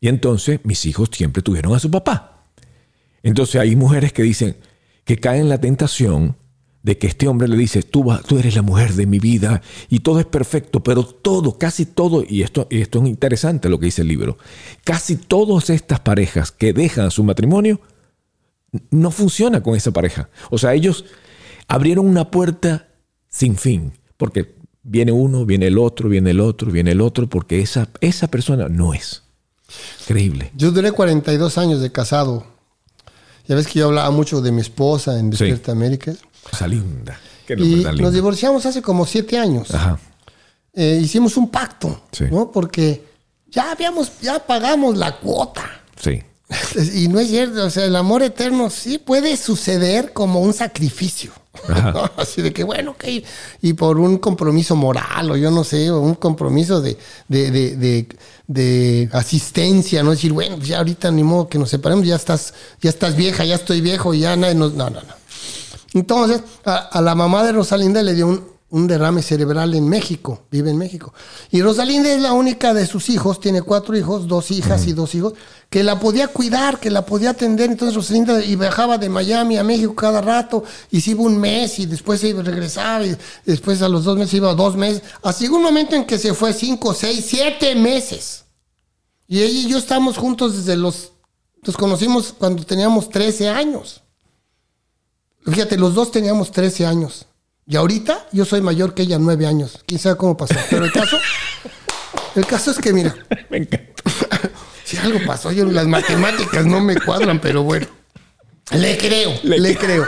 Y 0.00 0.08
entonces 0.08 0.58
mis 0.64 0.84
hijos 0.84 1.10
siempre 1.12 1.42
tuvieron 1.42 1.76
a 1.76 1.78
su 1.78 1.92
papá. 1.92 2.48
Entonces 3.22 3.60
hay 3.60 3.76
mujeres 3.76 4.12
que 4.12 4.24
dicen 4.24 4.56
que 5.04 5.16
caen 5.18 5.42
en 5.42 5.48
la 5.48 5.60
tentación 5.60 6.34
de 6.82 6.98
que 6.98 7.06
este 7.06 7.28
hombre 7.28 7.46
le 7.46 7.56
dice, 7.56 7.84
tú, 7.84 8.02
vas- 8.02 8.22
tú 8.24 8.36
eres 8.36 8.56
la 8.56 8.62
mujer 8.62 8.94
de 8.94 9.06
mi 9.06 9.20
vida 9.20 9.62
y 9.88 10.00
todo 10.00 10.18
es 10.18 10.26
perfecto, 10.26 10.82
pero 10.82 11.04
todo, 11.04 11.56
casi 11.56 11.86
todo, 11.86 12.24
y 12.28 12.42
esto, 12.42 12.66
y 12.68 12.80
esto 12.80 13.00
es 13.00 13.08
interesante 13.08 13.68
lo 13.68 13.78
que 13.78 13.86
dice 13.86 14.02
el 14.02 14.08
libro, 14.08 14.38
casi 14.82 15.16
todas 15.16 15.70
estas 15.70 16.00
parejas 16.00 16.50
que 16.50 16.72
dejan 16.72 17.12
su 17.12 17.22
matrimonio 17.22 17.80
no 18.90 19.10
funciona 19.10 19.62
con 19.62 19.74
esa 19.76 19.90
pareja. 19.92 20.28
O 20.50 20.58
sea, 20.58 20.74
ellos 20.74 21.04
abrieron 21.68 22.06
una 22.06 22.30
puerta 22.30 22.88
sin 23.28 23.56
fin, 23.56 23.92
porque 24.16 24.56
viene 24.82 25.12
uno, 25.12 25.44
viene 25.44 25.66
el 25.66 25.78
otro, 25.78 26.08
viene 26.08 26.30
el 26.30 26.40
otro, 26.40 26.70
viene 26.70 26.92
el 26.92 27.00
otro, 27.00 27.28
porque 27.28 27.60
esa, 27.60 27.88
esa 28.00 28.28
persona 28.28 28.68
no 28.68 28.94
es. 28.94 29.22
Increíble. 30.02 30.52
Yo 30.54 30.70
duré 30.70 30.92
42 30.92 31.58
años 31.58 31.80
de 31.80 31.90
casado. 31.90 32.46
Ya 33.48 33.54
ves 33.54 33.66
que 33.66 33.78
yo 33.80 33.86
hablaba 33.86 34.10
mucho 34.10 34.40
de 34.40 34.52
mi 34.52 34.60
esposa 34.60 35.18
en 35.18 35.30
Despierta 35.30 35.72
América. 35.72 36.12
Cosa 36.42 36.66
linda. 36.66 37.18
Qué 37.46 37.56
nombre 37.56 37.92
Y 37.92 38.02
nos 38.02 38.12
divorciamos 38.12 38.66
hace 38.66 38.82
como 38.82 39.06
siete 39.06 39.38
años. 39.38 39.72
Ajá. 39.72 39.98
Eh, 40.72 41.00
hicimos 41.02 41.36
un 41.36 41.48
pacto, 41.50 42.02
Sí. 42.12 42.24
¿no? 42.30 42.50
Porque 42.50 43.04
ya 43.48 43.72
habíamos, 43.72 44.20
ya 44.20 44.44
pagamos 44.44 44.96
la 44.96 45.16
cuota. 45.18 45.64
Sí. 46.00 46.22
Y 46.94 47.08
no 47.08 47.18
es 47.20 47.28
cierto, 47.28 47.64
o 47.64 47.70
sea, 47.70 47.84
el 47.86 47.96
amor 47.96 48.22
eterno 48.22 48.70
sí 48.70 48.98
puede 48.98 49.36
suceder 49.36 50.12
como 50.12 50.40
un 50.40 50.52
sacrificio. 50.52 51.32
Así 52.16 52.42
de 52.42 52.52
que, 52.52 52.64
bueno, 52.64 52.92
ok. 52.92 53.04
Y 53.62 53.72
por 53.72 53.98
un 53.98 54.18
compromiso 54.18 54.76
moral, 54.76 55.30
o 55.30 55.36
yo 55.36 55.50
no 55.50 55.64
sé, 55.64 55.90
o 55.90 56.00
un 56.00 56.14
compromiso 56.14 56.80
de, 56.80 56.96
de, 57.28 57.50
de, 57.50 57.76
de- 57.76 58.08
de 58.48 59.08
asistencia, 59.12 60.04
no 60.04 60.12
decir, 60.12 60.32
bueno, 60.32 60.54
pues 60.56 60.68
ya 60.68 60.78
ahorita 60.78 61.10
ni 61.10 61.24
modo 61.24 61.48
que 61.48 61.58
nos 61.58 61.68
separemos, 61.70 62.06
ya 62.06 62.14
estás, 62.14 62.54
ya 62.80 62.90
estás 62.90 63.16
vieja, 63.16 63.44
ya 63.44 63.56
estoy 63.56 63.80
viejo, 63.80 64.14
ya 64.14 64.36
nadie 64.36 64.54
nos. 64.54 64.74
No, 64.74 64.88
no, 64.88 65.00
no. 65.02 65.14
Entonces, 65.94 66.42
a, 66.64 66.76
a 66.76 67.00
la 67.00 67.14
mamá 67.16 67.42
de 67.42 67.52
Rosalinda 67.52 68.02
le 68.04 68.14
dio 68.14 68.28
un, 68.28 68.44
un 68.68 68.88
derrame 68.88 69.22
cerebral 69.22 69.74
en 69.74 69.88
México, 69.88 70.42
vive 70.50 70.70
en 70.70 70.78
México. 70.78 71.14
Y 71.50 71.62
Rosalinda 71.62 72.12
es 72.12 72.20
la 72.20 72.32
única 72.32 72.74
de 72.74 72.86
sus 72.86 73.08
hijos, 73.10 73.38
tiene 73.38 73.62
cuatro 73.62 73.96
hijos, 73.96 74.26
dos 74.26 74.50
hijas 74.50 74.86
y 74.88 74.92
dos 74.92 75.14
hijos, 75.14 75.34
que 75.70 75.84
la 75.84 76.00
podía 76.00 76.28
cuidar, 76.28 76.80
que 76.80 76.90
la 76.90 77.06
podía 77.06 77.30
atender. 77.30 77.70
Entonces 77.70 77.94
Rosalinda 77.94 78.44
y 78.44 78.56
viajaba 78.56 78.98
de 78.98 79.08
Miami 79.08 79.56
a 79.56 79.62
México 79.62 79.94
cada 79.94 80.20
rato, 80.20 80.64
y 80.90 81.00
se 81.00 81.12
iba 81.12 81.22
un 81.22 81.38
mes 81.38 81.78
y 81.78 81.86
después 81.86 82.20
se 82.20 82.28
iba, 82.28 82.42
regresaba, 82.42 83.06
y 83.06 83.16
después 83.44 83.82
a 83.82 83.88
los 83.88 84.04
dos 84.04 84.18
meses 84.18 84.34
iba 84.34 84.52
dos 84.54 84.76
meses. 84.76 85.02
Así 85.22 85.46
un 85.46 85.62
momento 85.62 85.94
en 85.94 86.04
que 86.04 86.18
se 86.18 86.34
fue 86.34 86.52
cinco, 86.52 86.92
seis, 86.92 87.24
siete 87.28 87.74
meses. 87.76 88.44
Y 89.28 89.42
ella 89.42 89.60
y 89.60 89.68
yo 89.68 89.78
estamos 89.78 90.16
juntos 90.18 90.56
desde 90.56 90.76
los... 90.76 91.12
Nos 91.64 91.76
conocimos 91.76 92.34
cuando 92.38 92.64
teníamos 92.64 93.10
13 93.10 93.48
años. 93.48 94.02
Fíjate, 95.44 95.76
los 95.76 95.94
dos 95.94 96.12
teníamos 96.12 96.52
13 96.52 96.86
años. 96.86 97.26
Y 97.66 97.76
ahorita 97.76 98.26
yo 98.32 98.44
soy 98.44 98.60
mayor 98.60 98.94
que 98.94 99.02
ella, 99.02 99.18
9 99.18 99.46
años. 99.46 99.80
Quién 99.86 99.98
sabe 100.00 100.16
cómo 100.16 100.36
pasó. 100.36 100.54
Pero 100.70 100.84
el 100.84 100.92
caso, 100.92 101.18
el 102.36 102.46
caso 102.46 102.70
es 102.70 102.78
que, 102.78 102.92
mira, 102.92 103.14
Me 103.50 103.58
encanta. 103.58 103.92
si 104.84 104.96
algo 104.98 105.18
pasó, 105.26 105.50
yo 105.52 105.64
las 105.64 105.86
matemáticas 105.86 106.64
no 106.64 106.80
me 106.80 106.96
cuadran, 106.96 107.40
pero 107.40 107.62
bueno. 107.62 107.86
Le 108.70 108.96
creo, 108.98 109.32
le, 109.42 109.76
creo. 109.76 110.06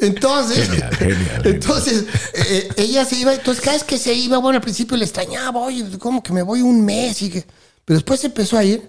Entonces, 0.00 0.68
Genial, 0.68 0.94
genial, 0.96 1.42
entonces 1.44 2.04
eh, 2.32 2.68
ella 2.76 3.04
se 3.04 3.16
iba, 3.16 3.34
entonces 3.34 3.62
cada 3.64 3.76
vez 3.76 3.84
que 3.84 3.98
se 3.98 4.14
iba, 4.14 4.38
bueno, 4.38 4.56
al 4.58 4.62
principio 4.62 4.96
le 4.96 5.04
extrañaba, 5.04 5.58
oye, 5.58 5.98
como 5.98 6.22
que 6.22 6.32
me 6.32 6.42
voy 6.42 6.62
un 6.62 6.84
mes 6.84 7.20
y 7.22 7.30
que, 7.30 7.44
pero 7.84 7.98
después 7.98 8.20
se 8.20 8.28
empezó 8.28 8.56
a 8.56 8.62
ir 8.64 8.88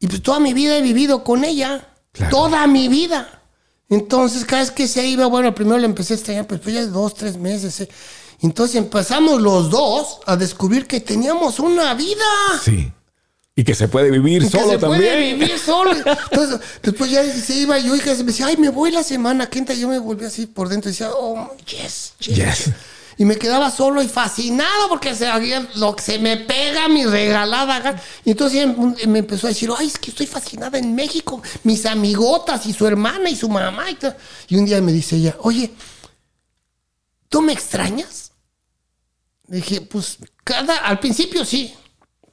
y 0.00 0.06
pues 0.06 0.22
toda 0.22 0.40
mi 0.40 0.54
vida 0.54 0.78
he 0.78 0.82
vivido 0.82 1.22
con 1.24 1.44
ella, 1.44 1.86
Claro. 2.12 2.34
toda 2.34 2.66
mi 2.66 2.88
vida. 2.88 3.35
Entonces 3.88 4.44
cada 4.44 4.62
vez 4.62 4.70
que 4.70 4.88
se 4.88 5.06
iba, 5.06 5.26
bueno, 5.26 5.54
primero 5.54 5.78
le 5.78 5.86
empecé 5.86 6.14
a 6.14 6.16
extrañar, 6.16 6.46
pues, 6.46 6.60
pues 6.60 6.74
ya 6.74 6.86
dos, 6.86 7.14
tres 7.14 7.36
meses. 7.36 7.80
eh. 7.80 7.88
Entonces 8.42 8.76
empezamos 8.76 9.40
los 9.40 9.70
dos 9.70 10.18
a 10.26 10.36
descubrir 10.36 10.86
que 10.86 11.00
teníamos 11.00 11.58
una 11.58 11.94
vida. 11.94 12.24
Sí. 12.62 12.92
Y 13.58 13.64
que 13.64 13.74
se 13.74 13.88
puede 13.88 14.10
vivir 14.10 14.42
Que 14.42 14.50
solo 14.50 14.72
se 14.72 14.78
también. 14.78 15.02
puede 15.02 15.32
vivir 15.32 15.58
solo. 15.64 15.92
Entonces, 15.92 16.60
después 16.82 17.10
ya 17.10 17.24
se 17.24 17.54
iba 17.54 17.78
yo 17.78 17.96
y 17.96 18.00
me 18.00 18.14
decía, 18.24 18.46
ay, 18.48 18.58
me 18.58 18.68
voy 18.68 18.90
la 18.90 19.02
semana 19.02 19.48
que 19.48 19.58
entra. 19.58 19.74
Yo 19.74 19.88
me 19.88 19.98
volví 19.98 20.26
así 20.26 20.46
por 20.46 20.68
dentro 20.68 20.90
y 20.90 20.92
decía, 20.92 21.10
oh, 21.14 21.50
yes, 21.64 22.12
yes. 22.18 22.36
Yes. 22.36 22.70
Y 23.18 23.24
me 23.24 23.36
quedaba 23.36 23.70
solo 23.70 24.02
y 24.02 24.08
fascinado 24.08 24.88
porque 24.88 25.14
se, 25.14 25.26
había, 25.26 25.66
lo 25.76 25.96
que 25.96 26.02
se 26.02 26.18
me 26.18 26.36
pega 26.36 26.88
mi 26.88 27.04
regalada. 27.04 28.02
Y 28.24 28.32
entonces 28.32 28.66
me 29.06 29.20
empezó 29.20 29.46
a 29.46 29.50
decir, 29.50 29.70
ay, 29.76 29.86
es 29.86 29.98
que 29.98 30.10
estoy 30.10 30.26
fascinada 30.26 30.78
en 30.78 30.94
México. 30.94 31.42
Mis 31.62 31.86
amigotas 31.86 32.66
y 32.66 32.72
su 32.72 32.86
hermana 32.86 33.30
y 33.30 33.36
su 33.36 33.48
mamá. 33.48 33.90
Y, 33.90 33.98
y 34.48 34.56
un 34.56 34.66
día 34.66 34.80
me 34.82 34.92
dice 34.92 35.16
ella, 35.16 35.36
oye, 35.40 35.72
¿tú 37.28 37.40
me 37.40 37.52
extrañas? 37.52 38.32
Le 39.48 39.56
dije, 39.56 39.80
pues 39.80 40.18
cada, 40.44 40.76
al 40.78 40.98
principio 40.98 41.44
sí, 41.44 41.74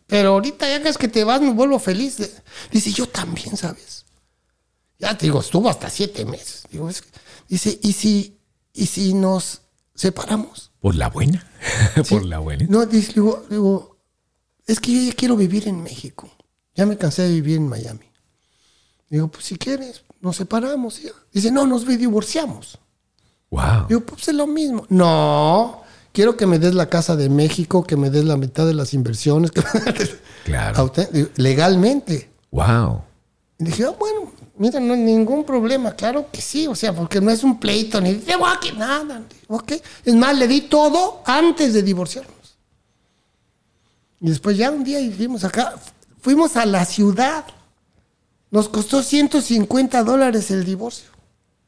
pero 0.08 0.34
ahorita 0.34 0.68
ya 0.68 0.82
que 0.82 0.90
es 0.90 0.98
que 0.98 1.08
te 1.08 1.24
vas 1.24 1.42
me 1.42 1.52
vuelvo 1.52 1.80
feliz. 1.80 2.18
Dice, 2.72 2.92
yo 2.92 3.08
también, 3.08 3.56
¿sabes? 3.58 4.06
Ya 5.00 5.18
te 5.18 5.26
digo, 5.26 5.40
estuvo 5.40 5.70
hasta 5.70 5.90
siete 5.90 6.26
meses. 6.26 6.64
Dice, 7.48 7.80
¿y 7.82 7.94
si, 7.94 8.40
¿y 8.74 8.86
si 8.86 9.14
nos 9.14 9.62
separamos? 9.96 10.72
Por 10.84 10.96
la 10.96 11.08
buena. 11.08 11.42
Por 12.10 12.26
la 12.26 12.40
buena. 12.40 12.66
No, 12.68 12.86
dice, 12.86 13.14
digo, 13.14 13.46
digo, 13.50 13.96
es 14.68 14.82
que 14.82 14.92
yo 14.92 15.10
ya 15.10 15.16
quiero 15.16 15.38
vivir 15.38 15.66
en 15.70 15.82
México. 15.82 16.30
Ya 16.76 16.86
me 16.86 16.98
cansé 16.98 17.22
de 17.22 17.30
vivir 17.30 17.56
en 17.56 17.70
Miami. 17.70 18.06
Digo, 19.10 19.30
pues 19.30 19.46
si 19.46 19.56
quieres, 19.56 20.04
nos 20.20 20.36
separamos. 20.36 21.02
ya. 21.02 21.12
Dice, 21.32 21.52
no, 21.52 21.66
nos 21.66 21.88
divorciamos. 21.88 22.80
Wow. 23.50 23.88
Digo, 23.88 24.02
pues 24.02 24.28
es 24.28 24.36
lo 24.36 24.46
mismo. 24.46 24.86
No, 24.90 25.84
quiero 26.12 26.36
que 26.36 26.48
me 26.48 26.60
des 26.60 26.76
la 26.76 26.90
casa 26.90 27.16
de 27.16 27.30
México, 27.30 27.86
que 27.86 27.96
me 27.96 28.10
des 28.10 28.26
la 28.26 28.36
mitad 28.36 28.68
de 28.68 28.74
las 28.74 28.94
inversiones. 28.94 29.52
que 29.52 29.64
Claro. 30.44 30.92
Legalmente. 31.38 32.30
Wow. 32.52 33.04
Y 33.58 33.64
dije, 33.64 33.86
ah, 33.86 33.96
bueno, 33.98 34.34
mira, 34.58 34.80
no 34.80 34.94
hay 34.94 35.00
ningún 35.00 35.44
problema. 35.44 35.94
Claro 35.94 36.28
que 36.32 36.42
sí, 36.42 36.68
o 36.68 36.76
sea, 36.76 36.94
porque 36.94 37.20
no 37.22 37.32
es 37.32 37.44
un 37.44 37.60
pleito, 37.60 38.00
ni 38.02 38.14
de 38.14 38.36
que 38.62 38.72
nada. 38.74 39.22
Ok. 39.48 39.74
Es 40.06 40.16
más, 40.16 40.38
le 40.38 40.48
di 40.48 40.62
todo 40.62 41.22
antes 41.26 41.74
de 41.74 41.82
divorciarnos. 41.84 42.34
Y 44.22 44.30
después 44.30 44.58
ya 44.58 44.72
un 44.72 44.84
día 44.84 45.00
dijimos 45.00 45.44
acá, 45.44 45.74
fuimos 46.22 46.56
a 46.56 46.66
la 46.66 46.86
ciudad. 46.86 47.44
Nos 48.52 48.70
costó 48.70 49.02
150 49.04 50.04
dólares 50.04 50.50
el 50.52 50.64
divorcio. 50.64 51.10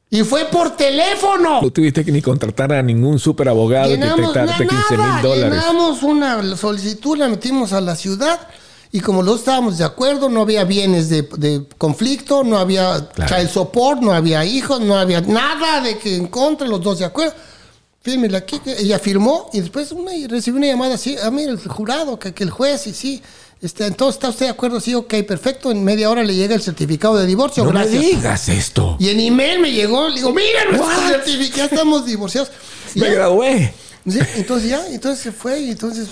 Y 0.10 0.24
fue 0.24 0.46
por 0.46 0.78
teléfono. 0.78 1.62
No 1.62 1.72
tuviste 1.72 2.06
que 2.06 2.12
ni 2.12 2.22
contratar 2.22 2.72
a 2.74 2.82
ningún 2.84 3.18
super 3.20 3.50
abogado 3.50 3.90
que 3.90 3.98
te 3.98 4.04
Llenamos, 4.04 4.34
darte 4.34 4.64
na- 4.66 4.70
15 4.70 4.98
nada, 4.98 5.14
mil 5.16 5.22
dólares. 5.24 5.60
llenamos 5.60 6.04
una 6.04 6.56
solicitud, 6.56 7.18
la 7.18 7.28
metimos 7.28 7.74
a 7.74 7.82
la 7.82 7.96
ciudad 7.96 8.40
y 8.96 9.00
como 9.02 9.22
los 9.24 9.40
estábamos 9.40 9.78
de 9.78 9.84
acuerdo, 9.84 10.30
no 10.30 10.42
había 10.42 10.64
bienes 10.64 11.10
de, 11.10 11.24
de 11.38 11.66
conflicto, 11.78 12.44
no 12.44 12.58
había 12.58 13.10
Claro. 13.14 13.36
child 13.36 13.50
support, 13.50 14.02
no 14.02 14.14
había 14.14 14.46
hijos, 14.46 14.80
no 14.82 14.98
había 14.98 15.22
nada 15.22 15.82
de 15.82 15.98
que 15.98 16.16
en 16.16 16.28
contra, 16.28 16.68
los 16.68 16.82
dos 16.82 17.00
de 17.00 17.06
acuerdo. 17.06 17.34
Fírmela 18.02 18.38
aquí, 18.38 18.62
ella 18.78 19.00
firmó 19.00 19.50
y 19.52 19.62
después 19.62 19.92
una, 19.92 20.14
y 20.14 20.28
recibí 20.28 20.58
una 20.58 20.68
llamada 20.68 20.94
así, 20.96 21.18
a 21.18 21.32
mí 21.32 21.42
el 21.44 21.58
jurado, 21.58 22.20
que, 22.20 22.34
que 22.34 22.44
el 22.44 22.52
juez, 22.52 22.86
y 22.88 22.94
sí, 22.94 23.22
este, 23.62 23.88
entonces 23.88 24.16
está 24.18 24.30
usted 24.30 24.46
de 24.46 24.52
acuerdo, 24.52 24.80
sí, 24.80 24.94
ok, 24.94 25.12
perfecto, 25.28 25.72
en 25.72 25.84
media 25.84 26.10
hora 26.12 26.24
le 26.24 26.36
llega 26.36 26.54
el 26.54 26.62
certificado 26.62 27.18
de 27.18 27.26
divorcio, 27.26 27.66
No 27.66 27.72
me 27.72 27.88
digas 27.88 28.48
esto. 28.48 28.96
Y 29.00 29.10
en 29.10 29.20
email 29.20 29.60
me 29.60 29.72
llegó, 29.72 30.08
le 30.08 30.16
digo, 30.18 30.32
mira 30.32 30.86
certificado, 31.10 31.58
ya 31.58 31.66
estamos 31.66 32.06
divorciados. 32.06 32.52
Y 32.94 33.00
Me 33.02 33.08
ya- 33.08 33.14
gradué. 33.16 33.74
Sí, 34.08 34.20
entonces 34.36 34.70
ya, 34.70 34.86
entonces 34.88 35.24
se 35.24 35.32
fue 35.32 35.60
y 35.62 35.72
entonces 35.72 36.08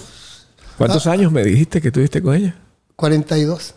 ¿Cuántos 0.77 1.05
años 1.05 1.31
me 1.31 1.43
dijiste 1.43 1.79
que 1.79 1.91
tuviste 1.91 2.21
con 2.23 2.33
ella? 2.35 2.55
42, 2.95 3.75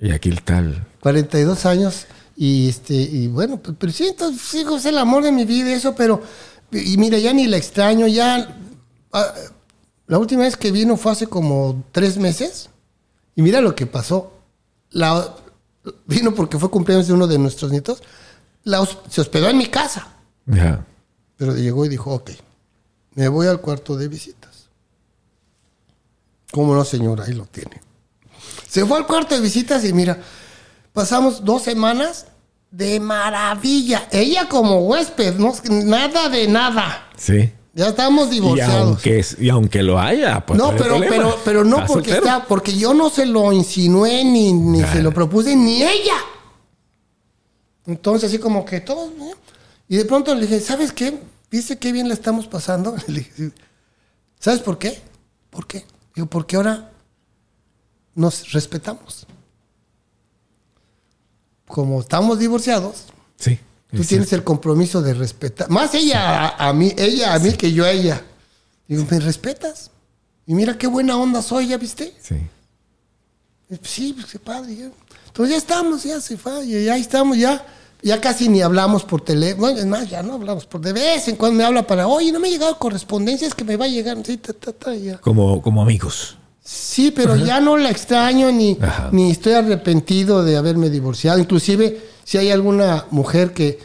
Y 0.00 0.10
aquí 0.10 0.28
el 0.28 0.42
tal. 0.42 0.86
42 1.00 1.66
años 1.66 2.06
y 2.36 2.68
este 2.68 2.94
y 2.94 3.28
bueno, 3.28 3.58
pues, 3.58 3.76
pero 3.78 3.92
sí, 3.92 4.06
entonces 4.08 4.42
sí, 4.42 4.64
es 4.76 4.84
el 4.84 4.98
amor 4.98 5.22
de 5.22 5.32
mi 5.32 5.44
vida 5.44 5.72
eso, 5.72 5.94
pero 5.94 6.22
y 6.72 6.96
mira, 6.98 7.18
ya 7.18 7.32
ni 7.32 7.46
la 7.46 7.56
extraño, 7.56 8.06
ya 8.06 8.56
ah, 9.12 9.34
la 10.06 10.18
última 10.18 10.42
vez 10.42 10.56
que 10.56 10.70
vino 10.72 10.96
fue 10.96 11.12
hace 11.12 11.26
como 11.26 11.84
tres 11.92 12.18
meses 12.18 12.68
y 13.34 13.42
mira 13.42 13.60
lo 13.60 13.74
que 13.74 13.86
pasó. 13.86 14.32
La, 14.90 15.34
vino 16.06 16.34
porque 16.34 16.58
fue 16.58 16.70
cumpleaños 16.70 17.06
de 17.06 17.12
uno 17.12 17.26
de 17.26 17.38
nuestros 17.38 17.70
nietos, 17.70 18.02
la 18.64 18.86
se 19.08 19.20
hospedó 19.20 19.48
en 19.48 19.58
mi 19.58 19.66
casa, 19.66 20.08
Ya. 20.46 20.84
pero 21.36 21.54
llegó 21.54 21.84
y 21.84 21.88
dijo, 21.88 22.12
ok, 22.12 22.30
me 23.14 23.28
voy 23.28 23.46
al 23.46 23.60
cuarto 23.60 23.96
de 23.96 24.08
visitas. 24.08 24.35
¿Cómo 26.56 26.74
no, 26.74 26.86
señora? 26.86 27.24
Ahí 27.24 27.34
lo 27.34 27.44
tiene. 27.44 27.82
Se 28.66 28.86
fue 28.86 28.96
al 28.96 29.06
cuarto 29.06 29.34
de 29.34 29.42
visitas 29.42 29.84
y 29.84 29.92
mira, 29.92 30.18
pasamos 30.94 31.44
dos 31.44 31.60
semanas 31.60 32.28
de 32.70 32.98
maravilla. 32.98 34.08
Ella 34.10 34.48
como 34.48 34.78
huésped, 34.86 35.34
no, 35.34 35.52
nada 35.68 36.30
de 36.30 36.48
nada. 36.48 37.10
Sí. 37.14 37.52
Ya 37.74 37.88
estamos 37.88 38.28
Y 38.28 38.36
divorciados. 38.36 38.86
aunque, 38.86 39.22
y 39.38 39.50
aunque 39.50 39.82
lo 39.82 40.00
haya, 40.00 40.46
pues 40.46 40.58
no, 40.58 40.74
pero, 40.74 40.98
pero, 40.98 41.38
pero 41.44 41.62
no 41.62 41.76
Está 41.80 41.86
porque 41.88 42.10
soltero. 42.12 42.26
está, 42.36 42.46
porque 42.48 42.74
yo 42.74 42.94
no 42.94 43.10
se 43.10 43.26
lo 43.26 43.52
insinué 43.52 44.24
ni, 44.24 44.54
ni 44.54 44.82
se 44.82 45.02
lo 45.02 45.12
propuse 45.12 45.54
ni 45.54 45.82
ella. 45.82 46.16
Entonces 47.84 48.30
así 48.30 48.38
como 48.38 48.64
que 48.64 48.80
todo. 48.80 49.08
¿eh? 49.08 49.34
Y 49.88 49.96
de 49.96 50.06
pronto 50.06 50.34
le 50.34 50.40
dije, 50.46 50.60
¿sabes 50.60 50.90
qué? 50.90 51.18
¿Viste 51.50 51.76
qué 51.76 51.92
bien 51.92 52.08
la 52.08 52.14
estamos 52.14 52.46
pasando? 52.46 52.96
Le 53.08 53.18
dije, 53.20 53.50
¿Sabes 54.40 54.60
por 54.60 54.78
qué? 54.78 54.98
¿Por 55.50 55.66
qué? 55.66 55.84
Digo, 56.16 56.26
porque 56.26 56.56
ahora 56.56 56.90
nos 58.14 58.50
respetamos. 58.52 59.26
Como 61.68 62.00
estamos 62.00 62.38
divorciados, 62.38 63.04
Sí. 63.38 63.58
Tú 63.90 64.02
es 64.02 64.08
tienes 64.08 64.32
el 64.32 64.42
compromiso 64.42 65.00
de 65.02 65.14
respetar. 65.14 65.68
Más 65.70 65.94
ella 65.94 66.48
a, 66.48 66.68
a 66.68 66.72
mí, 66.72 66.92
ella 66.96 67.34
a 67.34 67.38
mí 67.38 67.52
que 67.52 67.72
yo 67.72 67.84
a 67.84 67.90
ella. 67.90 68.24
Digo, 68.88 69.06
¿me 69.08 69.20
respetas? 69.20 69.90
Y 70.46 70.54
mira 70.54 70.76
qué 70.76 70.86
buena 70.86 71.16
onda 71.16 71.42
soy, 71.42 71.68
¿ya 71.68 71.76
viste? 71.76 72.14
Sí. 72.20 72.36
Sí, 73.82 74.12
pues 74.14 74.26
qué 74.26 74.38
padre. 74.38 74.74
ya. 74.74 74.90
Entonces 75.26 75.50
ya 75.50 75.56
estamos, 75.56 76.02
ya 76.02 76.20
se 76.20 76.36
fue, 76.36 76.66
ya, 76.66 76.78
ya 76.80 76.96
estamos, 76.96 77.36
ya. 77.36 77.64
Ya 78.02 78.20
casi 78.20 78.48
ni 78.48 78.62
hablamos 78.62 79.04
por 79.04 79.20
teléfono. 79.22 79.62
Bueno, 79.62 79.78
es 79.78 79.86
más, 79.86 80.08
ya 80.08 80.22
no 80.22 80.34
hablamos 80.34 80.66
por 80.66 80.80
de 80.80 80.92
vez 80.92 81.28
en 81.28 81.36
cuando 81.36 81.58
me 81.58 81.64
habla 81.64 81.86
para, 81.86 82.06
oye, 82.06 82.30
no 82.30 82.38
me 82.38 82.48
ha 82.48 82.50
llegado 82.50 82.78
correspondencia, 82.78 83.48
es 83.48 83.54
que 83.54 83.64
me 83.64 83.76
va 83.76 83.86
a 83.86 83.88
llegar. 83.88 84.18
Sí, 84.24 84.36
ta, 84.36 84.52
ta, 84.52 84.72
ta, 84.72 84.94
ya. 84.94 85.18
Como, 85.18 85.60
como 85.62 85.82
amigos. 85.82 86.36
Sí, 86.62 87.12
pero 87.12 87.36
ya 87.36 87.60
no 87.60 87.76
la 87.76 87.90
extraño 87.90 88.50
ni, 88.50 88.76
Ajá. 88.80 89.08
ni 89.12 89.30
estoy 89.30 89.52
arrepentido 89.52 90.42
de 90.42 90.56
haberme 90.56 90.90
divorciado. 90.90 91.38
Inclusive, 91.38 92.00
si 92.24 92.38
hay 92.38 92.50
alguna 92.50 93.06
mujer 93.10 93.52
que 93.52 93.78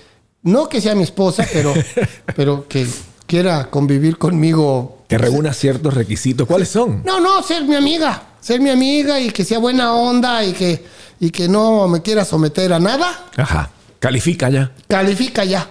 no 0.44 0.68
que 0.68 0.82
sea 0.82 0.96
mi 0.96 1.04
esposa, 1.04 1.46
pero, 1.54 1.74
pero 2.36 2.68
que 2.68 2.88
quiera 3.28 3.70
convivir 3.70 4.18
conmigo. 4.18 5.04
Que 5.08 5.18
reúna 5.18 5.54
ciertos 5.54 5.94
requisitos. 5.94 6.48
¿Cuáles 6.48 6.70
son? 6.70 7.04
No, 7.06 7.20
no, 7.20 7.44
ser 7.44 7.64
mi 7.66 7.76
amiga. 7.76 8.24
Ser 8.42 8.60
mi 8.60 8.70
amiga 8.72 9.20
y 9.20 9.30
que 9.30 9.46
sea 9.46 9.60
buena 9.60 9.94
onda 9.94 10.44
y 10.44 10.54
que, 10.54 10.84
y 11.20 11.30
que 11.30 11.48
no 11.48 11.88
me 11.88 12.02
quiera 12.02 12.26
someter 12.26 12.74
a 12.74 12.80
nada. 12.80 13.26
Ajá. 13.38 13.70
Califica 14.02 14.50
ya. 14.50 14.72
Califica 14.90 15.46
ya. 15.46 15.70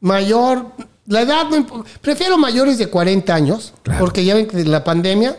Mayor, 0.00 0.66
la 1.06 1.22
edad, 1.22 1.46
no 1.48 1.56
imp- 1.56 1.84
prefiero 2.02 2.36
mayores 2.36 2.76
de 2.76 2.88
40 2.88 3.34
años, 3.34 3.72
Claro. 3.82 4.00
porque 4.00 4.24
ya 4.24 4.34
ven 4.34 4.46
que 4.46 4.62
la 4.64 4.84
pandemia, 4.84 5.36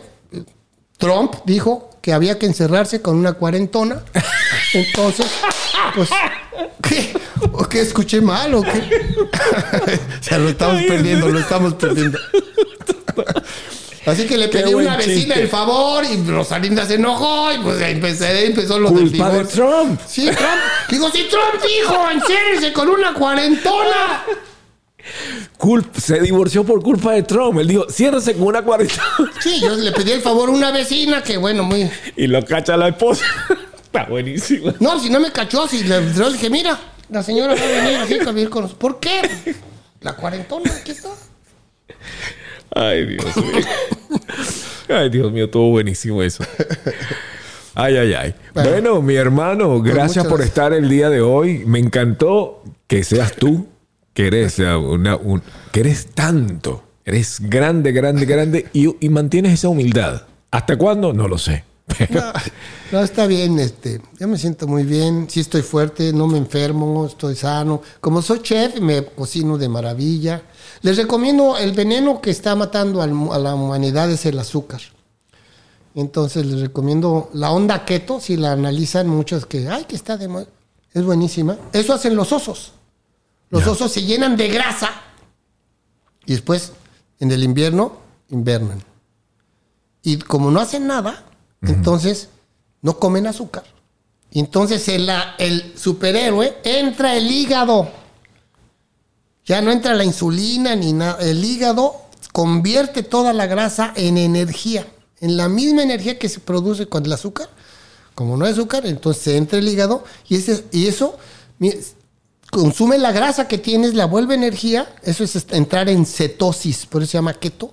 Trump 0.98 1.34
dijo 1.44 1.90
que 2.00 2.12
había 2.12 2.38
que 2.38 2.46
encerrarse 2.46 3.00
con 3.02 3.16
una 3.16 3.34
cuarentona. 3.34 4.00
Entonces, 4.74 5.26
pues, 5.94 6.08
¿qué? 6.82 7.12
¿O 7.52 7.68
qué 7.68 7.80
escuché 7.82 8.20
mal 8.20 8.54
o 8.54 8.62
qué? 8.62 8.70
o 10.20 10.22
sea, 10.22 10.38
lo 10.38 10.48
estamos 10.48 10.82
perdiendo, 10.84 11.28
lo 11.28 11.38
estamos 11.38 11.74
perdiendo. 11.74 12.18
Así 14.06 14.24
que 14.26 14.36
le 14.38 14.48
Qué 14.48 14.60
pedí 14.60 14.72
a 14.72 14.76
una 14.76 14.96
vecina 14.96 15.34
el 15.34 15.48
favor 15.48 16.04
y 16.04 16.16
Rosalinda 16.30 16.86
se 16.86 16.94
enojó 16.94 17.52
y 17.52 17.58
pues 17.58 17.80
empecé, 17.82 18.46
empezó 18.46 18.78
lo 18.78 18.90
del 18.90 19.10
Culpa 19.10 19.28
de 19.30 19.38
divorcio. 19.38 19.64
Trump. 19.66 20.00
Sí, 20.06 20.24
Trump. 20.26 20.60
Digo, 20.90 21.10
si 21.10 21.24
Trump 21.24 21.62
dijo, 21.62 22.10
enciérrense 22.10 22.72
con 22.72 22.88
una 22.88 23.12
cuarentona. 23.14 24.22
Culp- 25.58 25.94
se 26.00 26.20
divorció 26.20 26.64
por 26.64 26.82
culpa 26.82 27.12
de 27.12 27.22
Trump. 27.22 27.58
Él 27.60 27.68
dijo, 27.68 27.86
ciérrese 27.90 28.34
con 28.34 28.44
una 28.44 28.62
cuarentena. 28.62 29.02
Sí, 29.40 29.60
yo 29.60 29.74
le 29.74 29.92
pedí 29.92 30.12
el 30.12 30.20
favor 30.20 30.48
a 30.48 30.52
una 30.52 30.70
vecina 30.70 31.22
que, 31.22 31.36
bueno, 31.36 31.62
muy. 31.64 31.90
y 32.16 32.26
lo 32.26 32.44
cacha 32.44 32.76
la 32.76 32.88
esposa. 32.88 33.24
Está 33.86 34.04
buenísimo. 34.04 34.72
No, 34.80 35.00
si 35.00 35.08
no 35.10 35.20
me 35.20 35.32
cachó, 35.32 35.66
si 35.66 35.82
le, 35.84 36.12
yo 36.14 36.26
le 36.26 36.32
dije, 36.34 36.50
mira, 36.50 36.78
la 37.10 37.22
señora 37.22 37.54
va 37.54 37.60
a 37.60 37.66
venir 37.66 38.22
a 38.28 38.32
vivir 38.32 38.50
con 38.50 38.62
nosotros. 38.62 38.78
¿Por 38.78 39.00
qué? 39.00 39.54
La 40.00 40.14
cuarentona, 40.14 40.70
aquí 40.72 40.90
está. 40.90 41.08
Ay, 42.74 43.06
Dios 43.06 43.36
mío. 43.36 43.64
Ay, 44.88 45.08
Dios 45.10 45.30
mío, 45.32 45.46
estuvo 45.46 45.70
buenísimo 45.70 46.22
eso. 46.22 46.44
Ay, 47.74 47.96
ay, 47.96 48.14
ay. 48.14 48.34
Bueno, 48.54 48.70
Bueno. 48.70 49.02
mi 49.02 49.14
hermano, 49.16 49.80
gracias 49.82 50.08
muchas 50.08 50.24
por 50.24 50.38
gracias. 50.38 50.48
estar 50.48 50.72
el 50.72 50.88
día 50.88 51.10
de 51.10 51.20
hoy. 51.20 51.64
Me 51.66 51.78
encantó 51.78 52.62
que 52.86 53.04
seas 53.04 53.32
tú, 53.36 53.66
que 54.14 54.28
eres, 54.28 54.58
una- 54.58 55.16
un- 55.16 55.42
que 55.72 55.80
eres 55.80 56.06
tanto. 56.14 56.82
Eres 57.04 57.38
grande, 57.40 57.92
grande, 57.92 58.24
grande 58.24 58.66
y, 58.72 58.88
y 59.04 59.08
mantienes 59.10 59.52
esa 59.52 59.68
humildad. 59.68 60.22
¿Hasta 60.50 60.76
cuándo? 60.78 61.12
No 61.12 61.28
lo 61.28 61.36
sé. 61.38 61.64
Pero- 61.98 62.14
No, 62.20 62.32
no, 62.92 63.00
está 63.02 63.26
bien, 63.26 63.58
este, 63.60 64.00
yo 64.18 64.26
me 64.26 64.38
siento 64.38 64.66
muy 64.66 64.82
bien, 64.84 65.26
sí 65.30 65.38
estoy 65.40 65.62
fuerte, 65.62 66.12
no 66.12 66.26
me 66.26 66.38
enfermo, 66.38 67.06
estoy 67.06 67.36
sano. 67.36 67.82
Como 68.00 68.22
soy 68.22 68.40
chef, 68.40 68.80
me 68.80 69.04
cocino 69.04 69.56
de 69.58 69.68
maravilla. 69.68 70.42
Les 70.86 70.96
recomiendo 70.96 71.58
el 71.58 71.72
veneno 71.72 72.20
que 72.20 72.30
está 72.30 72.54
matando 72.54 73.02
al 73.02 73.10
a 73.32 73.38
la 73.40 73.56
humanidad 73.56 74.08
es 74.08 74.24
el 74.24 74.38
azúcar. 74.38 74.80
Entonces 75.96 76.46
les 76.46 76.60
recomiendo 76.60 77.28
la 77.32 77.50
onda 77.50 77.84
keto, 77.84 78.20
si 78.20 78.36
la 78.36 78.52
analizan 78.52 79.08
muchos 79.08 79.46
que, 79.46 79.66
ay, 79.66 79.86
que 79.86 79.96
está 79.96 80.16
de 80.16 80.28
moda, 80.28 80.46
es 80.92 81.02
buenísima. 81.02 81.58
Eso 81.72 81.92
hacen 81.92 82.14
los 82.14 82.30
osos. 82.32 82.70
Los 83.50 83.66
osos 83.66 83.90
se 83.90 84.04
llenan 84.04 84.36
de 84.36 84.46
grasa 84.46 84.92
y 86.24 86.34
después 86.34 86.70
en 87.18 87.32
el 87.32 87.42
invierno 87.42 87.96
invernan. 88.28 88.80
Y 90.04 90.18
como 90.18 90.52
no 90.52 90.60
hacen 90.60 90.86
nada, 90.86 91.24
entonces 91.62 92.28
no 92.80 93.00
comen 93.00 93.26
azúcar. 93.26 93.64
Entonces 94.30 94.86
el, 94.86 95.10
el 95.38 95.76
superhéroe 95.76 96.58
entra 96.62 97.16
el 97.16 97.28
hígado. 97.28 98.05
Ya 99.46 99.62
no 99.62 99.70
entra 99.70 99.94
la 99.94 100.04
insulina 100.04 100.74
ni 100.76 100.92
nada. 100.92 101.18
El 101.20 101.44
hígado 101.44 102.02
convierte 102.32 103.02
toda 103.02 103.32
la 103.32 103.46
grasa 103.46 103.92
en 103.96 104.18
energía. 104.18 104.86
En 105.20 105.36
la 105.36 105.48
misma 105.48 105.82
energía 105.82 106.18
que 106.18 106.28
se 106.28 106.40
produce 106.40 106.86
con 106.86 107.06
el 107.06 107.12
azúcar. 107.12 107.48
Como 108.14 108.36
no 108.36 108.44
hay 108.44 108.52
azúcar, 108.52 108.86
entonces 108.86 109.34
entra 109.36 109.58
el 109.58 109.68
hígado 109.68 110.02
y, 110.28 110.36
ese, 110.36 110.64
y 110.72 110.86
eso 110.86 111.18
consume 112.50 112.96
la 112.98 113.12
grasa 113.12 113.46
que 113.46 113.58
tienes, 113.58 113.94
la 113.94 114.06
vuelve 114.06 114.34
energía. 114.34 114.94
Eso 115.02 115.22
es 115.22 115.36
entrar 115.50 115.88
en 115.88 116.06
cetosis, 116.06 116.86
por 116.86 117.02
eso 117.02 117.12
se 117.12 117.18
llama 117.18 117.34
keto 117.34 117.72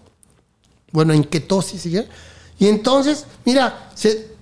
bueno, 0.91 1.11
en 1.13 1.23
ketosis, 1.23 1.81
¿sí? 1.81 1.97
Y 2.59 2.67
entonces, 2.67 3.25
mira, 3.45 3.89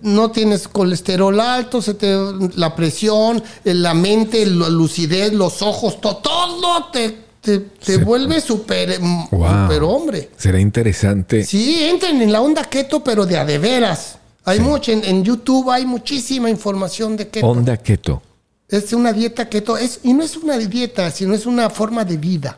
no 0.01 0.31
tienes 0.31 0.67
colesterol 0.67 1.39
alto, 1.39 1.81
se 1.81 1.93
te, 1.93 2.13
la 2.55 2.75
presión, 2.75 3.41
eh, 3.63 3.73
la 3.73 3.93
mente, 3.93 4.45
la 4.45 4.67
lucidez, 4.67 5.31
los 5.31 5.61
ojos, 5.61 6.01
to- 6.01 6.17
todo 6.17 6.87
te, 6.91 7.20
te, 7.41 7.59
te 7.59 7.95
Se- 7.95 7.97
vuelve 7.97 8.39
super, 8.39 8.99
mm, 9.01 9.27
Wow. 9.31 9.47
super 9.63 9.84
hombre. 9.84 10.30
Será 10.38 10.59
interesante. 10.59 11.43
Sí, 11.43 11.84
entren 11.84 12.22
en 12.22 12.31
la 12.31 12.41
onda 12.41 12.63
keto, 12.65 13.03
pero 13.03 13.26
de 13.26 13.38
a 13.38 13.45
de 13.45 13.57
veras. 13.57 14.18
Hay 14.45 14.59
mucho, 14.59 14.91
en, 14.91 15.03
en 15.03 15.23
YouTube 15.23 15.69
hay 15.69 15.85
muchísima 15.85 16.49
información 16.49 17.18
de 17.18 17.27
keto. 17.30 17.47
Onda 17.47 17.77
keto. 17.77 18.22
Es 18.69 18.93
una 18.93 19.11
dieta 19.11 19.49
keto, 19.49 19.77
es, 19.77 19.99
y 20.03 20.13
no 20.13 20.23
es 20.23 20.38
una 20.38 20.57
dieta, 20.57 21.11
sino 21.11 21.34
es 21.34 21.45
una 21.45 21.69
forma 21.69 22.05
de 22.05 22.18
vida. 22.18 22.57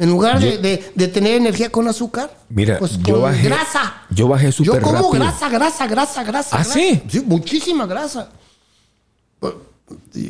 En 0.00 0.10
lugar 0.10 0.38
de, 0.40 0.52
Yo- 0.56 0.60
de- 0.62 0.92
de 0.94 1.08
tener 1.08 1.34
energía 1.34 1.70
con 1.70 1.86
azúcar, 1.88 2.30
Mira, 2.48 2.78
pues 2.78 2.98
yo 3.02 3.20
con 3.20 3.22
bajé- 3.32 3.44
grasa. 3.44 4.02
yo 4.10 4.28
bajé 4.28 4.52
súper 4.52 4.74
Yo 4.74 4.80
como 4.80 4.94
rápido. 4.94 5.10
grasa, 5.24 5.48
grasa, 5.48 5.86
grasa, 5.86 6.24
grasa. 6.24 6.48
¿Ah, 6.56 6.58
grasa. 6.58 6.72
sí? 6.74 7.02
Sí, 7.08 7.20
muchísima 7.26 7.84
grasa. 7.86 8.28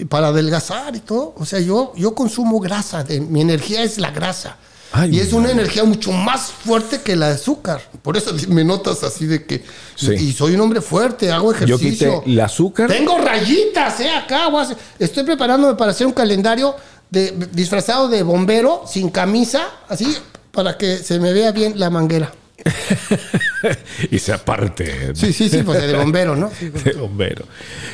Para 0.09 0.29
adelgazar 0.29 0.95
y 0.97 1.01
todo. 1.01 1.35
O 1.37 1.45
sea, 1.45 1.61
yo, 1.61 1.93
yo 1.97 2.15
consumo 2.15 2.61
grasa. 2.61 3.03
de- 3.05 3.21
mi 3.21 3.41
energía 3.41 3.83
es 3.83 3.99
la 3.99 4.11
grasa. 4.11 4.57
Ay, 4.91 5.17
y 5.17 5.21
es 5.21 5.33
una 5.35 5.49
madre. 5.49 5.53
energía 5.61 5.85
mucho 5.85 6.13
más 6.13 6.51
fuerte 6.51 7.03
que 7.03 7.15
la 7.15 7.29
de 7.29 7.35
azúcar. 7.35 7.83
Por 8.03 8.17
eso 8.17 8.33
me 8.49 8.65
notas 8.65 9.03
así 9.05 9.27
de 9.27 9.45
que... 9.45 9.63
Sí. 9.95 10.13
Y 10.15 10.33
soy 10.33 10.55
un 10.55 10.61
hombre 10.63 10.81
fuerte, 10.81 11.31
hago 11.31 11.53
Yo 11.53 11.77
ejercicio. 11.77 12.21
quité 12.23 12.31
el 12.33 12.41
azúcar. 12.41 12.89
Tengo 12.89 13.19
rayitas, 13.19 14.01
eh, 14.01 14.11
acá. 14.11 14.49
voy 14.49 14.61
a 14.61 14.63
hacer- 14.65 14.77
Estoy 14.99 15.25
preparándome 15.25 15.75
para 15.75 15.91
hacer 15.91 16.07
un 16.07 16.13
calendario 16.15 16.75
de, 17.11 17.33
disfrazado 17.53 18.09
de 18.09 18.23
bombero, 18.23 18.85
sin 18.87 19.11
camisa, 19.11 19.67
así, 19.89 20.17
para 20.53 20.79
que 20.79 20.97
se 20.99 21.19
me 21.19 21.33
vea 21.33 21.53
bien 21.53 21.79
la 21.79 21.91
manguera. 21.91 22.33
y 24.11 24.19
se 24.19 24.33
aparte. 24.33 25.15
Sí, 25.15 25.33
sí, 25.33 25.49
sí, 25.49 25.63
pues 25.63 25.81
de 25.83 25.95
bombero, 25.97 26.35
¿no? 26.37 26.51
Sí, 26.59 26.69
de 26.85 26.93
bombero. 26.93 27.45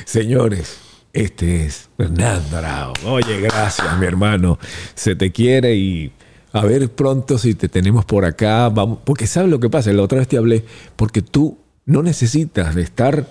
Señores, 0.05 0.77
este 1.15 1.65
es 1.65 1.89
Fernando 1.97 2.59
Arao. 2.59 2.93
Oye, 3.07 3.41
gracias, 3.41 3.99
mi 3.99 4.05
hermano. 4.05 4.59
Se 4.95 5.15
te 5.15 5.32
quiere 5.32 5.74
y 5.77 6.12
a 6.53 6.65
ver 6.65 6.91
pronto 6.91 7.39
si 7.39 7.55
te 7.55 7.69
tenemos 7.69 8.05
por 8.05 8.24
acá. 8.24 8.69
Vamos, 8.69 8.99
porque 9.05 9.27
sabes 9.27 9.49
lo 9.49 9.61
que 9.61 9.70
pasa, 9.70 9.93
la 9.93 10.03
otra 10.03 10.19
vez 10.19 10.28
te 10.28 10.36
hablé, 10.36 10.65
porque 10.97 11.23
tú 11.23 11.59
no 11.86 12.03
necesitas 12.03 12.74
de 12.74 12.82
estar 12.82 13.28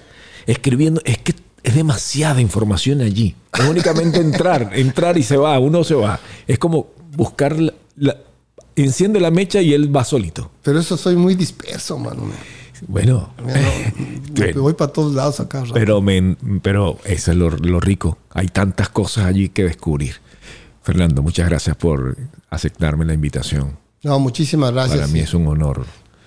escribiendo, 0.48 1.02
es 1.06 1.18
que 1.18 1.36
es 1.62 1.76
demasiada 1.76 2.42
información 2.42 3.02
allí. 3.02 3.36
Es 3.54 3.66
únicamente 3.66 4.20
entrar, 4.20 4.72
entrar 4.74 5.18
y 5.18 5.24
se 5.24 5.38
va, 5.38 5.60
uno 5.60 5.84
se 5.84 5.96
va. 5.96 6.20
Es 6.48 6.58
como 6.58 6.88
buscar 7.16 7.56
enciende 8.76 9.20
la 9.20 9.32
mecha 9.32 9.62
y 9.62 9.74
él 9.74 9.96
va 9.96 10.04
solito. 10.04 10.52
Pero 10.64 10.80
eso 10.80 10.98
soy 10.98 11.16
muy 11.16 11.36
disperso, 11.36 11.98
mano. 11.98 12.24
Bueno, 12.88 13.34
Mira, 13.46 13.62
no, 13.62 14.34
Bien. 14.34 14.52
me 14.56 14.62
voy 14.62 14.74
para 14.74 14.92
todos 14.92 15.14
lados 15.14 15.40
acá. 15.40 15.62
rato. 15.62 15.74
Pero, 15.74 16.02
men- 16.02 16.38
pero 16.62 16.98
eso 17.06 17.32
es 17.32 17.38
lo, 17.38 17.50
lo 17.50 17.80
rico. 17.80 18.18
Hay 18.32 18.48
tantas 18.48 18.90
cosas 18.90 19.26
allí 19.26 19.50
que 19.50 19.64
descubrir. 19.64 20.16
Fernando, 20.82 21.22
muchas 21.22 21.48
gracias 21.50 21.76
por 21.78 22.18
aceptarme 22.50 23.06
la 23.06 23.14
invitación. 23.14 23.78
No, 24.04 24.20
muchísimas 24.20 24.72
gracias. 24.74 24.98
para 25.00 25.08
mí 25.12 25.20
es 25.20 25.34
un 25.34 25.48
honor. 25.48 25.86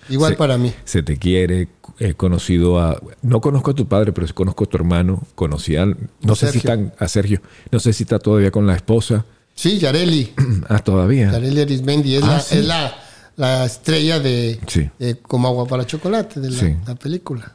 Igual 0.09 0.33
Se- 0.33 0.37
para 0.39 0.57
mí. 0.57 0.73
Se 0.85 1.03
te 1.03 1.17
quiere. 1.19 1.69
He 1.99 2.15
conocido 2.15 2.79
a. 2.81 3.01
No 3.23 3.41
conozco 3.41 3.73
a 3.73 3.75
tu 3.75 3.87
padre, 3.87 4.13
pero 4.13 4.27
sí 4.27 4.33
conozco 4.33 4.65
a 4.65 4.67
tu 4.67 4.77
hermano. 4.77 5.23
Conocí 5.35 5.77
a. 5.77 5.85
No 6.23 6.35
sé 6.37 6.53
si 6.53 6.59
están. 6.59 6.93
A 6.99 7.09
Sergio. 7.09 7.41
No 7.71 7.81
sé 7.81 7.93
si 7.93 8.05
está 8.05 8.19
todavía 8.19 8.51
con 8.51 8.67
la 8.67 8.77
esposa. 8.77 9.25
Sí, 9.55 9.79
Yareli. 9.79 10.33
Ah, 10.69 10.79
todavía. 10.79 11.33
Yareli 11.33 11.61
Arismendi 11.63 12.15
es, 12.17 12.23
Ah, 12.23 12.27
la, 12.29 12.41
sí. 12.41 12.59
es 12.59 12.65
la, 12.67 12.95
la 13.37 13.65
estrella 13.65 14.19
de, 14.19 14.59
Sí. 14.67 14.91
de 14.99 15.19
Como 15.19 15.49
Agua 15.49 15.67
para 15.67 15.87
Chocolate, 15.87 16.41
de 16.41 16.51
la, 16.51 16.59
Sí. 16.59 16.77
la 16.87 16.95
película. 16.95 17.53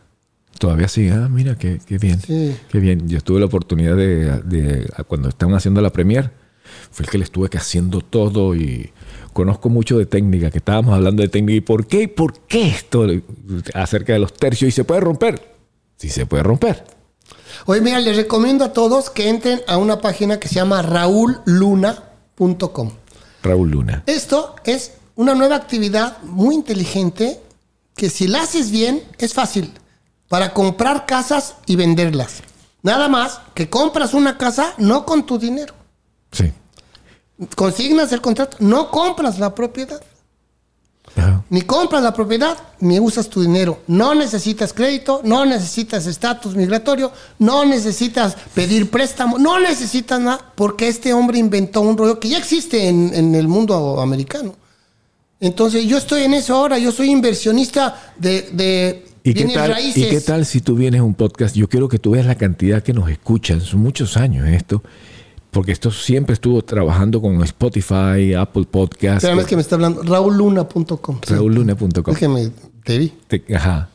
Todavía 0.59 0.87
sí. 0.87 1.09
Ah, 1.09 1.27
mira, 1.29 1.57
qué, 1.57 1.79
qué 1.85 1.97
bien. 1.97 2.21
Sí. 2.21 2.55
Qué 2.71 2.79
bien. 2.79 3.07
Yo 3.09 3.19
tuve 3.21 3.39
la 3.39 3.47
oportunidad 3.47 3.95
de, 3.95 4.41
de- 4.43 4.87
cuando 5.07 5.29
estaban 5.29 5.55
haciendo 5.55 5.81
la 5.81 5.91
premier, 5.91 6.31
fue 6.91 7.05
el 7.05 7.09
que 7.11 7.17
le 7.17 7.23
estuve 7.23 7.49
que 7.49 7.57
haciendo 7.57 8.01
todo 8.01 8.55
y 8.55 8.91
conozco 9.33 9.69
mucho 9.69 9.97
de 9.97 10.05
técnica, 10.05 10.51
que 10.51 10.59
estábamos 10.59 10.93
hablando 10.93 11.23
de 11.23 11.29
técnica 11.29 11.57
y 11.57 11.61
por 11.61 11.87
qué, 11.87 12.03
y 12.03 12.07
por 12.07 12.39
qué 12.47 12.67
esto 12.67 13.07
acerca 13.73 14.13
de 14.13 14.19
los 14.19 14.33
tercios 14.33 14.69
y 14.69 14.71
se 14.71 14.83
puede 14.83 14.99
romper. 15.01 15.55
Sí 15.97 16.09
se 16.09 16.25
puede 16.27 16.43
romper. 16.43 16.83
Oye, 17.65 17.81
mira, 17.81 17.99
les 17.99 18.15
recomiendo 18.15 18.63
a 18.65 18.73
todos 18.73 19.09
que 19.09 19.29
entren 19.29 19.61
a 19.67 19.77
una 19.77 19.99
página 19.99 20.39
que 20.39 20.47
se 20.47 20.55
llama 20.55 20.81
raulluna.com. 20.81 22.91
Raúl 23.43 23.71
Luna. 23.71 24.03
Esto 24.05 24.55
es 24.63 24.93
una 25.21 25.35
nueva 25.35 25.55
actividad 25.55 26.19
muy 26.23 26.55
inteligente 26.55 27.39
que 27.95 28.09
si 28.09 28.27
la 28.27 28.41
haces 28.41 28.71
bien 28.71 29.03
es 29.19 29.35
fácil 29.35 29.71
para 30.27 30.51
comprar 30.51 31.05
casas 31.05 31.57
y 31.67 31.75
venderlas. 31.75 32.41
Nada 32.81 33.07
más 33.07 33.39
que 33.53 33.69
compras 33.69 34.15
una 34.15 34.39
casa 34.39 34.73
no 34.79 35.05
con 35.05 35.27
tu 35.27 35.37
dinero. 35.37 35.75
Sí. 36.31 36.51
Consignas 37.55 38.11
el 38.13 38.21
contrato, 38.21 38.57
no 38.61 38.89
compras 38.89 39.37
la 39.37 39.53
propiedad. 39.53 40.01
Ajá. 41.15 41.43
Ni 41.51 41.61
compras 41.61 42.01
la 42.01 42.13
propiedad, 42.13 42.57
ni 42.79 42.99
usas 42.99 43.29
tu 43.29 43.41
dinero. 43.41 43.81
No 43.85 44.15
necesitas 44.15 44.73
crédito, 44.73 45.21
no 45.23 45.45
necesitas 45.45 46.07
estatus 46.07 46.55
migratorio, 46.55 47.11
no 47.37 47.63
necesitas 47.63 48.35
pedir 48.55 48.89
préstamo, 48.89 49.37
no 49.37 49.59
necesitas 49.59 50.19
nada, 50.19 50.53
porque 50.55 50.87
este 50.87 51.13
hombre 51.13 51.37
inventó 51.37 51.81
un 51.81 51.95
rollo 51.95 52.19
que 52.19 52.29
ya 52.29 52.39
existe 52.39 52.87
en, 52.87 53.13
en 53.13 53.35
el 53.35 53.47
mundo 53.47 54.01
americano. 54.01 54.55
Entonces, 55.41 55.85
yo 55.87 55.97
estoy 55.97 56.21
en 56.21 56.35
eso 56.35 56.55
ahora, 56.55 56.77
yo 56.77 56.91
soy 56.91 57.09
inversionista 57.09 58.13
de, 58.17 58.43
de 58.53 59.05
¿Y 59.23 59.33
qué, 59.33 59.45
tal, 59.47 59.71
raíces. 59.71 59.97
¿Y 59.97 60.09
qué 60.09 60.21
tal 60.21 60.45
si 60.45 60.61
tú 60.61 60.75
vienes 60.75 61.01
a 61.01 61.03
un 61.03 61.15
podcast? 61.15 61.55
Yo 61.55 61.67
quiero 61.67 61.89
que 61.89 61.99
tú 61.99 62.11
veas 62.11 62.27
la 62.27 62.35
cantidad 62.35 62.83
que 62.83 62.93
nos 62.93 63.09
escuchan. 63.09 63.59
Son 63.59 63.79
muchos 63.79 64.17
años 64.17 64.47
esto. 64.47 64.83
Porque 65.49 65.71
esto 65.73 65.91
siempre 65.91 66.33
estuvo 66.33 66.61
trabajando 66.61 67.21
con 67.21 67.43
Spotify, 67.43 68.35
Apple 68.35 68.65
Podcasts. 68.69 69.23
Espérame, 69.23 69.39
es 69.41 69.47
que 69.47 69.55
me 69.55 69.61
está 69.63 69.75
hablando. 69.75 70.03
RaulLuna.com. 70.03 71.19
RaulLuna.com. 71.27 72.13
Es 72.13 72.17
que 72.19 72.27
me 72.27 72.51
te 72.85 72.97
vi. 72.99 73.13
Te- 73.27 73.43
ajá. 73.53 73.89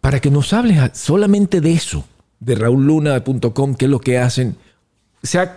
Para 0.00 0.20
que 0.20 0.30
nos 0.30 0.52
hables 0.52 0.78
solamente 0.92 1.60
de 1.60 1.72
eso, 1.72 2.04
de 2.40 2.56
raulluna.com, 2.56 3.74
qué 3.76 3.86
es 3.86 3.90
lo 3.90 4.00
que 4.00 4.18
hacen. 4.18 4.56
O 5.22 5.26
sea, 5.26 5.54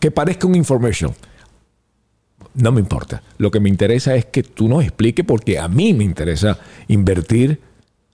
que 0.00 0.10
parezca 0.10 0.46
un 0.46 0.54
information. 0.54 1.14
No 2.54 2.70
me 2.72 2.80
importa. 2.80 3.22
Lo 3.38 3.50
que 3.50 3.60
me 3.60 3.68
interesa 3.68 4.14
es 4.14 4.26
que 4.26 4.42
tú 4.42 4.68
nos 4.68 4.82
expliques 4.82 5.24
porque 5.24 5.58
a 5.58 5.68
mí 5.68 5.94
me 5.94 6.04
interesa 6.04 6.58
invertir 6.88 7.60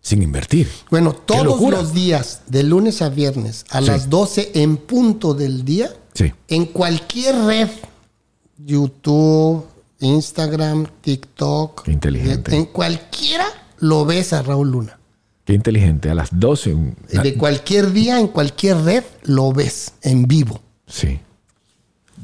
sin 0.00 0.22
invertir. 0.22 0.68
Bueno, 0.90 1.12
todos 1.12 1.60
los 1.70 1.92
días, 1.92 2.42
de 2.46 2.62
lunes 2.62 3.02
a 3.02 3.08
viernes, 3.08 3.64
a 3.70 3.80
Sí. 3.80 3.86
las 3.88 4.08
12 4.08 4.52
en 4.54 4.76
punto 4.76 5.34
del 5.34 5.64
día, 5.64 5.90
Sí. 6.14 6.32
en 6.48 6.66
cualquier 6.66 7.34
red, 7.44 7.68
YouTube, 8.64 9.64
Instagram, 10.00 10.86
TikTok, 11.00 11.82
Qué 11.84 11.92
inteligente. 11.92 12.54
en 12.56 12.66
cualquiera 12.66 13.46
lo 13.78 14.04
ves 14.04 14.32
a 14.32 14.42
Raúl 14.42 14.70
Luna. 14.70 14.98
Qué 15.44 15.54
inteligente. 15.54 16.10
A 16.10 16.14
las 16.14 16.28
12. 16.38 16.74
un- 16.74 16.94
De 17.10 17.34
cualquier 17.34 17.92
día, 17.92 18.20
en 18.20 18.28
cualquier 18.28 18.76
red, 18.82 19.02
lo 19.24 19.52
ves 19.52 19.92
en 20.02 20.24
vivo. 20.26 20.60
Sí. 20.86 21.18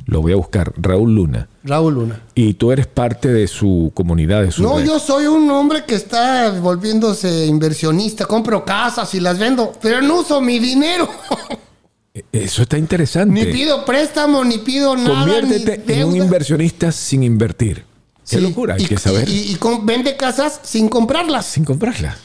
Lo 0.07 0.21
voy 0.21 0.33
a 0.33 0.37
buscar. 0.37 0.73
Raúl 0.77 1.15
Luna. 1.15 1.49
Raúl 1.65 1.95
Luna. 1.95 2.21
Y 2.35 2.55
tú 2.55 2.73
eres 2.73 2.87
parte 2.87 3.29
de 3.33 3.47
su 3.49 3.91
comunidad, 3.95 4.43
de 4.43 4.51
su 4.53 4.63
No, 4.63 4.79
red. 4.79 4.87
yo 4.87 4.99
soy 4.99 5.27
un 5.27 5.51
hombre 5.51 5.85
que 5.87 5.95
está 5.95 6.51
volviéndose 6.51 7.47
inversionista. 7.47 8.27
Compro 8.27 8.65
casas 8.65 9.15
y 9.15 9.21
las 9.21 9.39
vendo, 9.39 9.73
pero 9.81 10.03
no 10.03 10.21
uso 10.21 10.41
mi 10.43 10.59
dinero. 10.59 11.09
Eso 12.33 12.63
está 12.63 12.79
interesante. 12.79 13.35
ni 13.45 13.51
pido 13.53 13.85
préstamo, 13.85 14.45
ni 14.45 14.59
pido 14.59 14.95
nada. 14.97 15.21
Conviértete 15.27 15.83
ni 15.95 16.01
en 16.03 16.09
un 16.09 16.17
inversionista 16.17 16.93
sin 16.93 17.23
invertir. 17.25 17.85
Qué 18.29 18.37
Sí, 18.37 18.41
locura, 18.41 18.75
hay 18.75 18.83
y- 18.85 18.87
que 18.87 18.99
saber 18.99 19.29
Y, 19.29 19.53
y 19.53 19.55
con- 19.57 19.85
vende 19.85 20.17
casas 20.17 20.61
sin 20.63 20.89
comprarlas. 20.89 21.45
sin 21.47 21.65
comprarlas. 21.65 22.17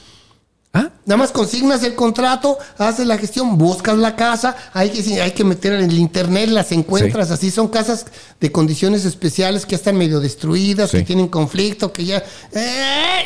¿Ah? 0.73 0.89
Nada 1.05 1.17
más 1.17 1.31
consignas 1.31 1.83
el 1.83 1.95
contrato, 1.95 2.57
haces 2.77 3.07
la 3.07 3.17
gestión, 3.17 3.57
buscas 3.57 3.97
la 3.97 4.15
casa, 4.15 4.55
hay 4.73 4.91
que, 4.91 5.19
hay 5.21 5.31
que 5.31 5.43
meter 5.43 5.73
en 5.73 5.89
el 5.89 5.97
internet, 5.97 6.49
las 6.49 6.71
encuentras, 6.71 7.31
así 7.31 7.49
son 7.49 7.69
casas 7.69 8.05
de 8.39 8.51
condiciones 8.51 9.03
especiales 9.05 9.65
que 9.65 9.71
ya 9.71 9.77
están 9.77 9.97
medio 9.97 10.19
destruidas, 10.19 10.91
Sí. 10.91 10.97
que 10.97 11.03
tienen 11.05 11.27
conflicto, 11.27 11.91
que 11.91 12.05
ya 12.05 12.23
¡eh! 12.53 13.23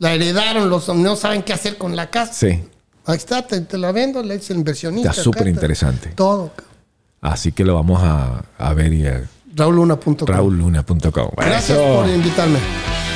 la 0.00 0.14
heredaron, 0.14 0.68
los 0.68 0.88
no 0.88 1.14
saben 1.14 1.42
qué 1.44 1.52
hacer 1.52 1.78
con 1.78 1.94
la 1.94 2.10
casa. 2.10 2.32
Sí. 2.32 2.64
Ahí 3.06 3.16
está, 3.16 3.46
te, 3.46 3.60
te 3.60 3.78
la 3.78 3.92
vendo, 3.92 4.22
le 4.22 4.36
dice 4.38 4.52
el 4.52 4.58
inversionista. 4.58 5.10
Está 5.10 5.22
súper 5.22 5.46
interesante. 5.48 6.08
Todo. 6.10 6.50
Así 7.20 7.52
que 7.52 7.64
lo 7.64 7.74
vamos 7.74 8.00
a, 8.02 8.44
a 8.58 8.74
ver 8.74 8.92
y 8.92 9.06
a 9.06 9.24
Rauluna.com. 9.54 10.26
raulluna.com. 10.26 11.30
Gracias 11.36 11.70
Eso. 11.78 12.00
por 12.00 12.08
invitarme. 12.08 12.58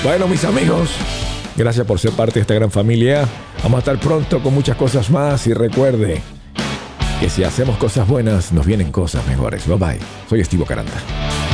Bueno, 0.03 0.27
mis 0.29 0.45
amigos, 0.45 0.89
gracias 1.57 1.87
por 1.87 1.99
ser 1.99 2.13
parte 2.13 2.35
de 2.35 2.41
esta 2.43 2.55
gran 2.55 2.71
familia. 2.71 3.29
Vamos 3.63 3.77
a 3.77 3.81
estar 3.81 3.99
pronto 3.99 4.43
con 4.43 4.55
muchas 4.55 4.77
cosas 4.77 5.11
más 5.11 5.47
y 5.47 5.55
recuerde 5.55 6.23
que 7.21 7.31
si 7.31 7.45
hacemos 7.45 7.77
cosas 7.77 8.09
buenas, 8.09 8.53
nos 8.53 8.67
vienen 8.67 8.91
cosas 8.91 9.27
mejores. 9.27 9.67
Bye 9.67 9.77
bye. 9.77 9.99
Soy 10.29 10.41
Estivo 10.41 10.65
Caranta. 10.65 11.52